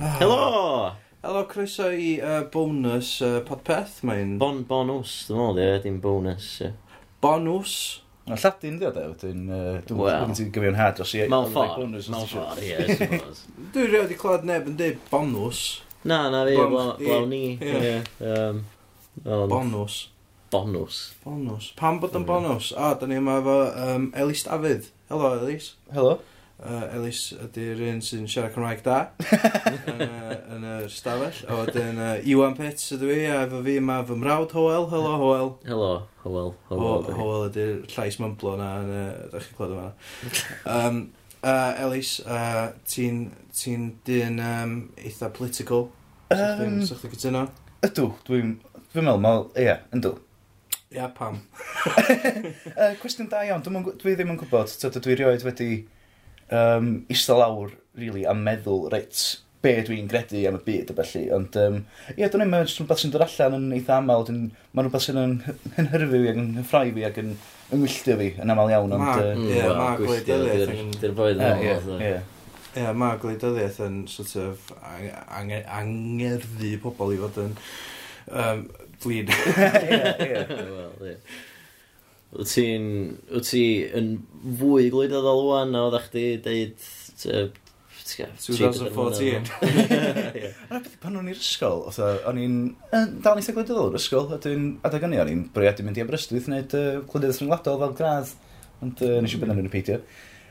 Ah. 0.00 0.16
Helo! 0.18 0.92
Helo, 1.22 1.42
croeso 1.50 1.90
i 1.92 2.14
uh, 2.24 2.42
bonus 2.52 3.18
uh, 3.22 3.40
podpeth. 3.44 3.98
Mae'n 4.08 4.38
Bon 4.40 4.62
bonus, 4.68 5.18
dwi'n 5.28 5.40
meddwl, 5.42 5.58
dwi 5.58 5.80
ddim 5.84 5.98
bonus. 6.00 6.46
ie. 6.64 6.70
bonus. 7.20 7.74
Mae'n 8.24 8.40
Lladin 8.40 8.78
ddio 8.80 8.92
de, 8.96 9.02
wedyn 9.10 9.42
yy, 9.50 9.74
dwi'n 9.88 9.98
Wel. 10.00 10.06
well. 10.06 10.32
ti'n 10.38 10.52
gyfio'n 10.54 10.78
had 10.78 11.02
os 11.04 11.12
i... 11.18 11.26
Mewn 11.28 11.50
ffordd, 11.52 11.82
mewn 11.84 12.28
ffordd, 12.30 12.62
ie, 12.64 12.72
I 12.78 12.96
suppose. 12.96 13.44
Dwi 13.74 13.84
rhaid 13.90 13.98
wedi 14.06 14.16
clywed 14.22 14.46
neb 14.48 14.70
yn 14.70 14.78
dweud 14.80 15.02
bonus. 15.12 15.60
Na, 16.08 16.22
na 16.32 16.46
fi, 16.48 16.56
Bom- 16.56 16.72
blaw- 16.72 16.94
ie. 16.96 17.04
blaw 17.10 17.26
ni. 17.28 17.42
Ie. 17.60 17.76
ie, 17.76 18.00
yym, 18.24 18.62
ond 19.26 19.52
Bonus. 19.52 19.98
Bonws. 20.50 20.96
Bonus. 21.22 21.68
Pam 21.78 22.00
bod 22.02 22.16
yn 22.18 22.24
bonus? 22.26 22.72
A, 22.74 22.94
da 22.98 23.06
ni 23.06 23.20
yma 23.20 23.36
efo 23.38 23.58
um, 23.84 24.08
Elis 24.18 24.40
Dafydd. 24.48 24.88
Helo, 25.12 25.28
Elis. 25.36 25.74
Helo 25.94 26.16
uh, 26.62 26.86
Elis 26.96 27.20
ydy'r 27.34 27.80
un 27.88 28.00
sy'n 28.04 28.26
siarad 28.30 28.54
Cymraeg 28.54 28.82
da 28.84 28.98
yn, 29.90 30.02
uh, 30.06 30.34
yn 30.56 30.66
yr 30.74 30.88
stafell. 30.92 31.42
A 31.48 31.60
wedyn 31.62 32.00
uh, 32.00 32.12
Iwan 32.28 32.56
Pets 32.58 32.92
ydw 32.96 33.10
i, 33.14 33.20
a 33.30 33.42
efo 33.46 33.62
fi 33.66 33.76
yma 33.80 34.00
fy 34.08 34.18
mrawd 34.20 34.54
Hoel. 34.56 34.88
Helo, 34.92 35.14
Hoel. 35.22 35.52
Helo, 35.68 35.92
Hoel. 36.24 36.52
Hoel, 36.70 37.10
Hoel 37.18 37.46
ydy'r 37.50 37.84
llais 37.94 38.20
mymblo 38.22 38.56
na, 38.60 38.72
yn, 38.82 38.94
uh, 38.96 39.28
da 39.32 39.44
chi'n 39.44 39.58
clod 39.58 39.76
yma. 39.76 39.90
Um, 40.78 41.04
uh, 41.40 41.84
Elis, 41.86 42.16
uh, 42.26 42.70
ti'n 42.88 43.28
ti 43.56 43.76
dyn 44.08 44.40
um, 44.44 44.80
eitha 45.00 45.32
political? 45.36 45.88
Um, 46.30 46.82
Sa'ch 46.86 47.06
chi'n 47.06 47.16
cytuno? 47.16 47.46
Ydw, 47.86 48.10
dwi'n 48.26 48.58
Dwi'n 48.90 49.06
meddwl, 49.06 49.20
mae, 49.22 49.42
ie, 49.62 49.74
yndw. 49.94 50.16
Ia, 50.90 51.04
pam. 51.14 51.36
uh, 52.74 52.96
cwestiwn 52.98 53.28
da 53.30 53.44
iawn, 53.46 53.62
dwi, 53.62 53.92
dwi 54.00 54.14
ddim 54.18 54.32
yn 54.32 54.38
gwybod, 54.40 54.72
dwi 54.96 55.14
rioed 55.14 55.44
wedi 55.46 55.68
um, 56.56 56.90
eistedd 57.10 57.40
lawr, 57.40 57.72
really, 57.98 58.26
a 58.28 58.34
meddwl, 58.36 58.88
reit, 58.92 59.22
be 59.60 59.74
dwi'n 59.84 60.08
gredu 60.08 60.42
am 60.48 60.56
y 60.56 60.62
byd 60.64 60.90
o 60.92 60.96
felly, 60.96 61.26
ond 61.36 61.56
um, 61.60 61.80
ie, 62.14 62.24
dwi'n 62.24 62.46
meddwl, 62.46 62.50
mae'n 62.54 62.68
rhywbeth 62.70 63.02
sy'n 63.02 63.14
dod 63.14 63.24
allan 63.26 63.56
yn 63.58 63.74
eitha 63.76 63.98
aml, 64.00 64.28
mae'n 64.30 64.86
rhywbeth 64.86 65.06
sy'n 65.06 65.20
yn 65.20 65.34
hyrfu 65.76 66.10
fi 66.14 66.22
ac 66.32 66.40
yn 66.40 66.50
hyffrau 66.60 66.92
fi 66.96 67.06
ac 67.10 67.20
yn 67.20 67.34
yngwylltio 67.74 68.16
fi 68.20 68.28
yn 68.40 68.54
aml 68.54 68.72
iawn. 68.72 68.94
Ond, 68.96 69.24
ie, 69.44 69.62
mae 69.76 69.98
gwleidyddiaeth. 70.00 71.00
Dy'r 71.02 71.16
boedd 71.18 71.44
yn 71.44 72.04
Ie, 72.70 72.86
mae 72.94 73.18
gwleidyddiaeth 73.18 73.80
yn 73.82 74.02
sort 74.10 74.36
of 74.38 74.72
angerddu 74.86 76.72
pobl 76.82 77.14
i 77.14 77.20
fod 77.20 77.40
yn 77.44 77.54
um, 78.30 78.66
flin. 79.02 79.30
Ie, 79.34 80.42
ie. 81.10 81.16
Wyt 82.36 82.52
ti'n... 82.54 82.86
Wyt 83.32 83.48
ti 83.50 83.64
yn 83.96 84.12
fwy 84.60 84.90
gwleidyddol 84.92 85.42
rwan 85.46 85.74
na 85.74 85.88
oeddech 85.88 86.12
chi 86.12 86.28
dweud... 86.44 86.86
2014. 88.10 89.50
Yna 89.60 90.80
beth 90.82 90.96
pan 91.02 91.18
o'n 91.20 91.28
i'r 91.30 91.38
ysgol, 91.38 91.84
o'n 92.26 92.40
i'n 92.42 92.56
dal 92.90 93.36
ni'n 93.38 93.54
gwleidyddol 93.54 93.90
o'r 93.90 93.98
ysgol, 94.00 94.26
a 94.34 94.38
dwi'n 94.42 94.64
adeg 94.86 95.06
o'n 95.06 95.14
i'n 95.20 95.44
bwriadu 95.54 95.84
mynd 95.86 96.00
i 96.00 96.04
Aberystwyth 96.04 96.48
wneud 96.50 96.74
gwleidydd 97.10 97.38
rhyngwladol 97.38 97.78
fel 97.84 97.94
gradd, 98.00 98.32
ond 98.82 99.04
nes 99.22 99.36
i 99.36 99.40
bydd 99.42 99.54
yn 99.54 99.70
peidio. 99.72 100.00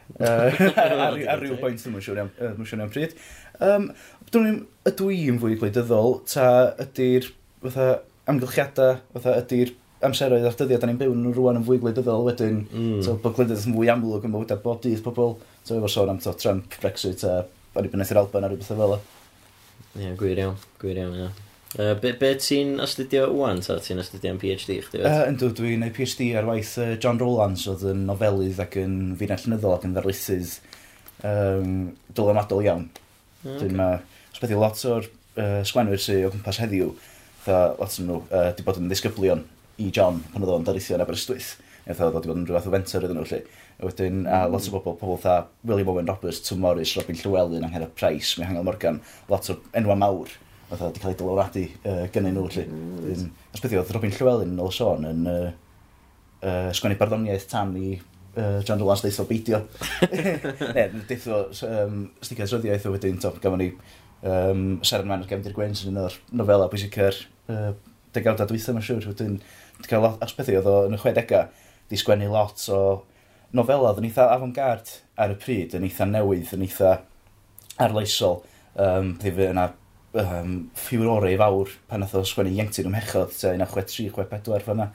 Ar 0.25 1.41
ryw 1.41 1.57
bwynt 1.59 1.83
ddim 1.83 1.99
yn 1.99 2.05
siŵr 2.05 2.23
iawn 2.23 2.93
pryd. 2.93 3.17
Ydw 4.89 5.11
i'n 5.17 5.41
fwy 5.41 5.59
gwleidyddol, 5.59 6.19
ta 6.31 6.47
ydy'r 6.85 7.29
amgylchiadau, 8.29 9.03
ydy'r 9.19 9.75
amseroedd 10.05 10.47
a'r 10.47 10.55
dyddiad, 10.59 10.81
da 10.81 10.87
ni'n 10.87 10.99
byw 10.99 11.13
nhw 11.15 11.33
rwan 11.35 11.59
yn 11.59 11.65
fwy 11.67 11.79
gwleidyddol 11.81 12.25
wedyn, 12.27 12.61
mm. 12.69 13.01
so, 13.03 13.17
bod 13.19 13.35
gwleidydd 13.35 13.65
yn 13.67 13.75
fwy 13.75 13.91
amlwg 13.91 14.27
yn 14.27 14.35
bywydau 14.35 14.61
bob 14.63 14.79
dydd 14.83 15.03
pobl, 15.03 15.35
so 15.67 15.75
efo 15.75 15.91
sôn 15.91 16.13
am 16.13 16.21
to, 16.23 16.33
Trump, 16.39 16.77
Brexit 16.79 17.25
a 17.27 17.41
Aribynaeth 17.79 18.13
i'r 18.13 18.21
Alban 18.21 18.47
a 18.47 18.51
rhywbeth 18.51 18.71
fel 18.71 18.95
o. 18.95 18.99
Ie, 19.97 20.05
yeah, 20.05 20.15
gwir 20.19 20.39
iawn, 20.39 20.55
gwir 20.79 21.01
iawn, 21.01 21.17
ie. 21.19 21.29
Uh, 21.75 21.91
be, 22.01 22.15
be 22.17 22.31
ti'n 22.41 22.79
astudio 22.81 23.27
wwan, 23.35 23.59
ta? 23.65 23.75
Ti'n 23.83 23.99
astudio 24.01 24.31
am 24.33 24.39
PhD, 24.41 24.79
chdi? 24.87 25.03
Uh, 25.03 25.25
yndw, 25.27 25.51
dwi'n 25.59 25.85
ei 25.85 25.93
PhD 25.93 26.31
ar 26.39 26.47
waith 26.47 26.73
uh, 26.81 26.95
John 26.95 27.19
Rowlands, 27.21 27.67
oedd 27.69 27.85
yn 27.91 28.07
nofelydd 28.07 28.63
ac 28.63 28.79
yn 28.81 28.97
finnau 29.19 29.43
llynyddol 29.43 29.75
ac 29.75 29.85
yn 29.85 29.93
ddarlithydd 29.97 30.55
um, 31.27 31.77
dylamadol 32.17 32.65
iawn. 32.65 32.89
Okay. 33.43 33.59
Dwi'n 33.65 33.77
ma, 33.77 33.91
sbeth 34.33 34.55
i 34.55 34.57
lot 34.57 34.81
o'r 34.89 35.05
uh, 35.05 35.61
sgwenwyr 35.67 36.01
sy'n 36.01 36.25
o 36.25 36.33
gwmpas 36.33 36.63
heddiw, 36.63 36.89
dda, 37.43 37.61
lot 37.77 38.01
o'n 38.01 38.09
nhw, 38.09 38.19
uh, 38.31 38.49
di 38.55 38.65
bod 38.65 38.81
yn 38.81 38.89
ddisgyblion 38.89 39.45
i 39.79 39.89
John 39.95 40.21
pan 40.33 40.45
oedd 40.45 40.53
o'n 40.57 40.67
darithio 40.67 40.97
yn 40.97 41.03
Aberystwyth. 41.05 41.55
Efo 41.89 42.05
oedd 42.05 42.17
o 42.17 42.19
wedi 42.19 42.29
bod 42.29 42.41
yn 42.41 42.45
rhywbeth 42.49 42.67
o 42.69 42.73
fenter 42.75 43.05
iddyn 43.07 43.17
nhw, 43.19 43.27
lle. 43.29 43.39
A 43.79 43.87
wedyn, 43.87 44.25
a 44.27 44.43
lot 44.51 44.67
o 44.67 44.73
bobl, 44.75 44.97
pobl 44.99 45.17
tha, 45.23 45.37
William 45.65 45.89
Owen 45.93 46.09
Roberts, 46.11 46.43
Tom 46.45 46.61
Morris, 46.65 46.93
Robin 46.99 47.17
Llywelyn, 47.17 47.65
Angela 47.65 47.87
Price, 47.87 48.35
Mae 48.37 48.49
Hangel 48.49 48.67
Morgan, 48.67 48.99
lot 49.31 49.49
o 49.49 49.57
enwa 49.79 49.95
mawr 49.97 50.35
oedd 50.69 50.83
wedi 50.83 51.01
cael 51.01 51.13
ei 51.15 51.17
dyloradu 51.17 51.63
uh, 51.65 52.03
gynnyn 52.13 52.35
nhw, 52.37 52.45
lle. 52.53 52.65
Mm, 52.69 53.29
Ysbythi, 53.55 53.79
oedd 53.79 53.93
Robin 53.95 54.13
Llywelyn, 54.13 54.59
ôl 54.61 54.73
sôn, 54.75 55.07
yn 55.09 55.23
uh, 55.31 55.47
uh, 56.43 56.69
sgwennu 56.75 56.99
barddoniaeth 56.99 57.47
tan 57.49 57.73
i 57.79 57.95
uh, 57.95 58.59
John 58.67 58.81
Rowlands 58.81 59.01
deitho 59.05 59.25
beidio. 59.29 59.63
ne, 60.75 60.85
deitho 61.09 61.41
um, 61.69 62.03
stigau 62.21 62.51
sryddiaeth 62.51 62.85
o 62.89 62.93
wedyn, 62.93 63.17
to, 63.23 63.33
gafon 63.41 63.63
ni 63.63 63.71
um, 64.21 64.67
Seren 64.85 65.09
Man 65.09 65.23
ar 65.23 65.31
Gefndir 65.31 65.55
Gwen 65.57 65.73
sy'n 65.77 65.95
un 65.95 66.03
o'r 66.05 66.19
nofela 66.37 66.69
pwysica'r 66.71 67.17
uh, 67.49 67.71
degawda 68.15 68.47
dwythau 68.49 68.77
mae'n 68.77 68.85
siŵr. 68.85 69.09
Wedyn, 69.11 69.39
Dwi'n 69.79 69.89
cael 69.89 70.03
lot, 70.03 70.17
achos 70.23 70.51
oedd 70.51 70.69
o 70.69 70.75
yn 70.87 70.97
y 70.97 71.01
60au, 71.01 71.43
di 71.89 71.99
sgwennu 71.99 72.29
lot 72.33 72.63
o 72.73 72.79
nofela, 73.55 73.91
oedd 73.91 74.01
yn 74.01 74.09
eitha 74.09 74.29
avant-gard 74.33 74.95
ar 75.19 75.33
y 75.33 75.37
pryd, 75.39 75.75
yn 75.77 75.87
eitha 75.87 76.07
newydd, 76.09 76.51
yn 76.57 76.65
eitha 76.67 76.95
arloesol. 77.81 78.41
Um, 78.79 79.13
Ddi 79.19 79.47
yna 79.49 79.69
um, 80.19 80.57
ffiwrori 80.77 81.37
fawr 81.39 81.71
pan 81.89 82.03
oedd 82.05 82.17
o 82.19 82.25
sgwennu 82.27 82.53
ieunctid 82.57 82.89
ymhechod, 82.89 83.31
te, 83.35 83.53
yna. 83.55 83.69
63, 83.69 84.11
64 84.15 84.67
fanna, 84.67 84.89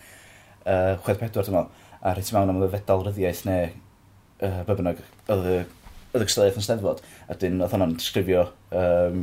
uh, 0.65 0.93
64 1.07 1.49
dyma, 1.49 1.65
a 2.05 2.13
rhaid 2.13 2.29
ti 2.29 2.37
mewn 2.37 2.53
am 2.53 2.63
y 2.65 2.69
fedal 2.75 3.07
ryddiaeth 3.07 3.43
neu 3.49 3.65
uh, 4.45 4.61
bybynnag 4.69 5.01
oedd 5.33 5.49
y 5.49 5.57
oedd 6.15 6.23
y 6.23 6.29
gystadlaeth 6.29 6.59
yn 6.61 6.65
steddfod, 6.67 7.03
a 7.27 7.35
dyn 7.39 7.63
oedd 7.65 7.73
hwnna'n 7.75 7.97
disgrifio 7.99 8.45
um, 8.79 9.23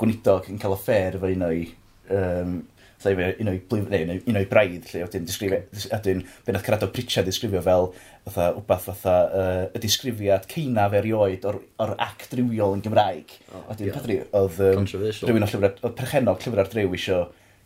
gwnidog 0.00 0.48
yn 0.50 0.58
cael 0.62 0.74
affair 0.74 1.14
efo 1.18 1.30
un 1.30 1.44
o'i 1.46 1.66
um, 2.10 2.56
lle 3.04 3.14
fe 3.18 3.28
un 3.42 3.50
o'i 3.52 3.60
blif, 3.70 3.88
neu 3.92 4.06
un 4.06 4.12
o'i, 4.14 4.22
un 4.30 4.38
o'i 4.40 4.48
braidd, 4.50 4.88
lle 4.92 5.04
wedyn 5.06 5.28
disgrifio, 5.28 5.60
wedyn 5.92 6.22
be 6.46 6.54
nath 6.54 6.64
Carado 6.66 6.88
Pritchard 6.94 7.28
disgrifio 7.28 7.62
fel 7.64 7.90
fatha, 8.24 8.48
wbath 8.58 8.88
fatha 8.90 9.16
uh, 9.26 9.66
y 9.74 9.82
disgrifiad 9.82 10.48
ceina 10.50 10.88
fe 10.92 11.00
erioed 11.02 11.46
o'r, 11.48 11.60
or 11.82 11.94
act 12.02 12.34
rywiol 12.38 12.76
yn 12.78 12.84
Gymraeg. 12.84 13.36
Oh, 13.52 13.64
wedyn 13.70 13.90
yeah. 13.90 13.98
Padri, 13.98 14.18
oedd 14.40 14.60
um, 14.68 14.88
rhywun 14.88 15.46
o 15.46 15.50
llyfr, 15.50 15.78
oedd 15.82 15.96
perchenog 15.98 16.42
llyfr 16.42 16.64
ar 16.64 16.72
drew 16.72 16.98
isio 16.98 17.22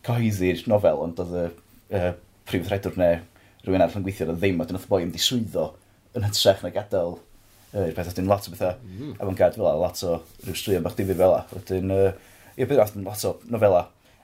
cyhoeddi'r 0.07 0.65
nofel, 0.71 1.03
ond 1.05 1.23
oedd 1.25 1.35
y 1.37 1.47
uh, 1.99 2.11
prif 2.47 2.67
thredwr 2.67 2.99
neu 2.99 3.19
rhywun 3.65 3.83
arall 3.83 3.99
yn 3.99 4.07
gweithio, 4.07 4.29
oedd 4.31 4.41
ddim, 4.41 4.61
wedyn 4.61 4.79
oedd 4.79 4.87
y 4.87 4.91
boi 4.91 5.03
yn 5.05 5.13
diswyddo 5.15 5.71
yn 6.17 6.25
hytrach 6.25 6.63
na 6.63 6.71
gadael 6.73 7.17
uh, 7.17 7.89
beth 7.95 8.13
ydyn 8.13 8.29
lot 8.29 8.47
o 8.47 8.53
bethau 8.53 8.73
mm. 8.81 9.13
avant-garde 9.19 9.59
fel 9.59 9.67
la, 9.67 9.75
lot 9.83 10.01
o 10.07 10.17
rhyw 10.45 10.57
straeon 10.57 10.85
bach 10.85 10.97
difyr 10.97 11.19
fel 11.19 11.33
la. 11.35 11.43
Wedyn, 11.53 11.93
uh, 11.93 12.09
ie, 12.55 12.65
beth 12.65 12.93
ydyn 12.93 13.07
lot 13.07 13.25
o 13.27 13.33
nofela 13.51 13.83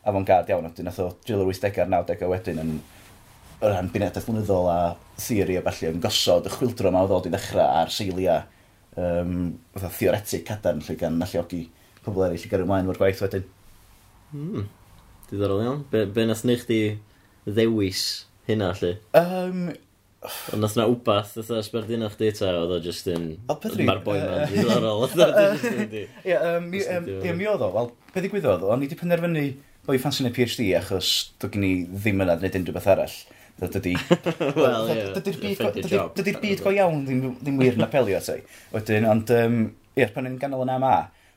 avant-garde 0.09 0.51
iawn, 0.51 0.67
wedyn 0.67 0.89
nath 0.89 0.99
o 1.03 1.11
dril 1.23 1.45
yr 1.45 1.53
80au'r 1.53 1.91
90au 1.93 2.33
wedyn 2.33 2.61
yn 2.63 2.73
o 3.63 3.69
ran 3.71 3.89
bunedau 3.93 4.25
mlynyddol 4.27 4.67
a 4.67 4.77
theori 5.21 5.55
a 5.59 5.63
falle 5.63 5.93
yn 5.93 6.01
gosod 6.03 6.49
y 6.49 6.51
chwildro 6.51 6.91
yma 6.91 7.05
o 7.05 7.07
ddod 7.07 7.29
i 7.29 7.31
ddechrau 7.31 7.63
a'r 7.63 7.93
seiliau 7.93 8.41
um, 8.99 9.53
theoretic 9.85 10.43
cadarn 10.49 10.83
lle 10.83 10.97
gan 10.99 11.21
alluogi 11.23 11.63
pobl 12.03 12.25
eraill 12.27 12.43
i 12.43 12.51
gyrru 12.51 12.67
ymlaen 12.67 12.91
o'r 12.91 12.99
gwaith 12.99 13.23
wedyn. 13.23 13.47
Mm. 14.35 14.67
Diddorol 15.29 15.63
iawn. 15.63 15.81
Be, 15.93 16.03
be 16.11 16.27
nath 16.27 16.43
neu 16.47 16.59
chdi 16.59 16.81
ddewis 17.47 18.03
hynna 18.49 18.73
lle? 18.81 18.97
Um, 19.19 19.65
Ond 20.55 20.63
nath 20.63 20.77
na 20.79 20.85
wbath, 20.87 21.33
oedd 21.35 21.49
ysberd 21.57 21.89
un 21.91 22.05
o'ch 22.07 22.13
data, 22.15 22.53
oedd 22.61 22.71
o 22.71 22.77
just 22.83 23.09
yn... 23.11 23.25
O, 23.51 23.57
Pedri... 23.59 23.83
Mae'r 23.87 23.99
boi 24.05 24.21
ma'n 24.21 24.45
ddiddorol, 24.47 25.01
oedd 25.03 25.19
o 25.19 25.47
just 25.51 25.67
yn 25.67 25.89
di... 25.91 26.03
Ie, 26.23 27.33
mi 27.35 27.47
oedd 27.51 27.63
o, 27.65 27.67
wel, 27.75 27.89
pe 28.13 28.23
ddigwyddodd, 28.23 28.63
o'n 28.63 28.85
i 28.85 28.87
wedi 28.87 28.99
penderfynu 28.99 29.43
o 29.87 29.95
i 29.95 29.99
ffansi 29.99 30.23
neu 30.23 30.33
PhD 30.35 30.69
achos 30.79 31.13
dwi 31.41 31.53
gen 31.55 31.67
i 31.67 31.71
ddim 31.89 32.23
yna 32.23 32.37
gwneud 32.39 32.59
unrhyw 32.59 32.77
beth 32.77 32.91
arall. 32.93 33.17
Dydy... 33.61 33.93
Wel, 34.57 34.89
ie. 34.91 35.03
Dydy'r 35.15 36.39
byd 36.41 36.63
go 36.63 36.73
iawn 36.73 37.03
ddim 37.05 37.59
wir 37.59 37.77
yn 37.77 37.85
apelio 37.85 38.19
ti. 38.23 38.39
Wedyn, 38.73 39.07
ond, 39.09 39.29
um, 39.35 39.59
ie, 39.95 40.07
pan 40.15 40.29
yn 40.29 40.39
ganol 40.41 40.65
yn 40.65 40.73
AMA, 40.73 40.95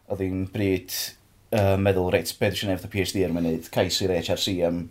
oedd 0.09 0.23
hi'n 0.25 0.47
bryd 0.55 0.95
uh, 1.53 1.75
meddwl, 1.83 2.09
reit, 2.15 2.33
beth 2.39 2.55
ydych 2.55 2.63
chi'n 2.63 2.75
efo 2.77 2.91
PhD 2.93 3.23
ar 3.23 3.31
er 3.31 3.37
mynd, 3.37 3.71
cais 3.75 4.01
i'r 4.03 4.15
HRC 4.17 4.57
am 4.67 4.87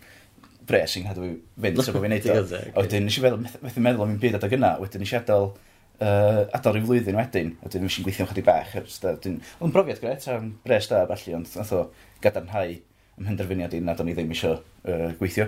bres 0.65 0.95
i'n 0.97 1.05
cadw 1.07 1.29
fynd 1.61 1.83
sef 1.85 1.97
o 1.97 2.01
fi'n 2.03 2.13
neud 2.13 2.27
o. 2.31 2.39
Wedyn, 2.79 3.07
nes 3.07 3.19
i 3.19 3.23
feddwl, 3.25 3.45
methu 3.65 3.85
meddwl 3.85 4.05
am 4.05 4.15
un 4.15 4.21
byd 4.21 4.39
adag 4.39 4.57
yna, 4.57 4.75
wedyn 4.81 5.03
nes 5.03 5.13
i 5.13 5.19
adael, 5.19 5.51
uh, 5.97 6.41
adael 6.55 6.77
rhyw 6.77 6.89
flwyddyn 6.89 7.19
wedyn, 7.19 7.53
wedyn 7.63 7.85
nes 7.85 7.99
i'n 7.99 8.07
gweithio'n 8.07 8.31
chydig 8.31 8.47
bach. 8.47 8.73
Oedd 8.81 9.29
yn 9.29 9.39
brofiad 9.73 10.01
gret, 10.03 10.27
am 10.33 10.55
bres 10.65 10.89
da, 10.91 11.05
falle, 11.09 11.39
ond 11.39 11.57
nath 11.57 11.73
o 11.75 11.87
gadarnhau 12.23 12.77
ym 13.15 13.23
mhenderfyniad 13.29 13.75
i 13.77 13.79
nad 13.83 14.01
o'n 14.01 14.09
i 14.11 14.15
ddim 14.15 14.31
eisiau 14.35 14.57
uh, 14.57 15.11
gweithio. 15.19 15.47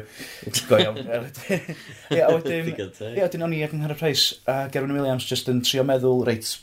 Go 0.70 0.80
iawn. 0.80 1.00
Ie, 2.16 2.22
a 2.24 2.30
wedyn, 2.32 2.70
ie, 2.72 3.20
wedyn 3.20 3.44
o'n 3.44 3.56
i 3.58 3.60
ac 3.66 3.74
ag 3.74 3.82
Nghanner 3.82 4.00
Price 4.00 4.38
a 4.48 4.70
Gerwyn 4.72 4.96
Williams 4.96 5.28
just 5.28 5.52
yn 5.52 5.60
trio 5.68 5.84
meddwl, 5.88 6.24
reit, 6.28 6.54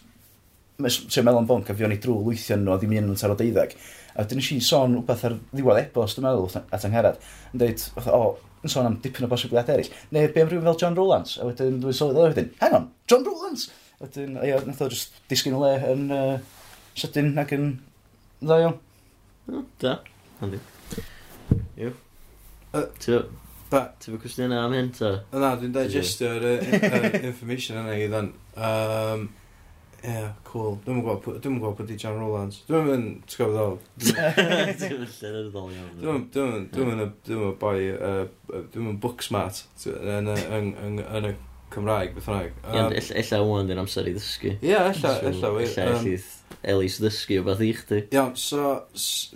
trio 0.80 1.26
meddwl 1.26 1.42
am 1.42 1.50
bonc 1.50 1.68
a 1.68 1.76
fi 1.76 1.84
o'n 1.84 1.92
i 1.92 2.00
drwy 2.00 2.16
lwythio 2.22 2.56
nhw 2.60 2.72
a 2.72 2.80
ddim 2.80 2.96
un 3.02 3.12
yn 3.12 3.20
taro 3.20 3.36
deuddeg. 3.36 3.76
A 4.14 4.24
wedyn 4.24 4.40
eisiau 4.40 4.64
sôn 4.64 4.96
rhywbeth 4.96 5.28
ar 5.28 5.36
ddiwedd 5.52 5.82
e-bost, 5.82 6.16
dwi'n 6.16 6.28
meddwl, 6.30 6.64
at 6.64 6.88
angherad, 6.88 7.20
yn 7.52 7.60
dweud, 7.60 7.86
o, 8.00 8.04
oh, 8.16 8.60
yn 8.64 8.72
sôn 8.72 8.88
am 8.88 8.98
dipyn 9.04 9.26
o 9.26 9.30
bosibiliad 9.30 9.72
eraill. 9.74 9.92
Neu 10.14 10.30
be 10.32 10.44
am 10.44 10.48
rhywun 10.48 10.68
fel 10.70 10.78
John 10.80 10.96
Rowlands, 10.96 11.36
a 11.36 11.48
wedyn 11.50 11.82
dwi'n 11.84 11.98
sôn 11.98 12.16
o 12.16 12.28
wedyn, 12.30 12.52
hang 12.62 12.78
on, 12.80 12.92
John 13.10 13.26
Rowlands! 13.28 13.68
A 13.98 14.06
wedyn, 14.06 14.38
ie, 14.40 14.54
nath 14.64 14.84
o 14.86 14.88
just 14.92 15.18
disgyn 15.28 15.58
o 15.58 15.64
le 15.66 15.74
yn 15.92 16.06
uh, 16.14 16.38
sydyn 16.96 17.34
ac 17.42 17.52
yn 17.58 17.74
dda 18.40 18.62
iawn. 18.64 18.78
Da, 19.82 19.98
handi. 20.40 20.62
Yw. 21.79 21.93
Uh, 22.75 22.88
ti'n 22.99 24.12
fwy 24.14 24.19
cwestiynau 24.23 24.61
am 24.67 24.75
hyn, 24.76 24.91
ta? 24.94 25.08
Na, 25.35 25.55
dwi'n 25.58 25.73
digestio'r 25.75 26.44
yy, 26.50 27.23
information 27.31 27.81
yna 27.81 27.94
i 27.99 28.05
ddan. 28.11 28.29
Um, 28.55 29.25
yeah, 30.05 30.29
cool. 30.46 30.76
Dwi'n 30.85 31.00
gwybod 31.00 31.23
pw- 31.25 31.38
dwi'm 31.43 31.56
yn 31.56 31.62
gwybod 31.62 31.79
pwy 31.81 31.87
di 31.88 31.96
John 32.02 32.19
Rowlands. 32.20 32.61
Dwi'n 32.69 32.87
mynd, 32.91 33.25
ti'n 33.31 33.41
gwybod 33.41 33.56
ddol? 33.56 33.81
Ti'n 34.05 34.94
mynd 35.00 35.17
llenyddol 35.17 35.73
iawn. 35.75 35.96
Dwi'n 36.05 36.29
dwi'n 36.37 36.69
dwi'n 36.76 37.02
y 37.06 37.08
dwi'n 37.26 37.47
y 37.49 37.50
boi 37.62 37.75
yy, 37.81 38.29
dwi'n 38.75 38.93
yn 38.93 39.00
booksmart 39.02 39.64
t- 39.82 39.94
yn 39.97 40.31
y- 40.35 40.47
yn 40.58 40.70
yn 40.85 41.00
yn 41.06 41.31
y 41.32 41.35
Cymraeg 41.75 42.12
beth 42.14 42.29
bynnag. 42.31 42.52
Iawn, 42.69 42.93
Yym, 42.93 42.99
ell- 43.00 43.17
Ella 43.25 43.40
wan 43.49 43.70
dyn 43.73 43.81
amser 43.82 44.06
i 44.06 44.12
ddysgu. 44.14 44.52
Ie, 44.61 44.76
ella 44.76 44.94
So, 44.94 45.14
ella 45.32 45.50
wir. 45.56 45.67
Ella 45.73 45.88
yym, 45.88 45.97
ellith 46.05 46.31
Elis 46.75 47.00
ddysgu 47.02 47.40
o 47.40 47.47
beth 47.49 47.64
i 47.67 47.73
chdi. 47.81 47.99
Iawn, 48.14 48.37
so 48.38 48.69
s- 48.94 49.35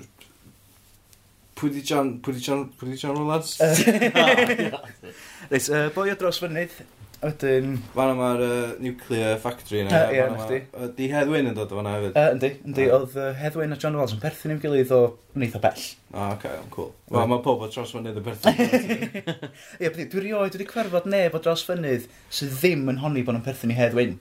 Pwy 1.59 1.73
di 1.75 1.83
John... 1.83 2.21
Pwy 2.23 2.39
di 2.39 2.45
John... 2.45 2.69
Pwy 2.79 2.93
di 2.93 3.01
John 3.01 3.17
Rollins? 3.17 3.57
Reit, 5.51 5.69
uh, 5.73 5.89
boi 5.97 6.13
o 6.13 6.17
dros 6.19 6.39
fynydd. 6.43 6.77
Wedyn... 7.19 7.73
Fanna 7.97 8.15
mae'r 8.15 8.43
uh, 8.47 8.75
nuclear 8.79 9.41
factory 9.43 9.81
yna. 9.83 10.05
Ie, 10.15 10.21
yna 10.23 10.45
chdi. 10.45 10.61
Di 10.95 11.09
Heddwyn 11.11 11.51
yn 11.51 11.57
dod 11.57 11.73
o 11.75 11.81
fanna 11.81 11.97
hefyd? 11.97 12.13
Uh, 12.15 12.29
yndi, 12.37 12.51
yndi. 12.69 12.87
Oedd 12.95 13.17
uh, 13.19 13.33
Heddwyn 13.41 13.75
a 13.75 13.79
John 13.81 13.99
Rollins 13.99 14.15
yn 14.15 14.21
perthyn 14.23 14.55
i'w 14.55 14.61
gilydd 14.63 14.95
o 14.95 15.01
wneud 15.35 15.59
o 15.59 15.63
bell. 15.65 15.89
O, 16.13 16.29
oce, 16.29 16.55
cool. 16.77 16.93
Wel, 17.11 17.27
mae 17.33 17.43
pob 17.43 17.67
o 17.67 17.71
dros 17.75 17.97
fynydd 17.97 18.23
yn 18.23 18.29
perthyn. 18.29 19.51
Ie, 19.83 19.91
dwi 19.99 20.25
rioed 20.29 20.55
wedi 20.55 20.69
cwerfod 20.71 21.11
neb 21.11 21.35
o 21.35 21.43
dros 21.43 21.67
fynydd 21.67 22.07
sydd 22.31 22.55
ddim 22.61 22.87
yn 22.95 23.03
honni 23.03 23.27
bod 23.27 23.41
yn 23.41 23.45
perthyn 23.51 23.75
i 23.75 23.81
Heddwyn. 23.81 24.15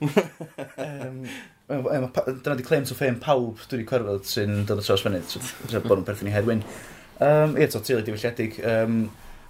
um, 0.82 1.22
dyna 1.70 2.58
di 2.58 2.66
claim 2.66 2.88
to 2.88 2.98
fame 2.98 3.22
pawb 3.22 3.62
dwi 3.68 3.78
wedi 3.78 3.90
cwerfod 3.94 4.26
sy'n 4.26 4.64
dod 4.66 4.82
o 4.82 4.90
dros 4.90 5.06
fynydd 5.06 5.30
so, 5.30 5.44
bod 5.78 6.00
nhw'n 6.00 6.08
perthyn 6.10 6.32
i 6.32 6.34
Heddwyn. 6.34 6.66
Um, 7.18 7.56
ie, 7.58 7.66
to, 7.66 7.80
teulu 7.82 8.04
diwylliedig. 8.06 8.60
Um, 8.62 9.08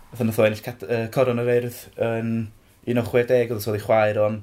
Fytha 0.08 0.24
nath 0.24 0.38
o 0.40 0.44
ennill 0.46 0.62
uh, 0.88 1.02
coron 1.12 1.42
yr 1.42 1.50
eirth 1.52 1.82
yn 2.00 2.30
1960, 2.88 3.50
oedd 3.52 3.66
oedd 3.68 3.76
ei 3.76 3.82
chwaer 3.84 4.20
o'n 4.24 4.38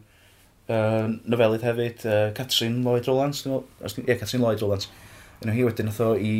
uh, 0.69 1.07
nofelydd 1.25 1.65
hefyd, 1.65 2.05
uh, 2.05 2.27
Catrin 2.37 2.83
Lloyd 2.85 3.09
Rowlands, 3.09 3.41
ie, 3.47 3.57
yeah, 4.05 4.19
Catrin 4.19 4.43
Lloyd 4.45 4.61
Rowlands. 4.61 4.91
Yn 5.41 5.53
hi 5.55 5.65
wedyn 5.65 5.89
nath 5.89 6.03
o 6.05 6.11
i 6.13 6.35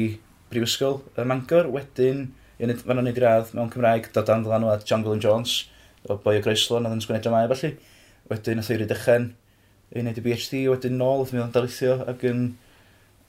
Brifysgol 0.51 0.99
y 1.17 1.25
Mangor, 1.25 1.71
wedyn, 1.73 2.27
fan 2.59 3.01
o'n 3.01 3.09
ei 3.09 3.17
gradd 3.17 3.49
mewn 3.57 3.73
Cymraeg, 3.73 4.11
dod 4.13 4.29
dan 4.29 4.45
at 4.69 4.85
John 4.85 5.01
Gwilyn 5.05 5.23
Jones, 5.25 5.57
o 6.05 6.19
boi 6.21 6.37
o 6.37 6.45
Greislo, 6.45 6.77
nad 6.79 6.93
yn 6.93 7.01
sgwneud 7.01 7.25
dramau 7.25 7.49
felly. 7.55 7.73
Wedyn 8.29 8.61
nath 8.61 8.69
o 8.69 8.77
i 8.77 8.79
ryd 8.83 8.93
ychen, 8.93 9.31
i 9.89 10.03
wneud 10.03 10.21
y 10.21 10.25
BHD, 10.25 10.61
wedyn 10.69 11.01
nôl, 11.01 11.25
oedd 11.25 11.33
mi 11.33 11.41
o'n 11.41 11.53
darlithio 11.55 11.97
ac 12.05 12.29
yn 12.29 12.51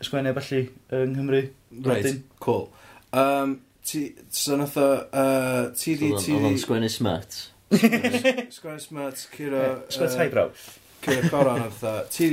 sgwennu 0.05 0.37
felly 0.37 0.67
yng 0.93 1.17
Nghymru. 1.17 1.47
Right, 1.89 2.21
cool. 2.45 2.69
Um, 3.13 3.61
ti, 3.87 4.09
so 4.31 4.57
nath 4.59 4.77
o, 4.81 4.89
uh, 5.07 5.71
ti 5.79 5.95
di, 5.95 6.11
ti. 6.19 6.35
Oedd 6.35 6.51
o'n 6.51 6.59
sgwennu 6.61 6.91
smart. 6.91 7.39
Sgwennu 7.71 8.83
smart, 8.83 9.23
Ciro... 9.35 9.63
Sgwennu 9.87 10.13
tai 10.13 10.25
highbrow. 10.25 10.53
Curo 11.07 11.31
coron, 11.31 11.67
oedd 11.69 12.13
Ti 12.13 12.31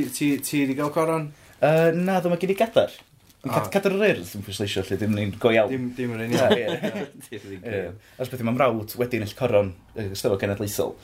di 0.66 0.76
gael 0.78 0.94
coron? 0.94 1.32
Uh, 1.60 1.92
Na, 1.96 2.20
ddim 2.20 2.36
yn 2.36 2.42
gyd 2.42 2.56
i 2.56 2.60
gadar. 2.60 2.96
Cadar 3.44 3.92
yr 3.92 4.06
urdd, 4.08 4.28
dwi'n 4.32 4.44
pwysleisio, 4.46 4.86
lle 4.88 4.98
ddim 5.00 5.16
ni'n 5.18 5.34
go 5.40 5.52
iawn. 5.52 5.72
Dim, 5.72 5.90
dim 5.98 6.14
yr 6.16 6.26
un 6.26 6.36
iawn. 6.38 7.98
Os 8.24 8.32
beth 8.32 8.44
mae'n 8.44 8.56
mrawd 8.56 8.96
wedyn 9.00 9.26
eich 9.26 9.36
coron, 9.36 9.74
ystafell 10.00 10.40
genedlaethol. 10.42 10.96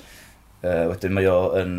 Uh, 0.60 0.86
Wedyn 0.92 1.14
mae 1.16 1.28
o 1.32 1.40
yn 1.60 1.74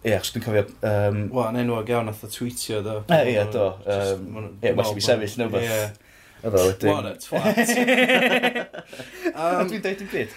Ie, 0.00 0.14
achos 0.16 0.30
dwi'n 0.32 0.44
cofio... 0.46 0.62
Um... 0.88 1.18
Wel, 1.28 1.50
yn 1.50 1.58
enwog 1.60 1.90
iawn, 1.92 2.06
nath 2.08 2.22
o 2.24 2.28
tweetio, 2.32 2.78
do. 2.80 2.94
Ie, 3.12 3.34
ie, 3.34 3.42
do. 3.52 3.66
Um, 3.84 4.46
ie, 4.62 4.70
well, 4.72 4.94
mi 4.96 5.04
sefyll, 5.04 5.34
neu 5.36 5.50
beth. 5.52 5.98
Efo 6.40 6.62
wedyn... 6.64 6.90
What 6.90 7.06
a 7.06 7.14
twat. 7.20 7.58
um, 9.40 9.68
Dwi'n 9.68 9.82
dweud 9.84 10.00
dim 10.00 10.10
byd. 10.12 10.30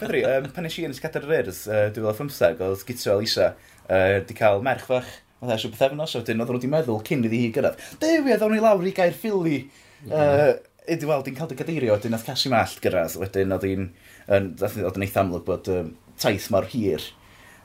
Pedri, 0.00 0.22
um, 0.30 0.48
pan 0.54 0.68
eisiau 0.68 0.88
yn 0.88 0.94
ysgadar 0.96 1.26
yr 1.28 1.50
urs, 1.50 1.64
uh, 1.68 1.88
2015, 1.96 2.62
oedd 2.64 2.86
Gitro 2.88 3.18
Elisa 3.18 3.50
uh, 3.52 4.16
di 4.24 4.38
cael 4.38 4.64
merch 4.64 4.86
fach. 4.88 5.10
Oedd 5.42 5.52
eisiau 5.54 5.74
beth 5.74 5.84
efnos, 5.90 6.16
a 6.16 6.22
wedyn 6.22 6.40
oedd 6.40 6.54
nhw 6.54 6.58
wedi 6.60 6.72
meddwl 6.72 7.02
cyn 7.08 7.28
iddi 7.28 7.42
hi 7.44 7.52
gyrraedd. 7.58 7.84
Dewi, 8.00 8.32
oedd 8.32 8.46
nhw 8.46 8.58
i 8.58 8.64
lawr 8.64 8.88
i 8.88 8.96
gair 8.96 9.14
ffili. 9.16 9.60
Uh, 10.08 10.56
Ydy, 10.88 11.04
wel, 11.04 11.20
di'n 11.20 11.36
cael 11.36 11.50
dy 11.50 11.56
gadeirio, 11.58 11.92
wedyn 11.98 12.16
oedd 12.16 12.24
Casi 12.24 12.48
Mallt 12.48 12.80
gyrraedd. 12.80 13.18
Wedyn 13.20 13.52
oedd 13.58 13.68
hi'n... 13.68 13.88
Oedd 14.32 14.96
yn 14.96 15.04
eitha 15.04 15.20
amlwg 15.20 15.44
bod 15.44 15.68
um, 15.72 15.92
taith 16.20 16.48
mor 16.54 16.64
hir 16.72 17.04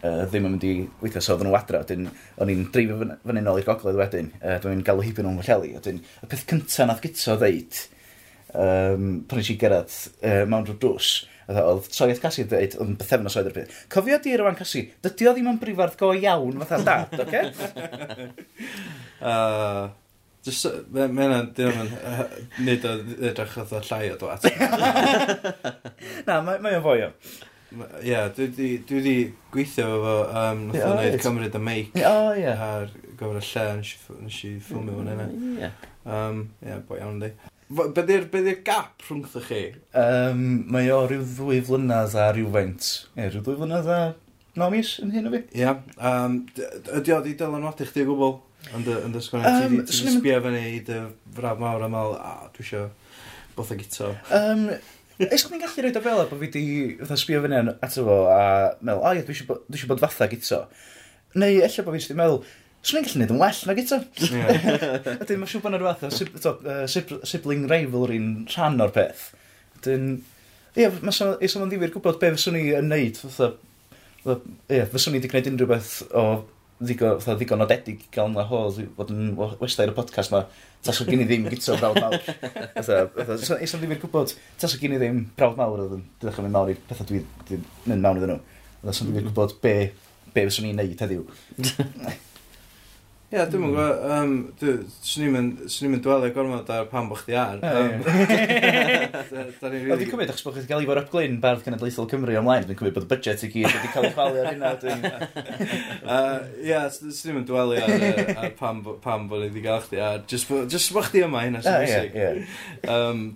uh, 0.03 0.23
ddim 0.27 0.47
yn 0.47 0.55
mynd 0.55 0.67
i 0.67 0.73
weithio, 1.01 1.23
so 1.23 1.35
oedden 1.35 1.49
nhw 1.49 1.57
adra, 1.57 1.83
dyn, 1.87 2.07
o'n 2.43 2.51
i'n 2.53 2.67
dreifio 2.73 2.99
fan 2.99 3.39
hyn 3.39 3.49
ôl 3.51 3.61
i'r 3.61 3.67
gogledd 3.67 3.99
wedyn, 3.99 4.31
uh, 4.41 4.57
dwi'n 4.63 4.83
galw 4.85 5.03
hibyn 5.05 5.27
nhw'n 5.27 5.39
gwelleli, 5.41 5.73
a 5.79 5.83
y 5.83 6.31
peth 6.31 6.45
cyntaf 6.49 6.89
nath 6.89 7.03
gyto 7.03 7.37
ddeud, 7.41 7.83
um, 8.53 9.07
pan 9.29 9.41
eisiau 9.41 9.59
gerad 9.61 9.93
uh, 10.21 10.43
mewn 10.49 10.67
drwy 10.67 10.77
drws, 10.81 11.13
oedd 11.51 11.89
troiad 11.91 12.21
Cassi 12.23 12.43
yn 12.43 12.51
dweud, 12.51 12.77
oedd 12.77 12.91
yn 12.93 12.99
bythefnos 12.99 13.35
oedd 13.39 13.49
yr 13.49 13.57
peth. 13.57 13.81
cofio 13.91 14.19
di 14.23 14.37
Rowan 14.39 14.59
Cassi, 14.59 14.85
dydy 15.03 15.27
o 15.27 15.33
ddim 15.35 15.49
yn 15.51 15.59
brifardd 15.61 15.97
go 15.99 16.13
iawn 16.15 16.61
fatha 16.63 16.79
dad, 16.87 17.19
oce? 17.25 17.43
Uh, 19.23 19.87
just, 20.43 20.67
mae 20.91 21.07
yna, 21.07 21.39
dyn 21.55 21.71
nhw'n 21.77 22.67
nid 22.67 22.87
o 22.87 22.93
edrych 23.29 23.57
oedd 23.63 23.73
o 23.77 23.81
llai 23.87 24.03
o 24.11 24.19
dwat. 24.19 24.47
Na, 26.27 26.41
mae 26.43 26.77
o'n 26.77 26.83
fwy 26.83 27.05
o. 27.07 27.11
Ie, 27.73 28.09
yeah, 28.11 28.27
dwi 28.35 28.77
wedi 28.91 29.15
gweithio 29.53 29.87
efo, 29.97 30.13
um, 30.29 30.67
nath 30.69 30.83
o'n 30.85 30.99
gwneud 30.99 31.23
cymryd 31.23 31.57
y 31.57 31.61
meic 31.63 31.95
oh, 32.05 32.29
yeah. 32.37 32.61
ar 32.61 32.91
gyfer 33.17 33.39
y 33.39 33.45
lle, 33.47 33.65
nes 34.21 34.37
i 34.45 34.51
ffilmio 34.61 34.99
hwn 34.99 35.09
yna. 35.15 35.25
Ie. 35.57 35.71
Ie, 36.69 36.77
boi 36.89 36.99
iawn 36.99 37.17
di. 37.23 37.31
Be 37.73 38.03
di'r 38.05 38.59
gap 38.67 39.01
rhwngth 39.07 39.39
chi? 39.47 39.63
Um, 39.97 40.43
mae 40.73 40.91
o 40.93 41.01
rhyw 41.07 41.25
ddwy 41.25 41.61
flynydd 41.65 42.17
a 42.21 42.29
rhywfaint. 42.35 42.89
Ie, 43.17 43.29
rhyw 43.31 43.41
ddwy 43.41 43.57
flynydd 43.63 43.89
a 43.89 43.99
no 44.59 44.69
mis 44.69 44.95
yn 45.01 45.13
hyn 45.15 45.29
o 45.29 45.33
fi. 45.33 45.41
Ie, 45.57 45.69
um, 46.11 46.41
ydi 46.99 47.15
o 47.15 47.21
di 47.25 47.37
dylanwadu 47.39 47.89
chdi 47.89 48.05
o 48.05 48.11
gwbl? 48.11 48.35
Ond 48.77 48.87
yn 48.87 49.15
dysgwrn, 49.15 49.43
um, 49.43 49.79
ti 49.81 50.03
wedi 50.03 50.13
sbio 50.19 50.37
fyny 50.45 50.59
i 50.69 50.83
dy 50.87 50.99
fraf 51.35 51.57
mawr 51.59 51.87
am 51.87 51.97
al, 51.99 52.13
a 52.15 52.51
dwi 52.53 52.63
eisiau 52.63 52.91
botha 53.57 53.75
gito. 53.79 54.13
Um, 54.33 54.67
Eich 55.29 55.45
ni'n 55.51 55.61
gallu 55.61 55.83
rhaid 55.83 55.99
o 55.99 56.01
fel 56.03 56.19
bod 56.29 56.33
fi 56.33 56.41
wedi 56.47 56.63
fatha 57.03 57.17
sbio 57.19 57.43
fyny 57.43 57.55
ato 57.59 58.05
fo 58.07 58.17
a 58.33 58.41
meddwl, 58.81 59.03
o 59.03 59.13
ie, 59.13 59.23
dwi 59.27 59.35
eisiau 59.37 59.89
bod 59.91 60.03
fatha 60.03 60.27
gyto. 60.31 60.63
Neu 61.39 61.61
ella 61.63 61.85
bod 61.85 61.97
fi 61.97 62.01
wedi 62.01 62.17
meddwl, 62.19 62.39
swn 62.83 62.99
i'n 62.99 63.07
gallu 63.07 63.21
neud 63.21 63.33
yn 63.35 63.41
well 63.43 63.61
na 63.69 63.75
gyto. 63.77 63.99
Ydyn, 64.23 65.43
mae'n 65.43 65.51
siŵr 65.51 65.63
bod 65.63 65.71
yna 65.71 65.81
rhywbeth 65.81 66.49
o 66.49 67.27
sibling 67.29 67.67
rivalry'n 67.71 68.31
rhan 68.53 68.81
o'r 68.83 68.95
peth. 68.95 69.29
Ydyn, 69.79 70.09
ie, 70.79 70.89
mae 70.99 71.15
sôn 71.15 71.69
ddifur 71.71 71.93
gwybod 71.95 72.19
be 72.21 72.33
fyswn 72.35 72.59
i 72.59 72.65
yn 72.79 72.91
neud, 72.91 73.21
fatha, 73.21 73.53
ie, 74.27 74.83
fyswn 74.91 75.15
i 75.15 75.21
wedi 75.21 75.31
gwneud 75.31 75.51
unrhyw 75.53 75.71
beth 75.71 75.95
o 76.11 76.27
ddigon, 76.83 77.21
ddigon 77.23 77.63
i 77.69 77.97
gael 78.11 78.31
yna 78.31 78.45
ho, 78.49 78.65
fod 78.97 79.13
yn 79.13 79.33
westau'r 79.37 79.95
podcast 79.95 80.33
yma. 80.33 80.45
Tasog 80.83 81.07
gen 81.07 81.23
i 81.23 81.27
ddim 81.29 81.47
gytro 81.47 81.77
brawd 81.79 81.99
mawr. 82.03 82.17
Isa 82.79 83.79
ddim 83.79 83.95
i'r 83.95 84.01
gwybod, 84.01 84.33
tasog 84.59 84.83
gen 84.83 84.97
i 84.97 84.99
ddim 84.99 85.23
brawd 85.37 85.55
mawr 85.59 85.85
oedd 85.85 85.95
yn 85.99 86.03
dydych 86.19 86.35
chi'n 86.35 86.47
mynd 86.47 86.57
mawr 86.57 86.73
i'r 86.73 86.83
pethau 86.89 87.07
dwi'n 87.07 87.63
mynd 87.87 88.03
mewn 88.03 88.19
iddyn 88.19 88.33
nhw. 88.33 88.41
Tasog 88.83 89.07
gen 89.07 89.15
i'r 89.15 89.23
mm. 89.23 89.31
gwybod 89.31 89.57
be, 89.63 89.73
be 90.35 90.45
fyswn 90.49 90.69
i'n 90.71 90.79
neud 90.81 91.05
heddiw. 91.05 91.23
Ie, 93.33 93.41
dwi'n 93.49 93.63
mwyn 93.63 93.71
gwybod, 93.73 94.01
um, 94.13 94.33
swn 95.01 95.87
i'n 95.87 96.01
dwelu 96.05 96.27
gormod 96.35 96.67
ar 96.69 96.83
pan 96.91 97.07
bych 97.09 97.23
di 97.25 97.33
ar. 97.41 97.57
Oedd 97.65 98.03
i'n 100.03 100.11
cymryd 100.11 100.29
achos 100.29 100.43
bod 100.45 100.59
chi'n 100.59 100.67
cael 100.69 100.83
ei 100.83 100.89
fod 100.91 101.01
upglyn 101.01 101.39
bardd 101.41 101.63
Cenedlaethol 101.65 102.05
Cymru 102.11 102.35
ymlaen, 102.37 102.67
dwi'n 102.67 102.77
cymryd 102.77 102.93
bod 102.99 103.07
y 103.07 103.09
budget 103.15 103.41
i 103.41 103.49
gyd 103.55 103.65
wedi 103.71 103.89
cael 103.95 104.05
ei 104.05 104.13
chwalu 104.13 104.43
ar 104.43 104.51
hynna. 104.51 104.69
Ie, 106.67 106.77
swn 106.93 107.39
i'n 107.41 107.47
dwelu 107.49 107.81
ar 107.81 107.89
ar 108.35 108.53
pam, 108.59 108.85
pam 109.01 109.25
bod 109.31 109.41
ni 109.41 109.49
wedi 109.49 109.65
cael 109.65 109.81
chdi 109.87 110.03
ar. 110.11 110.21
Just 110.29 110.45
bod 110.93 111.09
chdi 111.09 111.25
yma 111.25 111.41
hynna 111.47 111.65
sy'n 111.65 111.81
bwysig. 111.81 112.13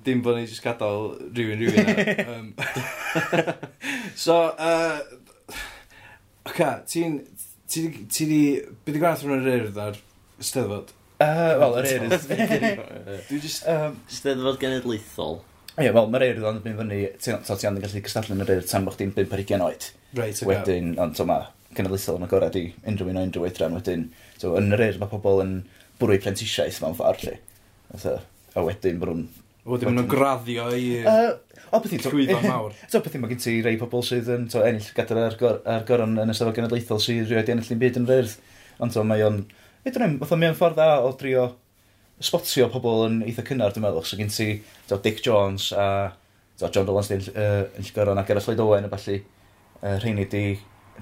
Dim 0.05 0.21
bod 0.21 0.37
ni 0.37 0.45
just 0.45 0.61
gadael 0.61 1.15
rhywun 1.33 1.65
rhywun. 1.65 1.89
ar. 1.89 2.37
Um, 2.37 2.53
So, 4.27 4.35
uh, 4.61 5.01
Oca, 6.47 6.69
ti'n 6.87 7.17
Ti 7.67 8.29
di... 8.29 8.41
Be 8.85 8.95
di 8.95 9.01
gwaith 9.01 9.25
rhywun 9.25 9.43
yr 9.43 9.65
urdd 9.65 9.81
ar 9.83 9.99
steddfod? 10.39 10.93
Uh, 11.17 11.53
wel, 11.59 11.77
yr 11.81 11.89
urdd. 11.97 12.27
Dwi 13.27 13.39
just... 13.43 13.65
Um, 13.67 13.97
steddfod 14.11 14.59
genedlaethol. 14.61 15.39
Ie, 15.77 15.89
wel, 15.93 16.07
mae'r 16.13 16.27
urdd 16.31 16.47
ond 16.49 16.63
mynd 16.65 16.79
fyny... 16.81 17.01
To 17.25 17.57
ti 17.57 17.67
ond 17.69 17.79
yn 17.79 17.83
gallu 17.83 18.03
cystadlu'n 18.05 18.45
yr 18.45 18.53
urdd 18.55 18.69
tan 18.71 18.87
bod 18.87 18.95
chdi'n 18.97 19.11
5-20 19.17 19.65
oed. 19.65 19.89
Right, 20.17 20.39
okay. 20.39 20.47
Wedyn, 20.49 20.93
ond 21.03 21.17
to 21.17 21.27
ma, 21.27 21.41
genedlaethol 21.77 22.21
yn 22.21 22.27
agored 22.29 22.55
i 22.57 22.63
unrhyw 22.87 23.11
un 23.11 23.19
o 23.19 23.25
unrhyw 23.27 23.49
oedran. 23.49 23.75
Wedyn, 23.77 24.07
so, 24.39 24.53
yn 24.59 24.71
yr 24.77 24.85
urdd 24.87 25.01
mae 25.03 25.11
pobl 25.11 25.43
yn 25.43 25.57
bwrw 25.99 26.21
prentisiaeth 26.23 26.79
mewn 26.83 26.95
ffordd, 26.97 27.27
lle. 27.27 28.15
A 28.57 28.63
wedyn, 28.63 29.01
bod 29.01 29.11
nhw'n... 29.11 29.27
Wedyn, 29.67 29.89
maen 29.89 29.99
nhw'n 29.99 30.11
graddio 30.13 30.69
i... 30.71 30.87
Uh, 31.03 31.35
O, 31.71 31.79
beth 31.83 31.93
Llwyddo 32.07 32.39
mawr. 32.47 32.75
So, 32.87 33.01
beth 33.03 33.17
i, 33.17 33.21
mae 33.21 33.31
gen 33.33 33.41
ti 33.43 33.55
rei 33.65 33.77
pobl 33.79 34.03
sydd 34.05 34.29
yn 34.31 34.45
to, 34.51 34.61
ennill 34.63 34.89
gadar 34.95 35.19
ar, 35.25 35.37
gor, 35.39 35.57
ar 35.67 35.85
goron 35.87 36.15
yn 36.23 36.31
ystafell 36.31 36.55
genedlaethol 36.55 37.01
sydd 37.03 37.31
rioed 37.31 37.49
ennill 37.51 37.71
yn 37.75 37.81
byd 37.81 37.99
yn 38.01 38.07
fyrdd. 38.07 38.35
Ond 38.83 38.93
to, 38.95 39.03
mae 39.07 39.25
o'n... 39.25 39.41
Ei, 39.83 39.91
dwi'n 39.91 40.15
meddwl, 40.15 40.39
mae 40.39 40.51
o'n 40.51 40.59
ffordd 40.59 40.77
dda 40.79 41.01
o 41.03 41.11
drio 41.19 41.47
spotio 42.23 42.69
pobl 42.73 43.03
yn 43.07 43.19
eitha 43.27 43.43
cynnar, 43.47 43.75
dwi'n 43.75 43.83
meddwl. 43.87 44.05
So, 44.07 44.19
gen 44.19 44.31
ti 44.31 44.49
to, 44.87 44.99
Dick 45.03 45.19
Jones 45.25 45.69
a 45.75 45.87
to, 46.59 46.69
John 46.69 46.87
Dolan 46.87 47.07
sydd 47.07 47.31
yn 47.33 47.41
uh, 47.43 47.65
ennill 47.75 47.93
goron 47.97 48.21
a 48.21 48.25
Gerard 48.27 48.47
Lloyd 48.47 48.63
Owen 48.63 48.87
a 48.87 48.93
falle. 48.93 49.19
Uh, 49.81 49.97
rheini 50.01 50.25
di 50.31 50.45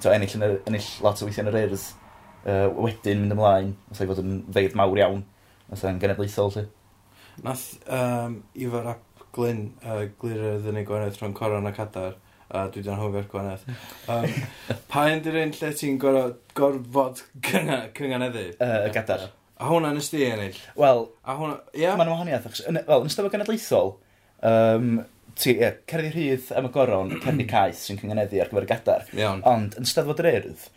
to, 0.01 0.09
ennill, 0.09 0.33
yn, 0.39 0.57
ennill 0.65 0.89
lot 1.05 1.21
o 1.21 1.29
weithiau 1.29 1.45
yn 1.45 1.53
yr 1.53 1.61
urdd. 1.61 1.85
Uh, 2.45 2.67
wedyn 2.77 3.21
mynd 3.23 3.33
ymlaen, 3.33 3.71
oedd 3.89 4.01
fod 4.09 4.19
yn 4.21 4.33
feidd 4.53 4.75
mawr 4.77 4.99
iawn, 5.01 5.23
oedd 5.69 5.85
e'n 5.89 6.01
genedlaethol, 6.01 6.51
lle. 6.53 6.67
Nath 7.43 7.63
um, 7.91 8.37
Ifar 8.55 8.91
ap 8.93 9.14
glyn, 9.35 9.65
uh, 9.83 10.05
glir 10.21 10.39
y 10.39 10.53
ddynnu 10.63 10.85
gwanaeth 10.87 11.19
rhwng 11.21 11.35
coron 11.37 11.69
a 11.69 11.73
cadar, 11.75 12.15
a 12.49 12.67
dwi 12.71 12.83
dan 12.85 13.01
hwfio'r 13.01 13.31
gwanaeth. 13.31 13.65
Um, 14.15 14.35
pa 14.91 15.07
un 15.09 15.23
di'r 15.25 15.39
un 15.41 15.55
lle 15.57 15.71
ti'n 15.75 15.97
gorfod 15.99 17.23
cynganeddu? 17.47 18.45
Uh, 18.59 18.85
y 18.85 18.93
gadar. 18.95 19.29
A 19.55 19.69
hwnna 19.71 19.93
nes 19.95 20.11
di 20.11 20.25
ennill? 20.27 20.57
Wel, 20.77 21.05
a 21.23 21.35
hwnna, 21.39 21.59
ie? 21.73 21.87
Mae'n 21.87 22.11
wahaniaeth, 22.11 22.47
wel, 22.67 23.01
yn 23.01 23.09
ystafell 23.09 23.31
genedlaethol, 23.33 23.95
um, 24.45 24.89
ti, 25.39 25.55
ie, 25.55 25.71
cerddi 25.89 26.11
rhydd 26.11 26.51
am 26.59 26.69
y 26.69 26.71
goron, 26.75 27.13
cerddi 27.23 27.47
caeth 27.49 27.79
sy'n 27.81 27.99
cynganeddu 28.01 28.41
ar 28.43 28.51
gyfer 28.51 28.67
y 28.67 28.71
gadar. 28.71 29.07
Iawn. 29.15 29.43
Ond, 29.47 29.77
yn 29.79 29.87
steddfod 29.89 30.21
yr 30.23 30.31
urdd, 30.33 30.67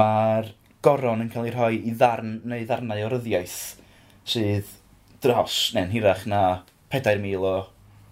mae'r 0.00 0.52
goron 0.86 1.24
yn 1.24 1.30
cael 1.32 1.50
ei 1.50 1.54
rhoi 1.54 1.74
i 1.82 1.92
ddarn 1.92 2.38
neu 2.48 2.64
ddarnau 2.66 3.04
o 3.06 3.10
ryddiaeth 3.12 3.58
sydd 4.30 4.70
dros, 5.24 5.58
neu'n 5.76 5.92
hirach 5.92 6.24
na 6.30 6.42
4,000 6.94 7.44
o 7.44 7.54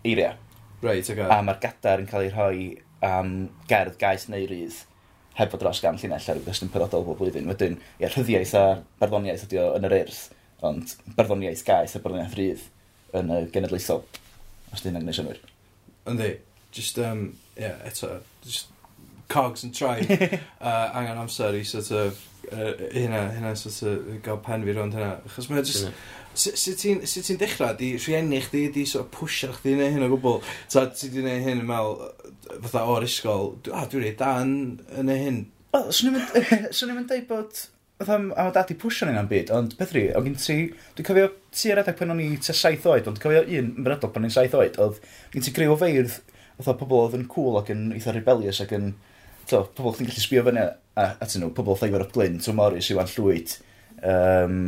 eiriau. 0.08 0.36
Right, 0.82 1.08
okay. 1.10 1.26
A 1.26 1.40
mae'r 1.42 1.58
gadar 1.62 2.02
yn 2.02 2.10
cael 2.10 2.28
ei 2.28 2.34
rhoi 2.34 2.60
am 3.06 3.34
gerdd 3.70 3.98
gais 4.00 4.28
neu 4.30 4.46
rydd 4.50 4.84
heb 5.38 5.52
fod 5.52 5.62
dros 5.62 5.80
gan 5.82 5.98
llinell 6.00 6.30
ar 6.32 6.40
y 6.40 6.42
gwestiwn 6.42 6.70
penodol 6.74 7.04
bob 7.06 7.20
blwyddyn. 7.20 7.46
Wedyn, 7.50 7.76
ie, 8.00 8.08
rhyddiaeth 8.10 8.54
a 8.58 8.64
barddoniaeth 8.98 9.44
ydy 9.46 9.60
o 9.62 9.68
yn 9.78 9.86
yr 9.86 9.94
urth, 10.00 10.22
ond 10.66 10.94
barddoniaeth 11.18 11.62
gais 11.66 11.94
a 11.94 12.02
barddoniaeth 12.02 12.34
rydd 12.38 12.64
yn 13.18 13.30
y 13.36 13.38
genedlaethol, 13.54 14.02
os 14.74 14.82
dyn 14.82 14.98
gwneud 14.98 15.18
synwyr. 15.18 15.38
Yndi, 16.10 16.32
just, 16.74 16.98
um, 16.98 17.28
yeah, 17.58 17.78
eto, 17.86 18.16
just 18.42 18.74
cogs 19.30 19.62
and 19.62 19.76
try, 19.76 20.00
uh, 20.60 20.90
angen 20.98 21.22
amser 21.22 21.54
i 21.54 21.62
sort 21.62 21.92
of, 21.94 22.18
uh, 22.50 22.72
hynna, 22.90 23.28
hynna 23.36 23.54
sort 23.60 23.78
of, 23.92 24.10
gael 24.26 24.42
pen 24.42 24.66
fi 24.66 24.74
rond 24.74 24.98
hynna, 24.98 25.12
achos 25.28 25.50
mae 25.52 25.62
just, 25.62 25.86
yeah. 25.86 26.02
Sut 26.38 26.78
ti'n 26.78 27.02
ti 27.02 27.38
dechrau? 27.40 27.74
Di 27.78 27.94
rhieni 27.98 28.42
chdi, 28.44 28.68
di 28.74 28.84
so 28.86 29.04
pwysio 29.14 29.50
chdi 29.56 29.74
neu 29.78 29.94
hyn 29.96 30.06
o 30.06 30.10
gwbl? 30.12 30.42
Ta 30.70 30.86
ti 30.92 31.10
di 31.14 31.24
neu 31.24 31.40
hyn 31.42 31.64
yn 31.64 31.66
meddwl, 31.68 32.12
fatha 32.66 32.84
o'r 32.92 33.06
isgol, 33.08 33.56
a 33.74 33.86
dwi'n 33.90 34.04
rhaid 34.04 34.20
dan 34.20 34.52
yn 35.00 35.10
hyn? 35.14 35.42
Wel, 35.74 35.90
swn 35.92 36.14
i'n 36.14 36.94
mynd 36.96 37.10
dweud 37.10 37.26
bod 37.30 37.66
fatha, 37.98 38.14
am 38.14 38.32
am 38.36 38.52
dati 38.54 38.76
pwysio 38.78 39.08
ni'n 39.08 39.18
am 39.18 39.28
byd, 39.30 39.50
ond 39.54 39.74
beth 39.78 39.92
rhi, 39.94 40.04
o 40.14 40.22
gyn 40.22 40.36
ti, 40.38 40.56
dwi'n 40.96 41.06
cofio 41.06 41.30
ti 41.54 41.72
ar 41.72 41.82
edrych 41.82 41.98
pan 41.98 42.14
o'n 42.14 42.22
i 42.22 42.28
te 42.42 42.54
saith 42.54 42.86
oed, 42.86 43.08
ond 43.10 43.18
cofio 43.22 43.42
un 43.42 43.56
yn 43.58 43.84
benodol 43.86 44.12
pan 44.14 44.22
o'n 44.22 44.30
i'n 44.30 44.34
saith 44.34 44.54
oed, 44.58 44.78
oedd 44.82 45.00
gyn 45.32 45.44
ti 45.44 45.54
greu 45.56 45.74
o 45.74 45.78
feirdd, 45.80 46.14
fatha 46.60 46.76
pobl 46.78 47.02
oedd 47.02 47.16
yn 47.18 47.26
cool 47.32 47.58
ac 47.58 47.72
yn 47.74 47.88
eitha 47.96 48.14
rebellious 48.14 48.62
ac 48.62 48.74
yn, 48.78 48.92
to, 49.50 49.64
pobl 49.74 49.96
chdi'n 49.96 50.10
gallu 50.10 50.24
sbio 50.24 50.44
fyny 50.46 50.62
atyn 51.08 51.42
nhw, 51.42 51.50
pobl 51.56 51.74
oedd 51.74 51.88
efo'r 51.88 52.06
glyn, 52.14 52.38
Tom 52.44 52.60
Morris, 52.60 52.92
Iwan 52.94 53.10
Llwyd, 53.10 53.56
um, 54.12 54.62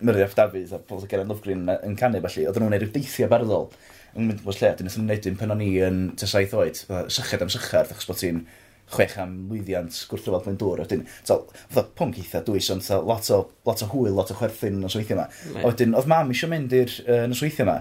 Murray 0.00 0.24
F. 0.24 0.34
Davies 0.38 0.72
a 0.72 0.80
pobl 0.80 1.02
sy'n 1.02 1.12
Geraint 1.12 1.30
Lofgren 1.30 1.68
yn 1.76 1.96
canu 2.00 2.22
felly, 2.24 2.46
oedden 2.48 2.64
nhw'n 2.64 2.74
neud 2.76 2.86
rhyw 2.86 2.94
deithiau 2.96 3.30
barddol. 3.30 3.68
Yn 4.16 4.26
mynd 4.26 4.42
bod 4.46 4.58
lle, 4.58 4.72
dyn 4.78 4.88
nhw'n 4.88 5.06
neud 5.10 5.28
un 5.30 5.38
pen 5.38 5.54
o'n 5.54 5.62
i 5.64 5.70
yn 5.86 6.00
tysaith 6.20 6.56
oed, 6.58 6.82
sychad 7.12 7.44
am 7.44 7.52
sychad, 7.52 7.92
achos 7.92 8.08
bod 8.08 8.20
ti'n 8.22 8.42
chwech 8.90 9.16
am 9.22 9.34
lwyddiant 9.50 9.94
gwrthryfel 10.10 10.42
blwyddyn 10.42 10.58
dŵr. 10.60 10.82
Wedyn, 10.82 11.04
fatha 11.30 11.84
pwnc 11.98 12.18
eitha 12.18 12.42
dwys, 12.46 12.70
ond 12.74 12.86
lot 13.06 13.28
o, 13.34 13.40
lot 13.68 13.84
o 13.84 13.90
hwyl, 13.92 14.14
lot 14.16 14.32
o 14.32 14.38
chwerthin 14.38 14.78
yn 14.78 14.84
nosweithio 14.86 15.16
yma. 15.16 15.28
A 15.60 15.66
wedyn, 15.68 15.94
oedd 15.98 16.08
mam 16.10 16.32
eisiau 16.34 16.50
mynd 16.50 16.74
i'r 16.74 16.94
uh, 17.04 17.24
nosweithio 17.30 17.66
yma, 17.66 17.76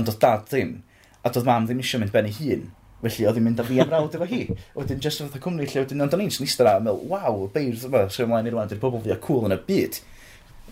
ond 0.00 0.08
oedd 0.08 0.20
dad 0.22 0.46
ddim. 0.48 0.78
A 1.20 1.28
oedd 1.28 1.48
mam 1.48 1.68
ddim 1.68 1.82
eisiau 1.84 2.00
mynd 2.00 2.14
ben 2.14 2.30
ei 2.30 2.36
hun. 2.38 2.70
Felly, 3.00 3.26
oedd 3.28 3.36
hi'n 3.36 3.46
mynd 3.50 3.60
â 3.60 3.66
fi 3.68 3.82
am 3.84 3.92
rawd 3.92 4.16
efo 4.16 4.28
hi. 4.28 4.40
Wedyn, 4.76 5.02
just 5.04 5.20
fatha 5.24 5.42
cwmni 5.44 5.68
lle, 5.68 5.84
wedyn, 5.84 6.04
ond 6.04 6.16
o'n 6.16 6.24
i'n 6.24 6.32
snista 6.32 6.66
a 6.68 6.78
meddwl, 6.84 7.04
waw, 7.12 7.44
beirdd 7.52 7.84
yma, 7.88 8.06
sy'n 8.12 8.26
ymlaen 8.26 8.48
i'r 8.48 8.56
rwan, 8.56 8.72
dy'r 8.72 8.80
bobl 8.80 9.04
fi 9.04 9.12
a 9.12 9.20
cool 9.24 9.44
yn 9.48 9.56
y 9.56 9.60
byd. 9.68 10.00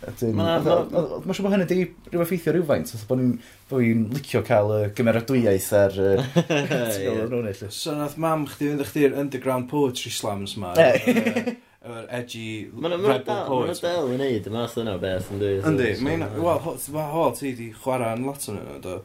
Mae'n 0.07 0.67
siŵr 0.67 1.45
bod 1.45 1.55
hynny 1.55 1.65
wedi 1.65 1.79
rhyw 2.13 2.25
effeithio 2.25 2.55
rhywfaint, 2.55 2.93
oedd 2.95 3.07
bod 3.09 3.21
ni'n 3.21 3.33
bo 3.71 3.81
ni 3.83 3.93
licio 4.17 4.43
cael 4.47 4.75
y 4.75 4.81
gymeradwyaeth 4.99 5.71
ar... 5.79 5.99
So 7.79 7.95
nath 7.97 8.19
mam 8.21 8.47
chdi 8.51 8.73
fynd 8.73 8.85
chdi'r 8.91 9.17
underground 9.23 9.69
poetry 9.71 10.13
slams 10.15 10.57
ma. 10.61 10.75
Eh. 10.79 11.57
Yr 11.89 12.07
edgy 12.21 12.69
rebel 12.75 13.45
poets. 13.49 13.83
Mae'n 13.85 13.99
dal 13.99 14.13
yn 14.15 14.23
neud 14.23 14.49
y 14.49 14.55
math 14.55 14.79
yna 14.83 14.97
beth 15.03 15.29
yn 15.33 15.43
dweud. 15.43 15.67
Yndi, 15.71 15.91
mae'n... 16.05 16.25
Wel, 16.37 16.63
hol 17.15 17.37
ti 17.39 17.53
wedi 17.53 17.69
chwarae 17.77 18.17
yn 18.19 18.27
lot 18.29 18.49
o'n 18.51 18.63
yna, 18.63 18.79
do. 18.85 18.97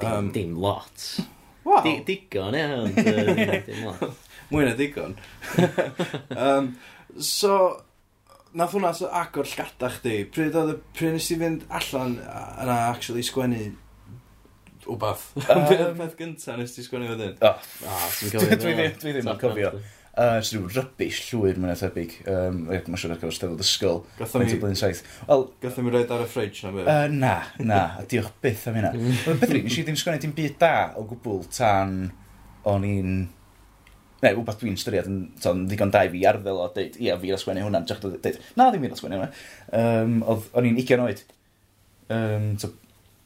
Um, 0.00 0.30
dim, 0.30 0.30
dim 0.34 0.60
lot. 0.62 1.08
Wow. 1.64 1.82
Digon, 2.06 2.56
ie. 2.58 2.64
ond 2.82 2.98
dim 3.66 3.84
lot. 3.88 4.06
Mwy 4.52 4.68
na 4.68 4.74
digon. 4.78 5.16
um, 6.36 6.74
so, 7.18 7.58
nath 8.54 8.74
hwnna 8.76 8.92
so 8.94 9.08
agor 9.10 9.48
llgada 9.50 9.90
chdi. 9.96 10.20
Pryd 10.34 10.54
oedd 10.58 10.76
y... 10.76 10.76
Pryd 10.96 11.16
nes 11.16 11.30
i 11.34 11.38
fynd 11.40 11.66
allan 11.80 12.16
yna 12.20 12.78
actually 12.92 13.24
sgwennu 13.26 13.72
wbath. 14.84 15.32
Um, 15.54 15.98
Peth 15.98 16.16
gynta 16.18 16.56
nes 16.60 16.74
ti 16.76 16.84
sgwennu 16.84 17.10
fyddin? 17.10 17.36
O, 17.40 17.52
oh, 17.90 18.08
dwi 18.30 18.88
ddim 19.00 19.28
yn 19.28 19.38
cofio. 19.40 19.74
Uh, 20.14 20.36
Swn 20.46 20.60
nhw'n 20.60 20.74
rybys 20.76 21.16
llwyr 21.26 21.56
mwyn 21.58 21.78
tebyg. 21.78 22.12
Um, 22.30 22.60
Mae'n 22.68 22.98
siŵr 23.00 23.16
ar 23.16 23.18
gyfer 23.18 23.34
stafell 23.34 23.64
ysgol. 23.64 24.04
Gatho 24.20 24.42
mi... 24.44 24.58
Blyn 24.62 24.78
saith. 24.78 25.00
Wel... 25.26 25.48
Gatho 25.64 25.82
mi 25.82 25.90
roed 25.90 26.12
ar 26.14 26.22
y 26.22 26.28
ffridge 26.30 26.62
na 26.62 26.70
beth? 26.76 26.90
Uh, 26.92 27.08
na, 27.10 27.32
na. 27.58 27.80
A 27.98 28.04
diolch 28.10 28.30
byth 28.44 28.68
am 28.70 28.78
hynna. 28.78 28.92
Beth 29.40 29.48
rydyn, 29.48 29.66
nes 29.66 29.80
i 29.80 29.86
ddim 29.88 29.98
sgwennu 29.98 30.22
dim 30.22 30.36
byd 30.36 30.54
da 30.60 30.74
o 31.00 31.02
gwbl 31.10 31.42
tan 31.50 31.96
o'n 32.70 32.86
i'n 32.86 33.16
neu 34.24 34.40
wbeth 34.40 34.58
dwi'n 34.60 34.78
styried 34.80 35.08
yn 35.10 35.20
ton, 35.42 35.64
ddigon 35.68 35.92
da 35.94 36.04
i 36.06 36.10
fi 36.12 36.24
arddel 36.28 36.60
o 36.64 36.66
deud, 36.74 36.98
ia, 37.02 37.16
fi'n 37.20 37.36
asgwennu 37.36 37.64
hwnna, 37.66 37.82
jach 37.88 38.02
deud, 38.02 38.40
na, 38.58 38.68
ddim 38.70 38.84
fi'n 38.86 38.96
asgwennu 38.96 39.20
hwnna. 39.20 39.30
Um, 39.80 40.18
oedd, 40.32 40.48
o'n 40.56 40.68
i'n 40.70 40.80
20 40.80 41.04
oed, 41.04 41.22
um, 42.16 42.50
so, 42.62 42.72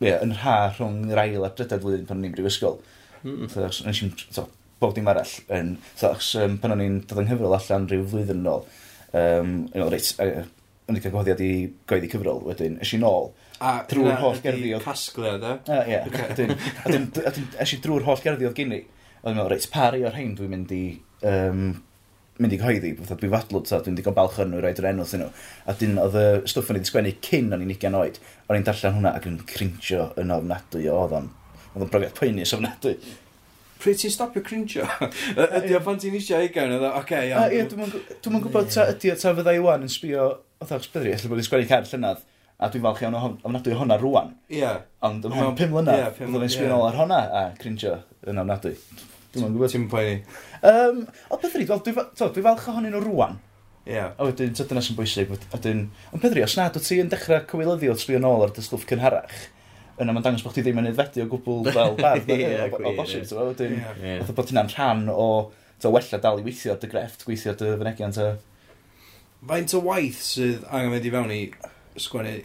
ie, 0.05 0.12
yn 0.12 0.37
rha 0.37 0.59
rhwng 0.75 1.09
yr 1.12 1.23
ail 1.25 1.49
a 1.49 1.52
drydedd 1.55 1.85
flwyddyn 1.85 2.07
pan 2.11 2.21
o'n 2.21 2.28
i'n 2.28 2.37
brifysgol. 2.37 2.78
Mm. 3.25 3.49
So, 3.52 3.64
nes 3.88 4.05
i'n, 4.05 4.14
so, 4.28 4.47
bob 4.83 4.95
dim 4.97 5.11
arall, 5.11 5.35
yn, 5.55 5.75
so, 5.99 6.12
um, 6.45 6.61
pan 6.62 6.76
o'n 6.76 6.85
i'n 6.85 7.02
dod 7.07 7.23
yng 7.25 7.31
nghyfrol 7.31 7.59
allan 7.59 7.90
rhyw 7.90 8.07
flwyddyn 8.12 8.45
yn 8.45 8.52
ôl, 8.55 8.64
um, 9.11 9.59
yn 9.73 9.85
ôl, 9.85 9.93
reit, 9.95 10.12
o'n 10.19 10.97
i'n 10.97 11.02
cael 11.05 11.14
gwahoddiad 11.14 11.45
i 11.45 11.52
goeddi 11.90 12.11
cyfrol, 12.12 12.45
wedyn, 12.49 12.81
ys 12.85 12.97
i'n 12.99 13.07
ôl, 13.09 13.33
A 13.59 13.81
drwy'r 13.90 14.21
holl 14.23 14.38
gerddi 14.43 14.71
oedd... 14.76 14.85
Casgliad, 14.85 15.43
e? 15.43 15.55
A, 15.75 15.78
ie. 15.90 15.97
A 15.99 16.35
dyn, 16.38 17.81
drwy'r 17.83 18.07
holl 18.07 18.21
gerddi 18.23 18.47
oedd 18.47 18.55
gynni. 18.55 18.85
Oedd 19.19 19.33
yn 19.33 19.39
meddwl, 19.39 19.53
reit, 19.53 19.69
pari 19.73 20.05
o'r 20.07 20.15
rhain 20.15 20.35
dwi'n 20.39 20.53
mynd 20.55 20.75
i 20.75 20.83
um, 21.27 21.69
mynd 22.39 22.55
i 22.55 22.59
gyhoeddi, 22.61 22.93
fatha 23.01 23.17
dwi'n 23.19 23.33
fadlwg, 23.33 23.67
so 23.67 23.81
dwi'n 23.83 23.97
digon 23.99 24.15
balch 24.15 24.39
yn 24.43 24.53
nhw 24.53 24.61
i 24.61 24.63
roed 24.63 24.81
yr 24.81 24.89
enw 24.93 25.07
thyn 25.11 25.25
nhw. 25.25 25.31
A 25.67 25.75
dyn 25.79 25.99
oedd 25.99 26.19
y 26.21 26.27
stwff 26.51 26.71
yn 26.71 26.79
ei 26.79 26.87
sgwennu 26.87 27.15
cyn 27.27 27.55
o'n 27.55 27.65
i'n 27.65 27.73
20 27.73 27.99
oed, 27.99 28.21
o'n 28.47 28.61
i'n 28.61 28.67
darllen 28.69 28.95
hwnna 28.99 29.15
ac 29.19 29.27
yn 29.27 29.41
crincio 29.49 30.11
yn 30.23 30.31
ofnadwy 30.35 30.87
o 30.87 31.01
oedd 31.03 31.17
o'n, 31.19 31.27
oedd 31.73 31.87
o'n 31.87 31.91
brofiad 31.91 32.15
poenus 32.19 32.55
ofnadwy. 32.55 32.95
Pryd 33.83 33.99
ti'n 33.99 34.15
stopio 34.15 34.43
crincio? 34.47 34.87
ydy 35.59 35.75
o 35.79 35.83
pan 35.83 35.99
ti'n 35.99 36.15
eisiau 36.19 36.47
ei 36.47 36.53
gawn, 36.55 36.77
oedd 36.79 36.87
o, 36.87 36.95
oce, 37.03 37.25
iawn. 37.27 37.55
Ie, 37.55 37.67
dwi'n 38.23 38.43
gwybod, 38.47 38.71
ta 38.75 38.87
ydy 38.95 39.15
o 39.15 39.19
ta 39.19 39.35
fydda 39.39 39.55
i 39.59 39.63
wan 39.63 39.87
yn 39.87 39.93
sbio, 39.93 40.31
oedd 40.63 40.75
o'ch 40.79 40.87
sbydri, 40.87 41.15
allai 41.19 41.33
bod 41.33 41.43
i'n 41.43 41.49
sgwennu 41.49 41.71
car 41.71 41.91
llynydd, 41.91 42.23
a 42.59 42.71
dwi'n 42.73 42.83
falch 42.83 43.03
iawn 43.05 43.15
o 43.15 43.21
ofnadwy 43.47 43.77
honna 43.79 43.99
rwan. 44.00 44.33
Ie. 44.50 44.62
Yeah. 44.62 44.81
Ond 45.07 45.27
ym 45.27 45.35
mhen 45.35 45.59
pum 45.59 45.75
mlyna, 45.75 45.99
yeah, 46.00 46.17
dwi'n 46.19 46.41
yeah. 46.43 46.50
sgrin 46.55 46.75
ôl 46.75 46.87
ar 46.88 46.97
honna 46.99 47.19
a 47.41 47.43
cringe 47.61 47.93
yn 48.27 48.41
ofnadwy. 48.43 48.73
Dwi'n 49.35 49.45
mwyn 49.45 49.55
gwybod. 49.55 49.75
Ti'n 49.75 49.85
poeni? 49.93 50.17
Um, 50.67 51.05
o 51.31 51.38
beth 51.38 51.55
ryd, 51.55 51.71
wel, 51.71 51.85
dwi'n 51.85 52.49
falch 52.49 52.67
ohonyn 52.73 52.97
nhw 52.97 53.05
rwan. 53.05 53.38
Ie. 53.85 53.95
Yeah. 53.95 54.11
A 54.19 54.27
wedyn, 54.27 54.57
so 54.59 54.67
dyna 54.67 54.83
sy'n 54.83 54.99
bwysig. 54.99 55.31
Wedyn, 55.53 55.85
ond 56.11 56.25
Pedri, 56.25 56.43
os 56.43 56.59
nad 56.59 56.75
wyt 56.75 56.91
ti 56.91 56.99
yn 56.99 57.12
dechrau 57.12 57.47
cywilyddio 57.53 57.95
sbio 58.03 58.19
nôl 58.25 58.43
ar 58.49 58.57
dy 58.57 58.67
stwff 58.67 58.88
cynharach, 58.91 59.38
yna 60.03 60.11
mae'n 60.11 60.27
dangos 60.27 60.43
bod 60.47 60.57
chdi 60.57 60.67
ddim 60.67 60.83
yn 60.83 60.91
edfedu 60.91 61.25
o 61.25 61.31
gwbl 61.31 61.71
fel 61.71 61.95
bardd 62.03 62.35
o 62.35 62.93
bosib, 62.99 63.23
ti'n 63.23 63.38
fawr, 63.38 63.55
wedyn, 63.55 63.81
oedd 64.19 64.35
bod 64.35 64.50
hynna'n 64.50 64.75
rhan 64.75 65.09
o 65.15 65.31
to 65.79 65.95
wella 65.95 66.21
dal 66.23 66.43
i 66.43 66.45
weithio 66.47 66.75
dy 66.75 66.91
grefft, 66.91 67.25
gweithio 67.27 67.55
dy 67.59 67.73
fynegiant. 67.79 68.21
Faint 69.49 69.75
o 69.79 69.83
waith 69.87 70.23
sydd 70.27 70.67
angen 70.75 70.91
mynd 70.91 71.07
i 71.07 71.12
fewn 71.15 71.35
i 71.35 71.43
sgwennu 72.02 72.38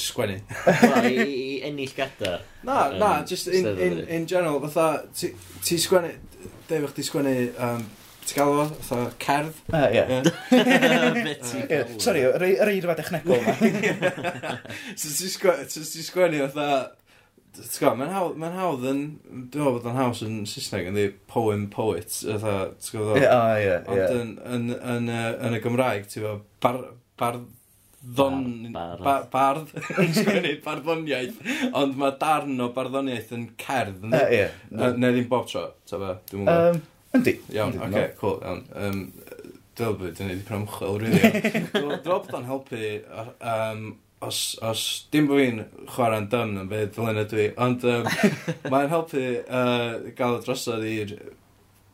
sgwennu. 0.00 0.40
I, 0.66 0.72
I 1.06 1.60
ennill 1.68 1.94
gadar. 1.96 2.40
Na, 2.62 2.88
um, 2.88 2.98
na, 2.98 3.24
just 3.24 3.48
in, 3.48 3.66
in, 3.66 3.98
in 4.08 4.26
general, 4.26 4.60
fatha, 4.60 5.06
ti, 5.14 5.32
ti 5.64 5.78
sgwennu, 5.78 6.12
dweud 6.68 6.86
eich 6.86 6.94
ti 6.96 7.06
sgwennu, 7.06 7.34
um, 7.58 7.84
ti 8.24 8.38
gael 8.38 8.62
o, 8.62 8.68
fatha, 8.86 9.10
cerdd? 9.20 9.60
Uh, 9.72 9.88
yeah. 9.92 10.14
yeah. 11.70 11.92
Sorry, 11.98 12.24
yr 12.30 12.72
eirfa 12.72 12.96
dechnegol 13.00 13.42
yma. 13.42 14.56
so 15.00 15.12
ti 15.18 15.30
sgwennu, 16.06 16.46
fatha, 16.48 16.80
ti'n 17.60 17.70
gwybod, 17.76 18.00
mae'n 18.00 18.12
hawdd, 18.14 18.36
mae'n 18.40 18.58
hawdd 18.60 18.90
yn, 18.92 19.06
dwi'n 19.26 19.40
meddwl 19.42 19.78
bod 19.78 19.88
o'n 19.90 19.98
haws 19.98 20.24
yn 20.26 20.42
Saesneg 20.48 20.90
yn 20.90 20.98
ddi 20.98 21.08
poem 21.30 21.66
poet, 21.72 22.12
fatha, 22.22 22.58
ti'n 22.78 22.98
gwybod? 22.98 23.22
Ie, 23.22 23.30
o, 23.30 23.40
ie, 23.56 23.70
ie. 23.70 23.80
Ond 23.90 24.18
yn, 24.20 24.36
yn, 24.56 24.68
yn, 24.96 25.14
yn, 25.16 25.56
y 25.58 25.64
Gymraeg, 25.64 26.06
ti'n 26.08 26.24
gwybod, 26.24 26.46
bar, 26.62 26.84
bar, 27.20 27.42
ddon... 28.00 28.70
Bardd. 28.72 29.30
Bardd. 29.32 29.72
Sgwennu, 30.16 30.54
barddoniaeth. 30.64 31.40
Ond 31.76 31.98
mae 32.00 32.16
darn 32.20 32.60
o 32.64 32.70
barddoniaeth 32.76 33.34
yn 33.36 33.48
cerdd, 33.60 34.04
ynddi? 34.06 34.22
Ie. 34.38 34.46
Neu 34.72 35.14
ddim 35.14 35.28
bob 35.30 35.48
tro, 35.50 35.66
ta 35.88 36.00
fe? 36.00 36.14
Dwi'n 36.32 36.46
mwyn. 36.46 36.80
Yndi. 37.18 37.34
Iawn, 37.56 37.74
oce, 37.86 38.04
cool, 38.20 38.38
iawn. 38.44 38.62
Um, 38.78 39.02
Dwi'n 39.80 39.96
bod 39.96 40.20
yn 40.20 40.30
edrych 40.34 40.52
yn 40.52 40.62
ymchwil, 40.62 40.96
rili. 41.00 41.32
Dwi'n 41.74 42.00
bod 42.04 42.32
yn 42.36 42.48
helpu, 42.48 42.80
um, 43.52 43.84
os, 44.26 44.40
os 44.66 44.86
dim 45.12 45.28
bod 45.30 45.40
fi'n 45.40 45.60
chwarae'n 45.90 46.28
dym 46.32 46.56
yn 46.62 46.70
byd, 46.70 46.94
fel 46.96 47.12
yna 47.12 47.26
dwi, 47.30 47.46
ond 47.66 47.86
um, 47.88 48.08
mae'n 48.72 48.90
helpu 48.92 49.22
uh, 49.42 50.10
gael 50.18 50.38
y 50.38 50.42
drosodd 50.44 50.88
i'r 50.90 51.14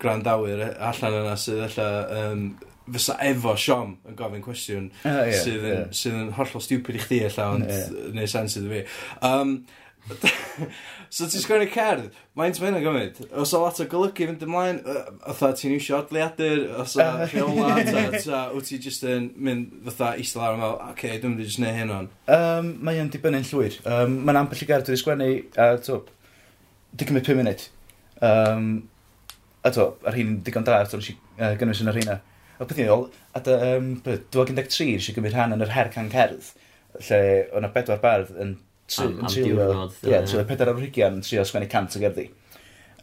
grandawyr 0.03 0.65
allan 0.75 1.21
yna 1.23 1.37
sydd 1.41 1.63
allan 1.69 2.17
um, 2.21 2.49
fysa 2.93 3.17
efo 3.27 3.57
Siom 3.59 3.97
yn 4.07 4.19
gofyn 4.19 4.45
cwestiwn 4.45 4.91
uh, 4.91 5.09
oh, 5.11 5.25
yeah, 5.27 5.41
sydd, 5.43 5.65
yn, 5.65 5.73
yeah. 5.73 5.89
sydd 5.97 6.21
yn 6.21 6.31
hollol 6.37 6.63
stupid 6.63 6.99
i 6.99 7.03
chdi 7.03 7.25
allan, 7.27 7.65
ond 7.65 7.73
yeah. 7.73 8.13
neu 8.15 8.31
sens 8.31 8.57
iddo 8.61 8.71
fi. 8.73 8.85
Um, 9.27 9.59
so 11.17 11.27
ti'n 11.27 11.43
sgwennu 11.43 11.67
cerdd, 11.73 12.15
mae'n 12.39 12.55
mynd 12.63 12.79
yn 12.79 12.85
gymryd. 12.85 13.21
Os 13.43 13.55
o 13.57 13.63
lot 13.63 13.81
o 13.83 13.87
golygu 13.91 14.29
fynd 14.29 14.45
ymlaen, 14.47 14.81
fatha 15.25 15.51
ti'n 15.59 15.75
iwsio 15.77 15.99
odliadur, 15.99 16.63
os 16.83 16.97
o 16.99 17.03
ah. 17.03 17.25
rheola, 17.25 17.73
ta, 18.23 18.43
wyt 18.55 18.71
ti 18.71 18.79
jyst 18.83 19.07
yn 19.09 19.31
mynd 19.35 19.81
fatha 19.89 20.13
eistedd 20.21 20.43
lawr 20.43 20.59
yma, 20.59 20.73
oce, 20.77 20.93
okay, 20.93 21.19
dwi'n 21.23 21.35
mynd 21.35 21.43
i 21.43 21.49
jyst 21.49 21.63
neu 21.63 21.75
hyn 21.75 21.95
o'n. 21.97 22.11
Um, 22.37 22.71
mae 22.87 23.03
yn 23.03 23.11
dibynnu'n 23.15 23.49
llwyr. 23.51 23.81
Um, 23.83 24.21
mae'n 24.29 24.43
ambell 24.45 24.63
i 24.63 24.71
gerdd 24.71 24.87
dwi'n 24.91 25.03
sgwennu, 25.03 25.31
a 25.59 25.73
to, 25.83 26.01
di 26.95 27.11
cymryd 27.11 27.33
5 27.33 27.43
munud. 27.43 27.67
Um, 28.31 28.71
a 29.67 29.75
to, 29.75 29.91
ar 30.07 30.17
hyn 30.17 30.39
digon 30.47 30.67
da, 30.67 30.85
to, 30.87 31.03
nes 31.03 31.11
i 31.11 31.19
uh, 31.41 31.55
gynnwys 31.59 31.83
yn 31.83 31.91
yr 31.93 32.03
hynna. 32.05 32.21
O 32.59 32.69
beth 32.69 32.81
i'n 32.81 32.93
ôl, 32.93 33.09
a 33.37 33.43
dy, 33.45 33.57
um, 33.75 33.91
2013 34.05 34.95
eisiau 34.95 35.17
gymryd 35.17 35.37
rhan 35.37 35.57
yn 35.57 35.65
yr 35.67 35.75
her 35.75 35.91
can 35.93 36.09
cerdd, 36.13 36.53
lle 36.97 37.21
oedd 37.21 37.59
yna 37.61 37.73
bedwar 37.75 38.01
bardd 38.05 38.33
yn 38.43 38.55
trilio, 38.89 39.67
ie, 40.07 40.21
trilio 40.25 40.47
pedair 40.49 40.73
o'r 40.73 40.81
hygian 40.81 41.19
yn 41.19 41.27
trio 41.27 41.45
sgwennu 41.45 41.69
cant 41.73 41.99
o 41.99 42.03
gerddi. 42.03 42.31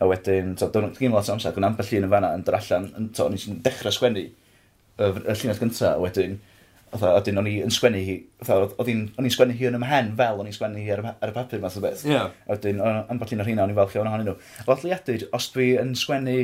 A 0.02 0.08
wedyn, 0.10 0.56
to, 0.60 0.72
dwi'n 0.74 0.96
gymryd 0.98 1.20
lot 1.20 1.30
o 1.30 1.36
amser, 1.36 1.54
gwna 1.56 1.70
ambell 1.70 1.94
un 2.00 2.08
yn 2.08 2.16
fanna 2.16 2.32
yn 2.38 2.48
dod 2.48 2.58
allan, 2.58 2.90
yn 2.98 3.12
to, 3.14 3.28
nes 3.30 3.46
i'n 3.50 3.62
dechrau 3.66 3.94
sgwennu 3.94 4.26
y, 4.26 4.34
y 5.06 5.38
llinell 5.38 5.62
gyntaf, 5.62 5.94
a 5.94 6.02
wedyn, 6.02 6.40
Otha, 6.94 7.10
oedden 7.18 7.40
o'n 7.42 7.48
i 7.50 7.56
yn 7.66 7.72
sgwennu 7.74 8.02
hi, 8.06 8.16
o'n 8.54 8.90
i'n 8.92 9.32
sgwennu 9.34 9.56
hi 9.58 9.66
yn 9.66 9.78
ymhen 9.80 10.12
fel 10.20 10.42
o'n 10.42 10.50
i'n 10.50 10.54
sgwennu 10.54 10.82
hi 10.84 10.92
ar, 10.94 11.02
ar 11.10 11.32
y 11.32 11.34
papur 11.34 11.62
math 11.64 11.80
o 11.80 11.82
beth. 11.82 12.04
Yeah. 12.06 12.28
Oedden, 12.54 12.82
am 12.84 13.18
bod 13.18 13.34
un 13.34 13.42
o'r 13.42 13.50
hynna, 13.50 13.64
o'n 13.66 13.74
i'n 13.74 13.80
falch 13.80 13.96
iawn 13.98 14.10
ohonyn 14.12 14.30
nhw. 14.30 14.36
Lot 14.68 14.84
liadyd, 14.86 15.26
os 15.34 15.48
dwi 15.56 15.72
yn 15.82 15.96
sgwennu, 15.98 16.36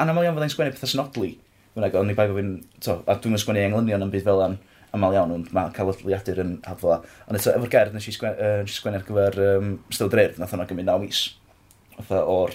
anaml 0.00 0.24
iawn 0.24 0.38
fyddai'n 0.38 0.54
sgwennu 0.54 0.76
pethau 0.78 0.92
synodlu, 0.94 1.34
bynnag, 1.78 1.96
ond 2.00 2.10
ni 2.10 2.16
bai 2.18 2.26
bod 2.30 2.40
fi'n... 2.40 2.52
to, 2.84 2.98
A 3.06 3.16
dwi'n 3.16 3.34
mynd 3.34 3.42
sgwennu 3.44 3.64
englynion 3.64 4.06
yn 4.06 4.12
byd 4.12 4.26
fel 4.26 4.44
am 4.44 4.58
aml 4.96 5.16
iawn, 5.16 5.34
ond 5.36 5.50
mae 5.54 5.72
cael 5.76 5.92
ydliadur 5.92 6.42
yn 6.44 6.54
hafla. 6.66 7.00
Ond 7.28 7.38
eto, 7.38 7.52
efo'r 7.52 7.72
gerdd 7.72 7.96
nes 7.96 8.08
i 8.08 8.14
sgwennu 8.14 9.00
ar 9.00 9.04
gyfer 9.08 9.40
um, 9.44 9.74
Still 9.92 10.12
Dreir, 10.12 10.36
nath 10.40 10.54
hwnna 10.54 10.68
gymryd 10.68 10.88
9 10.88 11.02
mis. 11.04 11.24
Fatha 11.98 12.22
o'r 12.30 12.54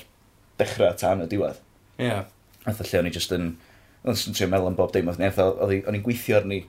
dechrau 0.62 0.96
tan 0.98 1.26
y 1.26 1.28
diwedd. 1.30 1.60
Ie. 2.00 2.08
Yeah. 2.08 2.24
Fatha 2.66 2.88
lle 2.88 3.04
o'n 3.04 3.12
i 3.12 3.14
just 3.14 3.36
yn... 3.36 3.54
O'n 4.04 4.18
i'n 4.18 4.36
trio 4.36 4.50
meddwl 4.52 4.72
am 4.72 4.76
bob 4.76 4.92
dim, 4.92 5.08
o'n 5.08 5.22
i'n 5.24 6.02
gweithio 6.04 6.42
arni 6.42 6.64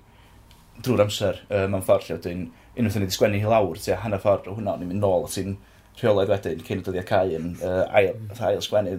drwy'r 0.84 1.04
amser 1.04 1.40
uh, 1.48 1.64
mewn 1.70 1.82
ffordd 1.86 2.06
lle, 2.06 2.18
wedyn 2.18 2.44
unwaith 2.74 2.98
o'n 2.98 3.04
i 3.04 3.06
wedi 3.06 3.16
sgwennu 3.16 3.40
hi 3.42 3.50
lawr, 3.50 3.80
ti'n 3.80 4.00
hanner 4.02 4.22
ffordd 4.22 4.48
o 4.50 4.54
hwnna, 4.56 4.74
o'n 4.74 4.84
i'n 4.84 4.90
mynd 4.90 5.02
nôl, 5.02 5.26
ti'n 5.30 5.56
rheolaidd 6.00 6.32
wedyn 6.32 6.62
cyn 6.66 6.80
y 6.82 6.84
dyddiau 6.86 7.06
cae 7.08 7.34
yn 7.38 7.50
uh, 7.62 7.84
ail, 7.94 8.14
ail 8.48 8.62
sgwennu, 8.64 8.96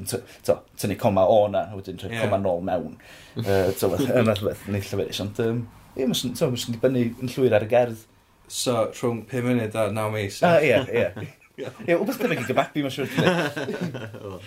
tynnu 0.79 0.97
coma 0.99 1.25
o 1.27 1.41
na, 1.51 1.65
wedyn 1.75 1.99
rhoi 2.01 2.11
yeah. 2.13 2.23
coma 2.23 2.39
nôl 2.41 2.63
mewn. 2.65 2.97
Uh, 3.39 3.71
Tylwyth, 3.75 4.07
yna 4.07 4.35
llwyth, 4.39 4.67
neu 4.71 4.83
llyfyrus, 4.83 5.21
ond 5.25 5.41
um, 5.43 5.63
ie, 5.95 6.07
mae'n 6.07 6.35
mynd 6.35 6.77
dibynnu 6.77 7.07
yn 7.23 7.33
llwyr 7.33 7.57
ar 7.57 7.67
y 7.67 7.71
gerdd. 7.71 8.05
So, 8.47 8.85
rhwng 8.93 9.25
5 9.31 9.47
munud 9.49 9.75
a 9.75 9.89
9 9.91 10.13
mis. 10.13 10.39
Ah, 10.45 10.61
ie, 10.63 10.77
ie. 10.93 11.31
Ie, 11.57 11.95
wbeth 11.95 12.19
dyna 12.21 12.37
gyda 12.39 12.55
babi, 12.57 12.85
mae'n 12.85 12.93
siwr. 12.93 14.39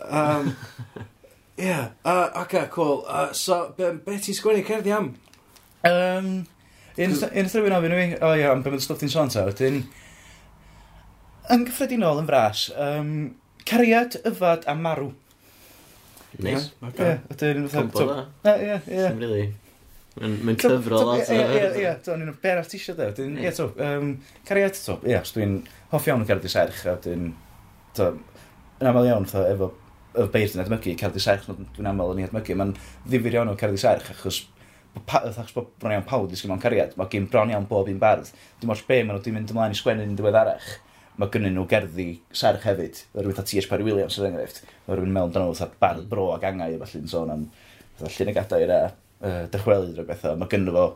Um, 0.00 0.54
Ie, 1.60 1.66
yeah. 1.66 1.90
uh, 2.04 2.30
okay, 2.42 2.68
cool. 2.72 3.04
Uh, 3.06 3.32
so, 3.36 3.74
be, 3.76 3.90
be 4.00 4.16
ti'n 4.16 4.36
sgwennu 4.38 4.62
cerddi 4.64 4.94
am? 4.96 5.10
Um, 5.84 6.30
un 6.96 7.16
ystod 7.16 7.34
rhywun 7.36 7.74
ofyn 7.76 7.92
i 7.92 7.98
mi, 7.98 8.06
o 8.16 8.30
ie, 8.32 8.46
am 8.48 8.62
beth 8.64 8.72
mae'n 8.72 8.86
stwff 8.86 9.02
ti'n 9.02 9.12
sôn 9.12 9.32
ta, 9.32 9.44
wedyn... 9.48 9.82
Yn 11.50 11.64
gyffredinol 11.66 12.20
yn 12.20 12.28
fras, 12.28 12.66
um, 12.76 13.14
cariad, 13.66 14.18
yfad 14.28 14.66
a 14.70 14.74
marw. 14.76 15.10
Nice. 16.38 16.70
Ie, 16.98 17.16
ydyn... 17.34 17.66
Combo 17.72 18.06
da. 18.06 18.20
Ie, 18.52 18.76
ie. 18.76 19.02
Sim 19.08 19.18
rili. 19.22 19.42
Mae'n 20.20 20.58
cyfro 20.60 21.00
lot. 21.06 21.22
Ie, 21.32 21.40
ie, 21.40 21.66
ie. 21.82 21.92
Dwi'n 22.04 22.26
un 22.26 22.32
o'r 22.32 22.68
tisio 22.70 22.94
da. 22.98 23.10
Ie, 23.10 23.52
to. 23.56 23.70
Cariad, 24.48 24.78
to. 24.78 24.98
Ie, 25.06 25.16
os 25.18 25.34
dwi'n 25.36 25.58
hoff 25.94 26.08
iawn 26.08 26.22
yn 26.22 26.28
cariad 26.28 26.46
i 26.46 26.52
serch, 26.52 26.84
a 26.86 26.96
dwi'n... 27.02 27.30
Yn 28.00 28.88
aml 28.88 29.08
iawn, 29.10 29.26
to, 29.28 29.42
efo 29.50 29.72
y 30.10 30.26
beirdd 30.30 30.56
yn 30.56 30.64
edmygu, 30.64 30.94
cariad 31.00 31.18
i 31.18 31.24
serch, 31.24 31.50
dwi'n 31.50 31.90
aml 31.90 32.14
yn 32.14 32.22
ei 32.22 32.28
edmygu. 32.28 32.56
Mae'n 32.60 32.76
ddifur 33.08 33.38
iawn 33.40 33.52
o 33.52 33.56
cariad 33.58 33.80
i 33.80 33.82
serch, 33.82 34.12
achos 34.14 34.44
achos 35.06 35.52
bod 35.54 35.68
bron 35.78 35.94
iawn 35.94 36.06
pawb 36.06 36.30
ddysgu 36.30 36.50
mewn 36.50 36.62
cariad, 36.62 36.96
mae 36.98 37.10
gen 37.10 37.28
bron 37.30 37.50
iawn 37.52 37.68
bob 37.70 37.90
un 37.90 37.98
bardd. 38.02 38.30
Dim 38.62 38.72
ots 38.74 38.82
be, 38.86 39.02
maen 39.02 39.14
nhw 39.14 39.20
wedi 39.20 39.34
mynd 39.34 39.52
ymlaen 39.54 39.74
i 39.74 39.78
sgwennu'n 39.78 40.16
diweddarach. 40.18 40.66
ddiweddarach 40.66 40.89
mae 41.20 41.32
gynnyn 41.34 41.56
nhw 41.56 41.66
gerddi 41.68 42.08
serch 42.42 42.64
hefyd. 42.64 43.02
yr 43.12 43.26
Rwy'n 43.26 43.42
a 43.42 43.44
T.H. 43.44 43.68
Parry 43.68 43.86
Williams 43.86 44.16
yr 44.18 44.30
enghraifft. 44.30 44.62
Mae 44.86 44.96
rhywun 44.96 45.14
mewn 45.16 45.34
dan 45.34 45.46
nhw 45.46 45.56
fatha 45.58 45.80
bar 45.82 45.98
hmm. 45.98 46.08
bro 46.10 46.30
ag 46.36 46.46
angau 46.48 46.76
efallai 46.78 47.02
yn 47.02 47.10
sôn 47.12 47.32
am 47.34 47.46
llunigadau 48.00 48.66
a 48.66 48.82
uh, 48.88 49.42
dychwelyd 49.52 50.00
o 50.00 50.06
bethau. 50.08 50.38
Mae 50.40 50.52
gynnu 50.52 50.74
fo, 50.76 50.86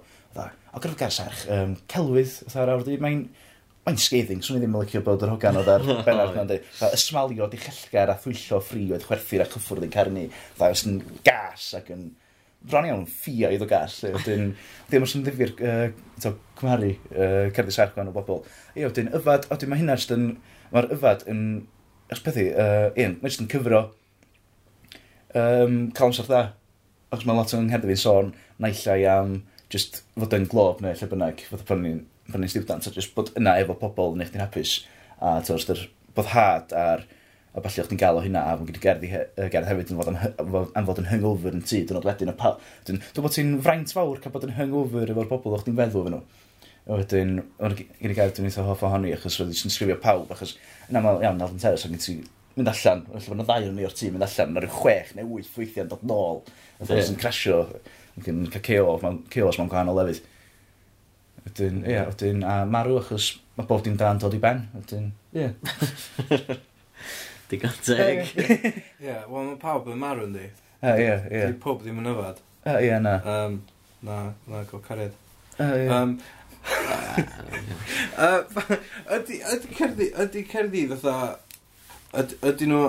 o 0.74 0.82
gryfgar 0.82 1.12
serch, 1.14 1.44
um, 1.52 1.76
celwydd, 1.92 2.38
fatha'r 2.46 2.74
awr 2.74 2.86
di, 2.86 2.96
mae'n 3.02 3.26
mae'n 3.84 3.98
scathing, 4.00 4.40
swn 4.40 4.56
i 4.56 4.60
ddim 4.62 4.76
yn 4.78 4.80
licio 4.86 5.02
bod 5.04 5.22
yr 5.26 5.34
hogan 5.34 5.58
oedd 5.60 5.68
ar 5.68 5.82
Bernard 6.06 6.32
na'n 6.38 6.48
dweud. 6.48 6.68
Ysmalio 6.96 7.50
di 7.52 7.58
chellgar 7.60 8.14
a 8.14 8.16
thwyllo 8.16 8.62
ffri 8.64 8.86
oedd 8.96 9.04
chwerthu'r 9.04 9.44
a 9.44 9.48
chyffwrdd 9.52 9.84
yn 9.84 9.92
carnu. 9.92 10.22
Dda, 10.56 10.70
os 10.70 10.86
yn 10.88 11.02
gas 11.26 11.66
ac 11.76 11.90
yn 11.92 12.06
bron 12.70 12.88
iawn 12.88 13.04
ffiaidd 13.10 13.64
o 13.64 13.68
gall. 13.70 13.94
E, 14.06 14.12
wedyn, 14.16 14.50
ddim 14.88 15.06
os 15.06 15.14
yn 15.18 15.24
ddifur 15.26 15.52
uh, 15.54 15.86
to, 16.22 16.34
cymharu 16.60 16.92
uh, 16.94 17.52
cerddi 17.56 17.76
sargwan 17.76 18.10
o 18.10 18.14
bobl. 18.16 18.42
Ie, 18.74 18.86
wedyn, 18.86 19.12
yfad, 19.18 19.48
wedyn 19.52 19.72
mae 19.72 19.82
hynna 19.82 19.98
jyst 19.98 20.14
yn, 20.14 20.30
mae'r 20.74 20.90
yfad 20.96 21.26
yn, 21.30 21.44
os 22.12 22.22
pethu, 22.24 22.48
uh, 22.52 22.88
un, 23.04 23.18
mae 23.20 23.32
jyst 23.32 23.44
yn 23.44 23.50
cyfro 23.52 23.82
um, 25.34 25.78
cael 25.94 26.10
amser 26.10 26.28
dda. 26.30 26.44
Ac 27.14 27.26
mae 27.28 27.38
lot 27.38 27.52
o'n 27.54 27.68
ngherddi 27.68 27.92
fi'n 27.92 28.00
sôn, 28.00 28.32
naillai 28.62 29.02
am 29.10 29.36
just 29.72 30.02
fod 30.18 30.34
yn 30.36 30.48
glob 30.50 30.80
neu 30.82 30.94
lle 30.96 31.10
bynnag, 31.10 31.44
fod 31.50 31.64
pan 31.68 31.82
ni'n 31.84 32.02
pan 32.30 32.40
ni'n 32.40 32.50
stiwdant, 32.50 32.86
a 32.88 32.92
just 32.94 33.12
bod 33.16 33.32
yna 33.38 33.58
efo 33.60 33.76
pobl 33.76 34.14
yn 34.16 34.24
eich 34.24 34.32
hapus, 34.40 34.78
a 35.20 35.36
tos, 35.44 35.66
bod 36.16 36.30
had 36.32 36.72
a'r 36.72 37.04
a 37.54 37.62
falle 37.62 37.82
o'ch 37.84 37.90
ti'n 37.90 38.00
gael 38.00 38.18
o 38.18 38.22
hynna, 38.24 38.40
a 38.42 38.54
fo'n 38.58 38.66
gyda 38.66 38.80
gerddi, 38.82 39.10
he, 39.12 39.20
gerdd 39.52 39.68
hefyd 39.68 39.92
yn 39.94 39.98
fod 40.00 40.08
am, 40.10 40.56
am 40.74 40.86
fod 40.88 41.00
yn 41.02 41.10
hungover 41.12 41.54
yn 41.54 41.62
tu, 41.62 41.78
dyn 41.86 41.94
nhw'n 41.94 42.08
wedyn, 42.08 42.32
y 42.32 42.36
pal. 42.40 42.56
dwi'n 42.88 43.02
bod 43.22 43.34
ti'n 43.36 43.52
fraint 43.62 43.94
fawr 43.94 44.18
cael 44.22 44.34
bod 44.34 44.46
yn 44.48 44.56
hungover 44.56 45.12
efo'r 45.14 45.30
bobl 45.30 45.54
o'ch 45.54 45.62
ti'n 45.68 45.76
feddwl 45.78 46.08
fe 46.08 46.14
nhw. 46.16 46.22
A 46.84 46.98
wedyn, 46.98 47.36
o'n 47.62 47.76
gyda 47.78 48.16
gerddi 48.18 48.40
dwi'n 48.40 48.50
eitha 48.50 48.64
hoff 48.66 48.82
ohoni, 48.88 49.14
achos 49.14 49.38
roedd 49.38 49.54
ti'n 49.54 49.72
sgrifio 49.72 50.00
pawb, 50.02 50.34
achos 50.34 50.56
yn 50.90 50.98
aml 50.98 51.22
iawn, 51.22 51.38
Alton 51.46 51.62
Terrace, 51.62 51.86
o'n 51.86 52.02
ti 52.02 52.16
mynd 52.58 52.70
allan, 52.70 53.06
felly 53.06 53.30
bod 53.30 53.38
yna 53.38 53.46
ddau 53.46 53.70
o'n 53.70 53.78
ni 53.78 53.86
o'r 53.86 53.96
tîm 54.02 54.12
mynd 54.14 54.26
allan, 54.26 54.52
na 54.54 54.62
rhyw 54.62 54.74
chwech 54.74 55.14
neu 55.16 55.30
wyth 55.30 55.54
weithiau'n 55.58 55.88
dod 55.94 56.04
nôl, 56.10 56.42
a 56.76 56.84
ffordd 56.84 57.14
yn 57.14 57.18
crasio, 57.22 57.62
yn 58.18 58.44
cael 58.50 58.66
ceo, 58.68 58.98
ceos 59.32 59.58
mewn 59.58 59.70
gwahanol 59.72 59.98
lefydd. 60.02 60.28
Wedyn, 61.46 61.80
ie, 61.86 61.98
wedyn, 62.10 62.44
a 62.46 62.60
marw 62.68 63.00
achos 63.00 63.32
mae 63.58 63.66
bob 63.70 63.82
dim 63.86 63.98
da'n 64.00 64.22
dod 64.22 64.36
i 64.36 64.42
ben, 64.42 64.66
wedyn, 64.76 65.10
ie. 65.38 65.50
Digon 67.54 67.76
teg. 67.86 68.26
Ie, 68.98 69.18
wel 69.30 69.50
mae 69.50 69.58
pawb 69.62 69.86
yn 69.92 70.00
marw 70.02 70.26
yndi. 70.26 70.48
A 70.82 70.96
ie, 70.98 71.12
ie. 71.30 71.44
Di 71.46 71.58
pob 71.62 71.84
ddim 71.84 72.00
yn 72.02 72.10
yfad. 72.10 72.40
A 72.66 72.80
ie, 72.82 72.96
na. 73.02 73.14
Um, 73.22 73.60
na, 74.04 74.16
na, 74.50 74.64
go 74.70 74.82
cariad. 74.82 75.14
A 75.62 75.68
ie. 75.78 75.86
Um, 75.94 76.18
ydy, 79.14 79.38
ydy 79.52 79.72
cerddi, 79.76 80.10
ydy 80.24 80.44
cerddi 80.50 80.84
fatha, 80.90 81.34
ydy 82.50 82.68
nhw 82.70 82.84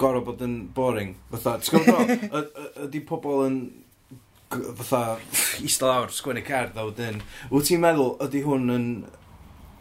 gorau 0.00 0.24
bod 0.24 0.42
yn 0.44 0.56
boring, 0.76 1.14
fatha, 1.32 1.56
ti'n 1.60 1.84
gwybod 1.84 2.86
ydy 2.86 3.02
pobl 3.08 3.44
yn 3.46 3.58
fatha, 4.80 5.02
eistedd 5.60 5.88
lawr, 5.88 6.12
sgwennu 6.12 6.44
cerd 6.46 6.76
a 6.80 6.86
wedyn, 6.88 7.22
wyt 7.52 7.68
ti'n 7.70 7.84
meddwl, 7.84 8.14
ydy 8.26 8.42
hwn 8.46 8.72
yn, 8.72 8.88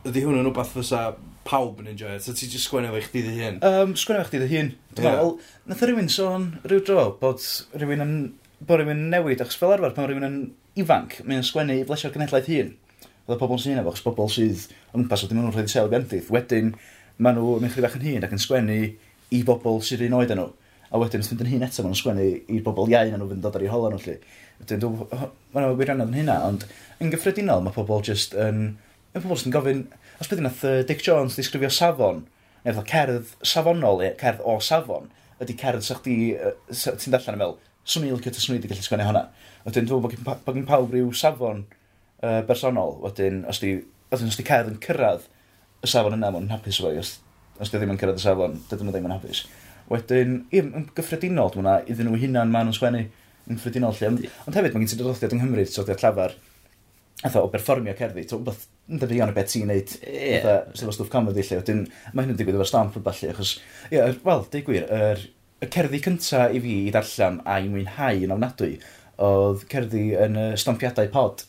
ydy 0.07 0.23
hwn 0.25 0.41
yn 0.41 0.47
rhywbeth 0.47 0.75
fysa 0.75 1.01
pawb 1.45 1.81
yn 1.83 1.91
enjoy 1.93 2.15
it. 2.15 2.25
So 2.25 2.33
ti 2.33 2.49
just 2.49 2.69
sgwennu 2.69 2.91
fe 2.95 3.03
chdi 3.05 3.21
dy 3.25 3.35
hun? 3.39 3.59
Um, 3.65 3.93
sgwennu 3.99 4.23
fe 4.23 4.31
chdi 4.31 4.41
dy 4.41 4.49
hun. 4.51 4.71
Dwi'n 4.97 5.05
yeah. 5.05 5.19
meddwl, 5.19 5.35
nath 5.69 5.83
rhywun 5.85 6.09
sôn 6.11 6.47
rhyw 6.65 6.81
dro 6.87 7.05
bod 7.21 7.43
rhywun 7.77 8.05
yn, 8.05 8.15
bod 8.65 8.81
rhywun 8.81 9.03
yn 9.05 9.13
newid, 9.13 9.43
achos 9.43 9.59
fel 9.61 9.75
arfer 9.75 9.93
pan 9.95 10.09
rhywun 10.09 10.27
yn 10.27 10.39
ifanc, 10.81 11.19
mae'n 11.27 11.45
sgwennu 11.45 11.77
i 11.79 11.85
flesio'r 11.87 12.15
genedlaeth 12.15 12.49
hun. 12.51 12.73
Oedd 13.25 13.37
y 13.37 13.41
pobl 13.41 13.61
sy'n 13.61 13.81
efo, 13.81 13.93
achos 13.93 14.05
pobl 14.05 14.29
sydd 14.33 14.67
yn 14.91 15.05
ympas 15.05 15.25
oedd 15.25 15.35
nhw'n 15.37 15.53
rhaid 15.53 15.69
i 15.69 15.73
sel 15.73 15.89
gandydd. 15.91 16.29
Wedyn, 16.33 16.73
maen 17.17 17.37
nhw 17.39 17.55
yn 17.59 17.65
mynd 17.65 17.81
bach 17.85 17.97
yn 17.99 18.07
hun 18.09 18.27
ac 18.27 18.35
yn 18.35 18.41
sgwennu 18.43 18.79
i 19.33 19.43
bobl 19.47 19.81
sydd 19.85 20.03
un 20.05 20.17
oed 20.19 20.33
yn 20.33 20.41
nhw. 20.41 20.49
A 20.93 21.01
wedyn, 21.01 21.23
os 21.23 21.29
fynd 21.31 21.41
yn 21.45 21.49
hun 21.53 21.65
eto, 21.65 21.81
maen 21.81 21.93
nhw'n 21.93 22.01
sgwennu 22.01 22.27
i'r 22.57 22.65
bobl 22.65 22.91
iau 22.91 23.09
yn 23.09 23.17
nhw 23.21 23.29
fynd 23.31 23.45
dod 23.45 23.57
ar 23.57 23.65
ei 23.65 23.71
hola 23.71 23.93
nhw. 23.93 24.17
Wedyn, 24.59 24.85
maen 24.85 25.65
nhw'n 25.65 25.79
wirionedd 25.79 26.11
yn 26.11 26.19
hynna, 26.19 26.37
ond 26.49 26.67
yn 27.01 27.13
gyffredinol, 27.13 27.63
mae 27.65 27.75
pobl 27.75 28.03
just 28.05 28.37
yn... 28.37 28.75
Mae 29.15 29.23
pobl 29.23 29.39
sy'n 29.39 29.55
gofyn, 29.55 29.85
os 30.19 30.29
byddu 30.31 30.45
nath 30.45 30.63
uh, 30.67 30.81
Dick 30.87 31.03
Jones 31.05 31.35
ddisgrifio 31.37 31.69
safon, 31.73 32.23
neu 32.65 32.75
fatha 32.77 32.85
cerdd 32.91 33.33
safonol, 33.45 34.01
neu 34.01 34.13
cerdd 34.19 34.43
o 34.45 34.57
safon, 34.63 35.09
ydy 35.43 35.55
cerdd 35.59 35.85
sa'ch 35.85 36.03
di, 36.05 36.15
uh, 36.37 36.53
sa, 36.71 36.95
ti'n 36.99 37.15
darllen 37.15 37.35
yn 37.35 37.41
meddwl, 37.41 37.57
swn 37.85 38.07
i'n 38.07 38.15
licio 38.17 38.33
tyswn 38.33 38.55
i 38.55 38.59
wedi 38.59 38.71
gallu 38.71 38.85
sgwennu 38.85 39.09
hwnna. 39.09 39.25
Wedyn, 39.65 39.89
dwi'n 39.89 40.05
bod 40.05 40.55
gen 40.55 40.67
pawb 40.69 40.93
rhyw 40.93 41.11
safon 41.17 41.65
uh, 41.65 42.41
bersonol, 42.47 42.97
wedyn, 43.03 43.43
os 43.51 43.61
di, 43.61 43.75
wedyn, 44.13 44.31
os 44.31 44.39
di 44.39 44.47
cerdd 44.47 44.71
yn 44.71 44.79
cyrraedd 44.85 45.27
y 45.85 45.91
safon 45.91 46.17
yna, 46.17 46.31
mae'n 46.33 46.49
hapus 46.53 46.81
efo, 46.81 46.93
os, 47.01 47.17
os 47.59 47.71
di 47.71 47.81
ddim 47.81 47.93
yn 47.93 48.01
cyrraedd 48.01 48.21
y 48.21 48.25
safon, 48.25 48.57
dydyn 48.71 48.89
nhw 48.89 48.95
ddim 48.95 49.09
yn 49.11 49.15
hapus. 49.17 49.45
Wedyn, 49.91 50.39
ie, 50.49 50.63
yn 50.65 50.89
gyffredinol, 50.97 51.51
dwi'n 51.53 51.69
iddyn 51.85 52.09
nhw 52.09 52.17
hunan 52.23 52.53
maen 52.53 52.69
nhw'n 52.69 52.79
sgwennu 52.79 53.03
yn 53.05 53.59
gyffredinol 53.59 53.93
lle. 53.99 54.09
Ond 54.09 54.23
ond 54.49 54.57
hefyd, 54.57 54.73
mae 54.73 54.81
gen 54.81 54.89
ti 54.89 54.97
dododiad 54.97 55.35
yng 55.35 55.43
Nghymru, 55.43 55.65
dododiad 55.69 56.01
llafar, 56.01 56.33
atho, 57.23 57.45
o 57.45 57.51
berfformio 57.51 57.95
cerddi, 57.97 58.25
ti'n 58.27 58.41
wbeth, 58.41 58.65
yn 58.91 58.99
dyfu 59.01 59.17
iawn 59.17 59.31
o 59.31 59.35
beth 59.35 59.53
ti'n 59.53 59.69
neud, 59.71 59.93
yeah. 60.03 60.41
atho, 60.41 60.75
sef 60.75 60.91
o 60.91 60.95
stwff 60.95 61.11
comedy 61.13 61.45
lle, 61.45 61.61
wedyn, 61.61 61.81
mae 62.11 62.25
hyn 62.25 62.33
yn 62.33 62.39
digwydd 62.39 62.57
efo 62.59 62.67
stamp 62.69 62.97
yn 62.99 63.05
falle, 63.05 63.31
achos, 63.31 63.55
ie, 63.87 63.95
yeah, 63.95 64.17
wel, 64.25 64.43
deud 64.51 64.67
gwir, 64.67 64.87
yr, 64.97 65.23
y 65.63 65.69
cerddi 65.71 66.01
cynta 66.03 66.45
i 66.51 66.61
fi 66.61 66.75
i 66.89 66.93
darllen 66.93 67.39
a 67.47 67.57
i 67.63 67.69
mwynhau 67.71 68.25
yn 68.27 68.35
ofnadwy, 68.35 68.73
oedd 69.25 69.63
cerddi 69.71 70.09
yn 70.25 70.39
y 70.41 70.47
stampiadau 70.59 71.07
pod, 71.13 71.45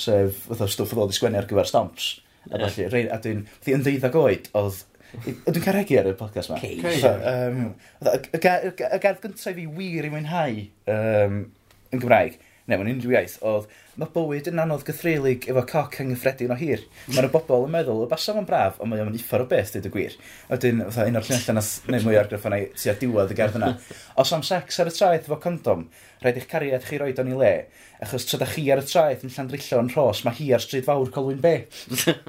sef, 0.00 0.46
fatha, 0.48 0.70
stwff 0.72 0.96
oedd 0.96 1.04
oedd 1.04 1.14
i 1.14 1.18
sgwennu 1.18 1.42
ar 1.42 1.50
gyfer 1.50 1.68
stamps, 1.68 2.08
a 2.48 2.56
yeah. 2.56 2.64
felly, 2.64 2.88
rei, 2.94 3.04
a 3.12 3.20
dwi'n, 3.22 3.44
fi 3.62 3.76
yn 3.76 3.84
ddeuddag 3.84 4.16
oed, 4.18 4.48
oedd, 4.58 4.80
dwi'n 5.20 5.64
caregu 5.66 5.98
ar 6.00 6.08
y 6.08 6.14
podcast 6.16 6.48
ma. 6.48 6.56
Um, 6.56 7.74
y 8.00 8.40
gerdd 8.40 9.20
gyntaf 9.20 9.52
i 9.52 9.58
fi 9.58 9.66
wir 9.76 10.08
i 10.08 10.12
mwynhau 10.14 10.62
um, 10.88 11.42
yn 11.92 12.00
Gymraeg, 12.00 12.40
neu 12.70 12.78
mewn 12.78 12.92
unrhyw 12.92 13.14
iaith, 13.16 13.38
oedd 13.42 13.66
mae 13.98 14.10
bywyd 14.14 14.48
yn 14.48 14.60
anodd 14.62 14.84
gythreilig 14.86 15.48
efo 15.50 15.64
coc 15.68 15.98
anghyffredin 16.00 16.54
o 16.54 16.56
hir. 16.60 16.84
Mae'r 17.12 17.28
bobl 17.32 17.66
yn 17.66 17.74
meddwl, 17.74 18.04
y 18.06 18.08
basa 18.10 18.34
fo'n 18.36 18.46
braf, 18.48 18.78
ond 18.80 18.92
mae 18.92 19.02
o'n 19.02 19.18
uffar 19.18 19.44
o 19.44 19.48
beth, 19.50 19.74
dweud 19.74 19.88
y 19.88 19.92
gwir. 19.96 20.16
A 20.46 20.56
fatha, 20.56 21.08
un 21.10 21.18
o'r 21.18 21.26
llunallan 21.26 21.58
nath 21.58 21.72
neu 21.90 22.06
mwy 22.06 22.20
argraff 22.20 22.46
yna, 22.48 22.62
ti 22.78 22.92
a 22.92 22.96
diwedd 23.00 23.34
y 23.34 23.38
gerdd 23.40 23.58
yna. 23.58 23.74
Os 24.22 24.32
am 24.36 24.46
sex 24.46 24.80
ar 24.80 24.88
y 24.88 24.94
traeth 24.96 25.28
efo 25.28 25.40
condom, 25.42 25.84
rhaid 26.22 26.40
eich 26.40 26.48
cariad 26.54 26.86
chi 26.88 27.02
roed 27.02 27.20
o'n 27.20 27.34
i 27.34 27.38
le, 27.42 27.52
achos 28.06 28.30
tra 28.30 28.40
da 28.40 28.48
chi 28.48 28.68
ar 28.72 28.80
y 28.80 28.88
traeth 28.88 29.26
yn 29.26 29.34
llandrillo 29.34 29.84
yn 29.84 29.92
rhos, 29.92 30.24
mae 30.24 30.38
hi 30.38 30.52
ar 30.56 30.64
stryd 30.64 30.88
fawr 30.88 31.12
colwyn 31.12 31.42
be. 31.42 31.56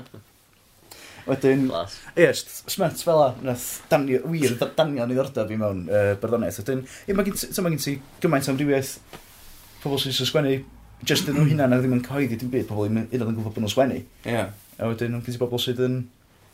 Wedyn, 1.24 1.70
ie, 1.72 2.26
yes, 2.26 2.42
smert 2.68 3.00
fel 3.06 3.22
a, 3.24 3.30
nath 3.48 3.68
danio, 3.88 4.20
wir, 4.28 4.58
Daniel 4.76 5.08
ni 5.08 5.16
ddordeb 5.16 5.54
i 5.56 5.60
mewn 5.62 5.86
uh, 5.88 6.16
barddoniaeth. 6.20 6.60
Wedyn, 6.60 6.82
ie, 7.08 7.16
mae 7.16 7.30
gen 7.30 7.80
ti 7.80 7.94
gymaint 8.20 8.50
am 8.52 8.60
rhywiaeth 8.60 8.98
pobl 9.84 10.02
sy'n 10.02 10.16
sy'n 10.16 10.30
sgwennu, 10.30 10.58
just 11.08 11.30
yn 11.30 11.38
nhw 11.38 11.46
hynna, 11.52 11.68
na 11.70 11.80
ddim 11.80 11.96
yn 11.98 12.04
cyhoeddi 12.06 12.40
dim 12.40 12.52
byd, 12.54 12.68
pobl 12.70 12.88
un 12.88 13.04
yn 13.04 13.10
gwybod 13.12 13.52
bod 13.52 13.62
nhw'n 13.64 13.74
sgwennu. 13.76 14.02
Yeah. 14.26 14.54
A 14.80 14.90
wedyn, 14.90 15.18
ond 15.18 15.28
gyda 15.28 15.42
bobl 15.42 15.62
sydd 15.62 15.84
yn 15.84 16.00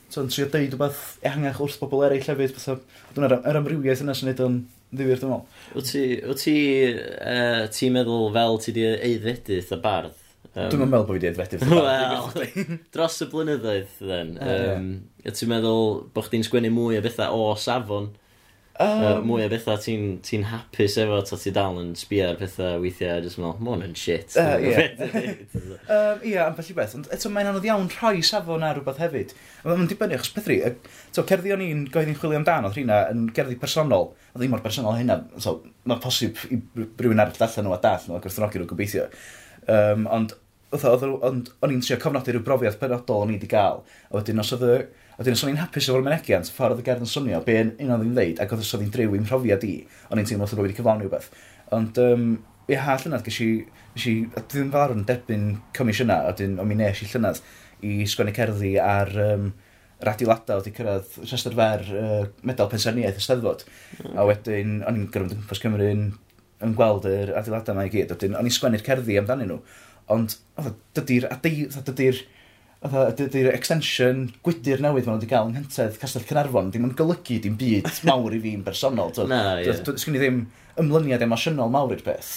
so, 0.09 0.25
trio 0.25 0.49
deud 0.49 0.73
rhywbeth 0.73 1.03
ehangach 1.25 1.61
wrth 1.63 1.79
bobl 1.81 2.05
eraill 2.07 2.25
hefyd, 2.25 2.55
beth 2.57 2.69
oedd 2.73 3.37
yr 3.39 3.59
amrywiaeth 3.61 4.03
yna 4.05 4.17
sy'n 4.17 4.31
neud 4.31 4.43
o'n 4.45 4.57
ddifyr, 4.89 5.19
dwi'n 5.21 5.33
meddwl. 5.35 5.59
Wyt 5.75 5.91
ti, 5.91 6.05
wyt 6.25 6.41
ti, 6.43 6.55
uh, 6.89 7.67
ti 7.73 7.91
meddwl 7.93 8.31
fel 8.35 8.57
ti 8.63 8.73
di 8.75 8.87
eiddedu 8.89 9.61
y 9.61 9.79
bardd? 9.83 10.17
Um, 10.49 10.65
Dwi'n 10.71 10.89
meddwl 10.89 11.05
bod 11.05 11.11
fi 11.13 11.19
wedi 11.19 11.27
edfedu 11.29 11.67
Wel, 11.69 12.47
dros 12.95 13.19
y 13.21 13.27
blynyddoedd 13.29 13.99
then, 14.01 14.31
um, 14.41 14.87
yeah. 15.21 15.35
ti'n 15.37 15.51
meddwl 15.51 15.91
bod 16.15 16.25
chdi'n 16.25 16.45
sgwennu 16.47 16.71
mwy 16.73 16.97
o 16.97 17.03
bethau 17.05 17.43
o 17.45 17.51
safon? 17.59 18.09
Um, 18.79 19.25
mwy 19.27 19.43
o 19.43 19.47
bethau 19.51 19.75
ti'n 19.83 20.03
ti 20.23 20.37
hapus 20.47 20.93
efo, 21.01 21.17
ta 21.27 21.35
ti 21.35 21.51
dal 21.51 21.81
yn 21.81 21.89
sbio 21.99 22.29
ar 22.29 22.37
pethau 22.39 22.77
weithiau, 22.79 23.17
a 23.17 23.23
jyst 23.25 23.35
yn 23.35 23.43
meddwl, 23.43 23.65
hwn 23.67 23.81
yn 23.89 23.95
shit. 23.99 24.37
Ie, 24.39 24.85
ie, 26.29 26.37
am 26.39 26.55
felly 26.55 26.75
beth. 26.77 26.93
Ond 26.95 27.09
eto, 27.11 27.31
mae'n 27.35 27.49
anodd 27.51 27.67
iawn 27.67 27.89
rhoi 27.91 28.23
safon 28.23 28.63
ar 28.63 28.77
rhywbeth 28.77 29.01
hefyd. 29.03 29.33
Mae'n 29.65 29.89
dibynnu, 29.91 30.15
achos 30.15 30.31
peth 30.31 30.47
ri, 30.47 30.61
to, 31.11 31.25
cerddi 31.27 31.51
o'n 31.51 31.65
i'n 31.65 31.81
goeddi'n 31.91 32.15
chwilio 32.21 32.39
amdano, 32.39 32.71
oedd 32.71 32.79
rhywna 32.79 33.01
yn 33.11 33.25
gerddi 33.35 33.59
personol, 33.59 34.13
a 34.31 34.39
ddim 34.39 34.55
mor 34.55 34.63
personol 34.63 34.95
hynna, 34.95 35.19
so, 35.43 35.57
mae'n 35.83 35.99
posib 36.05 36.39
i 36.47 36.61
rhywun 36.85 37.19
arall 37.25 37.43
allan 37.49 37.67
nhw 37.67 37.75
a 37.75 37.81
dall 37.83 38.07
nhw, 38.07 38.15
a 38.15 38.23
gwrthnogi 38.23 38.63
nhw 38.63 38.69
gobeithio. 38.71 39.09
Um, 39.67 40.07
ond, 40.07 40.37
oedd, 40.71 41.03
ond, 41.19 41.51
o'n 41.59 41.75
i'n 41.75 41.83
trio 41.83 41.99
cofnodi 41.99 42.31
rhyw 42.31 42.47
brofiad 42.47 42.79
penodol 42.79 43.25
o'n 43.25 43.35
i 43.35 43.41
wedi 43.41 43.51
gael, 43.51 43.83
a 44.07 44.15
wedyn 44.21 44.39
os 44.39 44.55
oedd 44.55 44.87
A 45.19 45.25
dyn, 45.27 45.35
os 45.35 45.41
o'n 45.43 45.51
i'n 45.51 45.59
hapus 45.59 45.89
efo'r 45.89 46.05
menegiant, 46.05 46.47
ffordd 46.55 46.77
oedd 46.77 46.81
y 46.81 46.87
gerdd 46.87 47.03
yn 47.03 47.09
swnio, 47.11 47.41
be 47.43 47.57
yn 47.59 47.73
un 47.83 47.89
o'n 47.91 48.03
ddim 48.05 48.13
ddeud, 48.15 48.37
ac 48.39 48.53
oedd 48.55 48.61
os 48.63 48.69
oedd 48.77 48.85
hi'n 48.85 48.93
drew 48.93 49.17
i'n 49.17 49.25
profiad 49.27 49.65
i, 49.67 49.73
o'n 50.07 50.21
i'n 50.21 50.29
teimlo 50.29 50.47
oedd 50.47 50.61
wedi 50.63 50.77
cyflawni 50.77 51.03
rhywbeth. 51.03 51.27
Ond, 51.75 51.99
um, 51.99 52.29
i 52.71 52.77
ha 52.79 52.95
llynad, 53.01 53.25
gysi, 53.25 53.49
gysi, 53.97 54.13
ddim 54.37 54.69
fawr 54.71 54.93
yn 54.95 55.03
derbyn 55.09 55.49
comisiyna, 55.75 56.21
a 56.29 56.31
dyn, 56.39 56.55
o'n 56.63 56.69
mi 56.69 56.79
nes 56.79 57.03
i 57.03 57.09
llynad 57.11 57.41
i 57.83 57.97
sgwennu 58.07 58.35
cerddi 58.37 58.77
ar 58.79 59.11
um, 59.25 59.51
radiolada 60.07 60.59
oedd 60.59 60.71
i 60.71 60.75
cyrraedd 60.75 61.19
rhestr 61.25 61.55
fer 61.59 61.85
uh, 61.99 62.23
medal 62.47 62.71
pensarniaeth 62.71 63.19
y 63.19 63.23
steddfod. 63.23 63.67
Mm. 63.99 64.15
A 64.15 64.27
wedyn, 64.29 64.75
o'n 64.87 65.01
i'n 65.01 65.11
gyrwyd 65.11 65.35
yn 65.35 65.41
gwmpas 65.41 65.63
Cymru 65.63 65.91
yn, 65.97 66.09
yn 66.63 66.75
gweld 66.79 67.07
yr 67.11 67.35
adeiladau 67.39 67.75
yma 67.75 67.87
i 67.87 67.93
gyd. 67.93 68.15
O'n 68.15 68.39
i'n 68.39 68.55
sgwennu'r 68.55 68.85
cerddi 68.85 69.19
amdanyn 69.19 69.51
nhw. 69.51 69.59
Ond 70.15 70.39
oedd 70.59 70.79
dydy'r 70.97 71.27
dydy 71.43 72.13
Ydy'r 72.79 73.49
extension 73.51 74.29
gwydyr 74.45 74.79
newydd 74.79 75.03
maen 75.03 75.17
nhw 75.17 75.19
wedi 75.19 75.27
cael 75.27 75.49
yng 75.49 75.57
Nghyntedd 75.57 75.97
Castell 75.99 76.23
Cynarfon 76.29 76.69
ddim 76.71 76.85
yn 76.87 76.93
golygu 76.95 77.41
dim 77.43 77.57
byd 77.59 77.89
mawr 78.07 78.37
i 78.37 78.39
fi'n 78.39 78.61
bersonol. 78.63 79.11
Na, 79.27 79.57
ie. 79.59 79.73
Sgwn 79.75 80.15
i 80.15 80.21
ddim 80.21 80.37
ymlyniad 80.79 81.25
emosiynol 81.25 81.73
mawr 81.73 81.91
i'r 81.97 82.05
peth. 82.05 82.29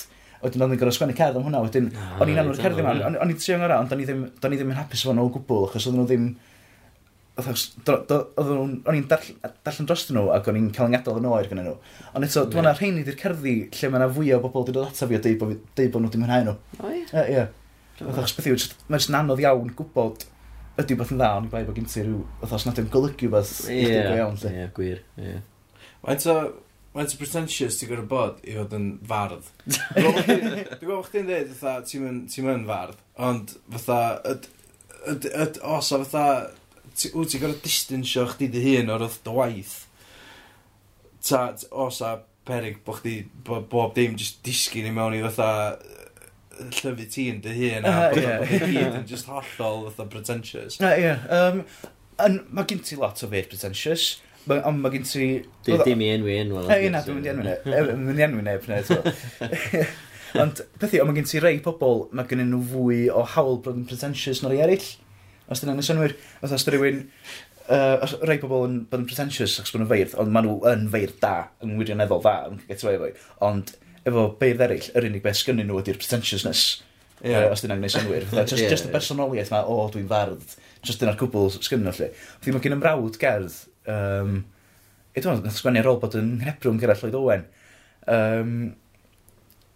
Oedden 0.43 0.65
nhw'n 0.65 0.81
gorau 0.81 0.95
sgwennu 0.97 1.15
cerdd 1.15 1.39
am 1.39 1.47
hwnna. 1.47 1.61
Wedyn, 1.63 1.93
o'n 2.19 2.33
i'n 2.33 2.41
anwyr 2.43 2.59
cerdd 2.59 2.81
yma. 2.83 2.97
O'n 3.13 3.31
i'n 3.31 3.39
trio 3.39 3.61
ngora, 3.61 3.77
ond 3.85 3.95
o'n 3.95 4.03
i 4.03 4.09
ddim 4.09 4.73
yn 4.73 4.81
hapus 4.81 5.05
efo 5.05 5.15
nhw 5.15 5.29
o 5.29 5.33
gwbl, 5.37 5.69
achos 5.69 5.87
oedden 5.87 6.03
nhw 6.03 6.09
ddim... 6.11 6.27
Oedden 7.39 8.75
O'n 8.83 8.99
i'n 8.99 9.07
darllen 9.07 9.87
dros 9.87 10.09
nhw 10.11 10.27
ac 10.35 10.51
o'n 10.51 10.59
i'n 10.59 10.73
cael 10.75 10.91
yng 10.91 10.97
ngadael 10.97 11.23
yn 11.23 11.31
oer 11.31 11.47
gyda 11.53 11.63
nhw. 11.69 11.77
Ond 12.19 12.27
eto, 12.27 12.43
dwi'n 12.51 12.67
meddwl 12.67 12.81
rheini 12.83 13.07
di'r 13.07 13.21
cerddi 13.23 13.55
lle 13.79 13.93
mae 13.95 14.03
yna 14.03 14.11
fwy 14.19 14.35
o 14.35 14.43
bobl 14.43 14.67
wedi 14.67 14.75
dod 14.75 14.91
ato 14.91 15.07
fi 15.07 15.21
o 15.21 15.23
deud 15.23 15.39
bod 15.95 16.03
nhw 16.03 16.11
ddim 16.11 16.27
yn 16.27 16.35
hau 16.35 16.49
nhw. 16.49 16.59
O, 16.83 16.91
ie. 16.91 17.07
Ie. 17.23 17.47
Mae'n 18.03 19.19
anodd 19.23 19.41
iawn 19.47 19.71
gwybod 19.79 20.27
ydy 20.81 20.97
beth 20.97 21.13
yn 21.13 21.21
dda, 21.21 21.31
ond 21.39 21.49
i 21.49 21.53
bai 21.53 21.65
bod 21.67 21.77
gen 21.77 21.89
ti 21.91 22.05
rhyw, 22.05 22.23
oedd 22.41 22.55
os 22.57 22.67
nad 22.67 22.81
yw'n 22.81 22.91
golygu 22.93 23.29
beth 23.33 23.53
yeah, 23.69 23.83
i 23.83 24.05
go 24.07 24.15
iawn. 24.21 24.39
Ie, 24.49 24.69
gwir. 24.77 25.03
ie. 25.21 25.35
Mae'n 26.03 26.23
to, 26.23 26.37
mae'n 26.95 27.11
to 27.13 27.21
pretentious 27.21 27.79
ti'n 27.79 27.93
gwrdd 27.93 28.09
bod 28.11 28.41
i 28.47 28.57
fod 28.57 28.75
yn 28.79 28.89
fardd. 29.09 29.53
Dwi'n 29.99 30.19
gwybod 30.81 30.89
bod 30.89 31.07
chdi'n 31.11 31.29
dweud, 31.29 31.55
fatha, 31.61 31.85
ti'n 31.89 32.49
mynd 32.49 32.69
fardd, 32.71 33.05
ond 33.29 33.55
fatha, 33.77 34.01
os 35.77 35.93
o 35.93 36.03
fatha, 36.07 36.27
wyt 37.13 37.33
ti'n 37.35 37.45
gorfod 37.45 37.65
distansio 37.65 38.27
chdi 38.33 38.51
dy 38.53 38.67
hun 38.67 38.93
o'r 38.95 39.07
wrth 39.07 39.23
dy 39.27 39.37
waith. 39.37 39.79
Ta, 41.23 41.51
os 41.71 42.01
a 42.03 42.17
perig 42.49 42.81
bod 42.87 43.03
chdi, 43.03 43.19
bob 43.47 43.93
dim 43.95 44.17
just 44.19 44.41
disgyn 44.47 44.89
i 44.89 44.95
mewn 44.95 45.21
i 45.21 45.23
fatha 45.29 45.51
llyfu 46.61 47.09
ti 47.11 47.29
yn 47.33 47.41
dy 47.45 47.55
hun 47.59 47.89
a 47.89 47.95
bod 48.13 48.21
yn 48.23 48.79
yn 49.01 49.09
just 49.09 49.31
hollol 49.31 49.89
fatha 49.89 50.09
pretentious. 50.13 50.79
Na, 50.83 50.93
ie. 50.99 51.15
Um, 51.33 51.65
mae 52.53 52.69
gen 52.71 52.85
ti 52.85 52.99
lot 53.01 53.23
o 53.25 53.31
beth 53.33 53.51
pretentious. 53.53 54.15
Ond 54.51 54.83
mae 54.83 54.95
gen 54.97 55.05
ti... 55.07 55.29
Dim 55.67 56.03
i 56.03 56.09
enwi 56.17 56.39
enw. 56.43 56.65
Na, 56.67 56.79
na, 56.97 57.05
dwi'n 57.07 57.21
mynd 57.21 57.29
i 57.29 57.33
enw 57.35 57.47
neb. 57.47 57.69
Dwi'n 57.69 58.03
mynd 58.09 58.23
i 58.23 58.27
enw 58.27 58.43
neb. 58.49 58.67
Ond 60.43 60.63
beth 60.81 60.95
i, 60.97 61.01
ond 61.03 61.11
mae 61.11 61.19
gen 61.19 61.27
ti 61.29 61.41
rei 61.45 61.59
pobl, 61.61 62.07
mae 62.17 62.25
gen 62.31 62.41
nhw 62.49 62.63
fwy 62.71 63.01
o 63.13 63.21
hawl 63.35 63.59
bod 63.65 63.77
yn 63.77 63.89
pretentious 63.89 64.41
na 64.41 64.49
rei 64.49 64.63
eraill. 64.65 64.87
Os 65.53 65.61
dyna'n 65.61 65.77
nesynwyr, 65.77 66.15
os 66.41 66.55
oes 66.57 66.65
rhywun 66.71 67.03
uh, 67.69 68.07
rhai 68.23 68.39
pobl 68.41 68.65
yn 68.65 68.79
bod 68.89 69.03
yn 69.03 69.09
pretentious 69.11 69.59
achos 69.61 69.75
bod 69.75 69.83
nhw'n 69.83 69.91
feirdd, 69.91 70.17
ond 70.23 70.33
maen 70.33 70.49
nhw 70.49 70.57
yn 70.71 70.87
feirdd 70.95 71.19
da, 71.21 71.35
yn 71.65 71.77
wirioneddol 71.77 72.25
da, 72.25 72.35
yn 72.49 72.63
gyda'i 72.65 72.97
fwy. 73.03 73.13
Ond 73.45 73.75
efo 74.09 74.25
beirdd 74.41 74.65
eraill, 74.67 74.89
yr 74.99 75.07
unig 75.09 75.23
beth 75.25 75.39
sgynnyn 75.41 75.69
nhw 75.71 75.81
ydy'r 75.83 76.01
pretentiousness. 76.01 76.65
Yeah. 77.23 77.47
Uh, 77.47 77.55
os 77.55 77.63
dyna'n 77.63 77.79
gwneud 77.79 77.95
synwyr. 77.95 78.27
just, 78.33 78.59
yeah, 78.59 78.71
just 78.73 78.89
y 78.89 78.93
personoliaeth 78.95 79.53
ma, 79.55 79.63
o, 79.63 79.87
dwi'n 79.95 80.09
fardd. 80.11 80.57
Just 80.83 81.03
dyna'r 81.03 81.19
cwbl 81.21 81.53
sgynnyn 81.55 81.87
nhw, 81.87 81.97
lle. 82.01 82.09
Felly 82.43 82.57
mae 82.57 82.65
gen 82.65 82.77
ymrawd 82.79 83.19
gerdd, 83.23 83.59
um, 83.93 84.41
e 85.13 85.21
edrych 85.21 85.43
yn 85.45 85.55
sgwennu 85.55 85.83
ar 85.83 85.91
ôl 85.93 86.01
bod 86.03 86.17
yn 86.19 86.33
Hebrwm 86.43 86.81
Gerall 86.83 87.05
Lloyd 87.05 87.19
Owen. 87.21 87.47
Um, 88.11 88.57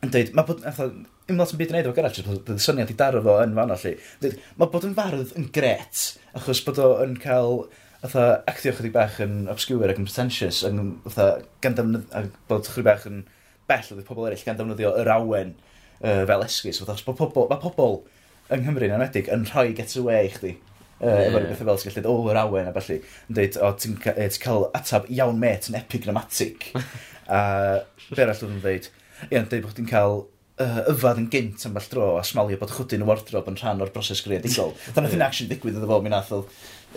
yn 0.02 0.12
dweud, 0.12 0.34
mae 0.34 0.48
bod, 0.48 0.66
atho, 0.66 0.90
dim 1.28 1.38
lot 1.38 1.54
yn 1.54 1.62
byd 1.62 1.70
yn 1.70 1.78
neud 1.78 1.90
efo 1.90 1.96
Gerall, 2.00 2.42
bod 2.48 2.58
y 2.58 2.66
syniad 2.66 2.90
i 2.90 2.98
daro 2.98 3.22
fo 3.22 3.38
yn 3.44 3.54
fan 3.58 3.74
allu. 3.76 3.94
Mae 4.58 4.72
bod 4.74 4.88
yn 4.88 4.98
fardd 4.98 5.34
yn 5.38 5.50
gret, 5.54 6.04
achos 6.38 6.64
bod 6.66 6.82
o'n 6.82 7.14
cael 7.22 7.66
atho, 8.06 8.26
actio 8.50 8.74
chydig 8.74 8.94
bach 8.94 9.20
yn 9.22 9.46
obscure 9.52 9.90
ac 9.90 10.02
yn 10.02 10.08
pretentious, 10.08 10.62
yn, 10.66 10.96
atho, 11.08 11.30
gan 11.64 11.78
bod 12.50 12.68
chydig 12.68 12.86
bach 12.90 13.06
yn 13.10 13.22
bell 13.70 13.90
oedd 13.94 14.06
pobl 14.06 14.28
eraill 14.28 14.44
gan 14.46 14.58
defnyddio 14.58 14.92
yr 15.02 15.10
awen 15.16 15.56
uh, 15.56 16.22
fel 16.28 16.46
esgus. 16.46 16.82
Os 16.84 17.04
bod 17.06 17.18
pobl, 17.18 17.48
mae 17.50 17.62
pobl 17.62 18.00
yng 18.52 18.62
Nghymru 18.62 18.86
yn 18.88 18.96
enwedig 18.98 19.30
yn 19.32 19.46
rhoi 19.50 19.72
get 19.76 19.96
away 20.00 20.28
i 20.28 20.32
chdi. 20.34 20.54
Uh, 20.96 21.10
yeah. 21.10 21.26
Efo'r 21.26 21.48
bethau 21.50 21.68
fel 21.68 21.82
sy'n 21.82 21.96
gallu 21.98 22.12
o, 22.12 22.30
yr 22.32 22.40
awen 22.40 22.70
a 22.70 22.76
felly. 22.76 23.00
Yn 23.26 23.38
dweud, 23.38 23.58
o, 23.60 23.72
ti'n 23.82 23.98
cael 24.40 24.68
atab 24.76 25.10
iawn 25.12 25.42
met 25.42 25.68
yn 25.70 25.76
epigrammatic. 25.80 26.70
a 27.36 27.42
be 28.08 28.22
arall 28.22 28.38
oedd 28.38 28.54
yn 28.54 28.62
dweud? 28.62 28.88
Ie, 29.26 29.36
yn 29.40 29.50
dweud 29.50 29.66
bod 29.66 29.76
ti'n 29.76 29.90
cael 29.90 30.22
uh, 30.62 30.80
yfad 30.92 31.20
yn 31.20 31.28
gynt 31.32 31.66
am 31.68 31.76
all 31.80 31.90
dro 31.92 32.08
a 32.20 32.24
smalio 32.26 32.60
bod 32.60 32.72
chwdyn 32.72 33.04
y 33.04 33.08
wardrobe 33.08 33.52
yn 33.52 33.60
rhan 33.60 33.82
o'r 33.84 33.92
broses 33.94 34.22
greadigol. 34.24 34.74
Dyna 34.96 35.12
thyn 35.12 35.26
action 35.26 35.50
digwydd 35.50 35.78
iddo 35.80 35.90
fo, 35.90 36.00
mi 36.04 36.12
nath 36.12 36.32
o 36.36 36.42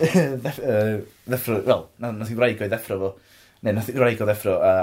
ddeffro, 0.00 1.60
wel, 1.66 1.86
nath 2.00 2.32
i 2.32 2.38
wraig 2.38 2.62
o'i 2.62 2.70
ddeffro 2.72 3.00
fo. 3.02 3.14
Neu, 3.60 3.76
nath 3.76 3.90
i 3.92 3.98
wraig 3.98 4.22
o 4.22 4.28
ddeffro 4.28 4.56
a 4.64 4.74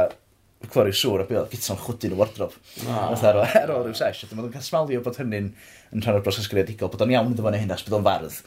clori 0.66 0.94
siŵr 0.96 1.24
a 1.24 1.28
bydd 1.30 1.52
gyda'n 1.52 1.80
chwdyn 1.84 2.16
y 2.16 2.18
wardrob. 2.18 2.56
Fatha 2.82 3.30
ar, 3.32 3.42
ar 3.62 3.74
ôl 3.76 3.86
rhyw 3.86 3.98
sesh, 3.98 4.24
dwi'n 4.26 4.40
meddwl 4.40 4.54
cael 4.56 4.66
smalio 4.66 5.04
bod 5.06 5.20
hynny'n 5.22 5.52
yn 5.94 6.04
rhan 6.04 6.18
o'r 6.18 6.26
broses 6.26 6.50
greadigol, 6.52 6.92
bod 6.94 7.06
o'n 7.06 7.14
iawn 7.14 7.32
iddo 7.34 7.46
fo'n 7.46 7.60
hynna, 7.60 7.78
bod 7.86 7.98
o'n 8.00 8.08
fardd. 8.08 8.42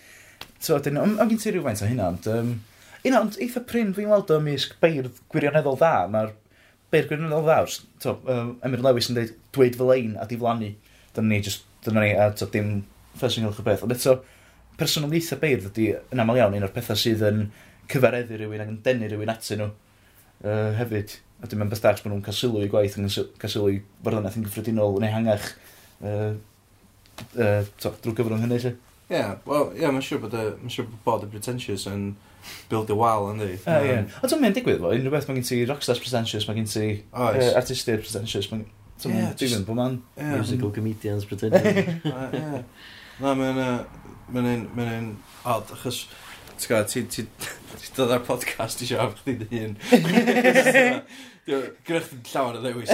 So, 0.60 0.78
dyn, 0.82 0.98
o'n 1.00 1.16
gyn 1.30 1.40
ti 1.40 1.54
rhywfaint 1.54 1.84
o 1.84 1.88
hynna, 1.88 2.10
ond... 2.14 2.28
Um, 2.30 2.52
un 3.06 3.16
ond 3.16 3.38
eitha 3.40 3.62
pryn 3.64 3.94
fi'n 3.96 4.10
weld 4.10 4.32
o 4.34 4.40
misg 4.44 4.74
beirdd 4.82 5.22
gwirioneddol 5.32 5.78
dda, 5.80 5.94
mae'r 6.12 6.34
beirdd 6.92 7.08
gwirioneddol 7.12 7.46
dda, 7.46 7.60
wrs, 7.64 7.78
to, 8.02 8.16
um, 8.34 8.52
Emir 8.66 8.82
Lewis 8.84 9.08
yn 9.08 9.16
dweud, 9.16 9.32
dweud 9.56 9.78
fel 9.80 9.94
ein 9.94 10.12
a 10.20 10.26
diflannu, 10.28 10.74
dyna 11.16 11.32
ni, 11.32 11.40
just, 11.46 11.64
dyna 11.86 12.04
ni, 12.04 12.10
a 12.12 12.28
to, 12.36 12.50
dim 12.52 12.82
ffes 13.14 13.38
yn 13.38 13.46
gylch 13.46 13.62
o 13.62 13.66
beth, 13.70 13.86
ond 13.86 13.94
eto, 13.96 14.18
personol 14.80 15.16
eitha 15.16 15.38
beirdd 15.40 15.70
ydy, 15.70 15.88
yn 16.12 16.22
aml 16.24 16.42
iawn, 16.42 16.58
un 16.58 16.66
o'r 16.66 16.74
pethau 16.74 16.98
sydd 16.98 17.24
yn 17.30 17.46
cyfareddu 17.90 18.36
rhywun 18.36 18.64
ac 18.64 18.74
yn 18.74 18.78
denu 18.84 19.08
rhywun 19.08 19.32
atyn 19.32 19.62
nhw 19.62 19.70
uh, 19.70 20.70
hefyd 20.78 21.16
a 21.40 21.48
dim 21.48 21.64
yn 21.64 21.72
bethach 21.72 22.02
bod 22.04 22.12
nhw'n 22.12 22.24
cael 22.24 22.36
sylw 22.36 22.62
i 22.64 22.70
gwaith 22.70 22.98
yn 23.00 23.08
cael 23.10 23.52
sylw 23.52 23.70
i 23.72 23.80
farddoniaeth 24.04 24.38
yn 24.40 24.46
gyffredinol 24.46 24.98
yn 25.00 25.06
ehangach 25.08 25.46
uh, 26.04 26.32
uh, 27.36 27.62
to, 27.80 27.92
drwy 28.04 28.16
gyfrwng 28.18 28.44
hynny, 28.44 28.58
lle. 28.64 28.74
Ie, 29.10 29.16
yeah, 29.16 29.32
wel, 29.46 29.70
ie, 29.74 29.82
yeah, 29.82 29.94
mae'n 29.94 30.04
siŵr 30.06 30.20
bod 30.22 30.36
y, 30.38 30.44
mae'n 30.60 30.74
siŵr 30.74 30.90
bod 30.90 31.00
bod 31.06 31.24
y 31.26 31.30
pretentious 31.32 31.86
yn 31.90 32.10
build 32.70 32.92
a 32.92 32.96
wall, 32.96 33.30
yndi. 33.32 33.54
Ie, 33.58 33.78
ie. 33.88 33.96
Ond 34.20 34.32
dwi'n 34.32 34.44
mynd 34.44 34.58
digwydd 34.60 34.82
fo, 34.82 34.92
unrhyw 34.94 35.14
beth 35.16 35.26
mae 35.28 35.40
gen 35.40 35.48
ti 35.48 35.62
rockstars 35.68 36.02
pretentious, 36.02 36.46
mae 36.48 36.60
gen 36.60 36.70
ti 36.70 36.86
oh, 37.10 37.32
uh, 37.32 37.50
artistiaid 37.58 38.04
pretentious, 38.04 38.50
mae 38.52 38.62
gen 39.02 39.16
yeah, 39.16 39.34
dwi'n 39.40 39.66
bod 39.68 39.80
man. 39.80 40.00
Yeah. 40.16 40.36
Musical 40.38 40.72
comedians 40.76 41.26
pretentious. 41.28 42.00
Ie, 42.40 42.64
Na, 43.20 43.34
mae'n 43.36 43.58
un, 44.32 44.62
mae'n 44.72 44.92
un 44.94 45.08
odd, 45.44 45.74
achos, 45.74 46.04
ti'n 46.60 46.70
gwybod, 46.70 47.10
ti 47.12 47.26
dod 47.96 48.14
ar 48.14 48.22
podcast 48.24 48.80
i 48.80 48.88
siarad 48.88 49.18
chdi 49.20 49.34
dy 49.42 49.48
hun. 49.58 49.74
Gwyrch 51.46 52.10
ddim 52.10 52.26
llawer 52.30 52.58
o 52.58 52.64
ddewis. 52.64 52.90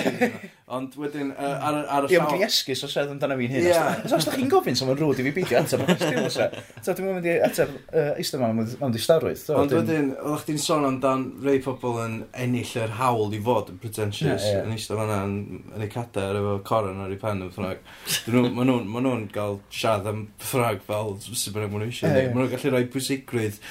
Ond 0.66 0.96
wedyn, 0.98 1.28
uh, 1.30 1.50
ar, 1.62 1.76
ar 1.94 2.06
y 2.08 2.10
llawer... 2.10 2.40
Ie, 2.40 2.46
esgus 2.48 2.80
os 2.82 2.94
oedd 2.98 3.10
amdano 3.12 3.36
fi'n 3.38 3.52
hyn. 3.54 3.66
Os 4.02 4.14
oes 4.16 4.26
chi'n 4.32 4.48
gofyn 4.50 4.78
someone 4.78 4.98
rwyd 4.98 5.20
i 5.22 5.26
fi 5.28 5.32
beidio 5.36 5.60
ateb, 5.60 5.84
os 5.86 6.00
ti'n. 6.00 6.16
E. 6.26 6.62
So, 6.82 6.94
dwi'n 6.96 7.06
mynd 7.12 7.28
i 7.30 7.36
ateb 7.46 7.74
eistedd 8.16 8.42
yma, 8.42 8.64
ond 8.82 8.96
di 8.96 9.02
starwydd. 9.02 9.44
Ond 9.54 9.74
wedyn, 9.76 10.08
oedd 10.18 10.42
chdi'n 10.42 10.58
sôn 10.62 10.88
amdan 10.88 11.26
rei 11.44 11.60
pobl 11.62 12.00
yn 12.02 12.16
ennill 12.42 12.72
yr 12.82 12.96
hawl 12.98 13.36
i 13.36 13.40
fod 13.46 13.70
yn 13.74 13.78
pretentious. 13.82 14.48
Yn 14.62 14.74
eistedd 14.74 14.98
fanna 14.98 15.20
yn 15.28 15.84
ei 15.86 15.90
cadair 15.92 16.40
efo 16.40 16.56
coron 16.66 17.04
ar 17.04 17.14
ei 17.14 17.20
pen 17.22 17.46
yn 17.46 17.54
ffrag. 17.54 17.86
Mae 18.26 18.66
nhw'n 18.66 19.28
cael 19.36 19.60
siarad 19.70 20.10
am 20.10 20.26
ffrag 20.42 20.82
fel 20.88 21.14
sy'n 21.28 21.54
bynnag 21.54 21.76
mwyn 21.76 21.86
eisiau. 21.86 22.10
Mae 22.10 22.32
nhw'n 22.34 22.52
gallu 22.56 22.74
rhoi 22.74 22.90
pwysigrwydd 22.90 23.62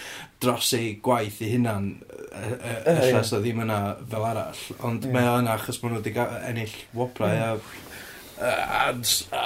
dros 0.44 0.72
ei 0.78 0.96
gwaith 1.04 1.40
i 1.46 1.52
hunan, 1.54 1.92
allas 2.92 3.32
so 3.32 3.40
ddim 3.44 3.64
yna 3.66 3.80
fel 4.12 4.28
arall. 4.28 4.64
Ond 4.88 5.08
yeah. 5.08 5.16
mae 5.16 5.32
o 5.32 5.38
yna 5.44 5.56
achos 5.56 5.82
maen 5.82 5.96
nhw 5.96 6.02
wedi 6.04 6.16
ennill 6.52 6.76
wobra 6.98 7.32
mm. 7.32 7.72
a, 8.44 8.52
a, 9.40 9.46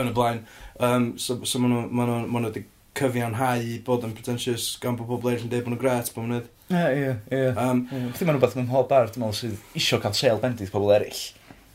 yn 0.00 0.10
y 0.10 0.16
blaen. 0.16 0.44
Um, 0.82 1.12
so, 1.20 1.38
so 1.46 1.62
maen 1.62 1.76
nhw, 1.76 1.84
maen 1.90 2.10
nhw, 2.10 2.22
maen 2.26 2.46
nhw 2.46 2.52
wedi 2.52 2.66
cyfiawnhau 2.98 3.78
bod 3.86 4.04
yn 4.04 4.16
pretentious 4.16 4.74
gan 4.82 4.98
bod 4.98 5.08
pobl 5.08 5.30
eraill 5.30 5.46
yn 5.46 5.52
dweud 5.52 5.64
bod 5.64 5.74
nhw'n 5.74 5.84
gret, 5.84 6.12
bod 6.16 6.28
nhw'n 6.28 6.50
Ie, 6.72 6.82
ie, 6.96 7.08
ie. 7.36 7.48
Beth 7.52 8.22
yma'n 8.24 8.38
rhywbeth 8.38 8.54
mewn 8.56 8.68
mhob 8.70 8.86
bar, 8.88 9.10
dwi'n 9.12 9.24
meddwl 9.26 9.36
sydd 9.36 9.78
isio 9.78 9.98
cael 10.00 10.14
sel 10.16 10.40
bendith 10.40 10.72
pobl 10.72 10.92
eraill. 10.94 11.22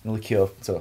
Yn 0.04 0.16
licio, 0.16 0.48
to, 0.66 0.80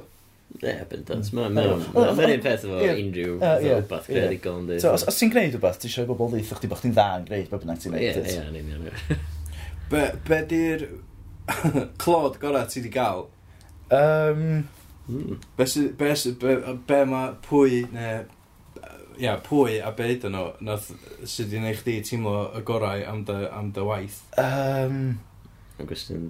Ie, 0.57 0.73
bendant. 0.89 1.27
Mae'n 1.35 1.53
mm. 1.53 1.83
oh, 1.93 2.07
un 2.07 2.21
oh, 2.23 2.37
peth 2.41 2.63
efo 2.65 2.77
unrhyw 2.81 3.33
rhywbeth 3.41 4.07
creadigol. 4.07 4.63
So, 4.81 4.93
os, 4.95 5.03
os 5.09 5.19
ti'n 5.19 5.33
gwneud 5.33 5.53
rhywbeth, 5.53 5.81
ti 5.81 5.89
eisiau 5.89 6.07
bobl 6.09 6.31
ddeithio 6.33 6.57
chdi 6.57 6.69
bod 6.71 6.81
chdi'n 6.81 6.95
dda 6.95 7.07
yn 7.19 7.27
gwneud 7.27 7.51
bod 7.51 7.65
bynnag 7.65 7.83
ti'n 7.83 7.93
gwneud. 7.93 8.21
Ie, 8.23 8.31
ie, 8.31 8.45
yn 8.47 8.57
union. 8.63 9.19
Be, 9.91 10.01
be 10.27 10.39
di'r 10.49 10.81
clod 12.01 12.39
gorau 12.41 12.65
ti 12.67 12.81
wedi 12.81 12.89
gael? 12.91 13.27
Um, 13.93 14.41
mm. 15.07 15.37
Be, 15.59 15.67
be, 15.99 16.09
be, 16.41 16.55
be 16.89 17.03
mae 17.07 17.37
pwy 17.45 17.85
neu 17.93 18.25
ia, 19.17 19.37
pwy 19.45 19.77
a 19.79 19.93
be 19.95 20.09
ydyn 20.15 20.35
nhw 20.35 20.49
nath 20.67 20.89
sydd 21.23 21.53
wedi 21.53 21.61
gwneud 21.61 21.79
chdi 21.83 21.95
teimlo 22.09 22.35
y 22.57 22.65
gorau 22.67 23.05
am 23.13 23.23
dy, 23.29 23.37
am 23.47 23.71
dy 23.75 23.87
waith? 23.87 24.19
Um, 24.41 24.99
Yn 25.77 25.87
Gwestiwn 25.87 26.27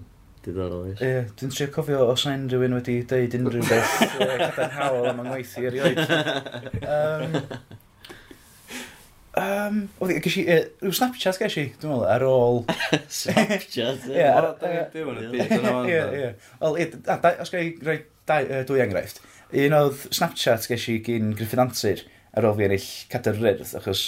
Diddorol 0.47 0.91
eich. 0.91 1.01
Ie, 1.03 1.23
dwi'n 1.39 1.51
trio 1.51 1.67
cofio 1.75 2.05
os 2.07 2.23
yna 2.23 2.37
unrhyw 2.39 2.65
un 2.67 2.75
wedi 2.77 2.97
deud 3.09 3.33
unrhyw 3.35 3.65
beth 3.67 3.95
cadarnhaol 4.41 5.09
am 5.11 5.21
yngweithi 5.25 5.65
erioed. 5.67 5.99
Um, 6.87 7.33
um, 9.41 9.81
oedd 9.99 10.13
i, 10.13 10.19
gysi, 10.23 10.45
uh, 10.47 10.61
rhyw 10.85 10.95
Snapchat 10.95 11.41
gysi, 11.41 11.65
dwi'n 11.81 11.91
meddwl, 11.91 12.05
ar 12.13 12.27
ôl... 12.29 12.61
Snapchat? 13.21 14.05
Ie, 14.13 14.27
ar 14.27 14.51
ôl... 14.53 15.19
Ie, 15.35 16.03
ie. 16.21 16.29
Wel, 16.61 16.79
os 17.43 17.51
gael 17.51 17.73
rhoi 17.83 17.97
dwy 18.69 18.85
enghraifft. 18.85 19.19
Un 19.51 19.75
oedd 19.81 20.07
Snapchat 20.15 20.69
gysi 20.71 21.01
gyn 21.03 21.35
Griffin 21.35 21.65
Antir 21.65 22.05
ar 22.37 22.47
ôl 22.47 22.55
fi 22.55 22.69
ennill 22.69 22.87
cadr 23.11 23.35
rydd, 23.41 23.67
achos 23.81 24.07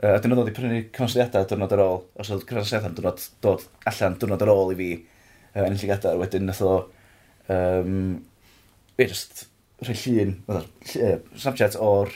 Uh, 0.00 0.14
dyn 0.16 0.32
nhw 0.32 0.38
ddod 0.38 0.48
i 0.48 0.52
prynu 0.56 0.76
cyfansliadau 0.96 1.44
diwrnod 1.44 1.72
ar 1.76 1.80
ôl, 1.84 1.98
os 2.22 2.30
oedd 2.32 2.46
cyfansliadau'n 2.48 2.94
dod 3.44 3.64
allan 3.90 4.14
diwrnod 4.16 4.44
ar 4.46 4.52
ôl 4.54 4.70
i 4.72 4.76
fi, 4.78 4.86
uh, 5.54 5.64
ennill 5.66 5.84
i 5.86 5.90
gadar. 5.90 6.18
Wedyn 6.20 6.48
nath 6.48 6.62
o, 6.66 6.74
um, 7.52 8.18
e, 8.96 9.06
just 9.06 9.46
rhoi 9.84 9.96
llun, 9.96 10.34
snapchat 10.84 11.78
o'r, 11.80 12.12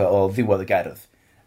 o 0.00 0.24
ddiwedd 0.32 0.64
y 0.64 0.68
gerdd, 0.70 1.04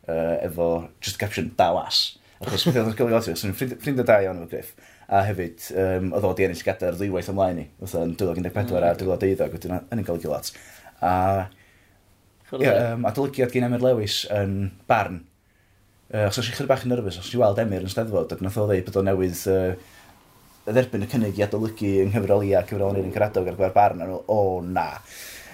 uh, 0.08 0.38
efo 0.46 0.70
just 1.02 1.20
caption 1.22 1.52
daw 1.60 1.82
as. 1.82 2.04
Achos 2.38 2.68
beth 2.68 2.78
oedd 2.84 2.92
yn 2.92 2.98
gofio 3.00 3.24
ti, 3.26 3.34
so'n 3.40 3.56
ffrind 3.58 4.04
o 4.04 4.06
da 4.06 4.20
iawn 4.22 4.44
efo 4.44 4.52
Griff. 4.52 4.76
A 5.08 5.24
hefyd, 5.24 5.70
um, 5.80 6.12
oedd 6.14 6.28
o 6.28 6.34
di 6.38 6.46
ennill 6.46 6.66
gadar 6.68 6.98
ddwywaith 7.00 7.32
ymlaen 7.32 7.62
ni, 7.62 7.70
oedd 7.82 7.96
yn 7.98 8.18
2014 8.20 8.76
mm. 8.76 8.84
a 8.84 8.98
2012, 9.00 9.56
wedyn 9.56 9.80
yn 9.96 10.06
cael 10.06 10.20
ei 10.22 10.34
lot. 10.34 10.52
A 11.02 11.14
Yeah, 12.56 12.94
um, 12.94 13.04
adolygiad 13.04 13.52
gen 13.52 13.66
Emyr 13.68 13.84
Lewis 13.84 14.22
yn 14.32 14.70
barn. 14.88 15.26
Uh, 16.08 16.30
os 16.30 16.38
oes 16.40 16.48
i 16.48 16.54
chydig 16.54 16.70
bach 16.70 16.86
yn 16.86 16.94
nyrfus, 16.94 17.18
os 17.20 17.32
i 17.36 17.40
weld 17.42 17.60
Emyr 17.60 17.84
yn 17.84 17.92
steddfod, 17.92 18.32
ac 18.32 18.44
nath 18.44 18.60
o 18.62 18.68
ddeud 18.70 18.86
bod 18.88 19.00
o 19.02 19.04
newydd 19.04 19.42
uh, 19.52 19.74
dderbyn 20.76 21.06
y 21.06 21.10
cynnig 21.12 21.40
i 21.40 21.46
adolygu 21.46 21.94
yng 22.04 22.12
nghyfrol 22.12 22.46
i 22.48 22.54
a 22.58 22.64
cyfrol 22.68 22.96
Nid 22.98 23.08
yn 23.08 23.16
Caradog 23.16 23.48
ar 23.48 23.58
gyfer 23.58 23.74
barn, 23.76 24.04
nhw, 24.04 24.20
o 24.20 24.38
oh, 24.38 24.60
na. 24.66 24.90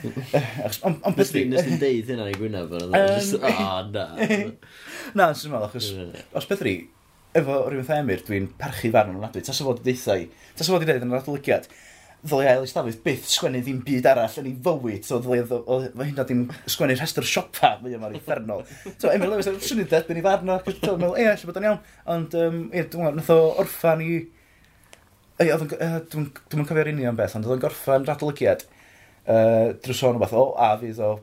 Ond 0.88 1.15
beth 1.15 1.32
fi... 1.32 1.45
Nes 1.49 1.63
ti'n 1.67 1.80
deud 1.82 2.12
hynna 2.12 2.28
i 2.32 2.36
Gwynaf, 2.38 2.73
o 2.73 2.89
na. 2.89 4.06
Na, 5.19 5.30
sy'n 5.38 5.54
meddwl, 5.54 5.69
achos 5.69 5.89
os 6.34 6.49
beth 6.49 6.65
fi, 6.65 6.76
efo 7.38 7.63
rhywbeth 7.67 7.89
themir, 7.91 8.21
dwi'n 8.28 8.52
parchu 8.60 8.91
farn 8.93 9.15
o'n 9.15 9.26
adwy, 9.30 9.43
tas 9.45 9.62
o 9.62 9.69
fod 9.69 9.82
i 9.84 9.88
deithau, 9.89 10.28
tas 10.58 10.69
o 10.69 10.76
fod 10.76 10.86
i 10.86 10.89
ddeud 10.89 11.06
yn 11.06 11.13
yr 11.13 11.21
adolygiad, 11.21 11.69
ddylai 12.23 12.49
ael 12.52 12.65
ystafell 12.67 12.99
byth 13.04 13.26
sgwennu 13.28 13.60
ddim 13.63 13.82
byd 13.84 14.06
arall 14.08 14.38
yn 14.39 14.52
ei 14.52 14.54
fywyd, 14.65 15.02
so 15.08 15.19
ddylai 15.23 15.41
fy 15.49 16.06
hynna 16.08 16.23
ddim 16.28 16.45
sgwennu 16.71 16.95
rhestr 16.95 17.28
siopa, 17.28 17.73
mae 17.82 17.97
yma'r 17.97 18.15
effernol. 18.19 18.63
So, 18.95 19.12
Emil 19.12 19.34
Lewis, 19.34 19.49
swn 19.65 19.84
i'n 19.84 19.89
derbyn 19.91 20.21
i 20.21 20.23
farno, 20.23 20.60
ac 20.62 20.69
yn 20.71 21.02
meddwl, 21.02 21.17
ie, 21.19 21.28
allai 21.34 21.49
bod 21.49 21.60
o'n 21.60 21.67
iawn, 21.67 21.82
ond, 22.15 22.38
um, 22.39 22.62
e, 22.71 22.86
dwi'n 22.86 23.10
meddwl, 23.10 23.19
nath 23.19 23.34
o 23.34 23.41
orffan 23.63 24.06
i 24.06 24.13
ei, 25.41 25.50
oedd 25.50 25.65
yn, 25.65 26.00
dwi'n 26.12 26.32
dwi'n 26.52 26.67
cofio'r 26.69 26.91
union 26.93 27.19
beth, 27.19 27.38
ond 27.38 27.48
oedd 27.48 27.58
yn 27.58 27.63
gorffa'n 27.63 28.08
radolygiad 28.10 28.65
uh, 28.67 29.74
drwy 29.84 29.96
sôn 29.98 30.17
rhywbeth, 30.17 30.36
o, 30.38 30.50
a 30.60 30.74
fydd 30.82 31.02
o 31.04 31.13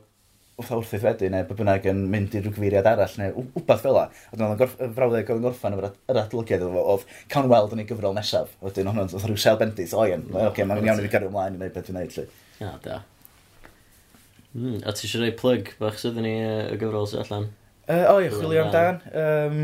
wrth 0.61 0.73
wrth 0.75 0.93
eith 0.93 1.05
wedyn, 1.07 1.33
neu 1.33 1.47
bynnag 1.57 1.85
yn 1.89 2.01
mynd 2.11 2.35
i 2.35 2.41
ryw 2.41 2.53
gyfeiriad 2.53 2.87
arall, 2.91 3.13
neu 3.17 3.45
wbeth 3.57 3.81
fel 3.81 3.95
la. 3.97 4.03
Oedd 4.31 4.43
yn 4.45 4.57
gorff, 4.59 4.75
frawddeg 4.97 5.31
oedd 5.31 5.39
yn 5.39 5.45
gorffen 5.47 5.77
yr 5.77 5.87
adolygiad 6.11 6.65
efo, 6.67 6.83
oedd 6.93 7.05
Cawn 7.31 7.49
Weld 7.51 7.73
yn 7.75 7.81
ei 7.81 7.87
gyfrol 7.89 8.13
nesaf. 8.17 8.51
Wedyn 8.61 8.91
hwnnw, 8.91 9.07
oedd 9.07 9.25
rhyw 9.25 9.41
sel 9.41 9.57
bendis, 9.61 9.95
o 9.97 10.05
ien, 10.05 10.27
oce, 10.29 10.49
okay, 10.51 10.67
mae'n 10.67 10.85
iawn 10.85 11.01
i 11.01 11.07
fi 11.07 11.13
gario 11.15 11.31
ymlaen 11.31 11.57
i 11.57 11.61
wneud 11.61 11.73
beth 11.77 11.89
i'n 11.89 11.97
neud, 11.97 12.17
lli. 12.17 12.27
A, 12.67 12.75
da. 12.83 12.99
Mm, 14.53 14.77
a 14.83 14.93
ti 14.93 15.07
eisiau 15.07 15.23
rhoi 15.23 15.33
plug 15.39 15.73
bach 15.79 15.97
sydd 16.01 16.19
yn 16.21 16.29
ei 16.29 16.45
y 16.75 16.77
gyfrol 16.81 17.09
sydd 17.09 17.23
allan? 17.23 17.49
Uh, 17.87 18.05
o, 18.11 18.19
ie, 18.21 18.29
chwilio 18.35 18.67
amdan. 18.67 19.01
Um, 19.23 19.61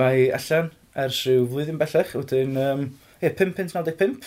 mae 0.00 0.28
allan 0.38 0.72
ers 1.02 1.24
rhyw 1.26 1.48
flwyddyn 1.50 1.82
bellach, 1.82 2.16
wedyn... 2.22 2.60
Um, 2.62 2.90
5 3.22 3.54
punt 4.00 4.26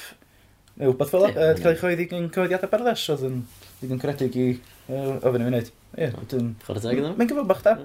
neu 0.76 0.92
wbeth 0.92 1.12
fel 1.12 1.24
yeah, 1.30 1.36
uh, 1.36 1.60
cael 1.60 1.72
ei 1.72 1.80
chyhoeddi 1.80 2.06
yn 2.18 2.26
cyhoeddiadau 2.36 2.72
berddes, 2.72 3.04
oedd 3.14 3.22
yn 3.30 3.38
ddigon 3.80 4.02
credig 4.02 4.34
i 4.36 4.48
uh, 4.92 5.14
ofyn 5.22 5.46
i 5.46 5.48
wneud. 5.48 5.70
Ie, 5.96 6.10
dwi'n... 6.32 6.50
Chwarae 6.66 6.84
teg 6.84 7.00
iddo? 7.00 7.12
Mae'n 7.16 7.30
gyfod 7.32 7.48
bach 7.48 7.62
da. 7.64 7.78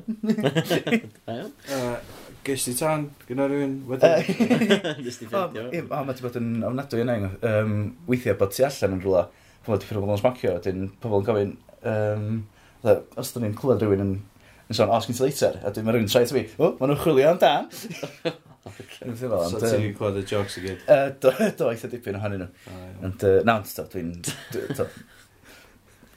Da 1.28 1.36
iawn. 1.36 1.52
Ges 2.46 2.64
ti 2.66 2.74
tan, 2.74 3.04
gyda 3.28 3.46
rhywun 3.46 3.76
wedyn? 3.86 4.26
Ges 5.04 5.20
ti 5.20 5.30
ffeindio. 5.30 5.68
O, 5.84 6.02
mae 6.08 6.18
ti 6.18 6.26
bod 6.26 6.40
yn 6.40 6.50
ofnadwy 6.66 7.04
yna. 7.04 7.16
Um, 7.46 7.78
weithiau 8.10 8.38
bod 8.40 8.56
ti 8.56 8.66
allan 8.66 8.98
yn 8.98 9.04
rhywle, 9.04 9.24
pobl 9.62 9.76
bod 9.76 9.84
ti 9.84 9.90
ffyrbol 9.92 10.14
yn 10.16 10.22
smacio, 10.24 10.58
dyn 10.66 10.90
pobl 11.04 11.22
yn 11.22 11.30
gofyn, 11.30 11.56
um, 11.94 12.28
os 13.20 13.34
dyn 13.36 13.46
ni'n 13.46 13.58
clywed 13.60 13.86
rhywun 13.86 14.06
yn, 14.08 14.14
yn 14.66 14.80
sôn, 14.80 14.90
os 14.96 15.06
gen 15.06 15.20
ti 15.20 15.28
later, 15.28 15.62
a 15.62 15.70
dwi'n 15.70 15.86
meddwl 15.86 16.00
rhywun 16.00 16.14
trai 16.16 16.26
ti 16.26 16.40
fi, 16.40 16.46
o, 16.58 16.74
maen 16.80 16.96
nhw'n 16.96 17.04
chwilio 17.04 17.34
am 17.36 17.42
dan. 17.44 17.70
Yn 18.68 19.14
ffil 19.16 19.32
o'n... 19.32 19.48
So 19.48 19.60
ti'n 19.62 19.86
gwybod 19.96 20.18
y 20.20 20.26
jokes 20.28 20.58
i 20.60 20.62
gyd? 20.66 20.82
Do, 21.22 21.32
do, 21.56 21.70
eitha 21.70 21.88
dipyn 21.88 22.18
ohonyn 22.18 22.42
nhw. 22.44 22.74
Ond, 23.08 23.24
nawn, 23.48 23.64
do, 23.64 23.86
dwi'n... 23.94 24.10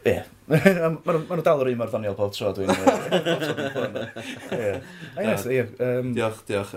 Ie. 0.03 0.17
Mae 0.51 0.73
nhw 0.75 1.45
dal 1.45 1.63
yr 1.63 1.71
un 1.71 1.79
mor 1.79 1.93
ddoniol 1.93 2.17
bob 2.19 2.33
tro 2.35 2.51
dwi'n... 2.57 2.73
Ie. 4.57 4.73
Ie, 5.23 5.63
Diolch, 6.17 6.43
diolch. 6.49 6.75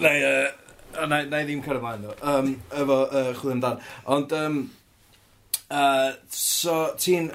Na 0.00 0.14
i 0.16 1.44
ddim 1.44 1.60
cyrraedd 1.66 1.84
mlaen, 1.84 2.08
do. 2.08 2.16
Efo 2.80 3.00
chwilio 3.12 3.56
amdan. 3.58 3.80
Ond, 4.16 4.36
so, 6.32 6.80
ti'n... 6.96 7.28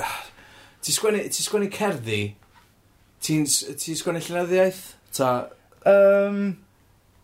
Ti'n 0.82 0.96
sgwennu 0.96 1.68
cerddi? 1.70 2.22
Ti'n 3.22 3.44
sgwennu 3.46 4.24
llenyddiaeth? 4.24 4.86
Ta, 5.14 5.34
Um, 5.88 6.42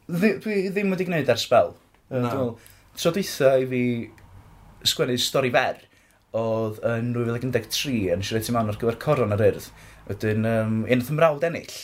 dwi, 0.08 0.32
dwi 0.42 0.62
ddim 0.72 0.94
wedi 0.94 1.08
gwneud 1.08 1.30
ar 1.32 1.40
spel. 1.40 1.74
Uh, 2.08 2.22
no. 2.24 2.46
Tro 2.98 3.12
dweitha 3.14 3.54
i 3.62 3.68
fi 3.70 3.82
sgwennu 4.88 5.18
stori 5.20 5.52
fer 5.54 5.84
oedd 6.38 6.80
yn 6.86 7.12
2013 7.16 8.10
yn 8.14 8.24
siarad 8.24 8.50
mewn 8.54 8.72
ar 8.72 8.80
gyfer 8.80 8.98
coron 9.02 9.36
ar 9.36 9.44
urdd. 9.48 9.70
Ydyn, 10.12 10.48
um, 10.48 10.82
un 10.82 10.90
unwaith 10.90 11.14
ymrawd 11.14 11.46
ennill. 11.48 11.78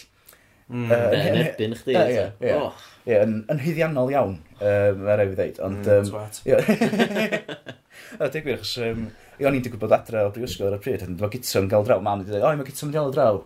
Mm, 0.65 0.89
uh, 0.89 1.13
yn 1.13 1.39
erbyn 1.43 1.77
chdi. 1.77 1.95
Ie, 1.95 2.27
ie. 2.41 2.53
Oh. 2.57 2.85
Ie, 3.05 3.19
yn 3.21 3.35
yn 3.53 3.61
hyddiannol 3.61 4.13
iawn, 4.15 4.39
um, 4.57 5.03
er 5.13 5.23
ei 5.23 5.31
fi 5.31 5.39
ddeud. 5.41 5.61
Ond, 5.67 5.83
mm, 5.85 5.99
um, 5.99 6.09
twat. 6.09 6.41
Ie, 6.49 8.29
dig 8.33 8.47
wir, 8.49 8.61
achos 8.61 8.79
um, 8.85 9.09
o'n 9.43 9.59
i'n 9.59 9.65
digwydd 9.65 9.83
bod 9.83 9.97
adre 9.97 10.25
o 10.25 10.31
brifysgol 10.33 10.71
ar 10.71 10.79
y 10.79 10.85
pryd, 10.85 11.05
ond 11.07 11.21
mae 11.21 11.33
Gitson 11.35 11.69
gael 11.71 11.85
draw, 11.87 12.01
mam 12.05 12.23
wedi 12.23 12.33
dweud, 12.33 12.47
oi, 12.49 12.55
mae 12.61 12.69
Gitson 12.69 12.91
wedi 12.91 13.01
gael 13.01 13.13
draw 13.15 13.43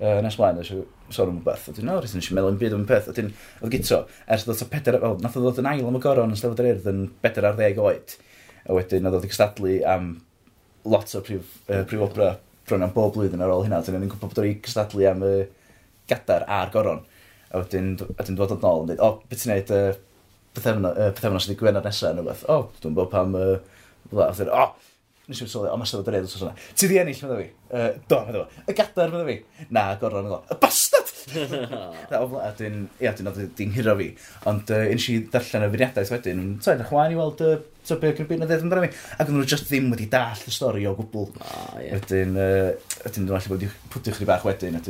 uh, 0.00 0.18
nes 0.24 0.38
mlaen, 0.40 0.58
eisiau 0.62 0.82
sôn 1.12 1.32
am 1.32 1.38
beth. 1.44 1.68
oedd 1.70 1.80
no, 1.86 1.98
rydyn 2.00 2.22
eisiau 2.22 2.36
meddwl 2.38 2.54
yn 2.54 2.58
byd 2.60 2.76
am 2.76 2.86
beth. 2.88 3.08
Oedden, 3.12 3.30
oedd 3.60 3.74
gyto, 3.74 4.00
ers 4.26 4.46
ddod 4.46 4.64
o 4.64 4.68
peder, 4.72 4.98
wel, 5.02 5.16
nath 5.22 5.38
o 5.38 5.44
ddod 5.44 5.60
yn 5.62 5.70
ail 5.70 5.86
am 5.88 5.98
y 5.98 6.02
goron 6.04 6.34
yn 6.34 6.40
stafod 6.40 6.62
yr 6.62 6.72
urdd 6.74 6.90
yn 6.90 7.06
bedair 7.24 7.48
ar 7.50 7.56
ddeg 7.58 7.80
oed. 7.82 8.16
A 8.66 8.76
wedyn, 8.76 9.08
oedd 9.08 9.18
oedd 9.20 9.30
cystadlu 9.30 9.78
am 9.88 10.12
lot 10.88 11.14
o 11.16 11.24
prif, 11.24 11.56
uh, 11.68 11.82
prifobra 11.88 12.34
bron 12.68 12.86
am 12.86 12.92
bob 12.96 13.14
blwyddyn 13.16 13.42
ar 13.44 13.54
ôl 13.54 13.64
hynna. 13.66 13.80
Oedden, 13.82 14.00
ni'n 14.02 14.12
gwybod 14.12 14.34
bod 14.34 14.44
o'i 14.44 14.56
cystadlu 14.66 15.08
am 15.10 15.24
y 15.26 15.34
gadar 16.10 16.46
a'r 16.48 16.72
goron. 16.74 17.02
A 17.50 17.64
wedyn, 17.64 17.96
wedyn 18.18 18.38
dod 18.38 18.54
o'n 18.56 18.68
ôl 18.70 18.84
yn 18.84 18.92
dweud, 18.92 19.02
o, 19.04 19.26
beth 19.30 19.44
ti'n 19.44 19.54
neud 19.56 19.74
uh, 19.74 19.90
pethefnos 20.54 21.44
uh, 21.44 21.48
ydi 21.48 21.58
gwener 21.58 21.84
nesaf 21.84 22.14
neu 22.16 22.26
beth. 22.28 22.46
O, 22.50 22.62
dwi'n 22.82 22.96
bod 22.96 23.12
pam... 23.12 23.36
Uh, 23.36 23.58
o, 24.10 24.22
oh, 24.22 24.70
nes 25.30 25.40
i'n 25.44 25.50
sôn, 25.50 25.68
o, 25.70 25.76
mas 25.80 25.94
oedd 25.94 26.02
y 26.02 26.10
dreid 26.10 26.26
os 26.26 26.36
yna. 26.40 26.52
Ti 26.74 26.88
di 26.90 26.98
ennill, 27.00 27.20
meddwl 27.24 27.40
fi. 27.40 27.48
Uh, 27.70 27.88
do, 28.10 28.18
meddwl 28.26 28.44
fi. 28.44 28.64
Y 28.66 28.76
gadar, 28.80 29.12
meddwl 29.14 29.28
fi. 29.30 29.66
Na, 29.76 29.84
gorfod, 30.00 30.26
meddwl. 30.26 30.42
Y 30.50 30.58
bastard! 30.64 31.12
Na, 32.10 32.20
o 32.20 32.28
fla, 32.32 32.50
dyn, 32.58 32.84
ia, 33.02 33.12
dyn, 33.16 33.30
oedd 33.30 33.52
di'n 33.58 33.74
hiro 33.76 33.94
fi. 34.00 34.08
Ond 34.50 34.72
uh, 34.74 34.82
nes 34.90 35.08
i 35.12 35.18
darllen 35.32 35.66
y 35.68 35.70
firiadaeth 35.76 36.12
wedyn, 36.16 36.44
so, 36.58 36.74
edrych 36.74 36.90
chwaen 36.90 37.14
i 37.14 37.18
weld 37.20 37.44
y 37.46 37.52
so 37.86 37.98
beth 38.02 38.22
yn 38.22 38.28
byd 38.28 38.42
na 38.42 38.50
ddedd 38.50 38.66
amdano 38.66 38.84
fi. 38.86 38.92
Ac 39.22 39.32
nhw 39.32 39.46
just 39.48 39.70
ddim 39.70 39.90
wedi 39.94 40.10
dall 40.10 40.46
y 40.46 40.54
stori 40.54 40.86
o 40.90 40.94
gwbl. 40.98 41.30
Wedyn, 41.78 42.36
wedyn 42.36 43.28
dwi'n 43.28 43.38
allu 43.38 43.54
bod 43.54 43.66
i'n 43.66 43.76
pwtio 43.94 44.16
chdi 44.18 44.28
bach 44.28 44.46
wedyn. 44.48 44.80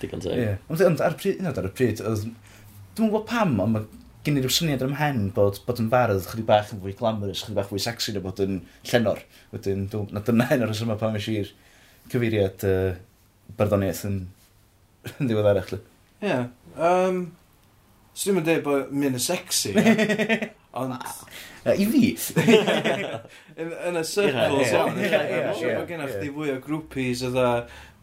Digon 0.00 0.24
teg. 0.24 0.56
Ond 0.68 1.04
ar 1.04 1.14
y 1.14 1.20
pryd, 1.20 1.44
ar 1.50 1.70
y 1.70 1.74
pryd, 1.74 2.02
dwi'n 2.02 3.10
gwybod 3.10 3.28
pam, 3.30 3.54
ond 3.64 4.02
gen 4.24 4.38
i 4.38 4.42
rhyw 4.42 4.52
syniad 4.52 4.82
yn 4.84 4.92
ymhen 4.94 5.24
bod, 5.36 5.60
bod 5.66 5.80
yn 5.82 5.90
fardd 5.92 6.28
chydig 6.30 6.46
bach 6.48 6.72
yn 6.72 6.80
fwy 6.82 6.94
glamorous, 6.96 7.42
chydig 7.44 7.58
bach 7.58 7.70
fwy 7.70 7.82
sexy 7.82 8.14
na 8.14 8.22
bod 8.24 8.40
yn 8.44 8.62
llenor. 8.88 9.20
Wedyn, 9.52 9.86
na 10.14 10.22
dyna 10.24 10.48
hyn 10.48 10.64
o'r 10.64 10.74
yma 10.86 10.96
pan 11.00 11.18
eisiau 11.18 11.42
i'r 11.42 11.52
cyfeiriad 12.12 12.64
uh, 12.68 12.94
barddoniaeth 13.58 14.04
yn, 14.08 14.20
yn 15.12 15.28
ddiwedd 15.28 15.50
ddiweddarach. 15.50 15.74
Ie. 16.24 16.38
Um, 16.80 17.24
so 18.14 18.30
ddim 18.30 18.44
dweud 18.46 18.64
bod 18.64 18.94
mynd 18.94 19.20
yn 19.20 19.24
sexy. 19.24 19.74
Ond... 20.80 20.96
I 21.64 21.84
fi? 21.86 22.08
Yn 23.88 23.96
y 23.96 24.02
circles 24.04 24.72
iawn. 24.74 24.96
Mae 24.98 25.84
gennych 25.88 26.16
chi 26.18 26.32
fwy 26.34 26.50
o 26.52 26.56
groupies 26.64 27.22
o 27.24 27.30
dda 27.32 27.50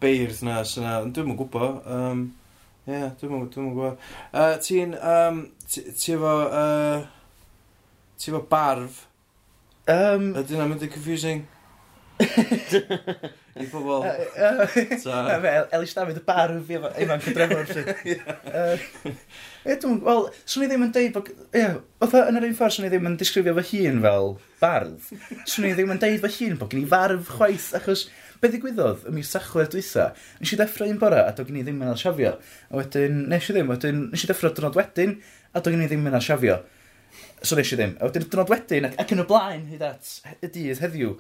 beirdd 0.02 0.40
na 0.48 0.62
sy'n... 0.66 1.12
Dwi'n 1.14 1.28
mwyn 1.28 1.40
gwybod. 1.42 1.82
Um, 1.86 2.24
Ie, 2.82 2.94
yeah, 2.96 3.12
dwi'n 3.20 3.44
dwi 3.54 3.64
gwybod. 3.70 3.98
Uh, 4.34 4.56
ti'n, 4.66 4.96
um, 4.98 5.42
ti 5.70 6.16
efo, 6.16 6.32
uh, 6.50 7.04
ti 8.18 8.32
efo 8.32 8.42
barf? 8.50 9.04
Um, 9.86 10.32
Ydy 10.40 10.58
na 10.58 10.66
mynd 10.66 10.88
yn 10.88 10.90
confusing? 10.90 11.44
I 13.62 13.68
pobol. 13.70 14.06
Elis 14.08 15.94
Dafydd 15.94 16.22
y 16.22 16.24
barf 16.26 16.72
i 16.72 16.80
efo'n 16.80 17.22
cydrefod. 17.28 17.70
Ie, 19.68 19.78
dwi'n, 19.78 20.02
wel, 20.08 20.26
swn 20.50 20.66
i 20.66 20.72
ddim 20.72 20.88
yn 20.88 20.94
deud 20.96 21.14
bod, 21.20 21.30
ie, 21.30 21.62
yeah, 21.62 21.78
yn 22.02 22.42
yr 22.42 22.50
un 22.50 22.58
ffordd 22.58 22.80
swn 22.80 22.88
i 22.88 22.92
ddim 22.96 23.10
yn 23.12 23.20
disgrifio 23.22 23.54
fy 23.60 23.84
hun 23.86 24.02
fel 24.08 24.34
barf. 24.64 25.14
Swn 25.46 25.70
i 25.70 25.76
ddim 25.78 25.94
yn 25.94 26.02
deud 26.02 26.26
fy 26.26 26.34
hun 26.40 26.58
bod 26.62 26.74
gen 26.74 26.82
i 26.82 26.90
farf 26.90 27.30
chwaith, 27.38 27.72
achos 27.78 28.08
Be 28.42 28.50
ddigwyddodd 28.50 29.04
ym 29.06 29.20
mis 29.20 29.30
Sachwedd 29.30 29.70
dwytha? 29.70 30.08
Nes 30.42 30.52
i 30.56 30.58
ddeffro 30.58 30.88
un 30.90 30.98
bora 31.02 31.28
a 31.28 31.34
doedd 31.38 31.52
gen 31.52 31.60
i 31.60 31.66
ddim 31.66 31.82
yn 31.84 31.92
alsiafio. 31.92 32.32
A 32.72 32.78
wedyn, 32.80 33.20
nes 33.30 33.50
i 33.52 33.54
ddim, 33.54 33.68
wedyn, 33.70 34.00
nes 34.10 34.24
i 34.26 34.30
ddeffro 34.30 34.50
dynod 34.58 34.78
wedyn 34.80 35.20
a 35.54 35.62
doedd 35.62 35.76
gen 35.76 35.84
i 35.86 35.90
ddim 35.92 36.08
yn 36.10 36.18
alsiafio. 36.18 36.56
So 37.46 37.60
nes 37.60 37.70
i 37.70 37.78
ddim. 37.78 37.94
A 38.02 38.10
wedyn 38.10 38.26
dynod 38.34 38.50
wedyn 38.50 38.88
ac, 38.90 38.98
ac 39.04 39.14
yn 39.14 39.22
y 39.22 39.26
blaen 39.30 39.68
hyd 39.70 39.86
at 39.86 40.10
y 40.42 40.50
dydd 40.56 40.82
heddiw. 40.82 41.14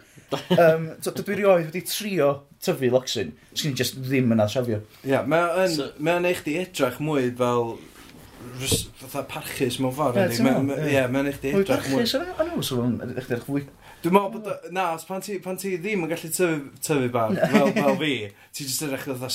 Um, 0.57 0.87
so, 0.97 1.13
dwi 1.19 1.37
rioed 1.43 1.69
wedi 1.69 1.83
trio 1.85 2.31
tyfu 2.65 2.89
locsyn. 2.95 3.35
Sgyn 3.53 3.77
i 3.77 3.81
just 3.83 4.01
ddim 4.01 4.33
yn 4.33 4.41
alsiafio. 4.41 4.81
Ie, 5.03 5.13
yeah, 5.13 5.21
mae'n 5.29 5.77
so, 5.77 5.91
eich 6.31 6.41
di 6.47 6.57
edrach 6.63 6.97
mwy 7.05 7.29
fel 7.37 7.75
fatha 8.97 9.27
parchus 9.29 9.77
mewn 9.77 9.93
ffordd. 9.93 10.17
Ie, 10.17 11.05
mae'n 11.05 11.29
eich 11.29 11.37
di 11.45 11.53
edrych 11.53 11.85
mwy. 11.91 12.01
Parchus, 12.01 12.17
o'n 12.17 12.49
nhw, 12.49 12.65
so 12.65 12.81
mae'n 12.81 13.13
eich 13.13 13.29
di 13.29 13.37
edrach 13.37 13.45
fwy 13.45 13.67
Dwi'n 14.01 14.15
meddwl 14.15 14.31
bod... 14.33 14.47
O, 14.49 14.69
na, 14.73 14.87
os 14.95 15.03
pan 15.05 15.21
ti, 15.21 15.35
pan 15.43 15.59
ti 15.61 15.75
ddim 15.77 16.07
yn 16.07 16.09
gallu 16.09 16.29
tyfu, 16.33 16.71
tyfu 16.81 17.09
bar, 17.13 17.35
fel, 17.37 17.69
fel 17.75 17.97
fi, 17.99 18.13
ti 18.57 18.65
jyst 18.65 18.85
edrych 18.87 19.03
oedd 19.13 19.25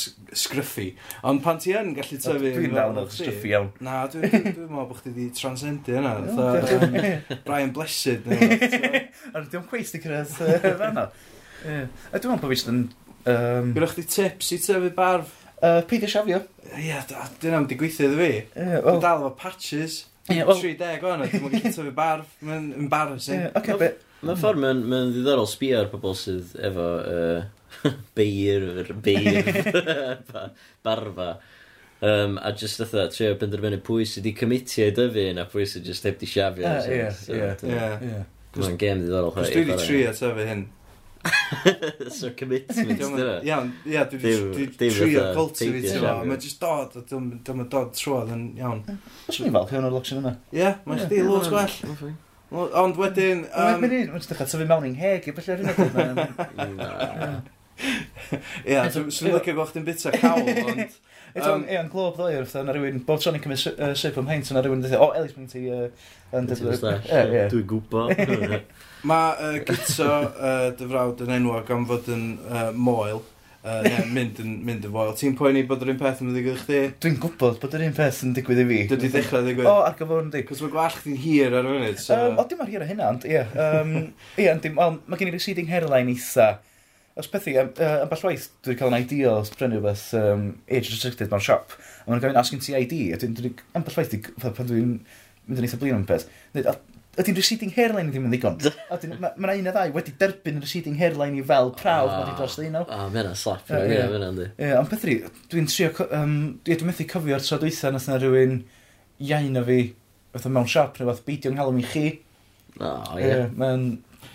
sgryffu. 0.42 0.86
Ond 1.30 1.42
pan 1.44 1.60
ti 1.62 1.74
yn 1.78 1.92
gallu 1.94 2.18
tyfu... 2.18 2.40
Dwi'n 2.42 2.72
meddwl 2.74 2.98
oedd 3.04 3.12
sgryffu 3.14 3.52
iawn. 3.52 3.68
Na, 3.86 4.00
dwi'n 4.10 4.24
dwi, 4.26 4.40
dwi 4.56 4.64
meddwl 4.64 4.88
bod 4.90 4.98
chdi 4.98 5.12
wedi 5.12 5.26
transcendu 5.38 5.94
yna. 6.00 6.16
Um, 6.18 6.96
Brian 7.46 7.70
Blessed. 7.76 8.26
Ond 8.26 9.46
dwi'n 9.52 9.66
cweith 9.70 9.92
di 9.94 10.00
cyrraedd 10.02 10.34
fanna. 10.80 11.06
A 11.62 11.68
Dwi'n 11.70 11.86
meddwl 12.18 12.42
bod 12.42 12.50
fi 12.50 12.58
jyst 12.58 12.72
yn... 12.72 12.82
Um... 13.26 13.70
Gwyrwch 13.76 13.94
chi 14.00 14.06
tips 14.16 14.50
i 14.56 14.58
tyfu 14.64 14.90
barf? 14.98 15.30
Uh, 15.60 15.78
Peidio 15.86 16.10
siafio. 16.10 16.42
Ie, 16.72 16.88
yeah, 16.88 17.06
dyna 17.40 17.62
am 17.62 17.68
di 17.70 17.78
gweithio 17.78 18.10
iddo 18.10 18.18
fi. 18.18 18.32
Yeah, 18.34 18.80
well... 18.80 18.98
Dwi'n 18.98 19.06
dal 19.06 19.22
efo 19.22 19.30
patches. 19.38 20.02
Yeah, 20.26 20.42
well... 20.42 20.58
30 20.58 21.06
o'n, 21.06 21.22
dwi'n 21.22 21.46
gallu 21.46 21.62
tyfu 21.70 21.94
barf. 21.94 22.34
Mae'n 22.42 22.72
embarrassing. 22.82 23.46
Yeah, 23.46 23.54
okay, 23.62 23.78
but 23.78 24.02
Mae'n 24.24 24.38
ffordd, 24.40 24.62
mae'n 24.62 24.80
ma 24.88 25.02
ddiddorol 25.10 25.48
sbio 25.50 25.82
ar 25.82 25.90
pobl 25.92 26.14
sydd 26.16 26.54
efo 26.64 26.86
uh, 27.02 27.42
beir, 28.16 28.94
beir, 29.04 29.50
barfa. 30.86 31.34
Um, 32.06 32.38
a 32.44 32.52
just 32.52 32.80
ytho, 32.84 33.06
trio 33.12 33.34
benderfynu 33.40 33.80
pwy 33.84 34.06
sydd 34.08 34.24
wedi 34.24 34.38
cymitio 34.40 34.88
i 34.88 34.94
dyfu 34.96 35.26
na 35.36 35.46
pwy 35.48 35.68
sydd 35.68 35.86
just 35.88 36.08
heb 36.08 36.18
di 36.20 36.28
siafio. 36.28 36.68
Ah, 36.68 36.88
ie, 36.88 37.06
ie, 37.32 37.92
ie. 38.08 38.24
Mae'n 38.56 38.80
gem 38.80 39.04
ddiddorol. 39.04 39.32
Cos 39.36 39.52
dwi 39.52 39.62
wedi 39.64 39.78
trio 39.84 40.16
tyfu 40.16 40.48
hyn. 40.48 40.66
so 42.16 42.30
commitment, 42.38 42.92
dyna. 43.00 43.24
E? 43.40 43.48
Iawn, 43.48 43.72
ia, 43.88 44.04
dwi 44.08 44.36
wedi 44.54 44.90
trio 44.92 45.30
cultivate 45.36 45.96
fo. 45.96 46.12
Mae'n 46.24 46.44
just 46.44 46.60
dod, 46.62 46.96
a 47.00 47.04
dwi'n 47.08 47.66
dod 47.72 47.96
troedd 47.96 48.32
yn 48.36 48.46
iawn. 48.60 48.84
Mae'n 48.86 49.56
falch 49.56 49.74
iawn 49.76 49.88
o'r 49.88 49.96
loction 49.96 50.22
yna. 50.22 50.38
Ie, 50.56 50.70
mae'n 50.88 51.04
chdi 51.04 51.24
lwys 51.26 51.52
gwell. 51.52 52.14
Ond 52.54 52.98
wedyn... 53.00 53.44
Um... 53.50 53.66
Mae'n 53.66 53.82
mynd 53.82 53.96
i'n 53.98 54.24
tyfu 54.30 54.62
mewn 54.62 54.86
i'n 54.86 54.98
heg 55.00 55.26
i 55.26 55.34
beth 55.34 55.50
yw'r 55.50 55.64
unig. 55.66 57.52
Ie, 57.76 58.76
swn 58.94 59.10
i'n 59.28 59.34
licio 59.36 59.54
gwach 59.56 59.72
chi'n 59.74 59.86
bita 59.86 60.12
cawl, 60.14 60.46
ond... 60.70 60.96
Eton, 61.36 61.66
ie, 61.68 61.76
yn 61.76 61.90
glob 61.92 62.14
ddoi 62.16 62.38
wrth, 62.38 62.54
yna 62.56 62.72
rhywun, 62.72 63.02
bob 63.04 63.20
tro'n 63.20 63.36
i'n 63.36 63.42
cymryd 63.44 63.96
sip 64.00 64.16
ym 64.16 64.30
heint, 64.30 64.48
yna 64.52 64.62
rhywun 64.64 64.80
dweud, 64.84 64.94
o, 64.96 65.10
Elis, 65.18 65.34
mae'n 65.36 65.50
ti... 65.50 65.66
Dwi'n 67.52 67.66
gwybod. 67.68 68.14
Mae 69.10 69.34
uh, 69.36 69.58
gyto 69.66 70.08
dy 70.78 70.88
frawd 70.88 71.20
yn 71.26 71.34
enwog 71.36 71.74
am 71.74 71.84
fod 71.90 72.08
yn 72.14 72.24
uh, 72.48 72.70
moel, 72.72 73.20
uh, 73.66 73.80
ne, 73.84 74.04
mynd, 74.14 74.38
yn, 74.42 74.52
mynd 74.66 74.86
yn 74.86 74.92
foel. 74.94 75.12
Ti'n 75.18 75.34
poeni 75.38 75.64
bod 75.68 75.82
yr 75.84 75.92
un 75.92 75.98
peth 76.00 76.22
yn 76.22 76.30
ddigwydd 76.30 76.56
i 76.56 76.62
chdi? 76.62 76.78
Dwi'n 77.02 77.18
gwybod 77.22 77.58
bod 77.62 77.74
yr 77.76 77.84
un 77.88 77.96
peth 77.96 78.22
yn 78.26 78.36
digwydd 78.36 78.62
i 78.62 78.66
fi. 78.68 78.78
Dwi 78.92 78.98
wedi 78.98 79.10
dechrau 79.16 79.44
ddigwydd? 79.46 79.70
O, 79.70 79.74
ar 79.86 79.98
gyfer 79.98 80.22
yn 80.22 80.30
di. 80.32 80.44
Cos 80.48 80.62
mae 80.64 80.72
gwallt 80.72 81.00
chdi'n 81.02 81.18
hir 81.24 81.58
ar 81.58 81.66
y 81.66 81.74
funud. 81.74 82.00
So... 82.02 82.16
Um, 82.16 82.40
o, 82.40 82.46
dim 82.50 82.62
ar 82.64 82.72
hir 82.72 82.86
o 82.86 82.88
hynna, 82.88 83.10
ond 83.14 83.28
ie. 83.28 83.42
Um, 83.66 83.92
ie, 84.40 84.48
ond 84.52 84.64
dim, 84.64 84.78
mae 84.78 85.20
gen 85.20 85.32
i 85.32 85.36
receding 85.36 85.70
hairline 85.72 86.14
eitha. 86.14 86.48
Os 87.16 87.30
pethau, 87.32 87.58
um, 87.62 87.70
uh, 87.80 87.92
yn 88.04 88.10
bellwaith, 88.12 88.50
dwi'n 88.66 88.80
cael 88.80 88.92
yn 88.92 88.98
idea 88.98 89.36
os 89.40 89.52
brynu 89.54 89.78
rhywbeth 89.78 90.08
um, 90.20 90.50
age 90.68 90.92
restricted 90.92 91.32
mewn 91.32 91.44
siop. 91.44 91.76
A 92.04 92.10
mae'n 92.10 92.20
gofyn, 92.22 92.40
asgyn 92.42 92.60
ti 92.62 92.76
ID? 92.76 92.98
A 93.16 93.20
dwi'n, 93.22 93.56
yn 93.76 93.86
bellwaith, 93.86 94.18
pan 94.42 94.68
dwi'n 94.68 94.98
mynd 95.46 95.60
yn 95.60 95.68
eitha 95.68 95.80
blin 95.80 95.96
o'n 96.00 96.06
peth 96.08 96.28
ydy'n 97.16 97.36
receding 97.36 97.72
hairline 97.72 98.10
ddim 98.12 98.26
yn 98.28 98.32
ddigon. 98.34 98.56
A 98.92 98.98
dyn, 99.00 99.14
ma 99.20 99.30
yna 99.36 99.54
un 99.56 99.70
a 99.70 99.74
ddau 99.74 99.92
wedi 99.96 100.12
derbyn 100.20 100.60
receding 100.62 100.96
hairline 101.00 101.38
i 101.40 101.44
fel 101.46 101.70
prawf 101.76 102.10
oh, 102.10 102.16
wedi 102.20 102.34
dros 102.38 102.56
ddyn 102.58 102.74
nhw. 102.76 102.84
O, 102.84 102.98
oh, 102.98 103.06
mae 103.12 103.22
yna 103.22 103.34
slap. 103.38 103.70
Ie, 103.72 103.76
mae 103.88 104.18
yna 104.18 104.30
ynddi. 104.32 104.48
Ie, 104.60 104.72
ond 104.76 104.90
beth 104.92 105.06
dwi'n 105.52 105.70
trio, 105.72 105.92
um, 106.18 106.34
dwi'n 106.66 106.88
methu 106.90 107.08
cofio'r 107.12 107.44
tro 107.46 107.60
dweitha 107.62 107.92
nath 107.94 108.08
yna 108.10 108.20
rhywun 108.20 108.58
iain 109.30 109.60
o 109.60 109.64
fi, 109.68 109.80
fatha 110.36 110.52
mewn 110.52 110.68
siop 110.72 111.00
neu 111.00 111.10
fath 111.12 111.24
beidio 111.28 111.52
yng 111.52 111.58
Nghalwm 111.60 111.80
i 111.80 111.88
chi. 111.94 112.06
O, 112.76 112.92
ie. 113.16 113.32
Mae'n... 113.56 113.86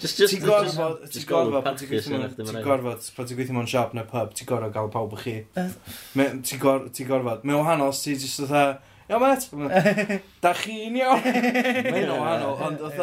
Ti'n 0.01 0.41
gorfod, 0.41 1.03
ti'n 1.13 1.27
gorfod, 1.29 1.61
pan 1.61 1.75
ti'n 1.77 1.89
gweithio 1.91 3.53
mewn 3.53 3.69
siop 3.69 3.91
neu 3.93 4.07
pub, 4.09 4.31
ti'n 4.33 4.49
gorfod 4.49 4.73
gael 4.73 4.89
pawb 4.93 5.13
o 5.13 5.19
chi. 5.21 5.43
Ti'n 5.53 6.63
gorfod, 6.63 7.43
mae'n 7.45 7.59
wahanol 7.59 7.93
os 7.93 8.01
ti'n 8.01 8.17
just 8.17 8.41
fatha 8.41 8.79
Iawn, 9.11 9.27
met? 9.27 9.47
Da 10.43 10.53
chi'n 10.55 10.95
iawn? 11.01 11.25
Mae'n 11.91 12.11
o 12.11 12.19
wahanol, 12.21 12.59
ond 12.69 12.83
oedd 12.87 13.01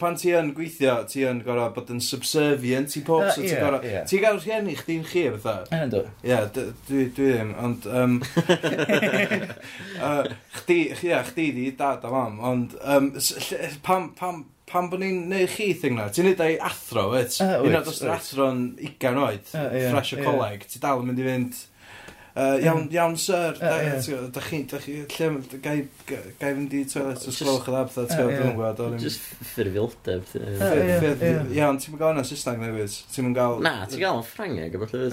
pan 0.00 0.16
ti 0.16 0.32
yn 0.32 0.52
gweithio, 0.56 0.94
ti 1.08 1.24
yn 1.28 1.42
gorau 1.44 1.72
bod 1.76 1.90
yn 1.92 2.00
subservient 2.00 2.94
i 2.96 3.02
pob, 3.04 3.26
so 3.28 3.42
ti'n 3.42 3.60
gorau... 3.60 3.82
Ti'n 4.08 4.22
gael 4.22 4.38
rhieni 4.40 4.76
chdi'n 4.78 5.02
chi, 5.04 5.26
fatha? 5.34 5.66
Yn 5.76 5.92
dwi. 5.92 6.04
Ie, 6.24 6.38
dwi 6.88 7.04
ddim, 7.16 7.52
ond... 7.60 7.88
Um, 7.90 8.16
uh, 10.00 10.22
chdi, 10.62 10.78
ia, 11.04 11.20
chdi 11.28 11.50
di 11.56 11.66
dad 11.76 12.06
a 12.08 12.14
mam, 12.14 12.40
ond 12.52 12.78
um, 12.80 13.10
pam, 13.84 14.08
pam, 14.16 14.44
pam 14.70 14.88
bod 14.92 15.02
ni'n 15.04 15.26
neud 15.34 15.52
chi 15.52 15.72
thing 15.76 15.98
na? 16.00 16.08
Ti'n 16.08 16.30
neud 16.30 16.44
ei 16.46 16.56
athro, 16.70 17.10
wyt? 17.12 17.36
Uh, 17.44 17.58
Un 17.66 17.76
o'r 17.82 18.14
athro'n 18.16 18.70
20 18.80 19.20
oed, 19.26 19.52
uh, 19.52 19.68
yeah, 19.68 19.92
fresh 19.92 20.16
o 20.16 20.24
coleg, 20.24 20.64
ti 20.70 20.80
dal 20.82 21.04
yn 21.04 21.12
mynd 21.12 21.20
i 21.20 21.28
fynd... 21.28 21.66
Uh, 22.30 22.56
iawn, 22.62 22.84
iawn, 22.94 23.16
sir, 23.18 23.56
da 23.58 24.40
chi, 24.44 24.62
da 24.70 24.78
chi, 24.78 25.00
lle, 25.16 25.30
gai 25.64 25.80
fynd 26.38 26.76
i 26.78 26.84
toilet 26.86 27.26
os 27.26 27.40
glwch 27.42 27.66
yn 27.72 27.78
abdda, 27.80 28.04
ti'n 28.06 28.20
gwybod, 28.20 28.36
dwi'n 28.38 28.54
gwybod. 28.54 28.98
Just 29.02 29.24
ffurfioldeb. 29.50 30.30
Iawn, 31.56 31.80
ti'n 31.82 31.96
mynd 31.96 32.02
gael 32.04 32.14
yna 32.14 32.24
Saesneg 32.28 32.62
newydd? 32.62 32.94
Ti'n 33.10 33.26
mynd 33.26 33.40
gael... 33.40 33.58
Na, 33.66 33.74
ti'n 33.90 34.04
gael 34.04 34.20
yn 34.20 34.28
Ffrangeg, 34.30 34.78
a 34.78 34.84
falle, 34.84 35.10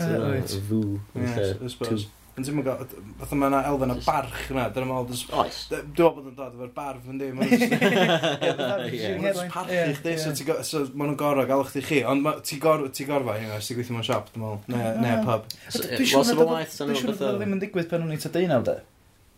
fw, 0.70 0.84
yn 1.18 1.34
lle, 1.34 1.98
Yn 2.38 2.46
ti'n 2.46 2.60
gael, 2.62 2.84
fath 3.18 3.32
mae 3.34 3.50
yna 3.50 3.64
elfen 3.66 3.90
o 3.90 3.98
barch 4.06 4.52
yna, 4.52 4.68
dyna 4.74 4.86
mael, 4.86 5.08
oes. 5.10 5.22
Dwi'n 5.72 5.88
meddwl 5.88 6.12
bod 6.14 6.28
yn 6.30 6.36
dod 6.38 6.54
efo'r 6.54 6.74
barf 6.76 7.08
yn 7.10 7.18
di, 7.18 7.32
maen 7.34 7.50
nhw'n 7.50 9.50
parchu 9.56 9.96
chdi, 9.98 10.14
so 10.22 10.30
maen 10.92 11.10
nhw'n 11.10 11.18
gorau 11.18 11.50
gael 11.50 11.66
chdi 11.66 11.82
chi, 11.88 12.04
ond 12.06 12.22
ti 12.46 12.62
gorfa, 12.62 13.42
os 13.58 13.66
ti 13.72 13.74
gweithio 13.80 13.98
mewn 13.98 14.06
siop, 14.06 14.30
dwi'n 14.36 14.46
meddwl, 14.46 15.02
ne 15.02 15.18
pub. 15.26 15.50
Dwi'n 15.80 16.14
siŵr 16.14 17.10
na 17.10 17.34
ddim 17.40 17.58
yn 17.58 17.64
digwydd 17.66 17.90
pan 17.90 18.06
o'n 18.06 18.14
i'n 18.14 18.22
ta 18.22 18.30
deunaw, 18.38 18.62
de? 18.70 18.78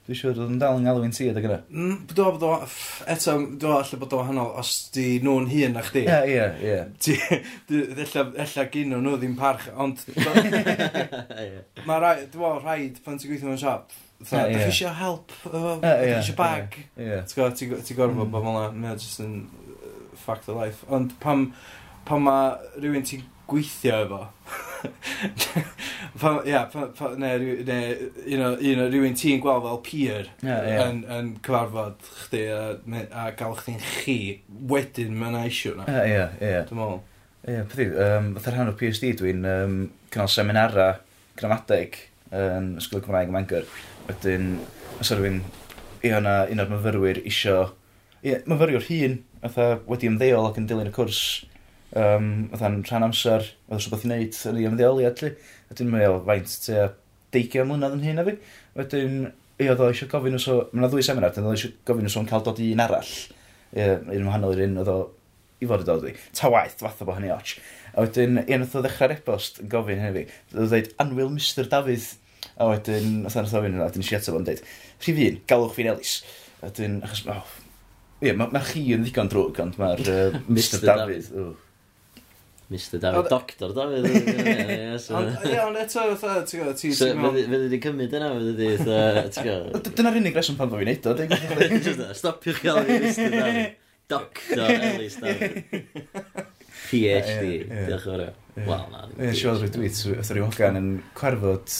Dwi'n 0.09 0.17
siŵr 0.17 0.39
oedd 0.41 0.53
yn 0.55 0.57
dal 0.57 0.79
yng 0.79 0.87
Nghalwyn 0.87 1.11
ti 1.13 1.27
ydy 1.29 1.43
yna. 1.45 1.59
Mm, 1.69 1.97
do, 2.17 2.23
do, 2.41 2.47
eto, 3.13 3.33
do, 3.61 3.73
allai 3.77 3.97
bod 4.01 4.13
o 4.15 4.21
wahanol 4.23 4.47
os 4.57 4.71
di 4.95 5.03
nhw'n 5.21 5.45
hun 5.51 5.75
na 5.77 5.83
chdi. 5.85 6.01
Ie, 6.09 6.15
ie, 6.33 6.47
ie. 6.65 7.37
Ella 8.41 8.65
gyn 8.73 8.95
nhw 8.95 9.13
ddim 9.21 9.35
parch, 9.37 9.67
ond... 9.77 10.01
Mae 11.85 12.01
rhaid, 12.01 12.23
dwi'n 12.33 12.57
rhaid 12.63 12.97
pan 13.05 13.21
ti'n 13.21 13.29
gweithio 13.29 13.51
mewn 13.51 13.61
siop, 13.61 13.93
Dda, 14.23 14.39
yeah, 14.39 14.49
yeah. 14.49 14.65
eisiau 14.71 14.95
help, 14.97 15.37
uh, 15.45 15.77
yeah, 15.83 16.01
yeah, 16.01 16.17
eisiau 16.17 16.39
bag. 16.41 16.79
Yeah, 16.97 17.21
yeah. 17.37 17.53
Ti'n 17.53 17.99
gorfod 18.01 18.17
mm. 18.17 18.33
bod 18.33 18.47
fel 18.47 18.57
yna, 18.63 18.65
mae 18.81 18.97
just 18.97 19.21
yn 19.21 19.43
fact 20.25 20.49
of 20.49 20.57
life. 20.57 20.81
Ond 20.89 21.13
pam, 21.21 21.51
pam 22.09 22.25
mae 22.25 22.57
rhywun 22.79 23.05
ti'n 23.05 23.29
gweithio 23.53 24.01
efo, 24.07 24.25
pan, 26.21 26.39
ia, 26.45 26.63
pan, 26.71 26.89
pan, 26.97 27.15
ne, 27.19 27.31
ne, 27.67 27.77
un 28.35 28.43
o, 28.45 28.49
un 28.55 28.81
o 28.83 28.87
rhywun 28.87 29.17
ti'n 29.19 29.41
gweld 29.43 29.65
fel 29.65 29.79
peer 29.85 30.29
yeah, 30.45 30.65
yeah. 30.67 30.81
Yn, 30.85 31.01
yn 31.15 31.31
cyfarfod 31.45 32.09
chdi 32.25 32.43
a, 32.53 32.61
a 33.11 33.29
gael 33.39 33.57
chdi'n 33.59 33.79
chi 33.83 34.17
wedyn 34.71 35.15
mae'n 35.19 35.39
eisiau 35.43 35.77
na. 35.79 35.87
Ie, 35.89 36.13
ie, 36.13 36.25
ie. 36.39 36.61
Dwi'n 36.69 36.81
meddwl. 36.81 37.01
Ie, 37.49 37.61
pethau, 37.71 37.95
um, 38.05 38.33
fatha 38.37 38.55
rhan 38.55 38.71
o 38.71 38.75
PhD 38.79 39.13
dwi'n 39.19 39.47
um, 39.47 39.79
cynnal 40.13 40.31
seminara 40.31 40.89
gramadeg 41.39 41.97
yn 42.29 42.73
um, 42.73 42.73
Ysgol 42.81 43.03
Cymraeg 43.05 43.31
ym 43.31 43.37
Mangor. 43.37 43.67
Wedyn, 44.09 44.49
os 44.99 45.11
rhywun, 45.13 45.41
i 46.05 46.13
yna 46.15 46.41
un 46.51 46.63
o'r 46.63 46.73
myfyrwyr 46.73 47.21
isio, 47.27 47.61
ie, 48.23 48.39
myfyriwr 48.49 48.85
hun, 48.89 49.19
fatha 49.43 49.69
wedi 49.89 50.09
ymddeol 50.09 50.49
ac 50.49 50.59
yn 50.59 50.67
dilyn 50.69 50.91
y 50.91 50.95
cwrs 50.95 51.23
um, 51.97 52.31
fatha'n 52.53 52.79
rhan 52.85 53.07
amser, 53.09 53.47
oedd 53.69 53.83
rhywbeth 53.83 54.05
i 54.05 54.09
wneud 54.09 54.39
yn 54.51 54.59
ei 54.59 54.69
ymddeoliad, 54.69 55.23
lli. 55.23 55.33
A 55.69 55.77
dyn 55.77 55.91
nhw'n 55.93 56.25
faint 56.27 56.55
te 56.65 56.87
deigiau 57.33 57.67
mlynedd 57.69 57.97
yn 57.97 58.05
hyn 58.07 58.21
a 58.21 58.25
fi. 58.27 58.35
Wedyn, 58.77 59.19
ie, 59.59 59.69
oedd 59.69 59.83
o 59.83 59.89
eisiau 59.91 60.11
gofyn 60.11 60.37
os 60.39 60.47
o, 60.49 60.59
mae'n 60.73 60.89
ddwy 60.89 61.05
seminar, 61.05 61.33
oedd 61.33 61.45
nhw 61.45 61.55
eisiau 61.55 61.75
gofyn 61.89 62.09
os 62.09 62.17
o'n 62.19 62.29
cael 62.29 62.45
dod 62.45 62.61
i 62.63 62.71
un 62.75 62.83
arall. 62.85 63.13
Un 63.75 64.29
wahanol 64.29 64.55
i'r 64.57 64.65
un 64.65 64.81
oedd 64.83 64.93
o 64.93 64.99
i 65.59 65.67
fod 65.67 65.83
y 65.83 65.87
dod 65.87 66.07
i. 66.07 66.15
Ta 66.37 66.49
waith, 66.53 66.79
fath 66.79 67.03
o 67.03 67.07
bo 67.09 67.15
hynny 67.17 67.31
och. 67.35 67.53
A 67.93 68.05
wedyn, 68.05 68.39
un 68.41 68.65
oedd 68.65 68.75
o 68.79 68.83
ddechrau'r 68.85 69.15
e-bost 69.17 69.61
yn 69.63 69.71
gofyn 69.71 70.01
hynny 70.01 70.25
fi. 70.25 70.37
Oedd 70.53 70.65
o 70.65 70.67
dweud, 70.71 70.91
anwyl 71.03 71.31
Mr 71.35 71.67
Dafydd. 71.71 72.11
A 72.59 72.69
wedyn, 72.69 73.25
oedd 73.27 73.39
o'n 73.41 73.49
ddofyn 73.49 73.73
hynny, 73.73 73.81
a 73.83 73.89
wedyn 73.89 74.05
si 74.07 74.15
ato 74.15 74.35
fo'n 74.35 74.47
dweud, 74.47 74.61
rhif 75.03 75.19
un, 75.25 75.41
galwch 75.51 75.75
fi'n 75.75 75.89
Elis. 75.91 76.13
A 76.61 76.69
wedyn, 76.69 76.99
achos, 77.03 77.25
oh, 77.33 77.51
ie, 78.23 78.31
mae 78.31 78.53
ma 78.55 78.61
chi 78.63 78.85
yn 78.95 79.03
ddigon 79.03 79.31
drwg, 79.31 79.59
ond 79.65 79.79
mae'r 79.81 80.05
uh, 80.05 80.39
Mr 80.47 80.85
Dafydd. 80.87 81.33
Mr 82.69 82.99
David 83.01 83.25
Dafydd, 83.25 83.29
Doctor 83.29 83.71
David 83.73 84.05
Ie, 84.05 85.59
ond 85.65 85.79
eto, 85.81 86.03
ti'n 86.13 86.59
gwybod, 86.59 86.77
ti'n 86.77 86.93
gwybod... 86.93 87.39
Fydde 87.39 87.69
di 87.71 87.79
cymryd 87.81 88.13
yna, 88.19 88.29
fydde 88.35 88.53
di, 88.59 88.67
ti'n 89.33 89.47
gwybod... 89.47 89.89
Dyna'r 89.97 90.19
unig 90.21 90.37
reswm 90.37 90.59
pan 90.59 90.69
fo 90.69 90.81
fi'n 90.81 90.91
neud 90.91 91.09
o, 91.09 92.13
Stopiwch 92.19 92.61
gael 92.61 92.83
fi 92.85 92.99
Mr 93.07 93.33
Dafydd. 93.33 93.77
Doctor 94.13 94.73
Ellis 94.75 95.17
Dafydd. 95.23 95.79
PhD, 96.89 97.55
diolch 97.87 98.05
yn 98.05 98.13
fawr. 98.13 98.27
Wel, 98.59 98.85
na. 98.93 99.07
Ie, 99.17 99.31
siw 99.33 99.53
oedd 99.53 99.65
rwy 99.65 99.73
dwi'n 99.73 100.21
dwi'n 100.29 100.45
hogan 100.45 100.79
yn 100.79 100.91
cwerfod 101.17 101.73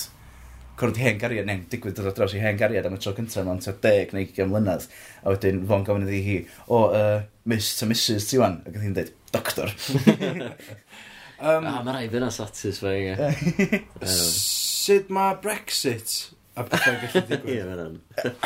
cwrdd 0.80 1.00
hen 1.02 1.18
gariad, 1.20 1.48
neu'n 1.48 1.66
digwydd 1.70 1.98
dod 1.98 2.08
o 2.08 2.14
draws 2.16 2.34
i 2.38 2.42
hen 2.42 2.58
gariad 2.60 2.88
am 2.88 2.96
y 2.96 3.00
tro 3.04 3.12
cyntaf 3.18 3.44
mewn 3.46 3.60
ta 3.64 3.74
deg 3.84 4.14
neu 4.16 4.26
20 4.26 4.48
mlynedd. 4.50 4.86
A 5.22 5.34
wedyn 5.34 5.66
fo'n 5.68 5.84
gofyn 5.88 6.06
iddi 6.08 6.22
hi, 6.24 6.36
o, 6.72 6.86
uh, 6.88 7.18
Miss 7.52 7.76
to 7.80 7.90
Mrs 7.90 8.30
ti 8.30 8.40
wan? 8.40 8.62
Ac 8.64 8.78
oedd 8.78 8.86
hi'n 8.86 8.96
dweud, 8.96 9.12
doctor. 9.34 9.72
um, 11.40 11.66
ah, 11.66 11.80
mae 11.84 11.94
rhaid 11.94 12.16
fyna 12.16 12.32
satisfying, 12.34 13.14
e. 13.14 13.84
Sut 14.10 15.12
mae 15.14 15.38
Brexit 15.44 16.34
a 16.60 16.66
pethau 16.68 16.98
gallu 17.04 17.24
digwydd? 17.30 17.54
Ie, 17.56 17.64
fyna'n. 17.68 17.96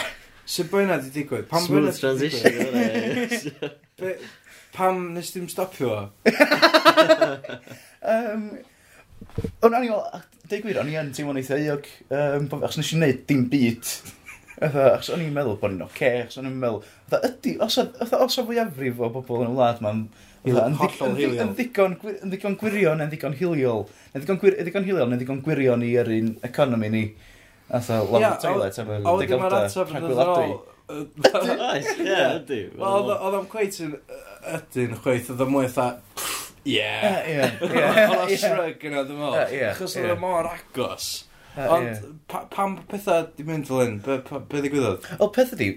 Sut 0.53 0.69
boi 0.71 0.83
na 0.89 0.99
di 1.01 1.11
digwydd? 1.13 1.47
Pam 1.51 1.63
Smooth 1.65 1.99
transition. 1.99 3.63
Be, 3.99 4.17
pam 4.75 5.05
nes 5.15 5.31
dim 5.33 5.47
stopio 5.51 5.93
o? 5.93 6.01
um, 8.13 8.49
o'n 9.63 9.77
i'n 9.79 9.93
deud 10.49 10.65
gwir, 10.65 10.81
o'n 10.81 10.91
yn 10.91 11.13
teimlo'n 11.15 11.39
eitha 11.41 11.59
eog, 11.61 11.87
um, 12.09 12.49
achos 12.59 12.81
nes 12.81 12.91
i'n 12.93 13.03
neud 13.05 13.23
dim 13.29 13.47
byd. 13.51 13.93
Achos 14.63 15.13
o'n 15.13 15.23
i'n 15.23 15.33
meddwl 15.35 15.57
bod 15.61 15.73
ni'n 15.73 15.85
oce, 15.85 15.95
okay, 15.95 16.25
achos 16.25 16.41
o'n 16.41 16.49
i'n 16.49 16.59
meddwl, 16.59 16.83
ydy, 17.29 17.55
os 17.63 17.79
o 17.79 18.45
fwyafrif 18.49 19.01
o 19.01 19.09
bobl 19.13 19.45
yn 19.45 19.53
y 19.53 19.57
wlad 19.57 19.81
ma'n 19.85 20.05
Yn 20.43 21.53
ddigon, 21.55 21.93
yn 22.11 22.31
ddigon 22.33 22.57
gwirion, 22.59 22.99
yn 23.05 23.11
ddigon 23.11 23.35
hiliol. 23.39 23.85
Yn 24.11 24.23
ddigon, 24.23 24.39
gwir, 24.41 24.57
ddigon 24.59 24.87
hiliol, 24.87 25.07
yn 25.07 25.21
ddigon 25.21 25.39
gwirion 25.45 25.85
i 25.87 25.93
yr 26.01 26.11
un 26.11 26.33
economi 26.43 26.89
ni. 26.91 27.03
Atho, 27.73 28.01
lawr 28.11 28.21
yeah, 28.25 28.37
toilet, 28.43 28.79
efo 28.83 29.15
degawda, 29.21 29.61
rhagwyladu. 29.71 30.57
Oes, 30.93 31.91
ie, 31.95 32.17
ydy. 32.19 32.59
Oedd 32.75 33.37
o'n 33.39 33.47
cweith 33.51 33.79
yn 33.85 33.95
ydyn, 34.57 34.97
chweith, 35.05 35.31
oedd 35.31 35.45
o'n 35.45 35.53
mwy 35.53 35.69
eitha, 35.69 35.87
ie. 36.67 36.89
Oedd 37.63 38.17
o'n 38.17 38.33
shrug 38.41 38.83
yna, 38.89 39.05
ddim 39.07 39.23
o. 39.23 39.31
Chos 39.79 39.95
oedd 40.01 40.11
o'n 40.17 40.21
mor 40.25 40.51
agos. 40.51 41.13
Ond 41.55 42.03
pam 42.51 42.75
pethau 42.89 43.27
di 43.37 43.47
mynd 43.47 43.67
fel 43.69 43.83
hyn? 43.83 43.97
Be 44.03 44.19
ddigwyddodd? 44.59 45.07
O, 45.21 45.31
pethau 45.31 45.59
di, 45.59 45.71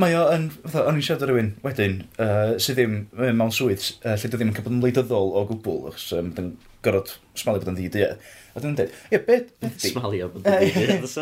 mae 0.00 0.14
o 0.16 0.22
yn, 0.32 0.46
fatha, 0.62 0.86
o'n 0.88 0.98
i'n 0.98 1.04
siarad 1.04 1.24
o 1.26 1.28
rywun 1.28 1.50
wedyn, 1.64 1.98
uh, 2.22 2.54
sydd 2.62 2.78
ddim 2.78 2.94
uh, 3.18 3.32
mewn 3.36 3.52
swydd, 3.54 3.84
uh, 4.06 4.14
lle 4.16 4.30
ddim 4.32 4.48
yn 4.48 4.54
cael 4.56 4.66
bod 4.66 4.76
yn 4.76 4.84
leidyddol 4.84 5.34
o 5.36 5.42
gwbl, 5.50 5.82
achos 5.90 6.06
um, 6.16 6.30
dyn 6.36 6.54
gorfod 6.84 7.12
smalu 7.38 7.60
bod 7.60 7.72
yn 7.74 7.78
ddi 7.78 7.90
diedd. 7.98 8.24
A 8.52 8.62
dyn 8.62 8.72
nhw'n 8.72 8.78
dweud, 8.80 8.96
ie, 9.12 9.20
beth 9.28 9.52
be 9.60 9.70
di? 9.74 9.92
Smalu 9.92 10.24
o 10.24 10.30
bod 10.32 10.48
yn 10.48 10.58
ddi 10.64 10.72
diedd, 10.78 11.06
os 11.06 11.16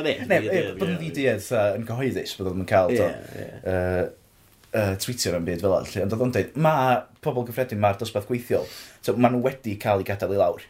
bod 0.78 0.88
yn 0.88 0.96
ddi 1.02 1.12
diedd 1.18 1.50
yn 1.58 1.86
cyhoeddus, 1.90 2.34
bod 2.38 2.52
o'n 2.54 2.66
cael 2.70 2.94
do. 2.94 3.10
Uh, 3.74 4.94
tweetio 5.02 5.34
am 5.34 5.46
byd 5.48 5.64
fel 5.64 5.72
all, 5.74 5.94
ond 6.04 6.12
oedd 6.14 6.26
o'n 6.28 6.34
dweud, 6.36 6.58
mae 6.62 7.00
pobl 7.26 7.48
gyffredin, 7.48 7.80
mae'r 7.82 7.98
dosbarth 7.98 8.28
gweithiol, 8.30 8.68
so 9.02 9.16
maen 9.18 9.34
nhw 9.34 9.42
wedi 9.48 9.74
cael 9.82 10.04
ei 10.04 10.06
gadael 10.06 10.36
i 10.36 10.38
lawr. 10.38 10.62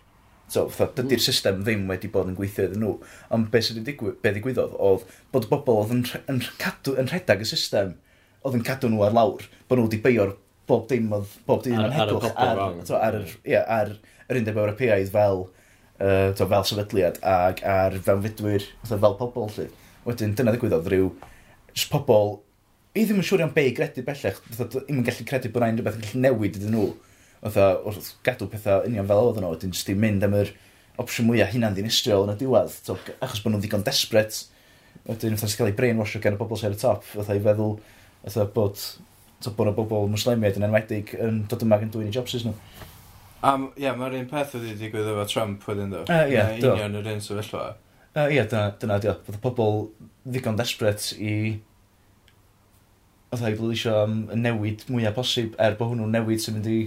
So, 0.51 0.67
fatha, 0.75 1.05
dydy'r 1.05 1.23
system 1.23 1.61
ddim 1.63 1.85
wedi 1.91 2.11
bod 2.11 2.31
yn 2.31 2.37
gweithio 2.39 2.67
iddyn 2.67 2.83
nhw. 2.83 2.97
Ond 3.37 3.51
beth 3.53 3.69
sydd 3.69 3.79
wedi 3.79 3.93
digwydd, 3.93 4.17
be 4.25 4.33
ddigwyddodd, 4.35 4.73
oedd 4.83 5.05
bod 5.31 5.47
bobl 5.53 5.79
oedd 5.85 5.95
yn, 5.95 6.05
yn, 6.33 6.41
cadw, 6.59 6.97
yn 6.99 7.11
rhedag 7.13 7.45
y 7.45 7.47
system, 7.47 7.95
oedd 8.43 8.59
yn 8.59 8.65
cadw 8.67 8.91
nhw 8.91 9.05
ar 9.07 9.15
lawr, 9.15 9.47
bod 9.71 9.79
nhw 9.79 9.87
wedi 9.87 10.01
beio'r 10.03 10.35
bob 10.71 10.89
dim 10.91 11.11
oedd 11.15 11.39
bob 11.47 11.63
dim 11.63 11.79
yn 11.79 11.95
heglwch 11.95 12.29
ar, 12.35 12.59
ar, 12.67 12.77
to, 12.87 12.99
ar, 12.99 13.21
yr, 13.21 13.33
ia, 13.47 13.63
ar 13.63 13.95
yr 14.31 14.41
undeb 14.41 14.59
Ewropeaidd 14.59 15.15
fel, 15.15 15.45
uh, 16.01 16.31
to, 16.35 16.47
fel 16.51 16.67
sefydliad 16.67 17.23
ac 17.27 17.63
ar 17.67 17.99
fewnfudwyr 18.07 18.67
fel 18.91 19.19
pobl. 19.23 19.51
Lly. 19.55 19.69
Wedyn, 20.07 20.35
dyna 20.35 20.55
ddigwyddodd 20.55 20.91
rhyw 20.91 21.13
pobl 21.91 22.41
i 22.99 23.05
ddim 23.07 23.21
yn 23.23 23.27
siŵr 23.27 23.45
iawn 23.45 23.55
be 23.55 23.69
i 23.69 23.75
gredu 23.75 24.03
bellach, 24.03 24.41
ddim 24.51 24.99
yn 24.99 25.07
gallu 25.07 25.27
credu 25.29 25.51
bod 25.55 25.63
rhaid 25.63 25.79
rhywbeth 25.79 25.99
yn 26.01 26.05
gallu 26.07 26.23
newid 26.25 26.59
iddyn 26.59 26.75
nhw. 26.75 26.89
Otha, 27.47 27.71
wrth 27.89 28.11
gadw 28.27 28.51
pethau 28.53 28.85
union 28.85 29.07
fel 29.09 29.31
oedd 29.31 29.41
nhw, 29.41 29.55
wedyn 29.55 29.73
jyst 29.73 29.89
i 29.89 29.97
mynd 29.97 30.27
am 30.27 30.35
yr 30.37 30.51
opsiwn 31.01 31.31
mwyaf 31.31 31.55
hunan 31.55 31.77
ddinistriol 31.77 32.27
yn 32.27 32.35
y 32.35 32.41
diwedd, 32.43 32.75
so, 32.75 32.99
achos 33.25 33.41
bod 33.41 33.55
nhw'n 33.55 33.63
ddigon 33.65 33.85
desbret, 33.87 34.43
wedyn 35.07 35.39
fatha 35.41 35.49
sy'n 35.49 35.63
cael 35.63 35.71
ei 35.71 35.79
brainwasho 35.79 36.21
gan 36.21 36.37
y 36.37 36.41
bobl 36.41 36.61
sy'n 36.61 36.69
ar 36.69 36.77
y 36.77 36.81
top, 36.83 37.07
fatha 37.15 37.39
i 37.39 37.41
feddwl 37.47 37.79
fatha 38.27 38.45
bod, 38.53 38.83
so, 39.41 39.55
bod 39.57 39.71
y 39.71 39.75
bobl 39.79 40.11
muslimiaid 40.13 40.61
yn 40.61 40.69
enwedig 40.69 41.15
yn 41.17 41.41
dod 41.49 41.65
yma 41.65 41.81
yn 41.81 41.95
dwy'n 41.95 42.13
i 42.13 42.17
jobsys 42.19 42.45
nhw. 42.45 42.53
Am, 43.41 43.71
ie, 43.81 43.89
mae'r 43.97 44.19
un 44.19 44.29
peth 44.29 44.59
wedi 44.59 44.77
digwydd 44.77 45.09
efo 45.15 45.25
Trump 45.31 45.65
wedyn 45.65 45.95
ddo. 45.95 46.05
Ah, 46.13 46.27
ie, 46.29 46.37
yeah, 46.37 46.53
do. 46.61 46.75
Union 46.75 47.01
yr 47.01 47.09
un 47.15 47.23
sefyllfa. 47.25 47.65
Uh, 48.11 48.27
ie, 48.27 48.37
yeah, 48.37 48.49
dyna, 48.51 48.67
dyna 48.83 48.99
dio. 49.01 49.15
Fydd 49.25 49.39
y 49.39 49.45
pobl 49.47 49.87
ddigon 50.29 50.61
desbret 50.61 51.07
i... 51.17 51.35
Oedd 53.31 53.47
i 53.47 53.57
bleisio 53.57 53.95
am 54.03 54.25
newid 54.37 54.85
mwyaf 54.91 55.17
posib, 55.17 55.55
er 55.63 55.79
bod 55.79 55.95
hwnnw'n 55.95 56.13
newid 56.19 56.43
sy'n 56.43 56.59
mynd 56.59 56.69
i 56.69 56.81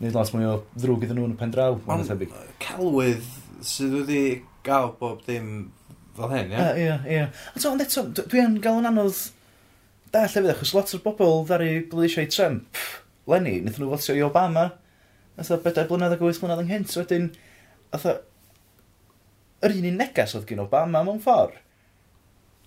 wneud 0.00 0.16
lot 0.16 0.32
mwy 0.34 0.48
o 0.48 0.54
ddrwg 0.76 1.06
iddyn 1.06 1.18
nhw 1.20 1.28
yn 1.30 1.34
y 1.36 1.40
pen 1.40 1.54
draw. 1.54 1.78
Ond 1.88 2.12
celwydd 2.62 3.26
sydd 3.66 3.94
wedi 4.00 4.22
gael 4.66 4.92
bob 5.00 5.22
dim 5.26 5.50
fel 6.16 6.32
hyn, 6.32 6.52
ie? 6.52 6.66
Ie, 6.82 6.96
ie. 7.16 7.22
Ond 7.54 7.62
so, 7.62 7.72
ond 7.72 7.84
eto, 7.84 8.04
dwi 8.18 8.42
yn 8.42 8.58
gael 8.64 8.80
yn 8.82 8.90
anodd 8.92 9.22
da 10.12 10.24
llefydd, 10.24 10.52
achos 10.54 10.74
lot 10.76 10.92
o'r 10.96 11.04
bobl 11.04 11.44
ddari 11.48 11.70
blwyddyn 11.90 12.26
i 12.26 12.32
Trump, 12.32 12.82
Lenny, 13.26 13.58
wnaethon 13.60 13.86
nhw 13.86 13.94
fotio 13.96 14.16
i 14.16 14.24
Obama, 14.26 14.70
Oedd 15.36 15.60
bedair 15.66 15.88
blynedd 15.90 16.14
ag 16.14 16.22
wyth 16.24 16.38
blynedd 16.40 16.62
ynghynt, 16.62 16.88
so 16.88 17.02
wedyn, 17.02 17.26
oedd 17.92 18.06
yr 19.66 19.74
un 19.76 19.88
un 19.90 19.98
neges 20.00 20.32
oedd 20.36 20.46
gen 20.48 20.62
Obama 20.62 21.02
mewn 21.04 21.20
ffordd. 21.20 21.58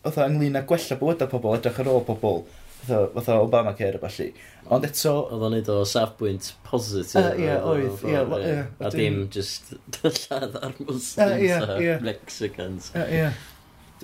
Oedd 0.06 0.20
ynglyn 0.28 0.60
â 0.60 0.62
gwella 0.70 0.98
bywydau 1.00 1.32
pobl, 1.32 1.56
edrych 1.58 1.80
ar 1.82 1.90
ôl 1.90 2.06
pobl, 2.06 2.44
fatha 2.86 3.38
Obama 3.40 3.74
Care 3.78 3.98
a 3.98 4.02
falle. 4.04 4.32
Ond 4.70 4.86
eto... 4.86 5.14
Oedd 5.34 5.46
o'n 5.48 5.56
neud 5.56 5.72
o 5.74 5.78
safbwynt 5.88 6.52
positif. 6.66 7.16
Uh, 7.20 7.34
yeah, 7.42 7.66
oedd, 7.66 8.04
ie. 8.04 8.14
Yeah, 8.14 8.36
yeah, 8.44 8.68
a 8.86 8.92
dim 8.94 9.24
just 9.34 9.74
lladd 10.04 10.58
ar 10.60 10.76
Muslims 10.78 11.16
uh, 11.18 11.36
yeah, 11.42 11.66
a 11.66 11.80
yeah. 11.82 12.04
Mexicans. 12.06 12.92
Ie, 13.00 13.26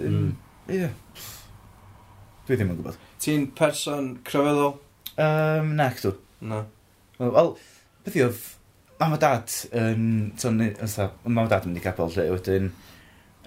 mm. 0.01 0.31
ie. 0.73 0.89
Dwi 2.45 2.57
ddim 2.57 2.73
yn 2.73 2.79
gwybod. 2.79 2.97
Ti'n 3.21 3.47
person 3.57 4.15
crefyddol? 4.27 4.75
Um, 5.15 5.75
na, 5.77 5.89
cdw. 5.97 6.15
Na. 6.45 6.65
Wel, 7.21 7.55
beth 8.05 8.19
i 8.19 8.25
oedd... 8.25 8.43
Mam 8.95 9.13
a 9.17 9.19
dad 9.19 9.51
yn... 9.75 10.03
Mam 10.39 11.43
a 11.43 11.49
dad 11.51 11.65
yn 11.65 11.73
mynd 11.73 11.81
i 11.81 11.85
capel 11.85 12.13
lle, 12.15 12.29
wedyn 12.33 12.73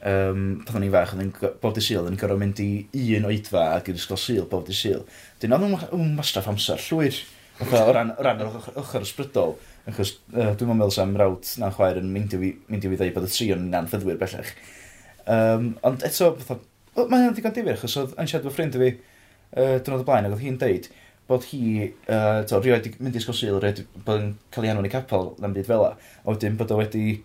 um, 0.06 0.44
pan 0.66 0.78
o'n 0.78 0.86
i'n 0.86 0.94
fach, 0.94 1.14
yn 1.16 1.32
bob 1.62 1.74
dy 1.76 1.82
syl 1.84 2.08
yn 2.10 2.18
gorau 2.20 2.38
mynd 2.40 2.60
i 2.62 3.04
un 3.18 3.26
oedfa 3.28 3.64
ac 3.76 3.90
i'r 3.90 3.98
ysgol 3.98 4.20
syl 4.20 4.46
bob 4.50 4.66
dy 4.68 4.76
syl. 4.76 5.04
Dyn 5.42 5.56
oedd 5.56 5.66
yn 5.96 6.14
wastraff 6.18 6.50
amser 6.50 6.80
llwyr. 6.88 7.18
o 7.58 7.90
ran, 7.90 8.12
o 8.14 8.22
ran 8.22 8.44
yr 8.44 8.52
ochr 8.78 9.02
ysbrydol, 9.02 9.56
achos 9.90 10.14
uh, 10.30 10.52
dwi'n 10.54 10.76
meddwl 10.78 10.94
sam 10.94 11.16
rawt 11.18 11.56
na 11.58 11.72
chwaer 11.74 11.98
yn 11.98 12.12
mynd 12.14 12.36
i 12.36 12.38
fi, 12.38 12.52
mynd 12.70 12.86
i 12.86 12.92
fi 12.92 12.98
ddeud 13.00 13.16
bod 13.16 13.26
y 13.26 13.32
tri 13.34 13.48
yn 13.56 13.66
anffyddwyr 13.74 14.20
bellach. 14.20 14.52
Um, 15.26 15.72
ond 15.86 16.04
eto, 16.06 16.30
mae'n 17.00 17.34
ddigon 17.34 17.56
difyr, 17.56 17.74
achos 17.74 17.96
oedd 17.98 18.14
yn 18.14 18.30
siarad 18.30 18.46
fy 18.46 18.54
ffrind 18.54 18.78
i 18.78 18.84
fi 18.84 18.92
uh, 18.92 19.76
dyn 19.82 19.96
oedd 19.96 20.04
y 20.04 20.06
blaen, 20.06 20.28
ac 20.28 20.36
oedd 20.36 20.44
hi'n 20.44 20.60
deud 20.62 20.86
bod 21.28 21.44
hi, 21.50 21.88
uh, 22.08 22.44
to, 22.48 22.60
rioed 22.62 22.86
mynd 23.02 23.18
i 23.18 23.20
ysgol 23.20 23.36
syl, 23.36 23.58
rioed 23.60 23.82
bod 24.06 24.22
yn 24.22 24.30
cael 24.54 24.68
ei 24.68 24.72
anwn 24.72 24.86
i 24.88 24.92
capel 24.92 25.34
na'n 25.42 25.56
byd 25.56 25.66
fel 25.68 25.84
a, 25.84 25.90
a 26.22 26.30
wedyn 26.30 26.56
bod 26.60 26.72
o 26.72 26.78
wedi 26.78 27.18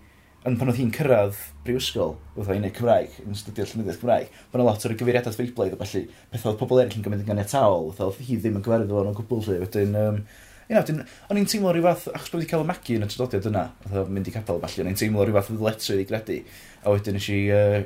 yn 0.47 0.57
pan 0.59 0.71
oedd 0.71 0.79
hi'n 0.79 0.91
cyrraedd 0.93 1.39
brifysgol, 1.63 2.15
oedd 2.35 2.49
hi'n 2.51 2.65
neud 2.65 2.75
Cymraeg, 2.75 3.17
yn 3.23 3.37
studio 3.39 3.65
llynyddiaeth 3.69 4.01
Cymraeg, 4.01 4.31
bod 4.51 4.59
yna 4.59 4.65
lot 4.67 4.87
o'r 4.87 4.95
gyfeiriadau 4.99 5.35
ffeiblaidd, 5.35 5.77
felly 5.79 6.01
peth 6.33 6.47
oedd 6.49 6.59
pobl 6.59 6.81
eraill 6.83 6.97
yn 6.99 7.05
gymryd 7.05 7.23
yn 7.23 7.29
ganiataol, 7.29 7.91
oedd 7.93 8.19
hi 8.27 8.39
ddim 8.39 8.59
yn 8.59 8.65
gyfarwydd 8.65 8.97
o'n 8.99 9.15
gwbl 9.19 9.45
lle, 9.47 9.61
wedyn... 9.63 9.95
Um, 9.99 10.25
Ie, 10.63 10.77
wedyn, 10.77 11.01
o'n 11.27 11.37
i'n 11.41 11.47
teimlo 11.51 11.73
rhyw 11.75 11.83
fath, 11.83 12.05
achos 12.15 12.29
bod 12.31 12.39
wedi 12.39 12.47
cael 12.47 12.61
y 12.63 12.67
magu 12.69 12.93
yn 12.95 13.03
y 13.03 13.07
trydodiad 13.11 13.49
yna, 13.49 13.63
oedd 13.89 14.11
mynd 14.15 14.29
i 14.29 14.31
capel 14.31 14.61
falle, 14.63 14.85
o'n 14.85 14.89
i'n 14.93 14.99
teimlo 14.99 15.25
rhyw 15.27 15.35
fath 15.35 15.49
o 15.51 15.57
ddletri 15.59 15.97
i 15.99 16.05
gredu, 16.07 16.37
a 16.79 16.93
wedyn 16.93 17.19
eisiau 17.19 17.49
uh, 17.51 17.81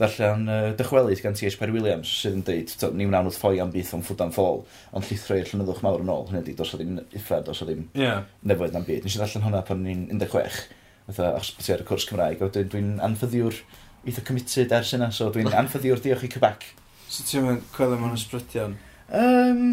ddarllen 0.00 0.48
uh, 0.48 0.70
dychwelyd 0.78 1.20
gan 1.22 1.36
T.H. 1.36 1.58
Perry 1.60 1.74
Williams 1.76 2.10
sydd 2.22 2.38
yn 2.38 2.46
dweud, 2.48 2.72
ni 2.96 3.06
wnawn 3.10 3.28
wrth 3.28 3.38
ffoi 3.38 3.60
am 3.62 3.74
byth 3.74 3.92
o'n 3.94 4.06
ffwdan 4.08 4.32
ffôl, 4.34 4.64
ond 4.96 5.06
llithro 5.06 5.36
i'r 5.38 5.52
llynyddwch 5.52 5.84
mawr 5.84 6.02
yn 6.02 6.14
ôl, 6.16 6.24
hynny 6.30 6.40
ydy, 6.42 6.56
dos 6.58 6.72
o 6.74 6.80
ddim 6.80 6.96
uffad, 7.04 7.44
dos 7.46 7.60
o 7.62 7.68
ddim 7.68 7.84
yeah. 8.00 8.24
nefoedd 8.42 8.74
na'n 8.74 8.88
byd. 8.88 9.04
Nes 9.04 9.14
i 9.14 9.20
ddarllen 9.20 9.46
hwnna 9.46 9.62
pan 9.68 9.84
o'n 9.84 9.92
i'n 9.92 10.24
16, 10.24 10.64
fatha, 11.08 11.34
achos 11.36 11.54
bod 11.56 11.66
ti 11.66 11.74
ar 11.74 11.84
y 11.84 11.88
cwrs 11.88 12.08
Cymraeg, 12.08 12.40
a 12.40 12.48
wedyn 12.48 12.70
dwi'n 12.72 12.92
anffyddiwr 13.04 13.60
eitha 14.04 14.24
committed 14.24 14.72
ers 14.76 14.92
yna, 14.96 15.10
so 15.12 15.30
dwi'n 15.32 15.52
anffyddiwr 15.60 16.02
diolch 16.04 16.26
i 16.26 16.30
Cybac. 16.32 16.68
So 17.08 17.24
ti'n 17.28 17.44
mynd 17.46 17.66
coelio 17.74 18.00
mewn 18.00 18.16
ysbrydion? 18.16 18.76
Um, 19.14 19.64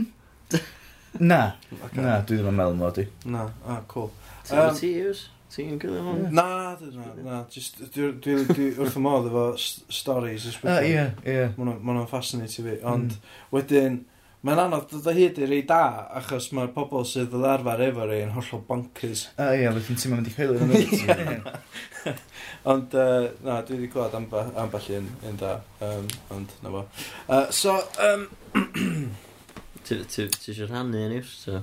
na, 1.32 1.44
okay. 1.80 2.02
na, 2.02 2.20
dwi 2.28 2.40
ddim 2.40 2.52
yn 2.52 2.58
meddwl 2.60 2.80
mod 2.80 3.00
i. 3.02 3.08
Na, 3.32 3.48
ah, 3.66 3.80
cool. 3.92 4.12
Ti'n 4.48 4.60
um, 4.66 4.76
ti 4.78 4.92
yws? 5.02 5.24
Ti'n 5.52 5.80
gwylio 5.82 6.04
hwn? 6.06 6.28
Na, 6.36 6.46
na, 6.80 7.08
na. 7.26 7.42
Just, 7.52 7.82
dwi, 7.96 8.12
dwi, 8.24 8.38
dwi 8.52 8.70
wrth 8.76 9.00
y 9.00 9.04
modd 9.04 9.32
efo 9.32 9.48
stories. 9.58 10.46
Ah, 10.52 10.54
ysbrydion. 10.54 11.18
Ie, 11.26 11.34
ie. 11.34 11.50
Mae 11.58 11.96
nhw'n 11.96 12.08
fascinating 12.12 12.68
fi. 12.68 12.78
Mm. 12.78 12.88
Ond 12.94 13.18
wedyn, 13.56 14.02
Mae'n 14.42 14.58
anodd 14.58 14.88
dod 14.90 15.06
o 15.06 15.14
hyd 15.14 15.38
i 15.38 15.46
rei 15.46 15.62
da, 15.70 15.84
achos 16.18 16.48
mae'r 16.58 16.72
pobl 16.74 17.04
sydd 17.06 17.36
yn 17.38 17.44
arfer 17.46 17.84
efo 17.86 18.08
rei 18.10 18.24
yn 18.26 18.32
hollol 18.34 18.64
bonkers. 18.66 19.28
A 19.38 19.52
ie, 19.54 19.68
beth 19.76 19.92
yn 19.94 20.00
ti'n 20.02 20.16
mynd 20.16 20.30
i 20.32 20.34
chwilio 20.34 20.56
yn 20.58 20.72
ymwneud. 20.74 21.52
Ond, 22.72 22.96
uh, 22.98 23.28
na, 23.46 23.60
dwi 23.68 23.78
wedi 23.78 23.90
gweld 23.94 24.16
amba, 24.18 24.48
ambell 24.64 24.88
un, 24.98 25.12
un 25.30 25.38
da. 25.38 25.52
Um, 25.86 26.08
ond, 26.34 26.56
na 26.66 26.72
fo. 26.74 26.82
Uh, 27.28 27.44
so, 27.54 27.76
um, 28.02 28.26
Ti 29.86 30.00
eisiau 30.00 30.68
rhannu 30.70 31.06
yn 31.06 31.16
iws, 31.20 31.36
so? 31.44 31.62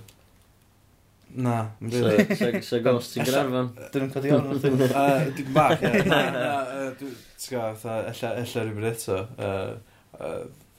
Na, 1.34 1.56
yn 1.82 1.92
rili. 1.92 2.62
So 2.64 2.78
gos 2.84 3.10
ti'n 3.12 3.26
gyrarfon? 3.26 3.72
Dyn 3.92 4.06
nhw'n 4.06 4.14
codi 4.14 4.32
o'n 4.34 4.48
rhywbeth. 4.54 4.94
Dwi'n 5.38 5.52
bach, 5.54 5.82
ie. 5.82 6.04
Ti'n 7.02 7.52
gael, 7.52 7.84
ella 8.14 8.64
rhywbeth 8.70 9.10
eto. 9.10 9.20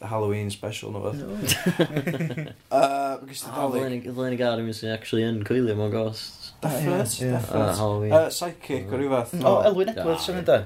Halloween 0.01 0.49
special 0.49 0.93
nhw 0.95 1.01
fath. 1.03 1.21
Gys 3.27 3.41
ti 3.43 3.51
oh, 3.51 3.69
dalig? 3.73 4.05
Ddylen 4.07 4.35
i 4.35 4.39
gael 4.39 4.55
rhywun 4.59 4.75
sy'n 4.77 4.93
actually 4.95 5.25
yn 5.27 5.41
coelio 5.47 5.75
mewn 5.75 5.91
ghosts. 5.91 6.53
Ah, 6.63 6.71
definite, 6.71 7.31
definite. 7.35 7.63
Ah, 7.65 7.75
Halloween. 7.75 8.13
Uh, 8.15 8.29
Psychic 8.31 8.87
o 8.87 8.99
rhyw 8.99 9.11
fath. 9.15 9.33
O, 9.43 9.55
Elwyn 9.67 9.91
Edwards 9.91 10.29
yn 10.31 10.39
ynddo. 10.43 10.59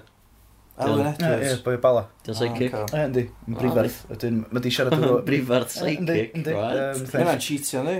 Elwyn 0.82 1.05
Edwards. 1.05 1.51
Ie, 1.51 1.57
boi 1.61 1.78
bala. 1.78 2.07
Dio'n 2.26 2.38
psychic. 2.38 2.74
Ah, 2.74 2.88
ie, 2.97 3.01
yndi. 3.05 3.24
Yn 3.45 3.57
brifarth. 3.59 3.97
Ydyn, 4.15 4.39
mae 4.49 4.61
di 4.63 4.71
siarad 4.74 4.95
efo... 4.97 5.19
Brifarth 5.28 5.76
psychic. 5.76 6.39
Yna'n 6.49 7.41
cheatio, 7.43 7.84
ni. 7.86 7.99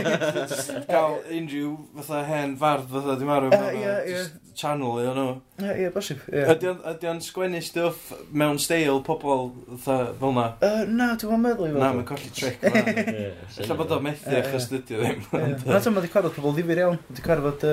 Gael 0.88 1.20
unrhyw 1.36 1.76
fatha 2.00 2.24
hen 2.26 2.56
fardd 2.58 2.88
fatha 2.90 3.14
di 3.20 3.28
marw. 3.28 3.54
Ie, 3.54 3.92
ie. 4.10 4.24
Channel 4.58 4.98
i 5.02 5.06
nhw. 5.14 5.28
Ie, 5.62 5.70
ie, 5.84 5.92
bosib. 5.94 6.26
Ydy 6.30 7.10
o'n 7.10 7.22
sgwennu 7.22 7.62
stwff 7.62 8.10
mewn 8.34 8.58
steil 8.62 8.98
pobl 9.06 9.48
fatha 9.86 10.10
fel 10.18 10.34
na? 10.34 10.48
Na, 10.90 11.12
dwi'n 11.18 11.36
ma'n 11.36 11.46
meddwl 11.46 11.70
i 11.70 11.72
fod. 11.76 11.80
Na, 11.84 11.92
mae'n 11.94 12.10
colli 12.10 12.34
trick. 12.34 12.66
Lla 13.62 13.78
bod 13.78 13.94
o'n 13.94 14.04
methu 14.10 14.36
achos 14.42 14.68
dydio 14.74 15.02
ddim. 15.06 15.22
Na, 15.30 15.78
dwi'n 15.78 15.98
ma'n 15.98 16.06
di 16.06 16.10
cwarfod 16.10 16.34
pobl 16.38 16.58
ddifur 16.58 16.82
iawn. 16.82 17.02
Di 17.14 17.26
cwarfod 17.30 17.66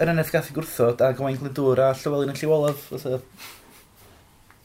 yr 0.00 0.12
NF 0.12 0.32
gath 0.34 0.50
i 0.50 0.56
gwrthod 0.56 1.02
a 1.04 1.12
Gwain 1.16 1.38
Glyndŵr 1.40 1.82
a 1.84 1.90
Llywelyn 1.96 2.32
yn 2.32 2.40
Llywolaf. 2.40 2.86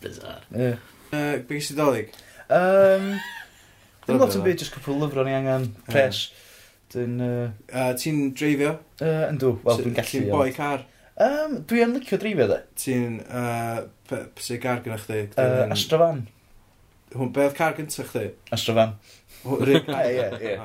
Bizarre. 0.02 0.44
Ie. 0.56 0.74
Uh, 1.12 1.36
Beth 1.48 1.66
sy'n 1.68 1.80
dolyg? 1.80 2.12
Um, 2.52 3.12
Dwi'n 4.06 4.22
lot 4.22 4.38
yn 4.38 4.46
byd, 4.46 4.64
jyst 4.64 4.74
cwpl 4.76 4.98
lyfro 5.04 5.26
ni 5.28 5.36
angen 5.36 5.70
pres. 5.88 6.26
Dwi'n... 6.92 7.18
Uh, 7.24 7.50
uh, 7.72 7.92
ti'n 8.00 8.32
dreifio? 8.38 8.76
Uh, 9.00 9.28
yndw, 9.30 9.54
wel 9.66 9.82
dwi'n 9.84 9.98
gallu. 9.98 10.12
Ti'n 10.12 10.30
boi 10.32 10.52
car? 10.56 10.86
Um, 11.22 11.60
dwi 11.70 11.84
yn 11.86 11.96
licio 11.96 12.20
dreifio 12.22 12.48
de. 12.52 12.62
Ti'n... 12.82 13.20
Uh, 13.28 13.88
Pwy 14.12 14.58
car 14.60 14.82
gyda 14.84 14.98
chdi? 15.00 15.20
Uh, 15.40 15.70
Astrofan. 15.72 16.26
Hwn, 17.16 17.30
beth 17.36 17.54
car 17.56 17.78
gyntaf 17.78 18.10
chdi? 18.12 18.32
Astrafan. 18.52 18.98
Ie, 19.72 19.78
ie, 19.80 20.56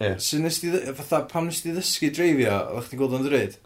ie. 0.00 0.14
Sy'n 0.22 0.46
nes 0.46 0.60
ti... 0.62 0.70
Fatha, 0.96 1.24
pam 1.28 1.50
nes 1.50 1.60
ti 1.60 1.74
ddysgu 1.74 2.08
dreifio? 2.16 2.56
O'ch 2.78 2.88
ti'n 2.88 3.00
gweld 3.02 3.18
o'n 3.18 3.26
dryd? 3.26 3.58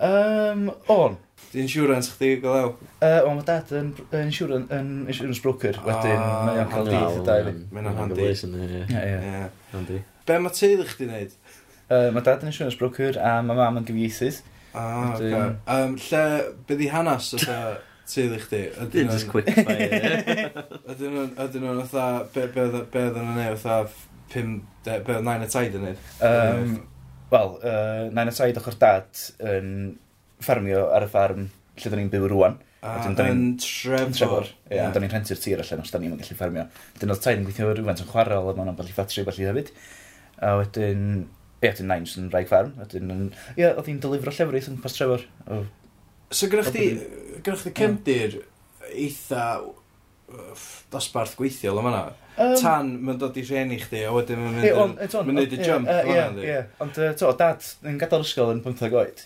Um, 0.00 0.70
o'n. 0.88 1.18
Di 1.52 1.60
insurance 1.60 2.12
chdi 2.14 2.36
golew? 2.40 2.76
Uh, 3.02 3.20
o, 3.26 3.32
mae 3.34 3.44
dad 3.44 3.72
yn, 3.74 3.90
yn 4.14 4.28
insurance, 4.30 4.70
yn 4.72 4.92
insurance 5.10 5.42
broker, 5.44 5.76
wedyn 5.84 6.16
ah, 6.16 6.44
mae 6.46 6.60
o'n 6.62 6.70
cael 6.70 6.86
dydd 6.88 7.18
y 7.18 7.24
dau 7.26 7.42
fi. 7.48 7.54
Mae 7.74 7.84
Mae'n 7.84 7.98
handi. 7.98 8.28
Ie, 8.30 9.02
ie. 9.02 9.42
Handi. 9.74 9.98
Be 10.28 10.38
mae 10.40 10.54
teulu 10.56 10.86
chdi 10.88 11.08
wneud? 11.08 11.34
Uh, 11.90 12.08
mae 12.14 12.24
dad 12.24 12.44
yn 12.46 12.52
insurance 12.52 12.78
broker 12.78 13.18
a 13.18 13.34
mae 13.44 13.58
mam 13.58 13.80
yn 13.82 13.88
gyfieithydd. 13.90 14.40
Ah, 14.70 15.10
oce. 15.10 15.26
Okay. 15.26 15.54
Um, 15.74 15.96
lle, 16.06 16.22
byddi 16.70 16.90
hanes 16.94 17.32
oes 17.36 17.48
teulu 18.14 18.38
chdi? 18.46 18.62
Ydyn 18.86 19.10
just 19.10 19.28
quick 19.32 19.50
fire. 19.50 20.52
Ydyn 20.94 21.66
nhw'n 21.66 21.82
otha, 21.82 22.06
be 22.30 22.46
oedd 22.46 23.18
nhw'n 23.18 23.34
neud 23.36 23.58
otha, 23.58 23.82
pum, 24.32 24.56
be 24.86 25.00
oedd 25.02 25.26
nain 25.26 25.44
y 25.44 25.50
taid 25.50 25.76
yn 25.76 25.90
neud? 25.90 26.08
Um, 26.24 26.76
Wel, 27.30 27.54
uh, 27.62 28.08
nain 28.14 28.30
y 28.30 28.34
traed 28.34 28.58
ochr 28.58 28.76
dad 28.80 29.24
yn 29.52 29.70
ffarmio 30.42 30.88
ar 30.94 31.06
y 31.06 31.10
ffarm 31.10 31.46
lle 31.80 31.92
da 31.92 31.98
ni'n 31.98 32.12
byw 32.12 32.28
rwan. 32.32 32.58
A, 32.80 32.94
yn 33.10 33.58
Trevor. 33.60 34.12
Trevor. 34.16 34.46
Ie, 34.70 34.78
yeah. 34.78 34.92
da 34.92 35.02
ni'n 35.02 35.12
rhentu'r 35.12 35.40
tir 35.40 35.60
allan 35.60 35.84
os 35.84 35.92
da 35.92 36.00
ni'n 36.00 36.16
gallu 36.18 36.36
ffarmio. 36.36 36.66
Dyn 37.00 37.12
oedd 37.12 37.22
taid 37.24 37.40
yn 37.40 37.46
gweithio 37.48 37.74
rhywfaint 37.74 38.02
yn 38.04 38.08
chwarael 38.08 38.50
a 38.50 38.54
ma'n 38.56 38.72
ambell 38.72 38.88
i 38.88 38.96
ffatri 38.96 39.26
felly 39.26 39.48
hefyd. 39.50 39.72
A 40.40 40.54
wedyn, 40.60 41.04
ie, 41.60 41.72
dyn 41.76 41.90
nain 41.92 42.08
sy'n 42.08 42.30
rhaid 42.32 42.48
ffarm. 42.50 42.72
Ie, 42.88 43.68
oedd 43.68 43.90
hi'n 43.90 44.00
delifro 44.02 44.34
llefrith 44.34 44.70
yn 44.72 44.80
pas 44.82 44.96
Trevor. 44.96 45.26
O, 45.46 45.60
so 46.32 46.48
gyda 46.50 46.64
chdi, 46.70 46.88
gyda 47.44 47.58
chdi 47.60 47.74
cemdir 47.76 48.40
eitha 48.90 49.44
dosbarth 50.92 51.36
gweithiol 51.38 51.80
am 51.80 51.88
yna. 51.90 52.02
Um, 52.40 52.54
Tan, 52.60 52.92
mae'n 53.04 53.18
dod 53.20 53.36
i 53.36 53.44
rhieni 53.44 53.78
chdi, 53.82 54.04
a 54.08 54.12
wedyn 54.14 54.40
mae'n 54.40 54.56
mynd 54.56 54.68
yn... 54.70 55.26
Mae'n 55.26 55.36
neud 55.36 55.56
y 55.56 55.58
jump. 55.64 55.90
Ie, 55.90 56.20
ie. 56.46 56.60
Ond, 56.82 57.00
to, 57.18 57.32
dad, 57.38 57.66
yn 57.86 57.98
gadael 58.00 58.24
ysgol 58.24 58.54
yn 58.54 58.62
15 58.64 58.96
oed. 59.00 59.24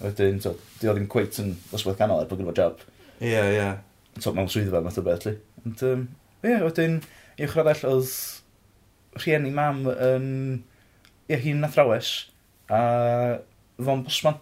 Wedyn, 0.00 0.40
to, 0.42 0.54
di 0.80 0.88
oedd 0.88 0.98
ddim 0.98 1.10
cweit 1.12 1.38
yn 1.42 1.52
dosbarth 1.70 2.00
canol 2.00 2.22
er 2.22 2.30
bod 2.30 2.42
gyda 2.42 2.56
job. 2.56 2.82
Ie, 3.20 3.34
ie. 3.34 3.68
To, 4.18 4.32
mewn 4.34 4.50
swyddfa, 4.50 4.82
math 4.84 4.98
o 5.00 5.06
beth, 5.06 5.28
li. 5.28 5.36
Ond, 5.64 5.84
ie, 6.46 6.56
wedyn, 6.64 6.98
i'w 7.38 7.50
chradell 7.52 7.84
oedd 7.92 8.12
rhieni 9.22 9.54
mam 9.54 9.84
yn... 9.94 10.28
Ie, 11.28 11.38
hi'n 11.44 11.66
athrawes. 11.68 12.12
A 12.72 12.80
fo'n 13.78 14.04
bosman. 14.06 14.38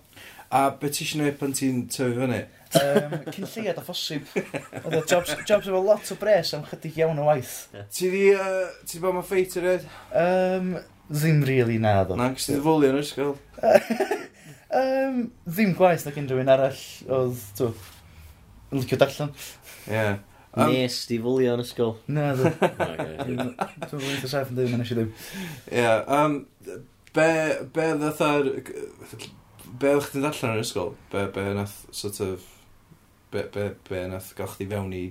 A 0.55 0.69
beth 0.81 0.97
ti 0.97 1.05
eisiau 1.05 1.21
gwneud 1.21 1.41
pan 1.41 1.57
ti'n 1.57 1.87
tyfu 1.93 2.15
fyny? 2.21 2.45
Um, 2.75 3.15
cyn 3.31 3.47
lleiad 3.47 3.79
a 3.79 3.85
phosib. 3.85 4.27
Oedd 4.83 5.07
jobs, 5.09 5.33
jobs 5.47 5.69
efo 5.71 5.81
lot 5.85 6.11
o 6.13 6.19
bres 6.21 6.53
am 6.57 6.65
chydig 6.67 6.99
iawn 7.01 7.21
o 7.23 7.29
waith. 7.29 7.55
Ti 7.95 8.11
di, 8.13 8.25
uh, 8.35 8.67
ti 8.83 8.97
di 8.97 9.03
bod 9.05 9.17
ma 9.17 9.23
ffeit 9.25 9.55
yr 9.61 9.69
ed? 9.77 9.89
Um, 10.11 10.73
ddim 11.09 11.45
really 11.47 11.79
na 11.83 12.01
ddo. 12.03 12.19
Na, 12.19 12.33
gysdi 12.35 12.57
ddifwlio 12.57 12.93
yn 12.93 13.03
ysgol. 13.03 13.37
um, 14.81 15.21
ddim 15.47 15.77
gwaith 15.79 16.09
nag 16.09 16.19
unrhyw 16.23 16.43
un 16.43 16.55
arall 16.57 16.83
oedd, 17.19 17.45
tw, 17.59 17.71
yn 18.73 18.83
licio 18.83 19.01
darllen. 19.03 19.33
Ie. 19.87 19.95
Yeah. 19.95 20.19
Um, 20.57 20.73
Nes 20.73 20.99
di 21.07 21.21
fwlio 21.23 21.55
yn 21.57 21.65
ysgol. 21.65 21.97
Na, 22.11 22.31
dwi. 22.37 22.53
Dwi'n 23.29 23.57
fwlio 23.93 24.13
eitha 24.17 24.33
saff 24.33 24.53
yn 24.53 24.59
dweud, 24.59 24.73
mae'n 24.73 24.85
eisiau 24.85 25.03
ddim. 25.03 25.11
Ie. 25.71 25.89
Um, 26.19 26.39
be, 27.15 27.31
be 27.77 27.91
ddatha'r... 28.03 28.55
Be 29.77 29.91
oedd 29.93 30.07
chdi'n 30.09 30.25
darllen 30.25 30.57
yn 30.57 30.63
ysgol? 30.65 30.95
Be, 31.13 31.27
be 31.35 31.43
nath 31.59 31.83
sort 31.95 32.23
of 32.25 32.53
be, 33.35 33.47
be, 33.55 33.69
be 33.89 34.03
nath 34.11 34.33
gael 34.39 34.51
chdi 34.55 34.69
fewn 34.71 34.93
i 34.97 35.05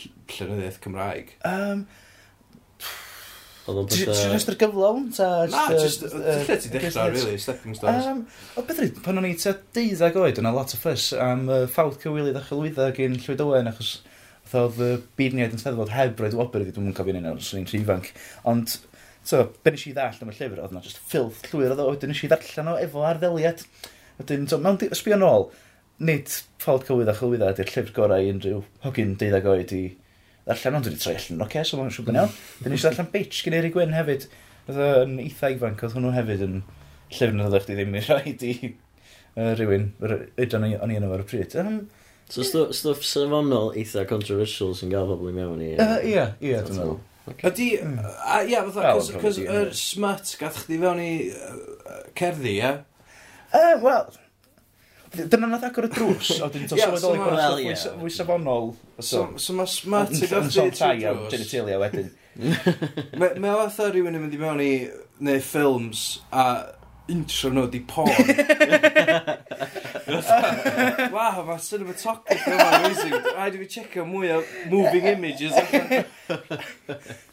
llynyddiaeth 0.00 0.80
Cymraeg? 0.84 1.34
Um, 1.46 1.86
Oedd 3.68 3.80
o'n 3.82 3.88
pethau... 3.90 4.08
Uh, 4.08 4.14
uh, 4.14 4.20
ti'n 4.20 4.32
rhestr 4.32 4.56
gyflawn? 4.60 5.08
Ta, 5.14 5.28
Na, 5.52 5.64
just... 5.76 6.04
Lle 6.10 6.56
ti 6.62 6.70
dechrau, 6.72 7.10
really, 7.12 7.36
stepping 7.42 7.76
stones? 7.76 8.08
Um, 8.08 8.22
o 8.56 8.64
beth 8.66 8.80
rydyn, 8.82 9.02
pan 9.04 9.20
o'n 9.20 9.28
i 9.28 9.34
tua 9.38 9.54
deuddeg 9.76 10.16
oed, 10.20 10.40
yna 10.42 10.54
lot 10.56 10.74
o 10.74 10.80
ffys 10.80 11.10
am 11.20 11.44
uh, 11.50 11.66
ffawd 11.70 11.98
cywilydd 12.02 12.38
a 12.40 12.44
chylwydda 12.46 12.88
gyn 12.96 13.18
Llywyd 13.20 13.44
Owen, 13.44 13.70
achos 13.70 13.98
oedd 14.56 14.80
y 14.82 14.90
beirniaid 15.18 15.52
yn 15.54 15.60
steddfod 15.62 15.92
heb 15.94 16.18
roed 16.18 16.34
wobr 16.38 16.64
iddi, 16.64 16.74
dwi'n 16.74 16.90
yn 16.90 16.96
un 16.96 17.12
ni'n 17.14 17.28
awr, 17.30 17.42
i'n 17.60 17.68
ifanc. 17.78 18.10
Ond, 18.50 18.76
so, 19.22 19.44
be 19.62 19.74
nes 19.74 19.86
i 19.86 19.94
ddall 19.94 20.24
am 20.24 20.32
y 20.32 20.34
llyfr, 20.34 20.62
oedd 20.64 20.74
yna 20.74 20.82
just 20.82 20.98
ffilth 21.12 21.44
llwyr, 21.52 21.74
oedd 21.74 21.84
o, 21.84 21.90
wedyn 21.92 22.10
nes 22.10 22.24
i 22.26 22.30
ddarllen 22.32 22.72
o 22.72 22.78
efo 22.80 23.04
arddeliad. 23.06 23.62
Wedyn, 24.18 24.48
so, 24.50 24.58
mewn 24.64 24.80
sbio 24.98 25.20
nôl, 25.20 25.46
nid 26.00 26.30
ffald 26.60 26.86
cywydd 26.88 27.10
a 27.12 27.16
chywydda 27.18 27.50
ydy'r 27.54 27.72
llyfr 27.74 27.94
gorau 27.96 28.24
i 28.24 28.30
unrhyw 28.32 28.62
hogyn 28.84 29.16
deuddag 29.20 29.48
oed 29.50 29.74
i 29.76 29.82
ddarllen, 30.46 30.78
ond 30.78 30.86
dwi'n 30.88 31.00
troi 31.00 31.14
allan, 31.16 31.42
oce, 31.44 31.46
okay, 31.46 31.66
so 31.68 31.78
mae'n 31.78 31.92
siŵr 31.94 32.06
bod 32.06 32.18
iawn. 32.18 32.36
Dyn 32.60 32.72
ni 32.72 32.78
eisiau 32.78 32.94
ddarllen 32.94 33.10
bitch 33.14 33.42
gen 33.46 33.56
Eri 33.58 33.72
Gwyn 33.74 33.96
hefyd. 33.96 34.28
Oedd 34.70 34.80
yn 34.86 35.18
eitha 35.22 35.50
ifanc, 35.54 35.82
oedd 35.84 35.96
hwnnw 35.96 36.14
hefyd 36.16 36.44
yn 36.46 36.56
llyfr 37.10 37.36
nad 37.36 37.50
ydych 37.50 37.66
chi 37.68 37.76
ddim 37.78 37.98
yn 37.98 38.06
rhaid 38.06 38.44
i 38.46 38.54
uh, 38.70 39.52
rhywun, 39.58 39.86
ydyn 40.40 40.66
o'n 40.70 40.94
i 40.94 40.98
yno 40.98 41.12
ar 41.14 41.24
y 41.24 41.28
pryd. 41.28 41.56
Um, 41.60 41.78
so 42.30 42.44
yeah. 42.44 42.72
stwff 42.76 43.04
safonol 43.06 43.72
eitha 43.78 44.06
controversial 44.08 44.74
sy'n 44.78 44.92
gael 44.92 45.10
pobl 45.10 45.30
i 45.32 45.36
mewn 45.36 45.64
i... 45.66 45.72
uh, 45.76 45.96
Ie, 46.00 46.26
ie, 46.40 46.56
dwi'n 46.56 46.80
meddwl. 46.80 46.98
Ydy, 47.30 47.66
mm. 47.84 47.98
a 48.26 48.40
ia, 48.48 48.64
fatha, 48.72 49.18
cos 49.22 49.38
yr 49.42 49.74
smut 49.76 50.32
gath 50.40 50.64
chdi 50.64 50.80
fewn 50.82 51.02
i 51.04 51.12
uh, 51.30 52.00
cerddi, 52.18 52.56
ia? 52.58 52.72
Wel, 53.82 54.14
Dyna 55.10 55.48
nath 55.50 55.64
agor 55.66 55.88
y 55.88 55.90
drws, 55.90 56.28
o 56.38 56.46
dyn 56.54 56.64
wedyn 56.64 56.68
ti'n 56.70 56.78
sylweddoli 56.78 57.18
bod 57.18 57.34
yn 57.66 57.74
fwy 57.98 58.10
safonol. 58.14 58.68
So, 59.02 59.24
so 59.42 59.50
mae 59.58 59.66
smart 59.70 60.12
i 60.14 60.20
ddod 60.22 60.46
i 60.46 60.50
trwy 60.54 61.02
drws. 61.02 61.30
genitalia 61.32 61.78
wedyn. 61.82 62.12
Mae 63.20 63.50
o 63.50 63.56
fatha 63.64 63.88
rhywun 63.90 64.14
yn 64.14 64.22
mynd 64.22 64.36
i 64.36 64.38
mewn 64.40 64.60
i 64.62 64.86
neu 65.26 65.40
ffilms 65.42 66.00
a 66.30 66.44
intro 67.10 67.50
nhw 67.50 67.66
di 67.72 67.80
porn. 67.90 68.10
wow, 71.14 71.42
mae 71.46 71.58
cinematography 71.64 72.50
yma 72.54 72.68
amazing. 72.78 73.14
Rhaid 73.34 73.54
i 73.56 73.58
fi 73.64 73.68
checio 73.74 74.02
mwy 74.06 74.28
o 74.36 74.38
moving 74.70 75.06
images. 75.10 75.54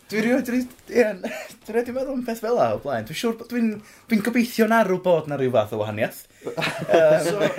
Dwi 0.08 0.22
rhywbeth, 0.24 0.70
dwi 1.68 1.74
wedi 1.76 1.91
meddwl 1.91 2.14
am 2.14 2.22
beth 2.24 2.39
fel 2.39 2.60
o 2.64 2.68
blaen. 2.80 3.03
Dwi'n 3.08 3.18
siŵr, 3.20 3.34
dwi'n 3.51 3.66
dwi 4.08 4.20
gobeithio 4.24 4.68
na 4.72 4.80
bod 5.03 5.28
na 5.28 5.36
rhyw 5.36 5.51
fath 5.51 5.74
o 5.76 5.82
wahaniaeth. 5.82 6.22
um, 6.47 7.26
so, 7.26 7.49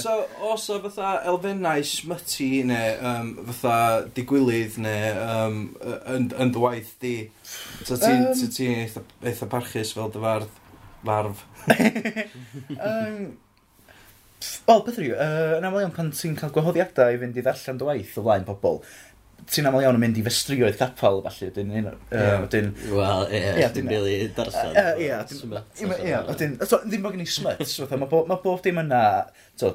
so, 0.00 0.14
os 0.50 0.64
o 0.74 0.80
fatha 0.82 1.12
elfennau 1.30 1.84
smyty 1.86 2.48
neu 2.66 2.96
um, 3.06 3.30
fatha 3.52 3.76
digwylydd 4.16 4.80
neu 4.82 5.20
um, 5.28 5.60
yn, 6.10 6.26
yn 6.42 6.50
dy 6.56 6.64
waith 6.64 6.90
di, 7.04 7.14
so 7.84 7.94
ti'n 7.94 8.26
um, 8.32 8.50
ti 8.56 8.72
eitha, 8.80 9.04
eitha 9.22 9.50
parchus 9.54 9.94
fel 9.94 10.10
dy 10.10 10.26
fardd, 10.26 10.60
farf? 11.06 11.46
um, 11.70 13.32
Wel, 14.66 14.80
beth 14.82 14.98
rhyw, 14.98 15.14
uh, 15.14 15.56
yn 15.60 15.66
aml 15.68 15.84
iawn 15.84 15.94
pan 15.94 16.10
ti'n 16.14 16.34
cael 16.38 16.50
gwahoddiadau 16.54 17.14
i 17.14 17.18
fynd 17.20 17.38
i 17.38 17.42
ddarllen 17.46 17.78
dy 17.78 17.86
waith 17.86 18.16
o 18.18 18.24
flaen 18.26 18.46
pobl, 18.46 18.80
ti'n 19.50 19.68
aml 19.68 19.82
iawn 19.82 19.96
yn 19.98 20.02
mynd 20.02 20.18
i 20.20 20.24
festrioedd 20.26 20.78
capel, 20.80 21.20
falle, 21.24 21.48
dyn... 21.56 21.72
You 21.74 21.82
know, 21.86 21.94
yeah. 22.12 22.44
dyn 22.52 22.70
Wel, 22.92 23.24
ie, 23.30 23.40
yeah, 23.62 23.72
dyn 23.74 23.88
bili 23.90 24.14
darllen. 24.36 24.76
Ie, 25.00 25.08
dyn... 26.38 26.58
Ddim 26.60 27.04
bod 27.04 27.16
gen 27.16 27.24
i 27.24 27.28
smuts, 27.30 27.74
fatha, 27.80 27.98
mae 28.00 28.10
bob, 28.10 28.28
ma 28.30 28.38
bob 28.42 28.62
dim 28.64 28.80
yna, 28.82 29.02
to, 29.60 29.74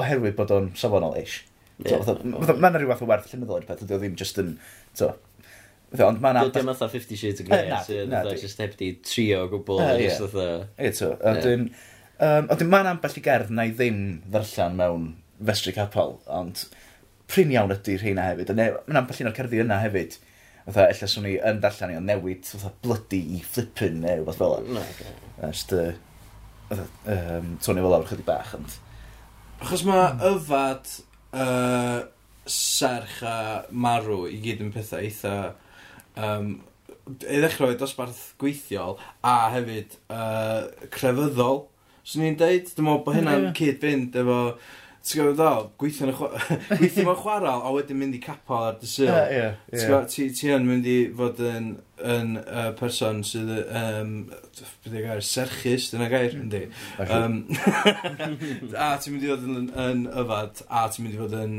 oherwydd 0.00 0.36
bod 0.38 0.54
o'n 0.54 0.70
safonol 0.78 1.18
eich. 1.20 1.42
rhyw 2.80 2.90
fath 2.92 3.04
o 3.04 3.10
werth 3.10 3.32
llenyddol 3.32 3.60
i'r 3.60 3.68
peth, 3.68 3.84
ydy 3.84 3.96
o 3.96 4.00
ddim 4.02 4.18
just 4.18 4.40
yn, 4.42 4.54
to, 4.98 5.12
Ond 5.94 6.18
mae 6.22 6.34
yna... 6.34 6.46
Dwi'n 6.50 6.70
fatha 6.72 6.88
50 6.90 7.18
Shades 7.18 7.42
of 7.44 7.46
Grey, 7.46 7.68
sy'n 7.86 8.14
just 8.40 8.58
heb 8.62 8.72
di 8.80 8.88
trio 9.06 9.44
o 9.44 9.50
gwbl. 9.52 9.82
Ie, 9.94 10.90
to. 10.96 11.12
a 11.22 11.36
dyn... 11.38 11.68
Ond 12.24 12.64
mae 12.64 12.70
mae'n 12.72 12.88
ambell 12.94 13.18
i 13.18 13.22
gerdd 13.22 13.52
na 13.54 13.66
i 13.68 13.74
ddim 13.74 14.00
ddarllen 14.26 14.80
mewn 14.80 15.06
festri 15.44 15.74
capel, 15.76 16.18
ond 16.30 16.64
prin 17.30 17.52
iawn 17.54 17.74
ydy 17.74 17.98
rheina 18.00 18.28
hefyd. 18.30 18.54
Ne, 18.56 18.70
mae'n 18.86 19.00
ambell 19.02 19.22
un 19.24 19.30
o'r 19.30 19.36
cerddi 19.36 19.62
yna 19.64 19.80
hefyd. 19.82 20.18
Fytha, 20.64 20.86
ella 20.88 21.08
swn 21.10 21.28
i 21.28 21.34
yn 21.50 21.60
darllen 21.60 21.92
i 21.92 21.98
o'n 21.98 22.08
newid 22.08 22.48
fytha 22.48 22.72
blydi 22.84 23.20
i 23.36 23.42
flippin 23.44 24.00
neu 24.04 24.20
rhywbeth 24.20 24.40
fel 24.40 24.56
yna. 24.62 24.84
No, 25.40 25.50
Just, 25.50 25.74
uh, 25.76 26.84
um, 27.10 27.56
tony 27.64 27.84
fel 27.84 27.96
awr 27.98 28.06
chydig 28.08 28.28
bach. 28.28 28.54
Ond... 28.56 28.78
Achos 29.64 29.84
mae 29.88 30.06
yfad 30.30 30.92
uh, 31.36 32.06
serch 32.48 33.20
a 33.28 33.36
marw 33.70 34.24
i 34.30 34.38
gyd 34.44 34.64
yn 34.64 34.72
pethau 34.74 35.04
eitha... 35.04 35.36
Um, 36.14 36.56
ei 37.04 37.40
ddechrau 37.42 37.74
o 37.74 37.76
dosbarth 37.76 38.20
gweithiol 38.40 38.94
a 39.26 39.34
hefyd 39.52 39.98
uh, 40.08 40.70
crefyddol. 40.94 41.66
Swn 42.04 42.30
i'n 42.30 42.38
deud, 42.40 42.70
dwi'n 42.70 42.86
meddwl 42.86 43.02
bod 43.04 43.18
hynna'n 43.18 43.46
yeah. 43.48 43.56
cyd 43.58 43.80
fynd 43.82 44.16
efo 44.20 44.38
Ti'n 45.04 45.20
gwybod 45.20 45.36
ddol, 45.36 45.66
gweithio 45.80 46.06
mewn 46.08 46.16
chwa 46.16 47.14
chwarael, 47.20 47.64
a 47.68 47.72
wedyn 47.74 47.98
mynd 48.00 48.16
i 48.16 48.20
capel 48.24 48.68
ar 48.70 48.78
dy 48.80 48.88
syl. 48.88 49.10
Ie, 49.12 49.50
ie. 49.76 49.98
Ti 50.08 50.52
yn 50.54 50.64
mynd 50.64 50.88
i 50.88 50.96
fod 51.18 51.42
yn, 51.44 51.66
yn 52.00 52.38
uh, 52.40 52.70
person 52.78 53.20
sydd, 53.28 53.50
um, 53.68 54.14
beth 54.30 54.94
gair, 54.94 55.20
serchus, 55.28 55.90
dyna 55.92 56.08
gair, 56.12 56.32
mm. 56.32 56.46
yndi. 56.46 56.62
Um, 57.04 57.36
a 58.86 58.94
ti'n 58.96 59.18
mynd 59.18 59.26
i 59.26 59.32
fod 59.34 59.44
yn, 59.44 59.68
yn 59.84 60.06
yfad, 60.24 60.64
a 60.70 60.86
ti'n 60.88 61.04
mynd 61.04 61.18
i 61.18 61.20
fod 61.20 61.36
yn, 61.42 61.58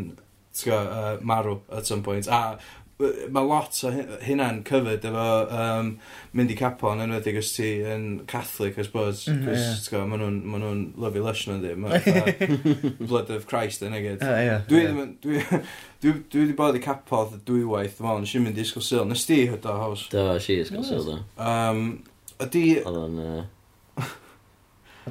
ti'n 0.55 0.71
gwybod, 0.71 0.89
uh, 0.97 1.29
marw 1.33 1.59
at 1.69 1.85
some 1.85 2.01
point. 2.01 2.25
A 2.25 2.57
mae 2.95 3.43
lot 3.43 3.75
o 3.83 3.89
hynna'n 4.23 4.61
cyfyd 4.67 5.03
efo 5.09 5.23
um, 5.51 5.89
mynd 6.37 6.51
i 6.53 6.55
capon 6.55 7.01
yn 7.03 7.09
enwedig 7.09 7.35
os 7.41 7.49
ti 7.57 7.67
yn 7.83 8.05
Catholic, 8.31 8.77
I 8.79 8.85
suppose. 8.87 9.27
Mm, 9.31 9.41
Cos, 9.49 9.89
yeah. 9.91 10.05
maen 10.07 10.23
nhw'n 10.23 10.37
ma 10.47 10.61
nhw 10.61 10.71
lyfu 11.03 11.23
lush 11.25 11.43
nhw'n 11.49 11.59
ddim. 11.65 11.89
Blood 13.01 13.33
of 13.35 13.49
Christ 13.51 13.83
yn 13.83 13.97
egyd. 13.99 14.23
Uh, 14.23 14.39
yeah, 14.39 14.63
dwi 14.69 14.85
yeah. 14.85 15.11
Dwi, 15.25 15.43
dwi, 16.05 16.15
dwi 16.31 16.45
wedi 16.45 16.55
bod 16.55 16.79
i 16.79 16.83
capodd 16.85 17.35
dwywaith, 17.49 17.99
dwi'n 17.99 18.07
meddwl, 18.07 18.23
nes 18.23 18.37
mynd 18.47 18.63
i 18.63 18.63
ysgol 18.63 18.87
syl. 18.87 19.03
Nes 19.11 19.27
ti 19.27 19.41
hyda 19.51 19.75
haws? 19.81 20.07
Do, 20.15 20.27
si 20.39 20.61
ysgol 20.63 20.87
syl, 20.87 21.03
do. 21.11 21.19
Um, 21.35 21.85
ydi... 22.47 22.65
Oedd 22.79 23.03
o'n... 23.03 23.21
Uh... 23.99 24.11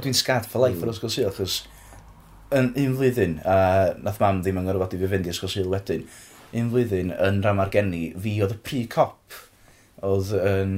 dwi'n 0.01 0.17
scat 0.17 0.49
for 0.49 0.65
life 0.65 0.81
hmm. 0.81 0.89
ar 0.89 0.97
ysgol 0.97 1.13
syl, 1.13 1.29
achos 1.29 1.63
yn 2.55 2.73
un 2.79 2.97
flwyddyn, 2.97 3.43
a 3.45 3.57
nath 4.01 4.21
mam 4.23 4.41
ddim 4.41 4.61
yn 4.61 4.69
gorfod 4.69 4.95
i 4.95 5.01
fi 5.01 5.09
fynd 5.11 5.29
i 5.29 5.33
ysgol 5.35 5.53
syl 5.53 5.69
wedyn 5.73 6.09
un 6.55 6.71
flwyddyn 6.71 7.11
yn 7.15 7.43
Ramargeni, 7.45 8.05
fi 8.21 8.37
oedd 8.45 8.55
y 8.55 8.61
pre-cop 8.67 9.37
oedd 10.05 10.31
yn 10.39 10.77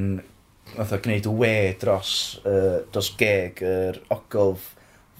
oedd 0.76 0.94
gwneud 1.04 1.28
y 1.28 1.34
we 1.40 1.52
dros, 1.80 2.12
uh, 2.48 2.82
dros 2.92 3.12
geg 3.20 3.62
yr 3.64 3.96
er 3.96 4.00
ogof 4.12 4.72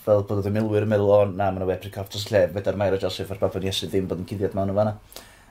fel 0.07 0.25
bod 0.27 0.41
oedd 0.41 0.51
y 0.51 0.55
milwyr 0.55 0.87
yn 0.87 0.91
meddwl, 0.93 1.13
o 1.13 1.21
na, 1.29 1.51
mae'n 1.51 1.69
we 1.69 1.79
pre-cop 1.83 2.11
dros 2.13 2.29
lle, 2.31 2.45
feda'r 2.55 2.79
Mair 2.79 2.97
a 2.97 3.01
Joseph 3.03 3.33
a'r 3.33 3.41
Baban 3.43 3.67
Iesu 3.67 3.89
ddim 3.91 4.09
bod 4.11 4.23
yn 4.23 4.29
cuddiad 4.29 4.55
mewn 4.59 4.71
o 4.71 4.77
fanna. 4.77 4.97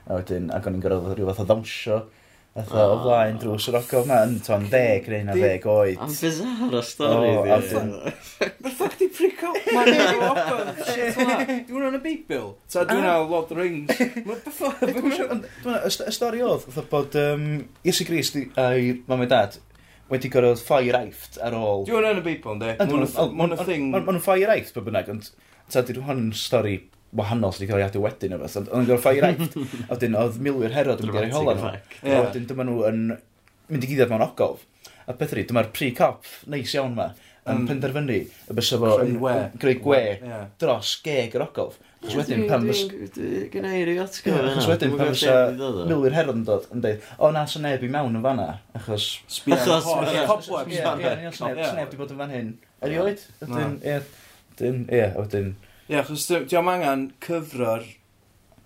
A 0.06 0.20
wedyn, 0.20 0.52
ac 0.54 0.68
o'n 0.68 0.78
i'n 0.78 0.84
gorfod 0.84 1.16
rhyw 1.16 1.28
fath 1.30 1.42
o 1.42 1.48
ddawnsio 1.48 1.98
Fatha, 2.56 2.86
oh. 2.86 2.92
o 2.92 2.96
ah. 2.96 3.00
flaen 3.04 3.36
drws 3.36 3.66
yr 3.68 3.74
ogof 3.82 4.06
ma, 4.08 4.22
yn 4.24 4.38
to'n 4.40 4.62
ddeg 4.72 5.10
neu 5.12 5.24
na 5.26 5.34
ddeg 5.36 5.66
oed. 5.68 5.98
Am 6.00 6.08
bizarro 6.08 6.80
stori 6.88 7.34
oh, 7.36 7.44
di. 7.44 8.14
The 8.64 8.70
ffac 8.70 8.96
di 8.96 9.08
prico? 9.12 9.50
Mae'n 9.76 9.90
ei 9.92 10.16
ogof, 10.24 10.80
shit 10.88 11.20
o'na. 11.20 11.36
Dwi'n 11.68 11.84
rhan 11.84 11.98
y 11.98 12.00
Beibl. 12.06 12.48
Ta, 12.72 12.86
dwi'n 12.88 13.04
rhan 13.04 13.28
Lord 13.28 13.42
of 13.42 13.48
the 13.50 13.56
Rings. 13.60 13.92
Y 15.76 16.14
stori 16.16 16.40
oedd, 16.46 16.64
fatha 16.64 16.86
bod 16.94 17.20
um, 17.20 17.46
Iesu 17.84 18.08
Gris 18.08 18.32
a'i 18.32 18.96
mam 19.04 19.26
a 19.26 19.30
dad 19.36 19.60
wedi 20.08 20.32
gorfod 20.32 20.62
ffair 20.62 20.96
aifft 20.96 21.36
ar 21.44 21.58
ôl... 21.60 21.84
Dwi'n 21.84 22.06
rhan 22.06 22.22
y 22.22 22.24
Beibl, 22.24 22.56
ynddi? 22.56 22.72
Mae'n 23.36 23.56
thing... 23.66 23.90
Mae'n 23.92 24.24
ffair 24.24 24.56
aifft, 24.56 24.72
bod 24.78 24.88
bynnag, 24.88 25.12
ond 25.12 25.28
ta, 25.68 25.84
dwi'n 25.84 26.08
hwn 26.08 26.28
stori 26.40 26.78
wahanol 27.16 27.54
sydd 27.54 27.66
wedi 27.66 27.70
cael 27.72 27.82
ei 27.84 27.88
adw 27.88 28.02
wedyn 28.04 28.36
o 28.36 28.40
beth. 28.42 28.56
Ond 28.62 28.72
yn 28.80 28.88
gorffa 28.90 29.14
i 29.14 29.22
rhaid. 29.22 29.44
A 29.86 29.92
wedyn, 29.94 30.18
oedd 30.20 30.40
milwyr 30.42 30.74
herod 30.74 31.04
yn 31.04 31.12
mynd 31.12 31.22
i'r 31.22 31.36
hola 31.36 31.56
nhw. 31.58 31.70
A 32.02 32.18
wedyn, 32.26 32.48
dyma 32.50 32.66
nhw 32.66 32.82
yn 32.90 33.06
mynd 33.70 33.86
i 33.86 33.92
gyddiad 33.92 34.12
mewn 34.12 34.26
ogof. 34.26 34.66
A 35.06 35.14
beth 35.14 35.36
ydy, 35.36 35.46
dyma'r 35.48 35.70
pre-cop 35.76 36.26
neis 36.50 36.74
iawn 36.74 36.96
ma. 36.98 37.12
Yn 37.46 37.60
um, 37.60 37.66
penderfynu 37.68 38.14
y 38.26 38.54
bys 38.58 38.72
efo 38.74 38.96
greu 39.62 39.76
gwe 39.78 40.00
dros 40.58 40.96
geg 41.04 41.36
yr 41.38 41.44
ogof. 41.44 41.76
Cos 42.02 42.16
wedyn 42.18 42.42
pan 42.50 42.66
fys... 42.66 42.80
Gynna 43.52 43.70
i 43.78 43.84
ryw 43.86 44.00
atgo 44.02 44.34
Cos 44.56 44.66
wedyn 44.70 44.96
pan 44.98 45.12
fysa 45.12 45.36
milwyr 45.86 46.14
herod 46.14 46.40
yn 46.40 46.42
dod 46.46 46.66
yn 46.74 46.82
dweud, 46.82 47.06
o 47.22 47.30
na, 47.34 47.44
sy'n 47.50 47.62
neb 47.66 47.86
i 47.86 47.90
mewn 47.90 48.18
yn 48.18 48.24
fanna. 48.26 48.48
Achos... 48.74 49.06
Achos... 49.54 49.86
Cobwebs. 49.86 50.74
Ie, 50.74 50.82
ie, 51.22 51.32
sneb 51.38 51.92
di 51.92 52.00
bod 52.00 52.12
yn 52.14 52.20
fan 52.24 52.34
hyn. 52.34 52.50
Erioed? 52.86 53.22
Ie, 53.46 53.96
ie, 54.66 55.06
a 55.06 55.14
wedyn... 55.20 55.54
Ie, 55.86 56.00
achos 56.00 56.26
diolch 56.26 56.72
angen 56.72 57.06
cyfro'r 57.22 57.84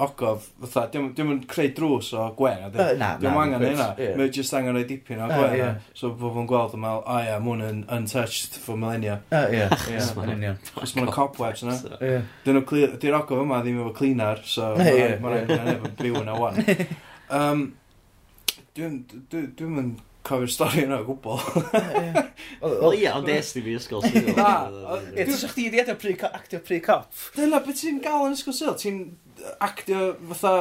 ogof, 0.01 0.47
fatha, 0.63 0.87
diolch 0.95 1.19
yn 1.21 1.43
creu 1.51 1.69
drws 1.77 2.15
o 2.17 2.31
gwen, 2.39 2.63
a 2.65 2.71
uh, 2.71 2.93
na, 2.97 3.11
diolch 3.21 3.41
angen 3.43 3.65
hynna. 3.67 3.89
Yeah. 4.01 4.15
Mae 4.17 4.31
jyst 4.33 4.57
angen 4.57 4.73
rhoi 4.77 4.87
dipyn 4.89 5.21
o 5.21 5.29
gwen, 5.29 5.51
uh, 5.51 5.59
yeah. 5.59 5.91
so 5.97 6.13
bod 6.17 6.33
fo'n 6.39 6.49
gweld 6.49 6.77
yma, 6.79 6.95
o 7.03 7.19
ia, 7.21 7.37
mwyn 7.45 7.67
yn 7.67 7.83
untouched 7.99 8.57
for 8.63 8.81
millennia. 8.81 9.19
Ie, 9.29 9.43
ie, 9.59 9.67
ie, 9.67 9.99
ie, 9.99 10.07
Uh, 10.21 10.33
yeah. 10.41 10.57
Chos 10.73 10.97
mae'n 10.97 11.13
cobwebs 11.13 11.67
yna. 11.67 11.77
Di'r 12.47 13.19
ogof 13.21 13.45
yma 13.45 13.61
ddim 13.65 13.83
efo 13.85 13.93
cleaner, 14.01 14.41
so 14.49 14.73
mae'n 14.81 15.21
rhaid 15.21 15.55
yn 15.59 15.73
efo 15.77 15.93
byw 16.01 16.23
yna 16.25 16.41
wan. 16.41 16.65
Um, 17.31 17.61
Dwi'n 18.75 19.05
mynd 19.71 20.01
cofio'r 20.27 20.53
stori 20.53 20.85
yna 20.87 20.99
o 21.03 21.07
gwbl. 21.09 21.39
Wel 22.61 22.97
ia, 23.01 23.15
ond 23.19 23.27
des 23.29 23.53
di 23.57 23.63
fi 23.65 23.77
ysgol 23.79 24.03
sydd. 24.07 24.33
Na. 24.37 24.51
Ie, 25.15 25.25
ti'n 25.25 25.39
sych 25.41 25.55
di 25.57 25.69
wedi 25.73 25.95
pre 26.01 26.17
actio 26.31 26.61
pre-cop? 26.67 27.09
Dyna 27.37 27.63
beth 27.65 27.81
ti'n 27.83 28.03
gael 28.05 28.29
yn 28.29 28.37
ysgol 28.37 28.57
sydd. 28.57 28.77
Ti'n 28.83 29.01
actio 29.65 30.11
fatha 30.33 30.55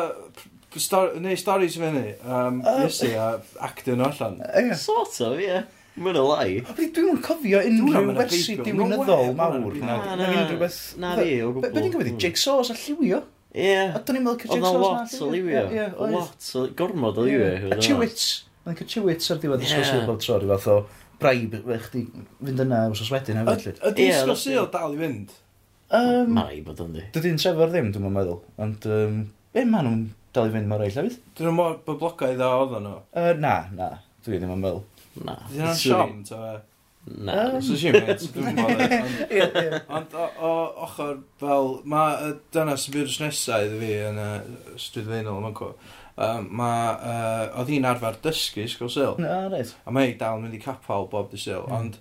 neu 1.19 1.35
storis 1.39 1.75
fe 1.81 1.89
ni. 1.95 2.05
Um, 2.23 2.61
Nes 2.63 3.01
i 3.07 3.15
a 3.17 3.31
actio 3.67 3.97
nhw 3.99 4.07
allan. 4.11 4.39
Sort 4.79 5.19
of, 5.25 5.39
ie. 5.41 5.63
Mae'n 5.99 6.15
y 6.15 6.21
lai. 6.23 6.51
Dwi'n 6.95 7.17
cofio 7.25 7.59
unrhyw 7.65 8.13
wersi 8.15 8.55
diwynyddol 8.63 9.33
mawr. 9.35 9.73
Na, 9.81 9.97
na, 10.15 10.29
na 10.29 11.15
fi 11.19 11.33
o 11.43 11.49
gwbl. 11.57 11.73
Be'n 11.73 11.89
i'n 11.89 11.95
gwybod. 11.95 12.13
Jigsaws 12.23 12.71
a 12.71 12.77
lliwio? 12.77 13.19
Ie. 13.57 13.73
A 13.89 13.99
do'n 14.05 14.19
i'n 14.21 14.23
meddwl 14.23 14.37
cyrdd 14.45 14.53
jigsaws 14.55 14.77
na? 14.77 14.77
Oedd 14.77 14.85
lot 14.85 15.25
o 15.25 15.31
liwio. 15.33 15.63
Lot 16.13 16.47
o 16.55 16.63
gormod 16.79 17.19
o 17.19 17.25
liwio. 17.27 17.49
A 17.73 17.79
chiwits 17.83 18.27
like 18.69 18.85
a 18.85 18.87
chewits 18.87 19.29
ar 19.33 19.41
diwedd 19.41 19.65
yeah. 19.65 19.81
disgwyl 19.81 20.07
bob 20.07 20.23
tro, 20.23 20.39
rhyw 20.39 20.55
fath 20.55 20.69
o 20.71 20.77
braib, 21.19 21.57
fe 21.65 21.79
chdi 21.85 22.05
fynd 22.13 22.63
yna 22.65 22.85
os 22.93 23.03
os 23.03 23.11
wedyn 23.13 23.41
hefyd. 23.41 23.81
Ydy 23.89 24.09
ysgol 24.13 24.35
disgwyl 24.37 24.69
dal 24.73 24.95
i 24.95 25.01
fynd? 25.01 25.35
Um, 25.89 26.35
Mai 26.37 26.61
bod 26.65 26.81
yndi. 26.83 27.03
Dydy'n 27.15 27.39
trefor 27.41 27.71
ddim, 27.73 27.89
dwi'n 27.95 28.13
meddwl. 28.13 28.39
Ond, 28.61 28.85
um, 28.93 29.21
be 29.55 29.65
maen 29.65 29.87
nhw'n 29.87 30.07
dal 30.37 30.49
i 30.49 30.53
fynd 30.53 30.69
mor 30.69 30.85
eill 30.85 30.99
hefyd? 31.01 31.17
Dyn 31.37 31.49
nhw'n 31.49 31.57
mor 31.57 31.77
boblogaidd 31.87 32.43
a 32.45 32.49
oedd 32.59 32.75
nhw? 32.85 32.97
Uh, 33.17 33.31
na, 33.41 33.55
na. 33.73 33.91
Dwi 34.25 34.37
ddim 34.37 34.53
yn 34.53 34.61
meddwl. 34.61 34.83
Na. 35.25 35.39
Dyn 35.49 35.65
nhw'n 35.65 35.79
siom, 35.81 36.19
ta 36.29 36.41
fe? 36.43 36.57
Na. 37.25 37.57
So 37.65 37.77
si 37.79 37.89
mynd, 37.95 38.21
dwi'n 38.35 38.59
meddwl. 38.59 39.79
Ond 39.97 40.13
o 40.19 40.51
ochr 40.85 41.17
fel, 41.41 41.71
mae 41.89 42.35
dyna 42.53 42.77
sy'n 42.77 42.95
byd 42.99 43.15
nesau 43.23 43.65
iddo 43.65 43.79
fi 43.81 43.93
yn 44.11 44.21
y 44.21 44.29
stryd 44.83 45.09
feinol, 45.09 45.41
mae'n 45.41 45.57
cwrdd 45.57 45.89
um, 46.19 46.49
mae, 46.59 46.91
uh, 46.99 47.45
oedd 47.61 47.71
hi'n 47.73 47.87
arfer 47.87 48.19
dysgu 48.23 48.65
ysgol 48.65 48.91
syl. 48.93 49.17
No, 49.23 49.39
reit. 49.53 49.73
A 49.85 49.93
mae 49.95 50.11
hi 50.11 50.17
dal 50.19 50.39
yn 50.39 50.47
mynd 50.47 50.57
i 50.57 50.61
capal 50.63 51.07
bob 51.11 51.31
dy 51.31 51.39
syl, 51.39 51.65
mm. 51.67 51.75
ond 51.79 51.99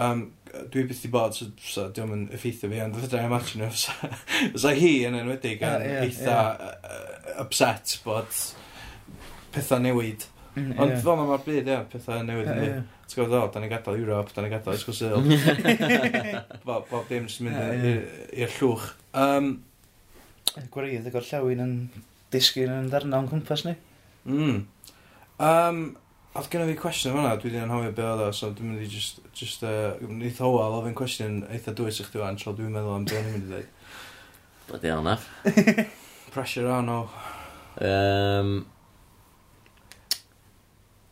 um, 0.00 0.24
dwi 0.72 0.86
byth 0.88 1.04
i 1.06 1.12
bod, 1.12 1.36
so, 1.36 1.50
so 1.60 1.86
diolch 1.94 2.16
yn 2.16 2.26
effeithio 2.36 2.70
fi, 2.72 2.80
ond 2.84 2.98
fydda 2.98 3.20
i'n 3.20 3.30
imagine 3.30 3.68
os 3.68 3.86
so, 4.62 4.74
hi 4.74 4.94
yn 5.08 5.18
enwedig 5.20 5.60
yn 5.60 5.84
yeah, 5.84 5.86
yeah, 5.86 6.08
eitha 6.08 6.38
yeah. 6.56 7.40
upset 7.44 7.98
bod 8.06 8.30
pethau 9.54 9.82
newid. 9.82 10.26
Mm, 10.56 10.72
ond 10.82 10.96
yeah. 10.96 11.02
fel 11.04 11.20
mae'r 11.20 11.44
byd, 11.46 11.68
ia, 11.70 11.82
pethau 11.90 12.24
newid 12.26 12.48
ah, 12.50 12.56
yn 12.56 12.66
yeah, 12.66 12.88
Ti'n 13.10 13.24
gwybod, 13.24 13.32
o, 13.34 13.46
da 13.50 13.58
ni'n 13.58 13.70
gadael 13.72 13.96
Europe, 13.98 14.30
da 14.30 14.42
ni'n 14.44 14.52
gadael 14.52 14.76
Ysgol 14.78 14.94
Sil. 14.94 15.24
bob, 16.66 16.84
bob 16.86 17.08
dim 17.10 17.24
sy'n 17.26 17.48
mynd 17.48 17.58
ah, 17.58 17.88
i'r 18.38 18.52
llwch. 18.54 18.84
Um, 19.18 19.48
Gwaraedd 20.70 21.08
y 21.10 21.12
gorllewin 21.14 21.64
yn 21.64 21.74
disgyn 22.34 22.74
yn 22.74 22.90
darna 22.92 23.20
o'n 23.20 23.30
cwmpas 23.30 23.62
ni. 23.66 23.74
Mm. 24.28 24.58
Um, 25.40 25.82
Oedd 26.30 26.46
gen 26.46 26.62
i 26.62 26.66
fi 26.68 26.76
cwestiwn 26.78 27.16
fanna, 27.16 27.32
dwi 27.42 27.50
wedi 27.50 27.58
anhofio 27.58 27.90
be 27.90 28.04
oedd 28.06 28.20
o, 28.22 28.30
so 28.30 28.54
dwi'n 28.54 28.70
mynd 28.70 28.84
i 28.84 28.86
just, 28.86 29.18
just 29.34 29.64
uh, 29.66 29.98
neith 30.14 30.38
hoel 30.38 30.76
ofyn 30.76 30.94
cwestiwn 30.94 31.40
eitha 31.50 31.74
dwys 31.74 31.98
i 31.98 32.04
chdi 32.06 32.22
fan, 32.22 32.38
so 32.38 32.54
dwi'n 32.54 32.70
meddwl 32.70 33.00
am 33.00 33.06
dwi'n 33.10 33.26
mynd 33.26 33.40
i 33.40 33.48
ddweud. 33.48 33.66
Bloody 34.68 34.92
hell 34.92 35.02
naf. 35.02 35.26
Pressure 36.36 36.70
on 36.70 36.86
oh. 36.94 37.02
o. 37.02 37.04
Um... 37.88 38.52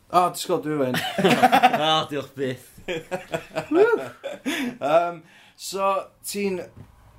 O, 0.09 0.21
oh, 0.21 0.29
disgwyl, 0.37 0.63
dwi'n 0.63 0.79
mynd. 0.85 0.99
O, 1.89 1.91
diolch 2.13 2.31
byth. 2.39 2.69
um, 4.93 5.17
so, 5.59 5.91
ti'n 6.31 6.63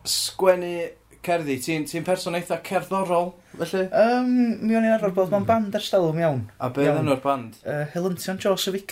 sgwennu 0.08 0.88
cerddi, 1.26 1.58
ti'n 1.64 1.88
ti 1.90 2.02
person 2.06 2.38
eitha 2.38 2.60
cerddorol, 2.66 3.34
felly? 3.58 3.86
Um, 3.92 4.36
mi 4.64 4.78
o'n 4.78 4.88
i'n 4.88 4.96
arfer 4.96 5.16
bod, 5.16 5.32
mae'n 5.34 5.48
band 5.50 5.80
ers 5.80 5.90
dalwm 5.94 6.22
iawn. 6.22 6.46
A 6.60 6.72
be 6.74 6.88
oedd 6.88 7.02
enw'r 7.02 7.24
band? 7.24 7.60
Uh, 7.66 7.84
Helyntion 7.94 8.40
Joseph 8.42 8.80
y 8.80 8.86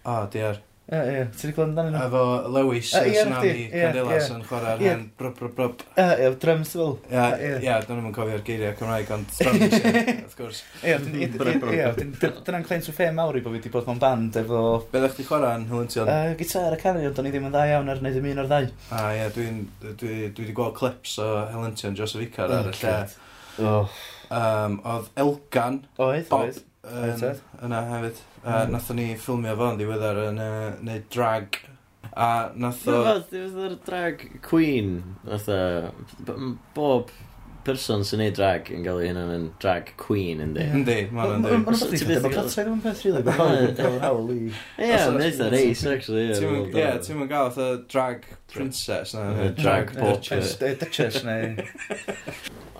O, 0.00 0.12
oh, 0.12 0.26
diar. 0.32 0.62
Ie, 0.90 1.00
ie. 1.14 1.26
Ti 1.30 1.46
wedi 1.46 1.54
gweld 1.54 1.68
amdano 1.68 1.90
nhw? 1.94 2.00
Efo 2.02 2.22
Lewis, 2.50 2.88
uh, 2.98 3.04
Tsunami, 3.06 3.66
Candelas 3.70 4.30
yn 4.34 4.40
chwarae'r 4.42 4.80
hen 4.82 5.04
brwb, 5.20 5.36
brwb, 5.38 5.52
brwb. 5.54 5.84
Ie, 5.94 6.06
ie, 6.24 6.30
drums 6.42 6.72
fel. 6.74 6.96
Ie, 7.06 7.26
ie, 7.62 7.74
dyn 7.86 8.00
nhw'n 8.00 8.14
cofio'r 8.16 8.42
geiriau 8.48 8.74
Cymraeg, 8.80 9.12
ond 9.14 9.36
drums, 9.36 9.76
ie. 9.78 10.16
wrth 10.24 10.34
gwrs. 10.40 10.62
Ie, 10.82 10.96
dyna'n 11.06 12.66
claim 12.66 12.82
to 12.82 12.94
fame 12.96 13.14
mawr 13.20 13.38
i 13.38 13.42
bod 13.44 13.54
fi 13.54 13.60
wedi 13.60 13.70
bod 13.76 13.86
mewn 13.86 14.02
band 14.02 14.40
efo... 14.42 14.62
Be 14.90 15.04
ddech 15.04 15.14
chi 15.20 15.28
chwarae 15.28 15.60
yn 15.60 15.68
Hylyntion? 15.70 16.10
Uh, 16.10 16.32
gitar 16.40 16.74
a 16.74 16.80
canu, 16.80 17.04
ond 17.06 17.22
o'n 17.22 17.30
i 17.30 17.32
ddim 17.36 17.46
yn 17.46 17.54
dda 17.54 17.66
iawn 17.70 17.92
ar 17.94 18.02
wneud 18.02 18.18
dim 18.18 18.26
un 18.32 18.42
o'r 18.42 18.50
ddau. 18.50 18.66
A 18.98 19.04
ie, 19.14 19.28
dwi'n 19.36 19.60
dwi, 19.84 20.16
dwi 20.26 20.48
wedi 20.48 20.56
gweld 20.58 20.74
clips 20.80 21.20
o 21.22 21.28
Hylyntion 21.52 21.94
Joseph 22.00 22.26
Icar 22.26 22.50
ar 22.50 22.72
y 22.72 22.74
oh, 22.74 22.80
lle. 22.82 22.96
Oh. 23.62 24.02
Um, 24.30 24.80
oedd 24.86 25.14
Elgan, 25.18 25.84
oedd, 26.02 26.26
Bob, 26.30 26.50
oedd. 26.50 26.60
Yn, 26.80 27.40
yna 27.60 27.80
hefyd. 27.90 28.20
A 28.40 28.62
mm. 28.64 28.70
nathon 28.72 28.96
ni 28.96 29.08
ffilmio 29.20 29.56
fo'n 29.58 29.80
ddiweddar 29.80 30.22
yn 30.30 30.40
uh, 30.40 30.68
neud 30.86 31.08
drag. 31.12 31.60
A 32.10 32.50
nath 32.56 32.86
o... 32.88 33.02
Dwi'n 33.30 33.76
drag 33.86 34.24
queen. 34.46 35.02
Nath 35.28 35.50
bob 36.74 37.12
person 37.64 38.04
sy'n 38.06 38.22
neud 38.22 38.36
drag 38.38 38.70
yn 38.72 38.84
cael 38.86 39.02
ei 39.02 39.10
hynna'n 39.10 39.32
yn 39.34 39.44
drag 39.60 39.92
queen 40.00 40.40
yn 40.42 40.54
di. 40.56 40.64
Yndi, 40.78 40.96
ma'n 41.12 41.34
yndi. 41.36 41.50
Mae'n 41.52 41.66
rhaid 41.68 41.92
i 41.92 42.00
ddweud, 42.00 42.60
yn 42.62 42.80
peth 42.86 43.04
rili. 43.04 43.22
ddweud, 43.26 43.82
mae'n 43.84 44.00
hawl 44.06 44.32
i 44.32 44.38
ddweud, 44.38 44.62
Ie, 44.80 44.94
mae'n 44.96 45.26
eitha 45.26 45.50
reis, 45.52 45.84
actually. 45.92 46.24
Ie, 46.32 46.88
ti'n 47.04 47.20
mynd 47.20 47.32
gael 47.34 47.52
oedd 47.52 47.84
drag 47.92 48.24
princess 48.54 49.12
na. 49.16 49.28
Drag 49.60 49.92
portrait. 49.98 50.64
Duchess 50.80 51.20
neu... 51.28 51.52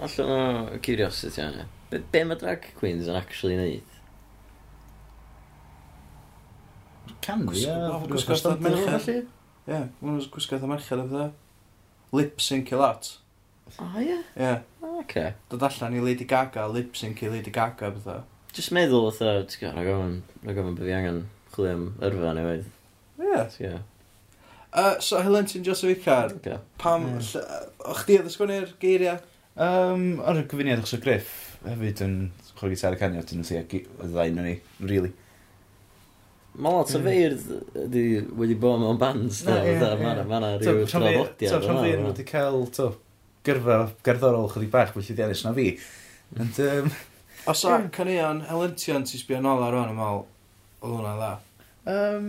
Allan 0.00 0.32
o 0.32 0.80
curiosity 0.80 1.44
anna. 1.44 1.68
Be 1.92 2.24
mae 2.24 2.40
drag 2.40 2.70
queens 2.80 3.10
yn 3.10 3.20
actually 3.20 3.60
neud? 3.60 3.89
Canu, 7.24 7.52
ie. 7.54 7.76
Gwisgo 8.10 8.36
atha 8.36 8.56
merched. 8.64 9.28
Ie, 9.68 9.80
mae'n 10.00 10.20
gwisgo 10.32 10.58
atha 10.58 10.70
merched 10.70 10.96
o 10.96 11.06
fydda. 11.06 11.28
Lip 12.16 12.42
sync 12.42 12.72
i 12.72 12.80
lot. 12.80 13.12
O, 13.78 13.86
ie? 14.02 14.18
Ie. 14.40 14.56
Oce. 14.90 15.26
Dod 15.52 15.64
allan 15.68 15.96
i 15.96 16.02
Lady 16.04 16.26
Gaga, 16.28 16.66
lip 16.68 16.96
sync 16.98 17.22
i 17.22 17.30
Lady 17.32 17.52
Gaga 17.54 17.92
bethau. 17.94 18.24
Just 18.56 18.74
meddwl 18.74 19.10
atha, 19.12 19.36
ti'n 19.46 19.60
gwybod, 19.62 19.76
rhaid 19.76 19.90
gofyn, 19.92 20.16
na 20.42 20.56
gofyn 20.56 20.76
bydd 20.80 20.90
i 20.90 20.96
angen 20.96 21.22
chwilio 21.54 21.76
am 21.76 21.86
yrfa 22.08 22.34
neu 22.34 22.48
wedd. 22.48 22.68
Ie. 23.20 23.76
Uh, 24.70 24.96
so, 25.02 25.20
Helen, 25.22 25.46
ti'n 25.50 25.64
Joseph 25.66 25.98
Icar, 25.98 26.34
okay. 26.36 26.58
pam, 26.78 27.06
yeah. 27.18 27.70
o'ch 27.84 28.04
chdi 28.04 28.18
oedd 28.20 28.28
ysgwneud 28.30 28.74
geiriau? 28.82 29.18
Um, 29.60 30.20
ar 30.22 30.38
y 30.38 30.44
cyfuniad 30.50 30.82
o'ch 30.82 30.92
so 30.92 31.00
Griff 31.02 31.32
hefyd 31.64 32.02
yn 32.06 32.14
chwrdd 32.54 32.76
gitar 32.76 32.94
y 32.96 33.00
caniad 33.00 33.26
dyn 33.28 33.42
nhw'n 33.42 33.66
lle, 33.66 33.80
y 33.82 34.10
ddain 34.12 34.38
o'n 34.40 34.46
ni, 34.46 34.54
really. 34.82 35.10
Mae 36.58 36.74
lot 36.74 36.90
o 36.90 36.98
mm. 36.98 37.04
feirdd 37.06 37.44
wedi, 37.76 38.04
wedi 38.40 38.56
bod 38.58 38.80
mewn 38.82 38.98
bands. 39.00 39.44
Na, 39.46 39.60
ie, 39.62 39.76
ie. 39.76 39.92
Mae 40.00 40.24
yna 40.24 40.56
rhyw 40.58 40.82
draddodiad. 40.82 41.46
So, 41.46 41.60
rhan 41.62 41.78
fi'n 41.84 42.08
wedi 42.08 42.26
cael 42.26 42.64
to, 42.74 42.88
gyrfa 43.46 43.78
gerddorol 44.06 44.50
chydig 44.52 44.72
bach, 44.72 44.92
felly 44.96 45.16
di 45.16 45.24
aros 45.24 45.44
na 45.46 45.54
fi. 45.56 45.70
And, 46.38 46.60
um, 46.66 46.90
Os 47.48 47.64
a 47.64 47.78
canion 47.94 48.42
helyntion 48.50 49.06
ti'n 49.08 49.22
sbio 49.22 49.40
nôl 49.40 49.62
ar 49.64 49.78
hwn, 49.78 49.94
ymwneud, 49.94 50.26
oedd 50.82 50.96
hwnna 50.98 51.14
dda. 51.16 51.30
Um, 51.94 52.28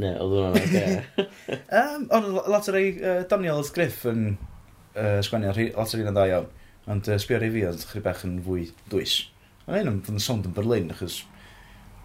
ne, 0.00 0.14
oedd 0.14 0.38
hwnna'n 0.38 0.70
dda. 0.70 1.26
um, 1.82 2.08
ond 2.16 2.30
lot 2.54 2.70
o'r 2.72 2.80
ei 2.80 2.94
uh, 2.96 3.20
Daniel 3.28 3.60
Griff 3.76 4.06
yn 4.08 4.24
uh, 4.32 5.20
sgwennu, 5.26 5.52
lot 5.74 5.92
o'r 5.92 6.06
un 6.06 6.10
yn 6.14 6.16
dda 6.16 6.26
iawn. 6.30 6.48
Ond 6.94 7.12
uh, 7.12 7.20
sbio 7.20 7.36
ar 7.36 7.44
ei 7.44 7.52
fi 7.52 7.68
oedd 7.68 7.84
chydig 7.90 8.08
bach 8.08 8.24
yn 8.24 8.40
fwy 8.46 8.70
dwys. 8.94 9.20
Ond 9.66 9.76
un 9.82 9.92
yn 9.92 10.02
fynd 10.06 10.22
yn 10.22 10.24
sond 10.24 10.48
yn 10.48 10.56
Berlin, 10.56 10.88
achos 10.94 11.20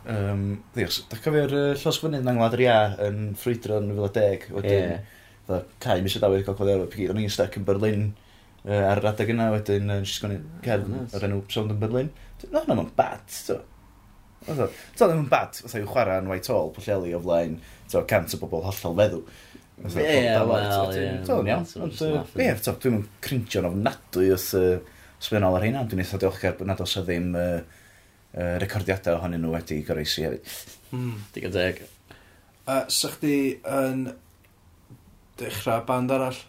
Um, 0.07 0.43
ddios, 0.73 1.01
da 1.11 1.17
cofio'r 1.19 1.53
uh, 1.53 1.65
llosgfynydd 1.77 2.23
yng 2.23 2.37
Ngwlad 2.37 2.55
yr 2.55 2.61
Ia 2.63 2.75
yn 3.09 3.17
ffrwydro 3.37 3.81
yn 3.81 3.89
2010, 3.97 4.45
wedyn, 4.55 4.93
yeah. 5.49 5.65
cael 5.83 6.03
mis 6.05 6.15
y 6.15 6.21
dawyr 6.23 6.45
cael 6.47 6.55
cofio'r 6.55 6.85
pigi, 6.91 7.09
o'n 7.11 7.19
i'n 7.19 7.33
stuck 7.33 7.57
yn 7.59 7.65
Berlin 7.67 8.05
uh, 8.63 8.85
ar 8.87 9.01
yr 9.01 9.09
adeg 9.11 9.33
yna, 9.33 9.49
wedyn, 9.57 9.91
uh, 9.91 9.99
jyst 10.05 10.23
cerdd 10.23 10.85
oh, 10.87 10.93
nice. 10.93 11.17
o'r 11.17 11.25
enw 11.27 11.41
Sound 11.51 11.75
yn 11.75 11.81
Berlin. 11.81 12.11
No, 12.47 12.61
no, 12.63 12.77
mae'n 12.79 12.93
bad, 12.95 13.25
to. 13.49 13.59
Oedd 14.47 15.03
yn 15.09 15.25
bad, 15.29 15.59
oedd 15.65 15.75
i'w 15.81 15.89
chwarae 15.91 16.21
yn 16.23 16.31
White 16.31 16.53
Hall, 16.53 16.71
pwlleli 16.77 17.11
o 17.17 17.19
flaen, 17.25 17.57
to, 17.91 18.05
cant 18.07 18.37
o 18.37 18.39
bobl 18.39 18.63
hollol 18.69 18.95
feddw. 19.01 19.19
Ie, 19.79 19.91
wel, 19.99 20.53
ie. 20.95 21.09
Oedd 21.35 21.51
iawn, 21.51 21.67
ond, 21.83 21.99
ie, 22.39 22.53
to, 22.63 22.77
dwi'n 22.85 23.03
cringio'n 23.25 23.67
ofnadwy 23.67 24.31
wrth 24.31 24.55
sbynol 25.19 25.59
ar 25.59 25.67
hynna, 25.67 25.83
dwi'n 25.91 26.05
eitha 26.05 26.21
diolchgar 26.23 26.55
bod 26.55 26.71
nad 26.71 26.81
oes 26.87 26.95
o 26.95 27.03
ddim... 27.03 27.35
Uh, 27.35 27.78
uh, 28.35 28.57
recordiadau 28.61 29.17
ohonyn 29.19 29.41
nhw 29.43 29.55
wedi 29.55 29.81
goroesi 29.87 30.27
hefyd. 30.27 30.53
Mm. 30.93 31.15
Digon 31.35 31.55
deg. 31.55 31.81
Uh, 32.69 32.85
sa 32.91 33.09
chdi 33.15 33.35
yn 33.65 34.07
dechrau 35.39 35.83
band 35.87 36.13
arall? 36.13 36.39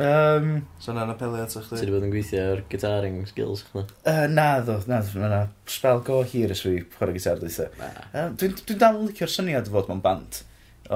Um, 0.00 0.62
so 0.80 0.94
na'n 0.96 1.10
apelio 1.12 1.42
at 1.44 1.52
chdi? 1.52 1.76
Ti 1.76 1.82
wedi 1.82 1.92
bod 1.92 2.04
yn 2.06 2.12
gweithio 2.12 2.44
o'r 2.52 2.62
gitaring 2.72 3.18
skills 3.28 3.64
chdi? 3.68 3.84
Uh, 4.08 4.24
na 4.30 4.46
ddo, 4.64 4.78
na 4.88 5.00
ddo, 5.04 5.24
na 5.24 5.40
spel 5.68 6.00
go 6.06 6.20
hir 6.22 6.54
ys 6.54 6.62
fi 6.64 6.76
chwarae 6.94 7.16
gitar 7.16 7.40
dweitha. 7.40 7.68
Um, 8.14 8.38
Dwi'n 8.40 8.56
dwi 8.60 8.78
dal 8.80 9.00
yn 9.00 9.10
licio'r 9.10 9.34
syniad 9.34 9.68
fod 9.72 9.90
mewn 9.90 10.00
band, 10.04 10.42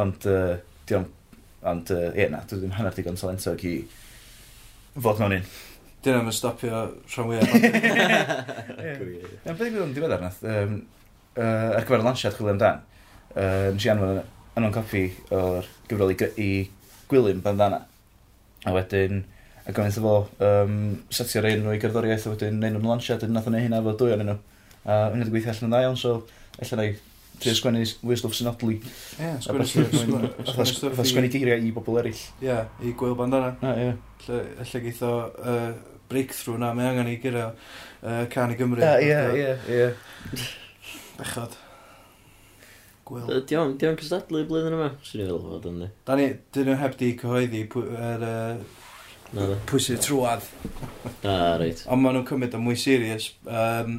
ond 0.01 0.29
uh, 0.31 0.57
diolch, 0.89 1.11
ond 1.65 1.93
uh, 1.93 2.09
ie 2.13 2.29
na, 2.33 2.43
dwi 2.49 2.63
ddim 2.63 2.77
hanner 2.79 2.97
digon 2.97 3.21
talentog 3.21 3.65
i 3.69 3.77
fod 4.95 5.21
mewn 5.21 5.41
un. 5.41 5.47
Dyna 6.05 6.21
mae'n 6.21 6.37
stopio 6.37 6.81
rhan 7.09 7.29
fwyaf. 7.31 7.53
Beth 9.47 9.63
yw'n 9.71 9.95
diweddar 9.97 10.21
nath, 10.21 10.43
um, 10.45 10.75
uh, 11.39 11.71
ar 11.79 11.87
gyfer 11.87 12.03
y 12.03 12.05
lansiad 12.05 12.37
chwilio 12.37 12.53
amdan, 12.53 12.83
uh, 13.33 13.71
nes 13.73 13.87
i 13.87 13.93
anfon 13.93 14.19
yn 14.21 14.67
o'n 14.69 14.75
copi 14.75 15.07
o'r 15.33 15.71
gyfrol 15.89 16.13
i, 16.13 16.19
i 16.45 16.51
Gwilym 17.09 17.41
bandana. 17.45 17.81
A 18.69 18.75
wedyn, 18.77 19.23
a 19.65 19.73
gofyn 19.73 19.97
fo, 20.05 20.15
um, 20.45 20.77
setio 21.13 21.41
rhaid 21.45 21.63
nhw 21.63 21.73
i 21.73 21.81
gerddoriaeth, 21.81 22.29
a 22.29 22.35
wedyn 22.35 22.61
neud 22.61 22.77
nhw'n 22.77 22.93
lansiad, 22.93 23.25
a 23.25 23.31
nath 23.33 23.49
o'n 23.49 23.57
hynna 23.61 23.81
efo 23.81 23.97
dwy 24.01 24.13
o'n 24.19 24.27
nhw. 24.29 24.37
A 24.85 25.01
hwnna 25.09 25.25
wedi 25.25 25.33
gweithio 25.39 25.55
allan 25.55 25.71
yn 25.71 25.75
dda 25.75 25.83
iawn, 25.87 26.01
so 26.01 26.17
allan 26.61 26.85
ei 26.85 26.97
Dwi'n 27.43 27.57
sgwennu 27.59 27.81
mwy 28.07 28.15
o 28.15 28.17
stwff 28.21 28.37
synodlu. 28.39 28.77
Ie, 29.19 29.31
sgwennu 29.43 31.31
geiriau 31.33 31.65
i 31.67 31.73
bobl 31.75 31.99
eraill. 31.99 32.21
Ie, 32.45 32.59
i 32.87 32.93
gwyl 32.95 33.17
bandana. 33.19 33.57
Ie, 33.59 33.89
ie. 33.89 34.37
Lle 34.61 34.83
geitho 34.85 35.11
breakthrough 36.15 36.63
na, 36.63 36.71
mae 36.79 36.93
angen 36.93 37.11
i 37.11 37.19
gyda 37.23 37.51
uh, 37.51 38.25
can 38.33 38.55
i 38.55 38.59
Gymru. 38.61 38.81
Ie, 38.81 39.21
ie, 39.43 39.53
ie. 39.75 40.49
Bechod. 41.19 41.59
Gwyl. 43.05 43.43
Diolch, 43.45 43.83
o'n 43.85 43.99
cystadlu 44.01 44.47
blwyddyn 44.49 44.79
yma, 44.79 44.89
swn 45.05 45.25
i'n 45.27 45.29
fel 45.29 45.43
fod 45.43 45.67
yn 45.69 45.83
di. 45.83 45.89
Da 46.09 46.17
ni, 46.17 46.31
dyn 46.57 46.71
nhw 46.71 46.77
heb 46.81 46.95
di 47.01 47.11
cyhoeddi 47.21 47.67
er, 47.93 48.25
uh, 48.25 49.51
pwy 49.69 49.83
sy'n 49.83 50.01
trwad. 50.05 50.47
Ah, 51.25 51.55
reit. 51.57 51.81
Ond 51.89 52.03
maen 52.05 52.19
nhw'n 52.19 52.27
cymryd 52.29 52.53
o'n 52.53 52.61
mwy 52.61 52.77
serius 52.77 53.31
um, 53.49 53.95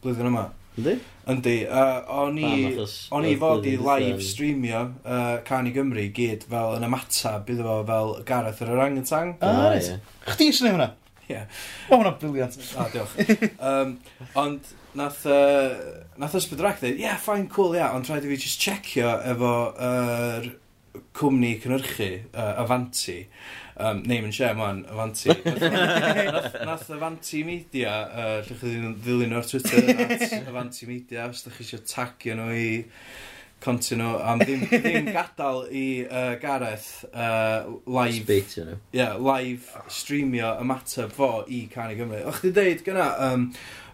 blwyddyn 0.00 0.30
yma. 0.30 0.46
Yndi? 0.80 0.94
Yndi. 1.28 1.56
Uh, 1.68 1.98
o'n 2.16 3.26
i 3.28 3.34
fod 3.40 3.66
i 3.68 3.74
live 3.76 4.24
streamio 4.24 4.86
uh, 5.04 5.34
Can 5.44 5.68
i 5.68 5.74
Gymru 5.74 6.06
gyd 6.16 6.46
fel 6.48 6.78
yn 6.78 6.86
ymatab 6.88 7.52
iddo 7.52 7.66
fo 7.66 7.76
fel 7.90 8.14
Gareth 8.28 8.64
yr 8.64 8.72
Orangutang. 8.72 9.34
Ah, 9.44 9.52
ah, 9.66 9.68
reit. 9.74 10.08
Chdi 10.30 10.48
sy'n 10.48 10.70
ei 10.70 10.76
hwnna? 10.78 10.88
Ie. 11.30 11.42
O, 11.88 11.96
hwnna'n 11.96 12.18
briliant. 12.20 12.56
A, 12.80 12.88
diolch. 12.92 13.16
um, 13.58 13.96
ond 14.42 14.72
nath, 14.98 15.24
uh, 15.26 16.02
nath 16.20 16.34
ysbryd 16.36 16.42
ysbydrac 16.42 16.82
dweud, 16.82 16.98
ie, 16.98 17.06
yeah, 17.06 17.20
fine, 17.20 17.48
cool, 17.52 17.76
ia, 17.76 17.86
yeah. 17.86 17.96
ond 17.96 18.08
rhaid 18.10 18.26
i 18.26 18.32
fi 18.32 18.40
just 18.44 18.62
checio 18.62 19.14
efo 19.32 19.52
yr 19.72 20.48
uh, 20.50 21.00
cwmni 21.16 21.54
cynhyrchu, 21.62 22.08
uh, 22.34 22.60
Avanti, 22.60 23.18
um, 23.80 24.02
name 24.02 24.28
and 24.28 24.36
share 24.36 24.54
man, 24.58 24.84
Avanti. 24.92 25.32
nath, 26.36 26.58
nath 26.66 26.90
Avanti 26.92 27.44
Media, 27.48 27.94
uh, 28.10 28.34
lle 28.44 28.58
chi 28.60 28.74
ddilyn 29.04 29.32
nhw 29.32 29.40
ar 29.40 29.48
Twitter, 29.48 29.88
at 30.04 30.36
Avanti 30.42 30.90
Media, 30.90 31.30
os 31.30 31.46
da 31.46 31.54
chi 31.54 31.64
eisiau 31.64 31.84
tagio 31.88 32.36
nhw 32.36 32.50
i 32.52 32.68
conti 33.62 33.96
nhw, 33.98 34.14
am 34.32 34.42
ddim, 34.42 34.64
ddim 34.72 35.12
gadael 35.14 35.62
i 35.70 35.84
uh, 36.06 36.34
Gareth 36.42 37.04
uh, 37.12 37.70
live... 37.86 38.24
Sbeitio 38.26 38.66
nhw. 38.66 38.80
Yeah, 38.96 39.14
live 39.20 39.84
streamio 39.92 40.56
ymateb 40.62 41.14
fo 41.14 41.30
i 41.46 41.64
Canu 41.72 41.96
Gymru. 41.98 42.24
O'ch 42.30 42.42
di 42.44 42.52
deud 42.56 42.82
gyna 42.86 43.08
um, 43.28 43.48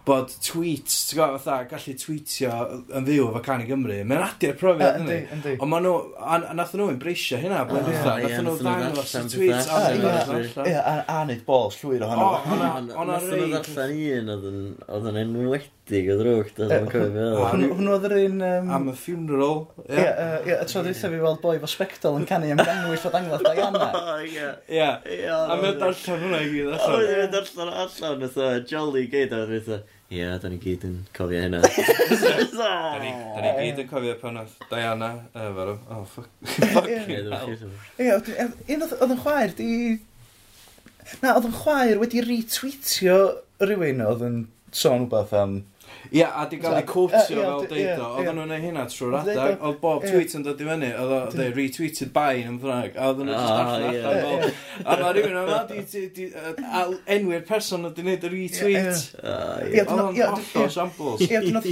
bod 0.08 0.32
tweets, 0.40 1.02
ti'n 1.10 1.18
gwybod 1.18 1.42
fatha, 1.44 1.68
gallu 1.68 1.94
tweetio 2.00 2.52
yn 2.96 3.08
fyw 3.08 3.28
efo 3.28 3.44
Canu 3.44 3.68
Gymru. 3.68 4.00
Mae'n 4.08 4.26
adio'r 4.28 4.58
profiad, 4.60 5.02
uh, 5.04 5.16
ynddi? 5.36 5.56
Ond 5.58 5.72
maen 5.74 5.88
nhw, 5.88 5.96
a, 6.18 6.40
a 6.52 6.56
nath 6.56 6.76
nhw 6.78 6.90
embreisio 6.94 7.40
hynna, 7.42 7.64
blyn 7.68 7.84
oh, 7.84 7.92
yeah, 7.92 8.22
nath 8.24 8.38
nhw 8.46 8.56
ddangos 8.62 9.16
y 9.20 9.24
tweets. 9.34 9.68
A, 9.68 9.82
a, 9.82 9.92
a, 9.92 9.92
a, 9.92 10.04
a, 10.04 10.36
a, 10.36 10.58
a, 10.58 10.68
a, 10.68 10.78
a, 10.78 11.00
a, 11.00 11.42
o, 11.44 11.90
a, 11.96 12.08
a, 12.08 12.68
a, 12.68 12.78
a, 12.78 12.88
a, 12.88 13.08
a, 13.08 13.08
a, 13.08 13.18
a, 13.18 13.18
a, 13.18 13.58
a, 13.58 15.02
a, 15.08 15.56
a, 15.56 15.62
a, 15.62 15.77
enwedig 15.88 16.10
o 16.12 16.16
ddrwg, 16.18 16.50
dwi'n 16.56 16.72
yeah, 16.72 16.86
cofio 16.92 17.12
fel. 17.14 17.36
Hwn 17.48 17.62
hwn 17.72 17.90
oedd 17.92 18.06
yr 18.08 18.14
un... 18.18 18.40
Um... 18.44 18.70
Am 18.76 18.88
y 18.90 18.94
funeral. 18.98 19.60
Ie, 19.86 19.94
yeah. 19.96 20.18
yeah, 20.46 20.60
uh, 20.60 20.66
tro 20.68 20.82
dweitha 20.84 21.10
fi 21.12 21.20
weld 21.22 21.40
boi 21.42 21.58
fo 21.62 21.70
spectol 21.70 22.18
yn 22.18 22.26
canu 22.28 22.50
am 22.52 22.60
gangwys 22.60 23.06
o 23.08 23.12
dangladd 23.14 23.44
Diana. 23.46 23.88
Oh, 23.98 24.24
ie, 24.24 24.48
ie. 24.72 25.28
A 25.28 25.56
mae'n 25.58 25.78
darllen 25.80 26.24
hwnna 26.24 26.40
i 26.42 26.50
gyd 26.52 26.72
allan. 26.74 27.04
Ie, 27.04 27.14
yn 27.24 27.32
darllen 27.32 27.70
allan, 27.84 28.26
oedd 28.26 28.68
Jolly 28.72 29.04
gyd 29.12 29.32
oedd 29.36 29.52
dweitha. 29.52 29.78
Ie, 30.08 30.26
da 30.42 30.50
ni 30.50 30.58
gyd 30.62 30.84
yn 30.88 30.98
cofio 31.16 31.40
hynna. 31.44 31.62
da, 32.58 32.72
ni, 33.02 33.12
da 33.12 33.44
ni 33.44 33.54
gyd 33.60 33.82
yn 33.84 33.88
cofio 33.90 34.18
pan 34.20 34.42
oedd 34.42 34.54
Diana 34.70 35.10
efo. 35.36 35.78
Oh, 35.94 36.04
fuck. 36.08 36.28
fuck. 36.48 36.88
Ie, 38.02 38.12
un 38.12 38.86
oedd 38.86 39.08
yn 39.08 39.24
chwaer 39.24 39.56
di... 39.58 39.72
Na, 41.22 41.34
oedd 41.34 41.48
yn 41.48 41.58
chwaer 41.62 42.00
wedi 42.00 42.24
retweetio 42.24 43.18
rhywun 43.64 44.04
oedd 44.04 44.24
yn 44.28 44.38
sôn 44.72 45.04
rhywbeth 45.04 45.34
am... 45.36 45.58
Um, 45.58 45.66
Ia, 46.14 46.28
a 46.40 46.46
di 46.48 46.56
gael 46.62 46.78
ei 46.78 46.86
cwtio 46.88 47.42
fel 47.42 47.66
deud 47.68 48.00
o. 48.00 48.08
Oedden 48.18 48.38
nhw'n 48.38 48.54
ei 48.56 48.62
hynna 48.62 48.84
trwy'r 48.88 49.16
adag. 49.18 49.58
Oedd 49.68 49.78
bob 49.82 50.04
tweet 50.06 50.32
yn 50.38 50.44
dod 50.46 50.62
i 50.62 50.68
fyny. 50.68 50.88
Oedd 51.02 51.12
o 51.12 51.18
dweud 51.34 51.58
retweeted 51.58 52.12
by 52.14 52.42
yn 52.48 52.56
ffrag. 52.62 52.96
A 52.96 53.10
oedden 53.10 53.28
nhw'n 53.28 53.38
just 53.38 53.52
allan 53.58 53.92
fel. 54.06 54.54
A 54.84 54.96
mae 55.02 55.12
rhywun 55.16 55.38
yma 55.42 55.58
di 55.68 55.78
enwi'r 57.16 57.44
person 57.48 57.84
oedd 57.88 57.98
di 57.98 58.06
wneud 58.06 58.24
y 58.24 58.32
retweet. 58.34 59.02
Oedd 59.68 59.92
o'n 59.94 60.02
hollol 60.06 60.72
shambles. 60.72 61.26
Ia, 61.28 61.42
oedd 61.44 61.68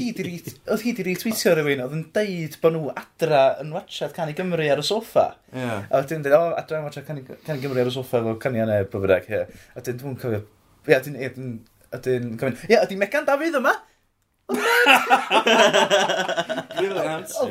hi 0.85 0.97
di 1.01 1.09
retweetio 1.09 1.57
rhywun. 1.57 1.85
Oedd 1.87 1.97
yn 1.97 2.05
deud 2.21 2.61
bod 2.63 2.77
nhw 2.77 2.93
adra 2.93 3.43
yn 3.65 3.73
watchad 3.77 4.13
Cani 4.17 4.37
Gymru 4.37 4.69
ar 4.73 4.83
y 4.83 4.87
soffa. 4.87 5.27
A 5.57 6.03
wedyn 6.03 6.25
dweud, 6.27 6.37
o, 6.37 6.53
adra 6.61 6.83
yn 6.83 6.89
watchad 6.91 7.09
Cani 7.09 7.25
Gymru 7.63 7.81
ar 7.81 7.89
y 7.89 7.97
soffa 7.97 8.21
fel 8.21 8.37
Cani 8.43 8.61
Anne, 8.67 8.83
bwbyrag. 8.93 9.33
A 9.33 9.81
wedyn 9.81 10.01
dwi'n 10.03 10.21
cofio... 10.21 10.45
Ia, 10.87 11.01
dwi'n... 11.03 11.17
Ia, 11.19 11.33
dwi'n... 11.35 11.53
Ia, 11.91 11.99
dwi'n... 12.05 12.33
Ia, 12.69 12.85
dwi'n... 12.87 13.01
Megan 13.01 13.27
Dafydd 13.29 13.59
yma! 13.59 13.75
Brilliant. 16.77 17.31
Oh, 17.41 17.49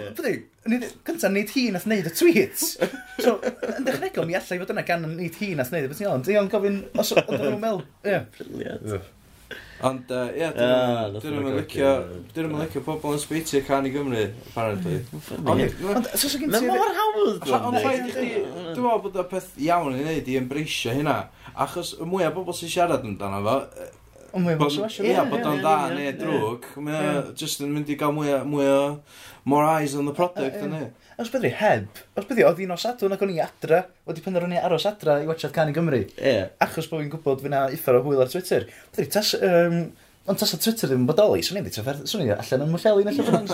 Cyntaf, 0.65 1.31
nid 1.33 1.49
hi 1.53 1.63
nath 1.75 1.85
wneud 1.89 2.07
y 2.09 2.13
tweets. 2.15 2.63
So, 3.19 3.35
yn 3.75 3.85
dechnegol, 3.87 4.25
mi 4.29 4.37
allai 4.39 4.57
fod 4.61 4.71
yna 4.73 4.85
gan 4.87 5.03
nid 5.17 5.35
hi 5.41 5.49
nath 5.57 5.71
wneud 5.73 5.89
y 5.89 5.91
beth 5.91 6.05
ond 6.11 6.31
i'n 6.31 6.49
gofyn, 6.51 6.77
os 6.95 7.11
oedd 7.15 7.35
nhw'n 7.35 7.61
mel. 7.61 7.83
Brilliant. 8.05 9.11
Ond, 9.85 10.09
ie, 10.09 10.47
dyn 10.55 11.35
nhw'n 11.35 11.57
licio, 11.59 11.89
dyn 12.33 12.47
nhw'n 12.47 12.63
licio 12.63 12.81
pobl 12.85 13.13
yn 13.17 13.21
sbeitio 13.21 13.59
can 13.67 13.85
i 13.85 13.91
Gymru, 13.93 14.23
apparently. 14.47 15.01
Ond, 15.43 16.07
os 16.15 16.23
oes 16.25 16.37
gen 16.39 16.49
ti... 16.55 16.63
mor 16.69 16.95
hawdd, 16.95 17.43
Ond, 17.59 17.77
dwi'n 17.83 18.31
meddwl 18.79 19.03
bod 19.03 19.19
y 19.19 19.27
peth 19.35 19.51
iawn 19.67 19.99
i 19.99 20.01
wneud 20.01 20.31
i 20.31 20.39
embreisio 20.39 20.95
hynna. 20.95 21.17
Achos 21.65 21.93
y 21.99 22.07
mwyaf 22.07 22.33
bobl 22.37 22.55
sy'n 22.55 22.71
siarad 22.71 23.05
amdano 23.05 23.43
fo, 23.45 23.57
Ond 24.35 24.43
mae'n 24.43 24.59
bod 24.59 25.47
o'n 25.47 25.61
dda 25.63 25.75
neu 25.95 26.11
drwg, 26.19 26.67
mae'n 26.83 27.33
just 27.39 27.61
yn 27.63 27.71
mynd 27.71 27.89
i 27.93 27.95
gael 27.99 28.11
mwy, 28.15 28.33
o... 28.35 28.41
mwy 28.51 28.67
o 28.67 28.81
more 29.45 29.65
eyes 29.65 29.95
on 29.95 30.05
the 30.05 30.13
product, 30.13 30.57
yna. 30.65 30.89
Os 31.21 31.29
byddu 31.31 31.51
heb, 31.59 31.99
os 32.17 32.25
byddu, 32.27 32.43
oedd 32.49 32.57
hi'n 32.59 32.73
osadwn 32.75 33.13
ac 33.15 33.21
o'n 33.23 33.31
i 33.35 33.37
adra, 33.43 33.83
wedi 34.09 34.23
penderfynu 34.25 34.57
aros 34.59 34.87
adra 34.89 35.19
i 35.21 35.29
watchad 35.29 35.53
Can 35.55 35.69
i 35.71 35.75
Gymru. 35.75 36.01
Ie. 36.17 36.33
Achos 36.65 36.89
bod 36.91 37.03
fi'n 37.03 37.11
gwybod 37.13 37.45
fyna 37.45 37.61
iffer 37.75 37.99
o 37.99 38.01
hwyl 38.03 38.25
ar 38.25 38.33
Twitter. 38.33 38.65
Byddu, 38.89 39.07
tas, 39.13 39.31
um, 39.37 39.77
ond 40.25 40.41
tas 40.41 40.55
o 40.57 40.59
Twitter 40.59 40.91
ddim 40.91 41.05
yn 41.05 41.07
bodoli, 41.11 41.45
swn 41.45 41.61
i'n 41.61 41.69
dweud, 41.69 42.03
swn 42.09 42.25
i'n 42.25 42.35
allan 42.35 42.65
yn 42.65 42.73
mwlleli 42.73 43.07
neu 43.07 43.15
llyfrwng. 43.21 43.47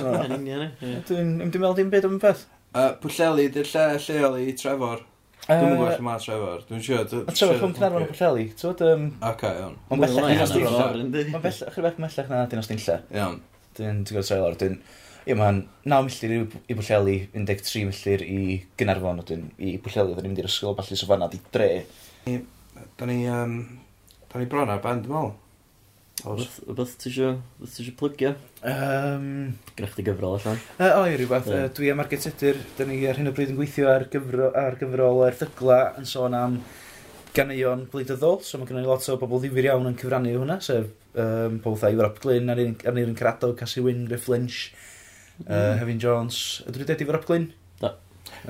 Dwi'n 1.11 1.38
meddwl 1.51 1.77
dim 1.84 1.93
byd 1.93 2.09
o'n 2.09 2.19
beth. 2.23 2.47
Uh, 2.71 2.93
Pwlleli, 3.03 3.51
dy'r 3.51 3.67
lle 3.67 3.88
lleol 4.07 4.39
i 4.39 4.55
Trevor. 4.55 5.03
Dwi'n 5.47 5.71
gwybod 5.73 5.89
lle 5.89 6.05
mae 6.05 6.21
Trevor. 6.21 6.65
Dwi'n 6.69 6.83
siŵr... 6.85 7.05
Trevor 7.09 7.55
rhwng 7.57 7.75
Cynarfon 7.77 8.03
o'r 8.05 8.11
Pwllheli. 8.11 8.47
Ti'n 8.59 8.83
um... 8.87 9.05
Ac 9.25 9.45
a, 9.47 9.51
iawn. 9.57 9.77
Mae'n 9.89 10.03
bellach 10.03 10.27
na 10.27 10.47
Dinlla. 10.51 10.89
Mae'n 10.93 11.45
bellach, 11.45 11.71
chyfach 11.75 12.01
mellach 12.03 12.29
na 12.31 12.41
Dinas 12.51 12.69
Dinlla. 12.69 12.97
Iawn. 13.17 13.39
Dwi'n 13.77 14.03
ti'n 14.05 14.15
gwybod 14.15 14.29
Trevor. 14.29 14.57
Dwi'n... 14.61 14.77
Ie, 15.21 15.35
mae'n 15.37 15.63
9 15.85 16.05
milltir 16.07 16.35
i 16.37 16.75
Bwllheli, 16.77 17.17
13 17.33 17.89
milltir 17.89 18.25
i 18.25 18.39
Gynarfon. 18.79 19.23
Dwi'n 19.27 19.47
i 19.57 19.75
Bwllheli, 19.81 20.17
dwi'n 20.17 20.29
mynd 20.29 20.43
i'r 20.43 20.49
ysgol, 20.49 20.77
falle 20.77 20.99
Safanna, 21.01 21.29
di 21.31 21.41
dre. 21.53 21.71
Da 22.25 23.09
ni... 23.09 23.23
Um, 23.29 23.57
da 24.31 24.39
ni 24.39 24.47
bron 24.49 24.71
ar 24.71 24.81
band, 24.85 25.05
dwi'n 25.07 25.17
meddwl. 25.17 25.33
Oes. 26.30 26.59
Beth 26.68 26.93
ti 27.01 27.09
eisiau, 27.09 27.39
beth 27.57 27.74
ti 27.74 27.82
eisiau 27.82 27.97
plygio? 27.97 28.32
Um, 28.68 29.26
Gwneud 29.74 29.93
chdi 29.95 30.05
gyfrol 30.05 30.38
allan? 30.38 30.59
Uh, 30.78 30.91
o, 30.99 31.05
i 31.09 31.16
rhywbeth. 31.18 31.49
Yeah. 31.49 31.66
Uh, 31.66 31.74
dwi 31.78 31.89
am 31.93 32.03
argetedur. 32.03 32.59
Da 32.78 32.86
ni 32.86 32.99
ar 33.09 33.18
hyn 33.18 33.32
o 33.32 33.34
bryd 33.36 33.53
yn 33.53 33.57
gweithio 33.57 33.89
ar 33.89 34.05
gyfro, 34.14 34.51
ar 34.57 34.78
gyfrol 34.78 35.24
erthygla 35.26 35.80
yn 35.97 36.07
sôn 36.09 36.38
am 36.38 36.59
ganeuon 37.34 37.88
gwleidyddol. 37.89 38.41
So 38.45 38.62
mae 38.62 38.70
gennym 38.70 38.86
ni 38.86 38.91
lot 38.91 39.09
o 39.09 39.18
bobl 39.22 39.41
ddifur 39.41 39.72
iawn 39.72 39.89
yn 39.89 39.97
cyfrannu 39.97 40.36
hwnna. 40.38 40.59
Sef 40.62 40.91
um, 41.16 41.57
pobl 41.64 41.82
thai 41.82 41.93
Iwerop 41.95 42.22
Glyn, 42.22 42.53
Arnir 42.53 43.07
yn 43.07 43.18
Carado, 43.18 43.55
Cassie 43.57 43.84
Wyn, 43.86 44.05
Griff 44.12 44.30
Lynch, 44.32 44.64
mm. 45.41 45.49
uh, 45.49 45.76
Hevin 45.82 46.01
Jones. 46.03 46.62
Ydw 46.68 46.84
i 46.84 46.86
wedi 46.86 47.07
Iwerop 47.07 47.26
Glyn? 47.30 47.49
Da. 47.82 47.95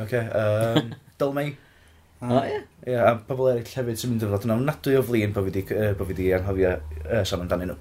Okay, 0.04 0.28
um, 0.28 0.96
Dalmei. 1.22 1.54
O, 2.22 2.38
ah. 2.38 2.46
ie. 2.46 2.62
Ie, 2.86 2.98
a 3.02 3.16
pobl 3.26 3.50
eraill 3.50 3.74
hefyd 3.80 3.98
sy'n 3.98 4.14
mynd 4.14 4.28
i 4.28 4.30
fod 4.30 4.46
yn 4.46 4.54
ofnadwy 4.56 5.00
o 5.00 5.02
flin 5.06 5.34
bod 5.34 5.50
fi 5.50 5.64
wedi 6.06 6.28
uh, 6.30 6.38
anghofio 6.38 6.76
uh, 6.78 7.24
sôn 7.26 7.46
amdanyn 7.48 7.74
nhw. 7.74 7.80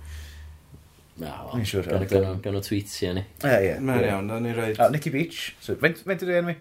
Na, 1.20 1.34
wel. 1.44 1.60
Ni'n 1.60 1.68
siŵr. 1.68 1.90
Gan 2.08 2.40
gan 2.40 2.56
o 2.56 2.64
tweetio 2.64 3.12
ni. 3.18 3.26
Ie, 3.44 3.60
ie. 3.66 3.76
Mae'n 3.84 4.08
iawn, 4.08 4.32
da 4.32 4.40
ni 4.40 4.56
roed... 4.56 4.80
O, 4.80 4.88
Nicky 4.94 5.12
Beach. 5.12 5.50
So, 5.60 5.76
Fe'n 5.80 5.98
dwi'n 6.00 6.38
enwi? 6.40 6.56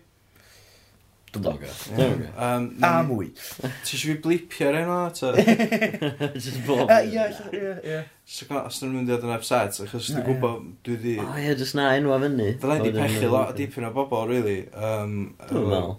Dwi'n 1.30 1.46
dog. 1.46 1.64
A 2.84 2.92
mwy. 3.06 3.30
Ti 3.86 3.96
eisiau 3.96 4.02
fi 4.02 4.18
blipio'r 4.26 4.82
enw? 4.82 4.98
Just 6.44 6.60
bob. 6.68 6.92
Ie, 6.92 7.30
ie, 7.54 7.74
ie. 7.86 8.02
So, 8.26 8.50
Os 8.60 8.82
dyn 8.82 8.92
nhw'n 8.92 8.98
mynd 8.98 9.14
i 9.14 9.16
fod 9.16 9.30
yn 9.30 9.36
upset, 9.38 9.80
achos 9.86 10.12
dwi'n 10.12 10.26
gwybod 10.28 10.68
dwi 10.84 11.00
di... 11.06 11.16
O, 11.24 11.30
ie, 11.40 11.56
just 11.58 11.80
na 11.80 11.94
enw 11.96 12.12
a 12.14 12.20
fyny. 12.26 12.52
Dyna 12.60 12.82
di 12.84 12.94
pechu 12.98 13.32
lot 13.32 13.56
dipyn 13.58 13.88
o 13.88 13.96
bobl, 13.96 14.28
really. 14.34 14.60
Dwi'n 14.74 15.16
meddwl 15.48 15.96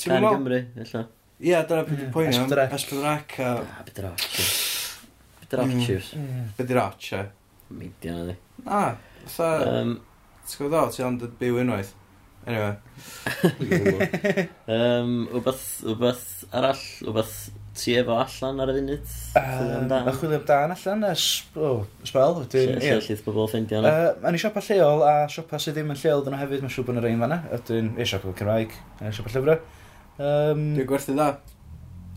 ti'n 0.00 0.14
Gan 0.14 0.24
meddwl... 0.24 0.38
Gymru, 0.38 0.60
illa. 0.84 1.04
Ie, 1.34 1.50
yeah, 1.50 1.66
dyna 1.68 1.82
mm. 1.82 1.90
beth 1.90 2.00
dwi'n 2.02 2.14
pwynt 2.14 2.40
am. 2.40 2.74
Esbydrac 2.78 3.36
a... 3.42 3.50
Ah, 3.64 3.82
beth 3.86 4.00
yr 4.02 4.08
arch. 4.10 4.38
Beth 5.40 5.56
yr 5.56 5.64
arch, 5.64 5.74
mm. 5.90 6.22
mm. 6.22 6.46
Beth 6.58 6.72
yr 6.74 6.82
arch, 6.84 7.10
e? 7.18 7.24
Meidio 7.74 8.16
na 8.16 8.30
di. 8.30 8.38
Na, 8.64 8.82
fatha... 9.26 9.52
Um, 9.80 9.94
Ti'n 10.44 10.60
gwybod 10.60 10.76
o, 10.76 10.88
ti 10.92 11.00
ond 11.00 11.22
byw 11.40 11.62
unwaith. 11.62 11.94
Anyway. 12.44 12.74
um, 14.74 15.12
wbeth, 15.32 15.62
wbeth 15.88 16.26
arall, 16.52 16.82
wbeth 17.08 17.36
ti 17.74 17.94
efo 17.96 18.18
allan 18.20 18.60
ar 18.60 18.70
y 18.70 18.74
funud? 18.76 19.14
Um, 19.40 19.86
uh, 19.88 20.02
a 20.04 20.12
chwilio 20.14 20.40
amdan 20.42 20.74
allan, 20.74 21.06
a 21.08 21.14
oh, 21.14 21.86
sbel. 22.04 22.42
Lle 22.52 22.98
llyth 23.06 23.24
bobl 23.24 23.48
ffeindio 23.48 23.80
yna? 23.80 23.94
Uh, 23.94 24.26
a'n 24.28 24.36
i 24.36 24.42
siopa 24.42 24.62
lleol 24.68 25.06
a 25.08 25.14
siopa 25.32 25.60
sydd 25.62 25.78
ddim 25.78 25.94
yn 25.94 26.02
lleol 26.02 26.26
dyn 26.26 26.36
nhw 26.36 26.42
hefyd, 26.42 26.66
mae'n 26.66 26.74
siŵr 26.76 26.86
bod 26.86 26.94
yn 26.94 27.00
yr 27.00 27.08
rhain 27.08 27.24
fanna. 27.24 27.40
Ydyn, 27.56 27.90
e, 27.96 28.08
siopa 28.12 28.36
Cymraeg, 28.42 28.76
e, 29.00 29.14
siopa 29.16 29.32
llyfrau. 29.32 29.64
Um, 30.18 30.64
Dwi'n 30.76 30.88
gwerthu 30.90 31.14
dda. 31.16 31.28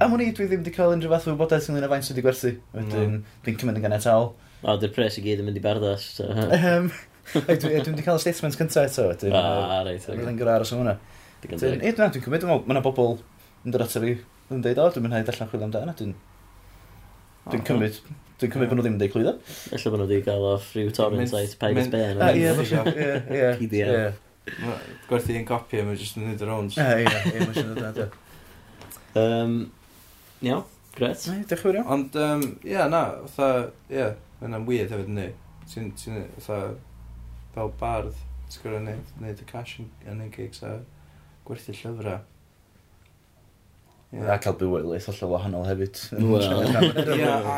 Am 0.03 0.13
hwnni, 0.13 0.29
dwi 0.37 0.45
ddim 0.45 0.61
wedi 0.61 0.73
cael 0.75 0.93
unrhyw 0.93 1.13
fath 1.13 1.25
o 1.27 1.33
wybodaeth 1.33 1.69
ynglyn 1.71 1.87
â 1.87 1.91
faint 1.93 2.05
sydd 2.05 2.17
wedi 2.17 2.25
gwerthu. 2.27 2.53
Wedyn, 2.75 3.17
no. 3.17 3.35
dwi'n 3.45 3.59
cymryd 3.63 3.79
yn 3.79 3.87
ganetaol. 3.87 4.31
O, 4.61 4.77
dy'r 4.81 4.93
pres 4.93 5.17
i 5.17 5.25
gyd 5.25 5.41
yn 5.41 5.49
mynd 5.49 5.57
i 5.57 5.63
bardas. 5.63 6.05
So. 6.19 6.29
um, 6.29 6.91
dwi 7.33 7.73
wedi 7.73 8.05
cael 8.05 8.21
y 8.21 8.23
statement 8.25 8.59
cyntaf 8.59 8.91
eto. 8.91 9.09
Wedyn, 9.09 9.37
ah, 9.37 9.81
reit. 9.87 10.05
Okay. 10.05 10.29
yn 10.29 10.37
gyda 10.37 10.59
aros 10.59 10.73
am 10.75 10.83
hwnna. 10.83 10.97
Dwi'n 11.41 11.61
cymryd, 12.21 12.47
mae 12.51 12.77
yna 12.77 12.85
bobl 12.85 13.17
yn 13.65 13.73
dod 13.73 13.87
ato 13.87 14.03
fi 14.05 14.15
yn 14.53 14.61
dweud, 14.63 14.79
o, 14.81 14.89
dwi'n 14.93 15.07
mynd 15.07 15.17
allan 15.17 15.49
chwilio 15.49 15.69
amdano. 15.71 15.97
Dwi'n 15.97 16.13
Dwi'n 17.47 17.61
ah. 17.61 17.67
cymryd, 17.67 17.99
dwi'n 18.41 18.51
cymryd 18.53 18.69
bod 18.69 18.77
nhw 18.77 18.83
ddim 18.85 18.95
yn 18.97 19.01
deud 19.01 19.11
clwyddo. 19.13 19.33
Ella 19.71 19.91
bod 19.93 20.01
nhw 20.01 20.07
wedi 20.09 20.23
cael 20.25 20.47
off 20.49 20.71
rhyw 20.75 20.89
torrent 20.95 21.31
site 21.31 21.55
Peg 21.61 21.77
Sbaen. 21.85 22.19
Ah, 22.21 22.33
ie, 22.35 22.49
ie, 22.51 23.69
ie. 23.79 24.01
Gwerthu 25.07 25.35
un 25.37 25.45
copi 25.47 25.81
a 25.81 25.85
mae'n 25.87 25.99
just 25.99 26.17
yn 26.19 26.27
neud 26.27 26.43
yr 26.43 26.53
owns. 26.53 26.77
Ie, 26.79 27.03
ie, 27.03 27.21
ie, 27.33 27.41
mae'n 27.41 27.55
siŵr 27.57 27.73
o 27.73 27.91
dda. 27.95 28.07
Um, 29.17 29.57
iawn, 30.45 30.63
gret. 30.95 31.25
Ie, 31.33 31.41
dech 31.49 31.63
chi'n 31.65 31.81
Ond, 31.83 32.17
um, 32.21 32.45
ie, 32.67 32.79
na, 32.91 33.03
fatha, 33.33 33.67
ie, 33.91 34.07
mae'n 34.41 34.59
am 34.59 34.67
weird 34.69 34.93
hefyd 34.95 35.11
ni. 35.17 35.27
Ti'n, 35.67 35.91
ti'n, 35.99 36.23
fatha, 36.37 36.73
fel 37.55 37.71
bardd, 37.81 38.23
ti'n 38.47 38.63
gwrdd 38.63 38.83
neud, 38.87 39.13
neud 39.23 39.43
y 39.43 39.47
cash 39.51 39.77
yn, 39.81 39.91
yn 40.07 40.25
y 40.25 40.31
gigs 40.33 40.63
a 40.63 40.77
gwerthu 41.47 41.75
llyfrau. 41.75 42.19
Yeah. 44.11 44.29
A 44.31 44.37
cael 44.39 44.55
bywydlaeth 44.59 45.09
allai 45.11 45.31
wahanol 45.33 45.65
hefyd. 45.67 46.03
Wel. 46.15 46.45
Ie, 47.17 47.25
a 47.27 47.57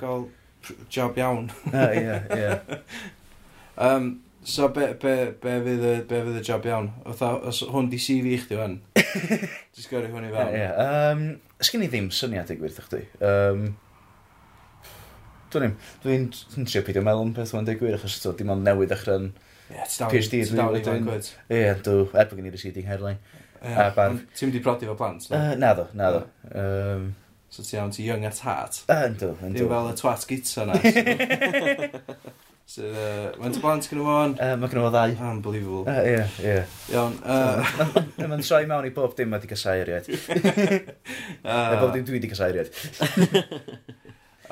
gael 0.00 0.28
job 0.92 1.18
iawn. 1.20 1.50
Ie, 1.72 1.88
ie, 2.00 2.20
ie. 2.38 2.54
So 4.44 4.68
be, 4.74 4.88
be, 4.98 5.14
be, 5.38 5.52
fydd 5.62 5.84
y, 5.86 5.92
be 6.08 6.18
fydd 6.26 6.40
y 6.40 6.42
job 6.46 6.64
iawn? 6.66 6.88
Otha, 7.06 7.36
os 7.46 7.60
hwn 7.62 7.86
di 7.92 8.00
CV 8.02 8.32
i 8.34 8.40
chdi 8.42 8.58
fan, 8.58 8.80
jyst 9.76 9.86
gyrru 9.86 10.10
hwn 10.10 10.26
i 10.26 10.32
fewn. 10.32 10.50
Ie, 10.50 10.58
yeah, 10.58 11.12
um, 11.12 11.22
sgyn 11.62 11.84
i 11.86 11.88
ddim 11.92 12.08
syniad 12.14 12.50
i 12.50 12.58
gwirth 12.58 12.80
chdi. 12.88 13.04
Um, 13.22 13.68
Dwi'n 15.52 15.74
dwi'n 16.02 16.26
dwi 16.32 16.64
trio 16.64 16.80
peidio 16.86 17.02
meddwl 17.04 17.26
am 17.26 17.32
beth 17.36 17.52
o'n 17.54 17.66
dweud 17.68 17.78
gwir, 17.82 17.96
achos 17.98 18.22
dim 18.38 18.50
ond 18.54 18.64
newydd 18.66 18.94
achran 18.96 19.30
yeah, 19.68 19.88
PhD. 20.10 20.40
Ie, 20.42 20.46
dwi'n 20.48 21.04
dwi, 21.06 21.18
er 21.52 21.82
bod 21.84 22.38
gen 22.38 22.48
i 22.48 22.52
receding 22.54 22.88
hairline. 22.88 23.20
Yeah, 23.62 23.92
barf... 23.94 24.24
Ti'n 24.34 24.48
mynd 24.48 24.58
i 24.58 24.62
brodi 24.64 24.88
fo 24.88 24.96
plant? 24.98 25.28
No? 25.30 25.38
Uh, 25.38 25.52
na 25.60 25.74
ddo, 25.76 25.84
na 25.98 26.08
ddo. 26.14 26.22
Um, 26.56 27.10
so 27.52 27.62
ti 27.62 27.76
iawn, 27.76 27.92
ti 27.94 28.08
young 28.08 28.24
at 28.26 28.40
heart? 28.42 28.80
Uh, 28.88 29.04
yndw, 29.10 29.34
yndw. 29.38 29.60
Dwi'n 29.60 29.70
fel 29.76 29.92
y 29.92 29.98
twat 30.00 30.26
gyta 30.32 30.66
na. 30.66 30.80
Sydd, 32.72 32.94
uh, 32.96 33.24
mae'n 33.36 33.56
blant 33.60 33.84
gyda 33.90 34.04
fo'n? 34.06 34.34
Uh, 34.40 34.54
mae 34.56 34.70
gyda 34.72 34.82
fo 34.86 34.90
ddau. 34.94 35.16
Unbelievable. 35.28 35.82
Ie, 35.92 36.14
uh, 36.22 36.38
ie. 36.40 36.54
Iawn. 36.94 37.18
Uh... 37.20 37.60
Mae'n 38.22 38.44
troi 38.46 38.62
mewn 38.70 38.88
i 38.88 38.92
bob 38.96 39.12
dim 39.18 39.34
wedi 39.36 39.50
casau 39.50 39.82
uh, 39.84 39.98
bob 41.82 41.92
dim 41.92 42.06
dwi 42.08 42.16
wedi 42.16 42.30
casau 42.32 42.54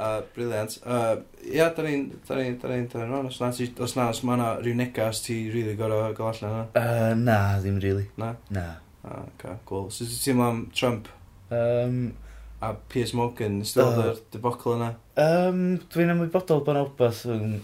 uh, 0.00 0.20
briliant. 0.34 0.76
Uh, 0.84 1.16
ia, 1.48 1.70
da 1.76 1.86
ni'n 1.86 2.06
da 2.28 2.36
ni'n 2.36 2.58
da 2.60 2.72
ni'n 2.74 2.86
da 2.92 3.04
ni'n 3.04 3.30
os 3.30 3.40
na, 3.40 3.50
ti, 3.56 3.70
os 3.80 3.96
na, 3.96 4.10
os 4.12 4.22
mae 4.24 4.36
yna 4.38 4.50
rhyw 4.60 4.76
negas 4.82 5.22
ti 5.24 5.38
rili 5.48 5.70
really 5.70 5.78
gorau 5.80 6.12
gael 6.16 6.32
allan 6.34 6.56
yna? 6.58 6.66
Uh, 6.76 7.14
na, 7.20 7.38
ddim 7.60 7.80
rili. 7.80 8.04
Really. 8.04 8.20
Na? 8.20 8.34
Na. 8.56 8.66
Ah, 9.00 9.24
okay, 9.30 9.56
cool. 9.68 9.88
So 9.88 10.04
ti'n 10.04 10.20
teimlo 10.26 10.50
am 10.50 10.62
Trump? 10.76 11.08
Um, 11.50 12.12
a 12.60 12.74
Piers 12.92 13.16
Morgan, 13.16 13.62
ystod 13.64 13.96
uh, 14.00 14.12
debocl 14.32 14.76
yna? 14.76 14.94
Um, 15.20 15.78
dwi'n 15.92 16.12
ymwybodol 16.16 16.64
bod 16.66 16.76
yna 16.76 16.88
wbeth 16.88 17.24
yn 17.32 17.60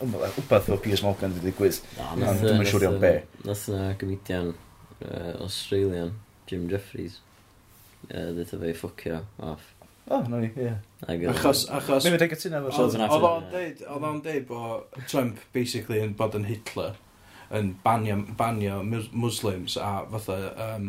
wbeth 0.00 0.70
o 0.72 0.78
Piers 0.82 1.02
Morgan 1.04 1.34
wedi 1.36 1.50
digwydd. 1.50 1.80
No, 2.20 2.32
Dwi'n 2.40 2.66
siŵr 2.68 2.86
iawn 2.86 3.00
be. 3.02 3.12
Nath 3.46 3.66
na 3.72 3.90
gymidian 4.00 4.54
uh, 4.54 5.34
Australian, 5.40 6.14
Jim 6.50 6.68
Jeffries, 6.70 7.20
uh, 8.08 8.30
ddeitha 8.34 8.60
fe 8.60 8.72
i 8.72 8.78
ffocio 8.78 9.20
off. 9.38 9.74
Oh, 10.10 10.24
no 10.26 10.40
ni, 10.42 10.48
ie. 10.58 10.72
Achos, 11.30 11.68
achos... 11.70 12.02
Mi'n 12.02 12.16
dweud 12.18 12.32
gytuno 12.32 12.64
efo 12.64 12.72
Sultan 12.74 13.04
Oedd 13.06 13.26
o'n 13.28 13.46
deud, 13.52 13.84
oedd 13.86 14.06
o'n 14.08 14.24
deud 14.24 14.48
bod 14.48 15.04
Trump 15.06 15.38
basically 15.54 16.00
yn 16.02 16.16
bod 16.18 16.34
yn 16.34 16.48
Hitler, 16.48 16.96
yn 17.54 17.76
banio, 17.84 18.16
banio 18.38 18.80
Muslims 18.82 19.76
a 19.78 19.92
fatha, 20.10 20.40
um, 20.66 20.88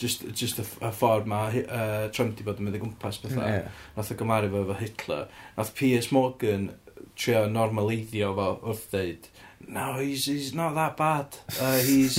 just, 0.00 0.24
just 0.32 0.62
y, 0.62 0.64
y 0.80 0.92
ffordd 0.96 1.28
mae 1.28 1.66
uh, 1.66 2.06
Trump 2.16 2.38
di 2.38 2.46
bod 2.46 2.62
yn 2.62 2.70
mynd 2.70 2.78
o 2.78 2.82
gwmpas 2.86 3.20
bethau. 3.26 3.44
Yeah. 3.44 3.84
Nath 3.98 4.14
o 4.14 4.18
gymaru 4.22 4.48
fo 4.54 4.64
efo 4.64 4.80
Hitler. 4.80 5.28
Nath 5.58 5.74
Piers 5.76 6.08
Morgan 6.16 6.70
trio 7.16 7.46
normaleiddio 7.50 8.34
fo 8.36 8.48
wrth 8.62 8.88
ddeud, 8.92 9.30
no, 9.68 9.98
he's, 9.98 10.26
he's 10.26 10.54
not 10.54 10.74
that 10.74 10.96
bad. 10.96 11.26
Uh, 11.60 11.78
he's... 11.78 12.18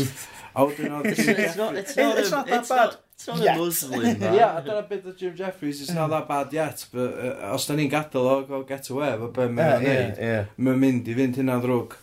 oh, 0.55 0.73
not, 0.80 1.05
it's, 1.05 1.19
it's, 1.19 1.55
not, 1.55 1.75
it's, 1.75 1.95
not, 1.95 2.17
it's 2.17 2.32
not 2.32 2.47
that 2.47 2.59
it's 2.59 2.69
bad. 2.69 2.75
Not, 2.78 3.01
it's 3.13 3.28
not 3.28 3.39
yet. 3.39 3.57
a 3.57 3.59
Muslim, 3.59 4.01
man. 4.19 4.34
yeah, 4.34 4.61
dyna 4.61 4.82
bit 4.84 5.05
o 5.05 5.11
Jim 5.11 5.36
Jeffries, 5.36 5.82
it's 5.82 5.91
not 5.91 6.09
that 6.09 6.28
bad 6.28 6.53
yet, 6.53 6.86
but 6.91 7.13
uh, 7.13 7.53
os 7.53 7.65
da 7.65 7.73
ni'n 7.73 7.89
gadael 7.89 8.28
o, 8.30 8.41
go 8.45 8.61
get 8.63 8.89
away, 8.89 9.09
fe 9.17 9.30
be 9.38 9.47
mae'n 9.47 9.82
yeah, 9.82 9.93
yeah, 9.93 10.19
yeah. 10.19 10.51
mae'n 10.57 10.84
mynd 10.84 11.09
i 11.09 11.15
fynd 11.17 11.39
hynna 11.41 11.57
ddrwg. 11.63 11.95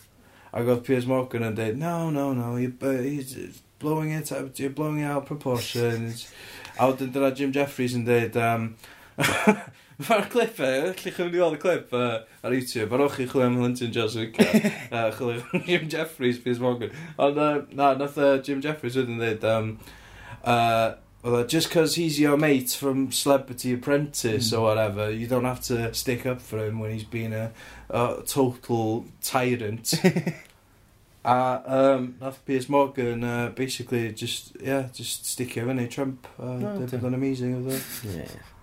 Ac 0.55 0.73
oedd 0.73 0.83
Piers 0.87 1.07
Morgan 1.11 1.47
yn 1.51 1.55
dweud, 1.59 1.79
no, 1.79 2.11
no, 2.15 2.33
no, 2.35 2.57
you, 2.59 2.73
uh, 2.83 2.97
he's 3.03 3.63
blowing 3.83 4.11
it 4.17 4.33
out, 4.33 4.59
you're 4.59 4.75
blowing 4.75 5.01
it 5.03 5.11
out 5.11 5.23
of 5.23 5.31
proportion. 5.31 6.11
a 6.79 6.91
wedyn 6.91 7.15
dyna 7.15 7.31
Jim 7.31 7.55
Jeffries 7.55 7.95
yn 7.95 8.07
dweud, 8.09 8.39
um, 8.43 8.73
Mae'r 10.03 10.27
clip 10.27 10.59
e, 10.59 10.71
lle 10.91 11.13
chi'n 11.15 11.31
gweld 11.31 11.55
y 11.55 11.61
clip 11.63 11.93
uh, 11.95 12.25
ar 12.43 12.55
YouTube, 12.57 12.91
ar 12.97 13.05
o'ch 13.05 13.15
chi 13.15 13.29
chwilio 13.31 13.47
am 13.47 13.61
Linton 13.63 13.93
Jessica, 13.95 14.47
uh, 14.91 15.11
chwilio 15.15 15.45
am 15.55 15.63
Jim 15.69 15.89
Jeffries, 15.89 16.41
Piers 16.43 16.59
Morgan. 16.59 16.91
Ond 17.15 17.39
uh, 17.39 17.61
na, 17.71 17.93
nath 18.01 18.19
uh, 18.19 18.39
Jim 18.43 18.63
Jeffries 18.65 18.99
wedyn 18.99 19.21
dweud, 19.23 19.47
um, 19.47 19.69
uh, 20.43 20.97
well, 21.23 21.45
e, 21.45 21.47
just 21.47 21.71
cause 21.71 21.95
he's 21.95 22.19
your 22.19 22.37
mate 22.37 22.75
from 22.75 23.13
Celebrity 23.13 23.73
Apprentice 23.73 24.51
mm. 24.51 24.53
or 24.53 24.59
hmm. 24.59 24.65
whatever, 24.65 25.11
you 25.13 25.29
don't 25.29 25.45
have 25.45 25.61
to 25.71 25.95
stick 25.95 26.27
up 26.27 26.43
for 26.43 26.59
him 26.59 26.81
when 26.81 26.91
he's 26.91 27.05
been 27.05 27.33
a, 27.33 27.53
a 27.91 28.23
total 28.27 29.07
tyrant. 29.23 29.95
A 31.27 31.63
um, 31.65 32.17
nath 32.21 32.45
Piers 32.45 32.69
Morgan 32.69 33.25
uh, 33.25 33.49
basically 33.55 34.13
just, 34.13 34.55
yeah, 34.61 34.89
just 34.93 35.25
sticio 35.25 35.65
fyny 35.65 35.87
eh, 35.87 35.89
Trump. 35.89 36.27
Uh, 36.39 36.43
oh, 36.43 36.99
no, 37.01 37.09
amazing 37.09 37.55
oedd 37.55 37.73
o. 37.73 37.79
Yeah. 38.13 38.54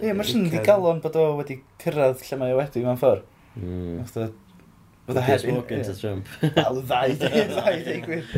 Ie, 0.00 0.12
mae'r 0.12 0.28
sy'n 0.28 0.46
wedi 0.46 0.62
galon 0.66 1.02
bod 1.04 1.18
o 1.20 1.26
wedi 1.40 1.60
cyrraedd 1.82 2.22
lle 2.26 2.38
mae 2.40 2.54
o 2.54 2.60
wedi 2.60 2.84
mewn 2.84 3.00
ffordd. 3.00 3.26
Mm. 3.58 4.04
Fydda 5.10 5.24
head... 5.26 5.44
Walking 5.50 5.82
to 5.84 5.96
Trump. 5.98 6.28
Al, 6.42 6.80
ddau, 6.86 7.14
ddau, 7.18 7.76
ddau, 7.82 8.00
gwir. 8.06 8.32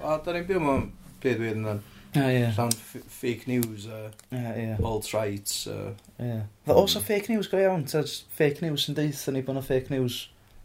O, 0.00 0.16
da 0.22 0.34
ni'n 0.36 0.46
byw 0.48 0.62
mewn 0.62 0.88
byd 1.24 1.42
wir 1.42 1.58
yna. 1.58 1.76
Ah, 2.16 2.30
yeah. 2.32 2.52
Llawn 2.56 2.72
fake 2.72 3.48
news, 3.50 3.86
uh, 3.86 4.10
yeah, 4.30 4.52
yeah. 4.56 4.78
alt 4.84 5.12
rights. 5.12 5.66
Uh, 5.66 5.92
yeah. 6.18 6.46
Dda, 6.64 6.78
os 6.80 6.96
o 6.96 7.02
fake 7.04 7.28
news 7.32 7.50
go 7.52 7.60
iawn, 7.60 7.84
ta 7.90 8.04
fake 8.38 8.62
news 8.64 8.86
sy'n 8.86 8.96
deitha 8.96 9.34
ni 9.34 9.42
bod 9.44 9.58
yna 9.58 9.66
fake 9.66 9.92
news 9.92 10.22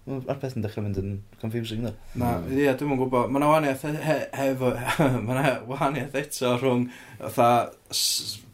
Mae'r 0.09 0.39
peth 0.41 0.55
yn 0.57 0.63
dechrau 0.65 0.81
mynd 0.81 0.97
yn 0.97 1.09
confusing, 1.41 1.83
da. 1.85 1.91
Na, 2.17 2.31
hmm. 2.39 2.53
ie, 2.55 2.63
yeah, 2.65 2.77
dwi'n 2.77 2.97
gwybod. 2.97 3.29
Mae 3.29 3.37
yna 3.41 3.49
wahaniaeth 3.51 3.83
he, 4.01 4.15
hefo... 4.33 4.71
Mae 5.27 5.35
yna 5.35 5.51
wahaniaeth 5.69 6.17
eto 6.23 6.55
rhwng 6.57 6.87
fatha 7.19 7.49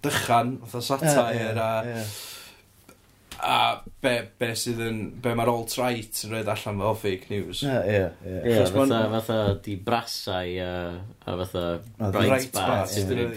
dychan, 0.03 0.57
fatha 0.65 0.83
satire 0.89 1.37
yeah, 1.37 1.53
yeah, 1.55 2.01
a... 2.01 2.33
A 3.37 3.57
be, 4.01 4.11
be 4.41 4.47
sydd 4.57 4.79
yn... 4.81 5.01
Be 5.23 5.31
mae'r 5.37 5.53
alt-right 5.53 6.23
yn 6.25 6.33
rhaid 6.33 6.47
allan 6.51 6.81
fel 6.83 6.95
fake 6.99 7.29
news. 7.31 7.61
Ie, 7.63 7.75
ie, 7.93 8.05
ie. 8.33 8.55
Fatha, 8.73 9.03
fatha 9.13 9.41
di 9.63 9.75
brasau 9.87 10.55
a, 10.65 10.71
a 11.23 11.35
fatha 11.43 11.67
oh, 11.77 12.09
bright 12.11 12.49
bars. 12.55 12.97
Dyn 12.97 13.21
nhw 13.21 13.29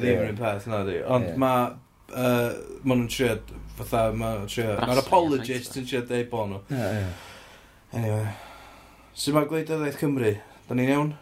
ddim 0.00 0.24
yn 0.24 0.32
un 0.32 0.40
peth, 0.40 0.66
na 0.72 0.80
di. 0.88 1.02
Ond 1.06 1.36
mae 1.38 1.68
uh, 2.12 2.50
maen 2.84 3.02
nhw'n 3.04 3.08
trio, 3.12 3.34
fatha, 3.78 4.06
maen 4.16 4.42
nhw'n 4.44 4.52
trio, 4.52 4.74
mae'r 4.82 5.02
apologist 5.04 5.76
yn 5.80 5.86
trio 5.88 6.02
deud 6.08 6.28
bo 6.32 6.44
nhw. 6.50 6.60
Ie, 6.72 6.90
ie. 7.00 7.08
Anyway. 7.98 8.28
Sut 9.18 9.34
mae 9.34 9.48
gwleidyddiaeth 9.50 9.98
Cymru? 10.00 10.34
Da 10.68 10.76
ni'n 10.78 10.92
iawn? 10.94 11.12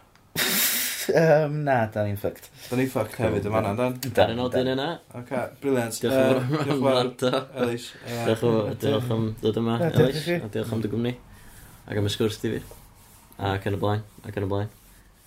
um, 1.07 1.53
na, 1.65 1.77
da 1.93 2.03
ni'n 2.05 2.17
ffucked. 2.19 2.49
Da 2.69 2.77
ni'n 2.77 2.89
ffucked 2.91 3.17
hefyd 3.23 3.47
yma 3.49 3.61
na, 3.65 3.71
dan? 3.79 3.95
Da 4.13 4.27
ni'n 4.29 4.41
odyn 4.43 4.69
yna. 4.75 4.87
Ok, 5.17 5.31
briliant. 5.63 5.95
Diolch 6.03 6.17
yn 6.19 6.49
fawr 6.51 6.73
am 6.75 6.83
wrando. 6.85 7.31
Elis. 7.63 7.87
Diolch 8.27 8.43
yn- 8.49 8.79
diolch 8.83 9.11
am 9.15 9.29
dod 9.41 9.61
yma, 9.63 9.77
Elis. 9.89 10.27
A 10.37 10.49
diolch 10.53 10.73
am 10.75 10.83
dy 10.83 10.91
gwmni. 10.93 11.13
Ac 11.87 12.01
am 12.01 12.09
y 12.09 12.11
sgwrs 12.13 12.41
di 12.43 12.53
fi. 12.57 12.63
Ac 13.47 13.65
yn 13.71 13.77
y 13.77 13.81
blaen, 13.81 14.03
ac 14.27 14.37
yn 14.41 14.45
y 14.45 14.51
blaen. 14.51 14.69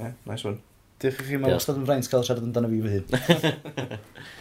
Ie, 0.00 0.12
nice 0.28 0.46
one. 0.50 0.60
Diolch 1.00 1.22
i 1.24 1.26
chi, 1.30 1.38
mae'n 1.40 1.56
wastad 1.56 1.78
yn 1.80 1.86
fraint 1.88 2.08
cael 2.12 2.26
siarad 2.28 2.44
amdano 2.44 2.68
fi 2.68 2.82
fy 2.84 2.98
hun. 2.98 3.06